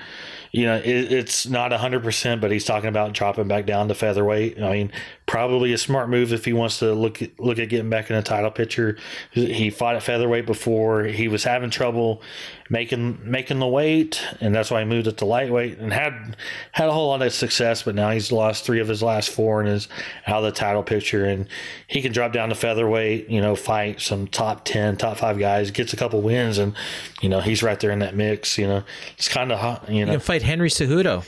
you 0.53 0.65
know, 0.65 0.77
it, 0.77 0.85
it's 1.11 1.47
not 1.47 1.71
100%, 1.71 2.39
but 2.39 2.49
he's 2.51 2.63
talking 2.63 2.87
about 2.87 3.11
dropping 3.13 3.49
back 3.49 3.65
down 3.65 3.89
to 3.89 3.93
featherweight. 3.93 4.61
I 4.61 4.71
mean, 4.71 4.91
probably 5.29 5.71
a 5.73 5.77
smart 5.77 6.09
move 6.09 6.33
if 6.33 6.43
he 6.43 6.53
wants 6.53 6.79
to 6.79 6.91
look 6.91 7.21
at, 7.21 7.39
look 7.39 7.59
at 7.59 7.69
getting 7.69 7.87
back 7.87 8.09
in 8.09 8.15
a 8.15 8.23
title 8.23 8.49
picture. 8.49 8.97
He 9.31 9.69
fought 9.69 9.95
at 9.95 10.01
featherweight 10.01 10.47
before. 10.47 11.03
He 11.03 11.27
was 11.27 11.43
having 11.43 11.69
trouble 11.69 12.23
making 12.67 13.19
making 13.23 13.59
the 13.59 13.67
weight, 13.67 14.25
and 14.41 14.55
that's 14.55 14.71
why 14.71 14.79
he 14.79 14.87
moved 14.87 15.05
it 15.05 15.17
to 15.17 15.25
lightweight 15.25 15.77
and 15.77 15.93
had 15.93 16.35
had 16.71 16.89
a 16.89 16.91
whole 16.91 17.09
lot 17.09 17.21
of 17.21 17.31
success. 17.31 17.83
But 17.83 17.93
now 17.93 18.09
he's 18.09 18.31
lost 18.31 18.65
three 18.65 18.79
of 18.79 18.87
his 18.87 19.03
last 19.03 19.29
four 19.29 19.61
and 19.61 19.69
is 19.69 19.87
out 20.25 20.37
of 20.39 20.45
the 20.45 20.51
title 20.51 20.81
picture. 20.81 21.25
And 21.25 21.47
he 21.85 22.01
can 22.01 22.11
drop 22.11 22.33
down 22.33 22.49
to 22.49 22.55
featherweight, 22.55 23.29
you 23.29 23.39
know, 23.39 23.55
fight 23.55 24.01
some 24.01 24.25
top 24.25 24.65
ten, 24.65 24.97
top 24.97 25.17
five 25.17 25.37
guys, 25.37 25.69
gets 25.69 25.93
a 25.93 25.97
couple 25.97 26.19
wins, 26.23 26.57
and 26.57 26.73
you 27.21 27.29
know 27.29 27.39
he's 27.39 27.61
right 27.61 27.79
there 27.79 27.91
in 27.91 27.99
that 27.99 28.15
mix. 28.15 28.57
You 28.57 28.65
know, 28.65 28.83
it's 29.15 29.29
kind 29.29 29.51
of 29.51 29.59
hot. 29.59 29.87
You 29.89 29.97
You 29.97 30.05
know, 30.07 30.13
can 30.13 30.21
fight 30.21 30.41
Henry 30.41 30.69
Cejudo. 30.69 31.23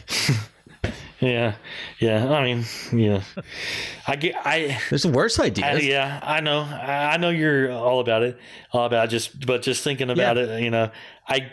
yeah, 1.20 1.56
yeah. 2.00 2.28
I 2.30 2.44
mean, 2.44 2.66
yeah, 2.92 3.24
I 4.08 4.16
get, 4.16 4.36
I, 4.44 4.80
There's 4.90 5.06
worse 5.06 5.40
I 5.40 5.46
ideas. 5.46 5.86
yeah, 5.86 6.20
I 6.24 6.42
know, 6.42 6.62
I 6.62 7.14
I 7.14 7.18
know 7.18 7.30
you're 7.30 7.72
all 7.72 8.00
about 8.00 8.24
it, 8.24 8.38
all 8.72 8.86
about 8.86 9.10
just, 9.10 9.46
but 9.46 9.62
just 9.62 9.84
thinking 9.84 10.10
about 10.10 10.38
Yeah. 10.38 10.44
it, 10.58 10.64
you 10.64 10.72
know, 10.72 10.92
I, 11.28 11.52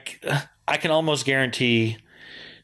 I 0.67 0.77
can 0.79 0.91
almost 0.91 1.27
guarantee 1.27 1.99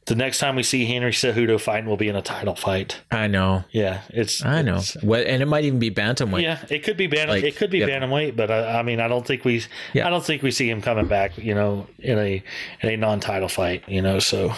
the 0.06 0.14
next 0.14 0.38
time 0.38 0.54
we 0.56 0.62
see 0.62 0.84
Henry 0.84 1.12
Cejudo 1.12 1.58
fighting 1.60 1.88
will 1.88 1.96
be 1.96 2.08
in 2.08 2.16
a 2.16 2.20
title 2.22 2.54
fight. 2.54 3.00
I 3.10 3.26
know. 3.26 3.64
Yeah, 3.70 4.02
it's, 4.10 4.44
I 4.44 4.60
know. 4.62 4.72
it's- 4.76 5.02
What 5.02 5.26
and 5.26 5.42
it 5.42 5.46
might 5.46 5.64
even 5.64 5.78
be 5.78 5.90
bantamweight. 5.90 6.42
yeah, 6.42 6.64
it 6.68 6.82
could 6.82 6.96
be 6.96 7.06
bantam. 7.06 7.30
Like, 7.36 7.44
it 7.44 7.56
could 7.56 7.70
be 7.70 7.78
yeah. 7.78 7.86
bantamweight, 7.88 8.36
but 8.36 8.50
I, 8.50 8.80
I 8.80 8.82
mean, 8.82 9.00
I 9.00 9.08
don't 9.08 9.26
think 9.26 9.44
we. 9.44 9.62
Yeah. 9.94 10.06
I 10.06 10.10
don't 10.10 10.24
think 10.24 10.42
we 10.42 10.50
see 10.50 10.68
him 10.68 10.82
coming 10.82 11.06
back. 11.06 11.38
You 11.38 11.54
know, 11.54 11.86
in 11.98 12.18
a 12.18 12.42
in 12.82 12.88
a 12.90 12.96
non-title 12.96 13.48
fight. 13.48 13.88
You 13.88 14.02
know, 14.02 14.18
so 14.18 14.52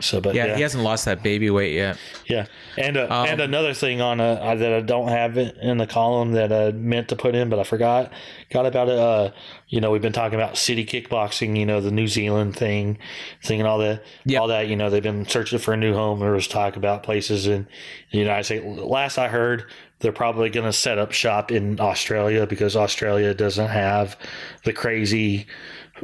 so. 0.00 0.20
But 0.20 0.34
Yeah, 0.34 0.46
yeah, 0.46 0.56
he 0.56 0.62
hasn't 0.62 0.82
lost 0.84 1.04
that 1.04 1.22
baby 1.22 1.50
weight 1.50 1.74
yet. 1.74 1.98
yeah. 2.26 2.46
And 2.78 2.96
uh, 2.96 3.06
Um, 3.10 3.26
and 3.28 3.40
another 3.42 3.74
thing 3.74 4.00
on 4.00 4.20
uh, 4.20 4.24
uh, 4.24 4.54
that 4.54 4.72
I 4.72 4.80
don't 4.80 5.08
have 5.08 5.36
it 5.36 5.56
in 5.60 5.76
the 5.78 5.86
column 5.86 6.32
that 6.32 6.52
I 6.52 6.72
meant 6.72 7.08
to 7.08 7.16
put 7.16 7.34
in, 7.34 7.48
but 7.50 7.58
I 7.58 7.64
forgot. 7.64 8.10
Got 8.52 8.66
about. 8.66 8.88
Uh, 8.90 9.30
you 9.68 9.80
know, 9.80 9.90
we've 9.90 10.02
been 10.02 10.12
talking 10.12 10.38
about 10.38 10.58
city 10.58 10.84
kickboxing. 10.84 11.56
You 11.56 11.64
know, 11.64 11.80
the 11.80 11.90
New 11.90 12.06
Zealand 12.06 12.54
thing, 12.54 12.98
thing, 13.42 13.60
and 13.60 13.68
all 13.68 13.78
that. 13.78 14.04
Yep. 14.26 14.40
All 14.40 14.48
that. 14.48 14.68
You 14.68 14.76
know, 14.76 14.90
they've 14.90 15.02
been 15.02 15.26
searching 15.26 15.58
for 15.58 15.72
a 15.72 15.76
new 15.76 15.94
home. 15.94 16.20
There 16.20 16.32
was 16.32 16.46
talk 16.46 16.76
about 16.76 17.02
places 17.02 17.46
in 17.46 17.66
the 18.10 18.18
United 18.18 18.44
States. 18.44 18.64
Last 18.64 19.16
I 19.16 19.28
heard, 19.28 19.64
they're 20.00 20.12
probably 20.12 20.50
going 20.50 20.66
to 20.66 20.72
set 20.72 20.98
up 20.98 21.12
shop 21.12 21.50
in 21.50 21.80
Australia 21.80 22.46
because 22.46 22.76
Australia 22.76 23.32
doesn't 23.32 23.68
have 23.68 24.18
the 24.64 24.72
crazy 24.74 25.46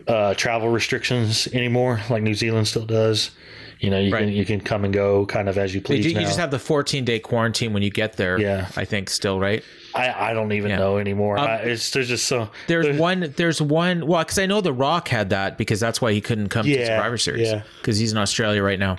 uh, 0.07 0.33
travel 0.35 0.71
restrictions 0.71 1.49
anymore, 1.49 2.01
like 2.09 2.23
New 2.23 2.35
Zealand 2.35 2.67
still 2.67 2.87
does. 2.87 3.31
You 3.81 3.91
know, 3.91 3.99
you 4.01 4.13
Right. 4.13 4.21
can 4.25 4.29
you 4.33 4.45
can 4.45 4.61
come 4.61 4.85
and 4.85 4.93
go 4.93 5.25
kind 5.27 5.49
of 5.49 5.57
as 5.57 5.73
you 5.73 5.79
You, 5.79 5.85
please. 5.85 6.07
you 6.07 6.15
now. 6.15 6.21
just 6.21 6.39
have 6.39 6.51
the 6.51 6.59
14 6.59 7.05
day 7.05 7.19
quarantine 7.21 7.73
when 7.73 7.83
you 7.83 7.91
get 7.91 8.17
there. 8.17 8.39
Yeah. 8.41 8.69
I 8.77 8.85
think 8.85 9.09
still 9.11 9.39
right. 9.39 9.63
I, 9.95 10.31
I 10.31 10.33
don't 10.33 10.53
even 10.53 10.71
Yeah. 10.71 10.79
know 10.79 10.99
anymore. 10.99 11.39
Um, 11.39 11.47
I, 11.47 11.55
it's 11.59 11.91
there's 11.93 12.09
just 12.09 12.27
so 12.27 12.51
There's 12.67 12.99
one. 12.99 13.33
There's 13.37 13.63
one. 13.63 14.07
Well, 14.07 14.23
because 14.25 14.39
I 14.39 14.47
know 14.47 14.61
The 14.61 14.73
Rock 14.73 15.09
had 15.09 15.31
that 15.31 15.57
because 15.59 15.79
that's 15.81 16.01
why 16.01 16.13
he 16.13 16.21
couldn't 16.21 16.49
come 16.49 16.65
to 16.65 16.71
Yeah, 16.71 16.87
Survivor 16.87 17.19
Series 17.19 17.49
yeah. 17.49 17.63
because 17.81 17.99
he's 17.99 18.11
in 18.13 18.19
Australia 18.19 18.63
right 18.63 18.79
now. 18.79 18.97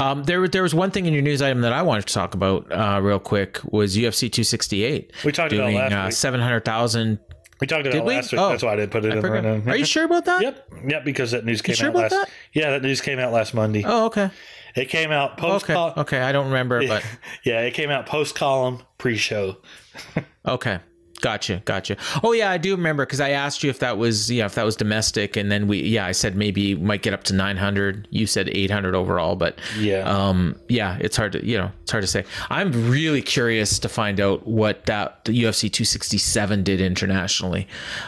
Um, 0.00 0.24
there, 0.24 0.48
there 0.48 0.62
was 0.62 0.74
one 0.74 0.90
thing 0.90 1.04
in 1.04 1.12
your 1.12 1.22
news 1.22 1.42
item 1.42 1.60
that 1.60 1.74
I 1.74 1.82
wanted 1.82 2.06
to 2.06 2.14
talk 2.14 2.34
about 2.34 2.72
uh, 2.72 3.00
real 3.02 3.18
quick 3.18 3.60
was 3.70 3.96
UFC 3.98 4.32
268 4.32 5.12
We 5.26 5.30
talked 5.32 5.52
about 5.52 5.64
doing 5.64 5.76
last 5.76 5.92
uh, 5.92 6.04
week. 6.06 6.12
700,000. 6.14 7.18
We 7.60 7.66
talked 7.66 7.82
about 7.82 7.92
Did 7.92 8.04
we? 8.04 8.14
last 8.16 8.32
week. 8.32 8.40
Oh, 8.40 8.50
That's 8.50 8.62
why 8.62 8.72
I 8.72 8.76
didn't 8.76 8.90
put 8.92 9.04
it 9.04 9.12
I 9.12 9.16
in 9.16 9.20
forgot. 9.20 9.44
right 9.44 9.64
now. 9.64 9.72
Are 9.72 9.76
you 9.76 9.84
sure 9.84 10.04
about 10.04 10.24
that? 10.24 10.42
Yep, 10.42 10.72
yep. 10.88 11.04
Because 11.04 11.30
that 11.32 11.44
news 11.44 11.62
came 11.62 11.74
sure 11.74 11.88
out 11.88 11.94
about 11.96 12.02
last. 12.12 12.26
that? 12.26 12.30
Yeah, 12.52 12.70
that 12.70 12.82
news 12.82 13.00
came 13.00 13.18
out 13.18 13.32
last 13.32 13.54
Monday. 13.54 13.82
Oh, 13.86 14.06
okay. 14.06 14.30
It 14.76 14.88
came 14.88 15.10
out 15.10 15.36
post. 15.36 15.68
Okay. 15.68 16.00
Okay. 16.00 16.20
I 16.20 16.32
don't 16.32 16.46
remember, 16.46 16.86
but 16.86 17.04
yeah, 17.44 17.60
it 17.62 17.74
came 17.74 17.90
out 17.90 18.06
post 18.06 18.34
column 18.34 18.82
pre-show. 18.98 19.56
Okay. 20.46 20.78
Gotcha, 21.20 21.62
gotcha. 21.64 21.96
Oh 22.22 22.32
yeah, 22.32 22.50
I 22.50 22.58
do 22.58 22.74
remember 22.74 23.04
because 23.04 23.20
I 23.20 23.30
asked 23.30 23.62
you 23.62 23.70
if 23.70 23.78
that 23.80 23.98
was 23.98 24.30
yeah 24.30 24.46
if 24.46 24.54
that 24.54 24.64
was 24.64 24.76
domestic, 24.76 25.36
and 25.36 25.50
then 25.52 25.66
we 25.68 25.80
yeah 25.82 26.06
I 26.06 26.12
said 26.12 26.36
maybe 26.36 26.74
might 26.74 27.02
get 27.02 27.12
up 27.14 27.24
to 27.24 27.34
nine 27.34 27.56
hundred. 27.56 28.08
You 28.10 28.26
said 28.26 28.48
eight 28.50 28.70
hundred 28.70 28.94
overall, 28.94 29.36
but 29.36 29.58
Yeah. 29.78 30.00
um 30.08 30.56
yeah 30.68 30.96
it's 31.00 31.16
hard 31.16 31.32
to 31.32 31.46
you 31.46 31.58
know 31.58 31.70
it's 31.82 31.90
hard 31.92 32.02
to 32.02 32.08
say. 32.08 32.24
I'm 32.48 32.90
really 32.90 33.22
curious 33.22 33.78
to 33.80 33.88
find 33.88 34.20
out 34.20 34.46
what 34.46 34.86
that 34.86 35.24
the 35.24 35.32
UFC 35.32 35.70
267 35.70 36.62
did 36.64 36.80
internationally. 36.80 37.66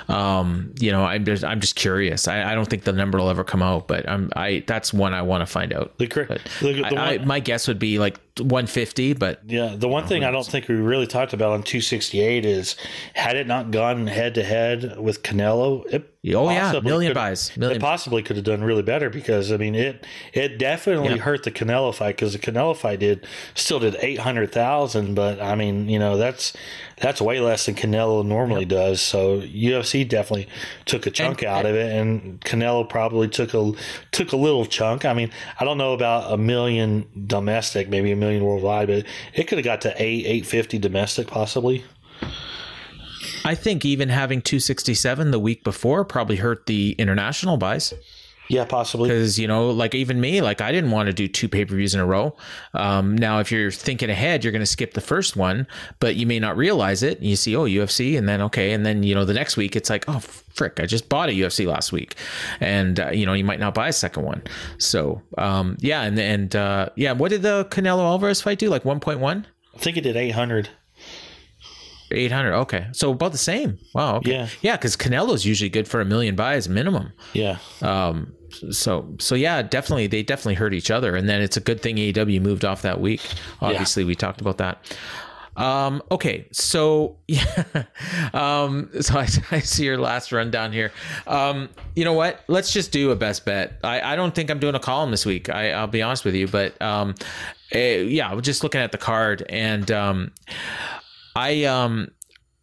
Um, 0.09 0.73
you 0.79 0.91
know 0.91 1.05
I'm 1.05 1.25
just 1.25 1.45
I'm 1.45 1.61
just 1.61 1.77
curious. 1.77 2.29
I, 2.29 2.53
I 2.53 2.55
don't 2.55 2.69
think 2.69 2.85
the 2.85 2.93
number 2.93 3.19
will 3.19 3.29
ever 3.31 3.45
come 3.45 3.63
out, 3.63 3.89
but 3.89 4.09
I'm 4.09 4.31
I 4.37 4.65
that's 4.67 4.93
one 4.93 5.15
I 5.15 5.23
want 5.23 5.43
to 5.43 5.47
find 5.47 5.73
out. 5.73 5.97
The, 5.99 6.07
cr- 6.07 6.23
the, 6.25 6.41
the 6.61 6.85
I, 6.97 7.15
I, 7.15 7.19
my 7.19 7.41
guess 7.41 7.69
would 7.69 7.79
be 7.79 7.99
like 7.99 8.19
150, 8.39 9.15
but 9.15 9.41
yeah, 9.47 9.75
the 9.77 9.89
one 9.89 10.07
thing 10.07 10.25
I 10.25 10.31
don't 10.31 10.47
think 10.47 10.69
we 10.69 10.75
really 10.75 11.07
talked 11.07 11.33
about 11.33 11.53
on 11.53 11.63
268 11.63 12.45
is 12.45 12.77
had 13.15 13.37
it 13.37 13.47
not 13.47 13.71
gone 13.71 14.07
head 14.07 14.35
to 14.35 14.43
head 14.43 14.99
with 14.99 15.23
Canelo, 15.23 15.85
it 15.93 16.12
Oh, 16.25 16.49
yeah, 16.51 16.79
million 16.85 17.13
buys, 17.15 17.51
million 17.57 17.79
It 17.79 17.81
possibly 17.81 18.23
could 18.23 18.37
have 18.37 18.45
done 18.45 18.63
really 18.63 18.83
better 18.85 19.11
because 19.11 19.51
I 19.51 19.57
mean 19.57 19.75
it 19.75 20.07
it 20.33 20.57
definitely 20.57 21.09
Yeah. 21.17 21.17
hurt 21.17 21.43
the 21.43 21.51
Canelo 21.51 21.93
fight 21.93 22.15
because 22.15 22.33
the 22.33 22.39
Canelo 22.39 22.77
fight 22.77 23.01
did 23.01 23.27
still 23.57 23.81
did 23.81 23.97
800,000, 23.99 25.15
but 25.15 25.43
I 25.43 25.57
mean 25.57 25.89
you 25.89 25.99
know 25.99 26.17
that's 26.17 26.53
that's 27.01 27.21
way 27.21 27.41
less 27.41 27.67
than 27.67 27.75
Canelo 27.75 28.25
normally 28.25 28.65
does. 28.65 29.01
So 29.01 29.41
UFC 29.41 30.09
definitely 30.09 30.47
took 30.85 31.07
a 31.07 31.11
chunk 31.11 31.43
And- 31.43 31.51
out 31.51 31.67
of 31.67 31.75
it, 31.75 31.91
and 31.93 32.41
Canelo 32.43 32.89
probably 32.89 33.27
took 33.27 33.53
a 33.53 33.73
took 34.13 34.31
a 34.31 34.37
little 34.37 34.65
chunk. 34.65 35.05
I 35.05 35.15
mean 35.15 35.33
I 35.59 35.65
don't 35.65 35.77
know 35.79 35.93
about 35.93 36.33
a 36.33 36.37
million 36.37 37.05
domestic, 37.27 37.89
maybe 37.89 38.13
a 38.13 38.17
million 38.17 38.45
worldwide, 38.45 38.87
but 38.87 39.05
it 39.35 39.49
could 39.49 39.59
have 39.59 39.65
got 39.65 39.81
to 39.81 39.95
eight 40.01 40.25
eight 40.27 40.47
fifty 40.47 40.79
domestic 40.79 41.27
possibly. 41.27 41.83
I 43.45 43.55
think 43.55 43.85
even 43.85 44.09
having 44.09 44.41
267 44.43 45.31
the 45.31 45.39
week 45.39 45.65
before 45.65 46.05
probably 46.05 46.37
hurt 46.37 46.67
the 46.67 46.93
international 46.99 47.57
buys 47.57 47.93
Yeah, 48.49 48.65
possibly. 48.65 49.09
because 49.09 49.39
you 49.39 49.47
know, 49.49 49.71
like 49.71 49.95
even 49.95 50.21
me, 50.21 50.41
like 50.41 50.61
I 50.61 50.73
didn't 50.73 50.91
want 50.91 51.07
to 51.07 51.13
do 51.13 51.29
two 51.29 51.49
pay 51.49 51.65
per 51.65 51.75
views 51.75 51.95
in 51.95 52.01
a 52.01 52.07
row. 52.07 52.37
Um, 52.75 53.17
now, 53.17 53.39
if 53.41 53.51
you're 53.53 53.71
thinking 53.71 54.11
ahead, 54.11 54.45
you're 54.45 54.53
going 54.53 54.61
to 54.61 54.67
skip 54.67 54.95
the 54.95 55.01
first 55.01 55.37
one, 55.37 55.67
but 56.01 56.17
you 56.17 56.27
may 56.27 56.39
not 56.39 56.57
realize 56.57 57.03
it. 57.03 57.21
You 57.23 57.37
see, 57.37 57.57
oh, 57.57 57.65
UFC, 57.65 58.19
and 58.19 58.29
then 58.29 58.43
okay, 58.43 58.73
and 58.73 58.85
then 58.85 59.03
you 59.03 59.15
know 59.15 59.25
the 59.25 59.35
next 59.35 59.57
week 59.57 59.75
it's 59.77 59.89
like, 59.89 60.05
oh, 60.09 60.19
frick, 60.19 60.81
I 60.81 60.87
just 60.87 61.09
bought 61.09 61.29
a 61.29 61.33
UFC 61.33 61.67
last 61.67 61.93
week, 61.93 62.17
and 62.61 63.01
uh, 63.01 63.11
you 63.11 63.25
know 63.27 63.33
you 63.33 63.45
might 63.45 63.61
not 63.61 63.75
buy 63.75 63.89
a 63.89 63.93
second 63.93 64.25
one. 64.25 64.43
So 64.79 65.23
um, 65.39 65.77
yeah, 65.81 66.03
and 66.03 66.19
and 66.19 66.55
uh, 66.55 66.89
yeah, 66.97 67.13
what 67.13 67.31
did 67.31 67.43
the 67.43 67.67
Canelo 67.71 68.01
Alvarez 68.01 68.43
fight 68.43 68.59
do? 68.59 68.69
Like 68.69 68.83
1.1. 68.83 69.45
I 69.75 69.79
think 69.79 69.97
it 69.97 70.03
did 70.03 70.17
eight 72.15 72.33
hundred. 72.33 72.55
okay. 72.55 72.87
So 72.93 73.13
about 73.13 73.33
the 73.33 73.39
same. 73.39 73.79
Wow 73.95 74.17
okay. 74.17 74.33
Yeah. 74.33 74.49
yeah 74.61 74.77
because 74.77 74.97
canelo's 74.97 75.45
usually 75.45 75.71
good 75.71 75.89
for 75.89 76.01
a 76.01 76.05
million 76.05 76.37
buys 76.37 76.69
minimum. 76.69 77.13
Yeah. 77.33 77.59
um 77.81 78.35
so 78.71 79.15
so 79.19 79.35
yeah 79.35 79.63
definitely 79.63 80.07
they 80.07 80.23
definitely 80.23 80.55
hurt 80.55 80.75
each 80.75 80.91
other 80.91 81.17
and 81.17 81.29
then 81.29 81.41
it's 81.41 81.57
a 81.57 81.61
good 81.61 81.81
thing 81.81 81.97
AEW 81.97 82.41
moved 82.41 82.65
off 82.65 82.83
that 82.83 83.01
week. 83.01 83.23
Obviously 83.61 84.05
we 84.05 84.15
talked 84.15 84.41
about 84.41 84.59
that. 84.59 84.97
Um 85.57 86.03
okay 86.11 86.49
so 86.53 87.17
yeah 87.29 87.65
um 88.33 88.89
so 89.01 89.19
I, 89.19 89.29
I 89.51 89.61
see 89.61 89.85
your 89.85 89.99
last 89.99 90.33
rundown 90.33 90.73
here. 90.73 90.93
Um 91.27 91.69
you 91.95 92.05
know 92.05 92.13
what? 92.15 92.41
Let's 92.49 92.73
just 92.73 92.91
do 92.93 93.11
a 93.11 93.17
best 93.17 93.45
bet. 93.45 93.79
I 93.85 94.01
i 94.13 94.17
don't 94.17 94.35
think 94.35 94.51
i'm 94.51 94.59
doing 94.59 94.75
a 94.75 94.81
column 94.81 95.11
this 95.11 95.27
week. 95.27 95.49
I 95.49 95.73
i'll 95.73 95.87
be 95.87 96.03
honest 96.03 96.25
with 96.25 96.35
you 96.35 96.47
but 96.49 96.81
um 96.81 97.15
eh, 97.73 98.03
yeah 98.03 98.35
we're 98.35 98.41
just 98.41 98.63
looking 98.63 98.81
at 98.81 98.93
the 98.93 98.99
card 98.99 99.45
and 99.49 99.91
um 99.91 100.31
I 101.37 101.65
um 101.65 102.09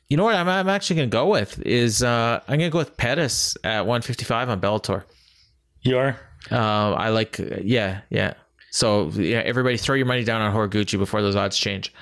You 0.09 0.17
know 0.17 0.23
what 0.23 0.35
I'm, 0.35 0.47
I'm 0.49 0.69
actually 0.69 0.97
going 0.97 1.09
to 1.09 1.13
go 1.15 1.27
with 1.27 1.59
is 1.65 2.01
uh, 2.03 2.41
I'm 2.47 2.57
going 2.57 2.69
to 2.69 2.73
go 2.73 2.79
with 2.79 2.97
Pettis 2.97 3.55
at 3.63 3.81
155 3.85 4.49
on 4.49 4.59
Bellator. 4.61 5.03
You 5.81 5.97
are. 5.99 6.19
Uh, 6.51 6.93
I 6.93 7.09
like, 7.09 7.37
yeah, 7.61 8.01
yeah. 8.09 8.33
So 8.71 9.09
yeah, 9.09 9.39
everybody 9.39 9.77
throw 9.77 9.95
your 9.95 10.05
money 10.07 10.23
down 10.23 10.41
on 10.41 10.53
Horiguchi 10.53 10.97
before 10.97 11.21
those 11.21 11.35
odds 11.35 11.57
change. 11.57 11.93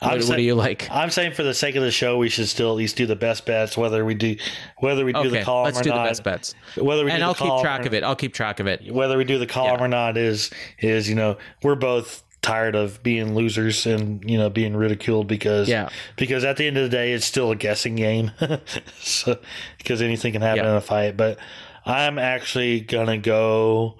What, 0.00 0.20
what 0.24 0.36
do 0.36 0.42
you 0.42 0.56
like? 0.56 0.88
I'm 0.90 1.10
saying 1.10 1.32
for 1.34 1.44
the 1.44 1.54
sake 1.54 1.76
of 1.76 1.82
the 1.84 1.90
show, 1.92 2.18
we 2.18 2.28
should 2.28 2.48
still 2.48 2.70
at 2.70 2.76
least 2.76 2.96
do 2.96 3.06
the 3.06 3.14
best 3.14 3.46
bets, 3.46 3.76
whether 3.76 4.04
we 4.04 4.14
do 4.14 4.34
whether 4.78 5.04
we 5.04 5.12
do 5.12 5.20
Okay, 5.20 5.28
the 5.28 5.42
column 5.44 5.66
let's 5.66 5.78
or 5.78 5.84
do 5.84 5.90
not. 5.90 6.02
the 6.02 6.08
best 6.10 6.24
bets, 6.24 6.54
Whether 6.76 7.04
we 7.04 7.12
and 7.12 7.20
do 7.20 7.24
I'll 7.26 7.34
the 7.34 7.44
keep 7.44 7.60
track 7.60 7.82
or- 7.84 7.86
of 7.86 7.94
it. 7.94 8.02
I'll 8.02 8.16
keep 8.16 8.34
track 8.34 8.58
of 8.58 8.66
it. 8.66 8.92
Whether 8.92 9.16
we 9.16 9.22
do 9.24 9.38
the 9.38 9.46
column 9.46 9.78
Yeah. 9.78 9.84
or 9.84 9.88
not 9.88 10.16
is 10.16 10.50
is 10.80 11.08
you 11.08 11.14
know 11.14 11.38
we're 11.62 11.76
both 11.76 12.24
tired 12.42 12.74
of 12.74 13.00
being 13.04 13.34
losers 13.34 13.86
and 13.86 14.28
you 14.28 14.36
know 14.36 14.50
being 14.50 14.74
ridiculed 14.76 15.28
because 15.28 15.68
Yeah. 15.68 15.88
because 16.16 16.44
at 16.44 16.56
the 16.56 16.66
end 16.66 16.76
of 16.76 16.82
the 16.82 16.88
day 16.88 17.12
it's 17.12 17.24
still 17.24 17.50
a 17.52 17.56
guessing 17.56 17.94
game. 17.96 18.32
So 19.00 19.38
because 19.78 20.02
anything 20.02 20.32
can 20.32 20.42
happen 20.42 20.64
in 20.66 20.74
a 20.74 20.80
fight. 20.80 21.16
But 21.16 21.38
i'm 21.86 22.18
actually 22.18 22.80
gonna 22.80 23.18
go 23.18 23.96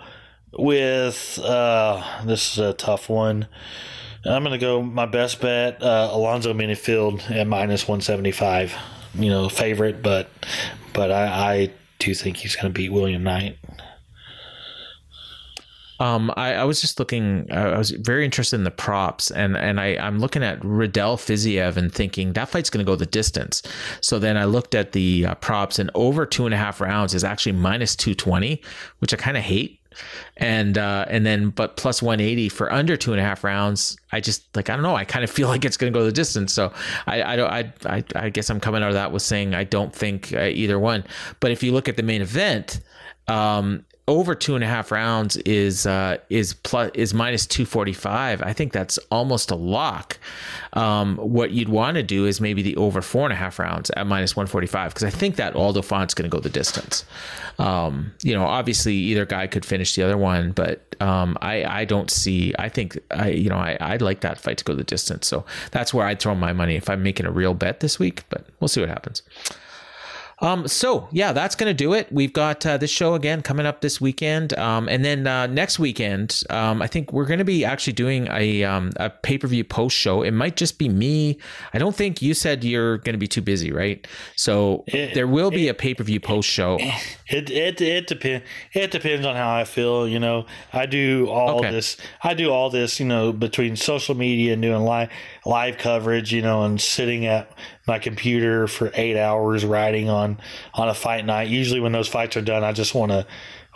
with 0.57 1.39
uh 1.43 2.03
this 2.25 2.53
is 2.53 2.59
a 2.59 2.73
tough 2.75 3.09
one. 3.09 3.47
I'm 4.25 4.43
gonna 4.45 4.59
go 4.59 4.83
my 4.83 5.07
best 5.07 5.41
bet 5.41 5.83
uh 5.83 6.11
alonzo 6.13 6.53
Menifield 6.53 7.29
at 7.31 7.47
minus 7.47 7.89
175 7.89 8.75
you 9.15 9.29
know 9.31 9.49
favorite 9.49 10.03
but 10.03 10.31
but 10.95 11.11
i 11.11 11.25
i 11.27 11.71
do 11.99 12.15
think 12.15 12.39
he's 12.39 12.57
gonna 12.57 12.71
beat 12.71 12.91
william 12.93 13.23
knight 13.23 13.59
Um, 16.03 16.33
I, 16.37 16.55
I 16.55 16.65
was 16.65 16.81
just 16.81 16.99
looking. 16.99 17.47
uh, 17.49 17.55
I 17.55 17.79
was 17.79 17.91
very 17.91 18.25
interested 18.25 18.57
in 18.57 18.65
the 18.65 18.73
props, 18.73 19.31
and 19.31 19.57
and 19.57 19.79
I 19.79 19.97
I'm 19.99 20.19
looking 20.19 20.43
at 20.43 20.63
Riddell 20.65 21.17
Fiziev 21.17 21.77
and 21.77 21.95
thinking 21.95 22.33
that 22.33 22.49
fight's 22.49 22.71
going 22.71 22.85
to 22.85 22.91
go 22.91 22.97
the 22.97 23.07
distance. 23.07 23.63
So 24.01 24.19
then 24.19 24.37
I 24.37 24.45
looked 24.47 24.75
at 24.75 24.91
the 24.93 25.27
uh, 25.27 25.35
props, 25.37 25.79
and 25.79 25.93
over 25.95 26.27
two 26.27 26.45
and 26.45 26.53
a 26.53 26.57
half 26.57 26.81
rounds 26.81 27.15
is 27.15 27.23
actually 27.23 27.53
minus 27.53 27.95
two 27.95 28.17
twenty, 28.17 28.61
which 28.99 29.15
I 29.15 29.17
kind 29.17 29.37
of 29.37 29.45
hate. 29.45 29.79
And 30.39 30.77
uh, 30.77 31.05
and 31.09 31.25
then 31.25 31.51
but 31.51 31.77
plus 31.77 32.03
one 32.03 32.19
eighty 32.19 32.49
for 32.49 32.73
under 32.73 32.97
two 32.97 33.13
and 33.13 33.21
a 33.21 33.25
half 33.25 33.45
rounds. 33.45 33.97
I 34.11 34.19
just 34.19 34.45
like 34.57 34.71
I 34.71 34.75
don't 34.75 34.83
know. 34.83 34.97
I 34.97 35.05
kind 35.05 35.23
of 35.23 35.31
feel 35.39 35.47
like 35.47 35.65
it's 35.65 35.77
going 35.77 35.93
to 35.93 35.97
go 35.97 36.05
the 36.05 36.11
distance. 36.11 36.53
So 36.53 36.73
I 37.07 37.23
I 37.23 37.37
don't 37.37 37.49
I, 37.49 37.73
I 37.87 38.05
I 38.17 38.29
guess 38.29 38.51
I'm 38.51 38.59
coming 38.59 38.83
out 38.83 38.89
of 38.89 38.95
that 38.95 39.13
with 39.13 39.23
saying 39.23 39.55
I 39.55 39.63
don't 39.63 39.95
think 39.95 40.33
uh, 40.33 40.47
either 40.47 40.81
one. 40.81 41.05
But 41.39 41.53
if 41.53 41.63
you 41.63 41.71
look 41.71 41.89
at 41.89 41.97
the 41.97 42.03
main 42.03 42.23
event. 42.23 42.81
Um, 43.29 43.85
over 44.09 44.35
two 44.35 44.57
and 44.57 44.65
a 44.65 44.67
half 44.67 44.91
rounds 44.91 45.37
is 45.39 45.87
uh, 45.87 46.17
is 46.29 46.55
plus 46.55 46.91
is 46.95 47.15
minus 47.15 47.47
two 47.47 47.65
forty 47.65 47.93
five. 47.93 48.43
I 48.43 48.53
think 48.53 48.73
that's 48.73 48.99
almost 49.11 49.51
a 49.53 49.55
lock. 49.55 50.19
Um, 50.73 51.17
what 51.19 51.53
you'd 51.53 51.69
want 51.69 51.95
to 51.97 52.03
do 52.03 52.27
is 52.27 52.41
maybe 52.41 52.63
the 52.63 52.75
over 52.77 53.01
four 53.01 53.25
and 53.25 53.33
a 53.33 53.37
half 53.37 53.61
rounds 53.61 53.91
at 53.91 54.07
minus 54.07 54.35
one 54.35 54.49
forty 54.49 54.67
five 54.67 54.93
because 54.93 55.05
I 55.05 55.11
think 55.11 55.37
that 55.37 55.55
Aldo 55.55 55.83
Font's 55.83 56.15
going 56.15 56.29
to 56.29 56.35
go 56.35 56.41
the 56.41 56.51
distance. 56.51 57.05
Um, 57.61 58.13
you 58.23 58.35
know, 58.35 58.45
obviously 58.45 58.95
either 58.95 59.25
guy 59.25 59.47
could 59.47 59.65
finish 59.65 59.95
the 59.95 60.03
other 60.03 60.19
one, 60.19 60.51
but 60.51 60.97
um, 61.01 61.39
I 61.41 61.65
I 61.65 61.85
don't 61.85 62.11
see. 62.11 62.55
I 62.59 62.69
think 62.69 62.99
I 63.13 63.29
you 63.29 63.51
know 63.51 63.57
I 63.57 63.77
I'd 63.81 64.03
like 64.03 64.23
that 64.23 64.39
fight 64.39 64.59
to 64.59 64.65
go 64.65 64.75
the 64.75 64.83
distance. 64.83 65.29
So 65.29 65.45
that's 65.71 65.95
where 65.95 66.07
I'd 66.07 66.19
throw 66.19 66.35
my 66.35 66.53
money 66.53 66.75
if 66.75 66.91
I'm 66.91 67.05
making 67.05 67.27
a 67.27 67.31
real 67.31 67.55
bet 67.55 67.79
this 67.79 68.01
week. 68.01 68.25
But 68.31 68.47
we'll 68.59 68.69
see 68.69 68.81
what 68.81 68.89
happens. 68.89 69.23
Um, 70.43 70.67
so 70.67 71.09
yeah, 71.13 71.33
that's 71.33 71.55
gonna 71.55 71.73
do 71.73 71.93
it. 71.95 72.09
We've 72.11 72.33
got 72.33 72.67
uh, 72.67 72.77
this 72.77 72.91
show 72.91 73.15
again 73.15 73.43
coming 73.43 73.65
up 73.65 73.81
this 73.81 74.01
weekend, 74.01 74.53
um, 74.59 74.89
and 74.89 75.05
then 75.05 75.27
uh, 75.27 75.47
next 75.47 75.79
weekend, 75.79 76.43
um, 76.51 76.83
I 76.83 76.89
think 76.89 77.13
we're 77.13 77.27
gonna 77.27 77.45
be 77.45 77.65
actually 77.65 77.93
doing 77.93 78.27
a 78.31 78.65
um, 78.65 78.91
a 78.97 79.09
pay 79.09 79.39
per 79.39 79.47
view 79.47 79.63
post 79.63 79.97
show. 79.97 80.23
It 80.23 80.33
might 80.33 80.57
just 80.57 80.79
be 80.79 80.89
me. 80.89 81.39
I 81.73 81.79
don't 81.79 81.95
think 81.95 82.21
you 82.21 82.35
said 82.35 82.65
you're 82.65 82.99
gonna 82.99 83.19
be 83.19 83.29
too 83.29 83.41
busy, 83.41 83.71
right? 83.73 84.05
So 84.35 84.83
It- 84.89 85.15
there 85.15 85.29
will 85.29 85.51
be 85.53 85.69
a 85.69 85.75
pay 85.75 85.95
per 85.95 86.03
view 86.03 86.19
post 86.21 86.49
show. 86.49 86.79
It 87.29 87.49
it 87.49 87.81
it 87.81 88.09
depends. 88.09 88.45
It 88.75 88.91
depends 88.91 89.25
on 89.25 89.37
how 89.37 89.55
I 89.55 89.63
feel. 89.65 90.09
You 90.09 90.19
know, 90.19 90.47
I 90.73 90.87
do 90.87 91.29
all 91.31 91.61
Okay. 91.61 91.71
this. 91.71 91.97
I 92.23 92.35
do 92.35 92.51
all 92.51 92.69
this. 92.69 92.99
You 92.99 93.07
know, 93.07 93.33
between 93.33 93.77
social 93.77 94.17
media 94.17 94.55
and 94.55 94.61
doing 94.63 94.83
live 94.83 95.09
live 95.47 95.79
coverage. 95.79 96.33
You 96.33 96.43
know, 96.43 96.65
and 96.65 96.81
sitting 96.81 97.27
at 97.27 97.49
my 97.87 97.99
computer 97.99 98.67
for 98.67 98.91
eight 98.95 99.17
hours 99.19 99.65
writing 99.65 100.09
on 100.09 100.39
on 100.75 100.89
a 100.89 100.95
fight 100.95 101.25
night. 101.25 101.49
Usually, 101.49 101.81
when 101.81 101.93
those 101.93 102.09
fights 102.09 102.37
are 102.37 102.43
done, 102.43 102.65
I 102.65 102.73
just 102.73 102.95
want 102.95 103.11
to 103.13 103.27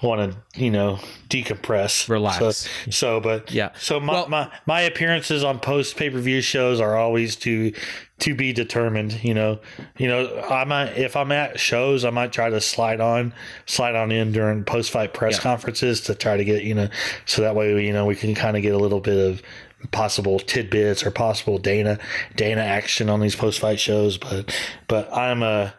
want 0.03 0.31
to 0.31 0.61
you 0.62 0.70
know 0.70 0.99
decompress, 1.28 2.09
Relax. 2.09 2.39
So, 2.39 2.91
so 2.91 3.20
but 3.20 3.51
Yeah. 3.51 3.70
So 3.78 3.99
my 3.99 4.12
Well- 4.12 4.28
my, 4.28 4.51
my 4.66 4.81
appearances 4.83 5.43
on 5.43 5.59
post 5.59 5.97
pay 5.97 6.11
per 6.11 6.19
view 6.19 6.41
shows 6.41 6.81
are 6.81 6.97
always 6.97 7.35
to 7.37 7.73
to 8.19 8.35
be 8.35 8.53
determined. 8.53 9.23
You 9.24 9.35
know, 9.35 9.59
you 9.97 10.09
know, 10.09 10.43
I 10.51 10.65
might 10.65 10.97
if 10.99 11.16
I'm 11.16 11.33
at 11.33 11.59
shows, 11.59 12.05
I 12.05 12.11
might 12.11 12.33
try 12.33 12.51
to 12.51 12.61
slide 12.61 13.01
on 13.01 13.33
slide 13.66 13.95
on 13.95 14.12
in 14.12 14.33
during 14.33 14.65
post 14.65 14.91
fight 14.91 15.15
press 15.15 15.37
Yeah. 15.37 15.43
conferences 15.43 16.03
to 16.03 16.15
try 16.15 16.37
to 16.37 16.45
get 16.45 16.62
you 16.62 16.74
know, 16.74 16.89
so 17.24 17.43
that 17.43 17.55
way 17.55 17.85
you 17.85 17.93
know 17.93 18.05
we 18.07 18.16
can 18.16 18.35
kind 18.35 18.57
of 18.57 18.62
get 18.62 18.74
a 18.74 18.78
little 18.78 19.01
bit 19.01 19.16
of 19.19 19.43
possible 19.93 20.39
tidbits 20.39 21.05
or 21.05 21.11
possible 21.11 21.59
Dana 21.59 21.98
Dana 22.35 22.62
action 22.62 23.09
on 23.09 23.20
these 23.20 23.36
post 23.36 23.61
fight 23.61 23.78
shows. 23.78 24.19
But 24.19 24.55
but 24.89 25.12
I'm 25.12 25.43
a 25.43 25.74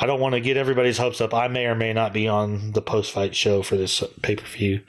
I 0.00 0.06
don't 0.06 0.20
want 0.20 0.34
to 0.34 0.40
get 0.40 0.56
everybody's 0.56 0.98
hopes 0.98 1.20
up. 1.20 1.32
I 1.32 1.48
may 1.48 1.66
or 1.66 1.74
may 1.74 1.92
not 1.92 2.12
be 2.12 2.26
on 2.26 2.72
the 2.72 2.82
post 2.82 3.12
fight 3.12 3.34
show 3.34 3.62
for 3.62 3.76
this 3.76 4.02
pay 4.22 4.36
per 4.36 4.46
view. 4.46 4.80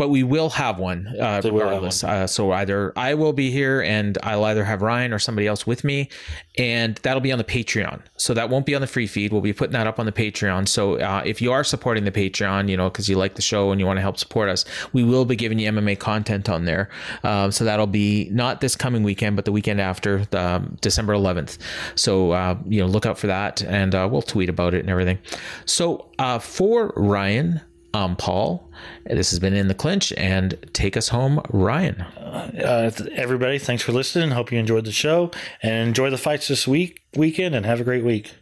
But 0.00 0.08
we 0.08 0.22
will 0.22 0.48
have 0.48 0.78
one 0.78 1.06
uh, 1.20 1.42
They 1.42 1.50
will 1.50 1.60
have 1.60 1.68
regardless. 1.68 2.02
Uh, 2.02 2.26
so 2.26 2.52
either 2.52 2.90
I 2.96 3.12
will 3.12 3.34
be 3.34 3.50
here, 3.50 3.82
and 3.82 4.16
I'll 4.22 4.44
either 4.44 4.64
have 4.64 4.80
Ryan 4.80 5.12
or 5.12 5.18
somebody 5.18 5.46
else 5.46 5.66
with 5.66 5.84
me, 5.84 6.08
and 6.56 6.94
that'll 7.02 7.20
be 7.20 7.30
on 7.32 7.36
the 7.36 7.44
Patreon. 7.44 8.00
So 8.16 8.32
that 8.32 8.48
won't 8.48 8.64
be 8.64 8.74
on 8.74 8.80
the 8.80 8.86
free 8.86 9.06
feed. 9.06 9.30
We'll 9.30 9.42
be 9.42 9.52
putting 9.52 9.74
that 9.74 9.86
up 9.86 9.98
on 9.98 10.06
the 10.06 10.12
Patreon. 10.12 10.68
So 10.68 10.94
uh, 10.94 11.22
if 11.26 11.42
you 11.42 11.52
are 11.52 11.62
supporting 11.62 12.04
the 12.04 12.10
Patreon, 12.10 12.70
you 12.70 12.78
know, 12.78 12.88
because 12.88 13.10
you 13.10 13.18
like 13.18 13.34
the 13.34 13.42
show 13.42 13.72
and 13.72 13.78
you 13.78 13.86
want 13.86 13.98
to 13.98 14.00
help 14.00 14.16
support 14.16 14.48
us, 14.48 14.64
we 14.94 15.04
will 15.04 15.26
be 15.26 15.36
giving 15.36 15.58
you 15.58 15.70
MMA 15.70 15.98
content 15.98 16.48
on 16.48 16.64
there. 16.64 16.88
Um, 17.22 17.52
so 17.52 17.66
that'll 17.66 17.86
be 17.86 18.30
not 18.32 18.62
this 18.62 18.76
coming 18.76 19.02
weekend, 19.02 19.36
but 19.36 19.44
the 19.44 19.52
weekend 19.52 19.82
after, 19.82 20.26
um, 20.32 20.78
December 20.80 21.12
11th. 21.12 21.58
So 21.94 22.30
uh, 22.30 22.56
you 22.66 22.80
know, 22.80 22.86
look 22.86 23.04
out 23.04 23.18
for 23.18 23.26
that, 23.26 23.62
and 23.64 23.94
uh, 23.94 24.08
we'll 24.10 24.22
tweet 24.22 24.48
about 24.48 24.72
it 24.72 24.80
and 24.80 24.88
everything. 24.88 25.18
So 25.66 26.08
uh, 26.18 26.38
for 26.38 26.94
Ryan. 26.96 27.60
I'm 27.92 28.14
Paul. 28.16 28.70
This 29.04 29.30
has 29.30 29.38
been 29.38 29.52
In 29.52 29.68
the 29.68 29.74
Clinch, 29.74 30.12
and 30.12 30.56
take 30.72 30.96
us 30.96 31.08
home, 31.08 31.40
Ryan. 31.50 32.00
Uh, 32.00 32.90
everybody, 33.12 33.58
thanks 33.58 33.82
for 33.82 33.92
listening. 33.92 34.30
Hope 34.30 34.52
you 34.52 34.58
enjoyed 34.58 34.84
the 34.84 34.92
show 34.92 35.30
and 35.62 35.88
enjoy 35.88 36.10
the 36.10 36.18
fights 36.18 36.48
this 36.48 36.68
week 36.68 37.02
weekend 37.16 37.54
and 37.54 37.66
have 37.66 37.80
a 37.80 37.84
great 37.84 38.04
week. 38.04 38.32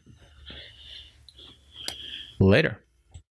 Later. 2.38 2.78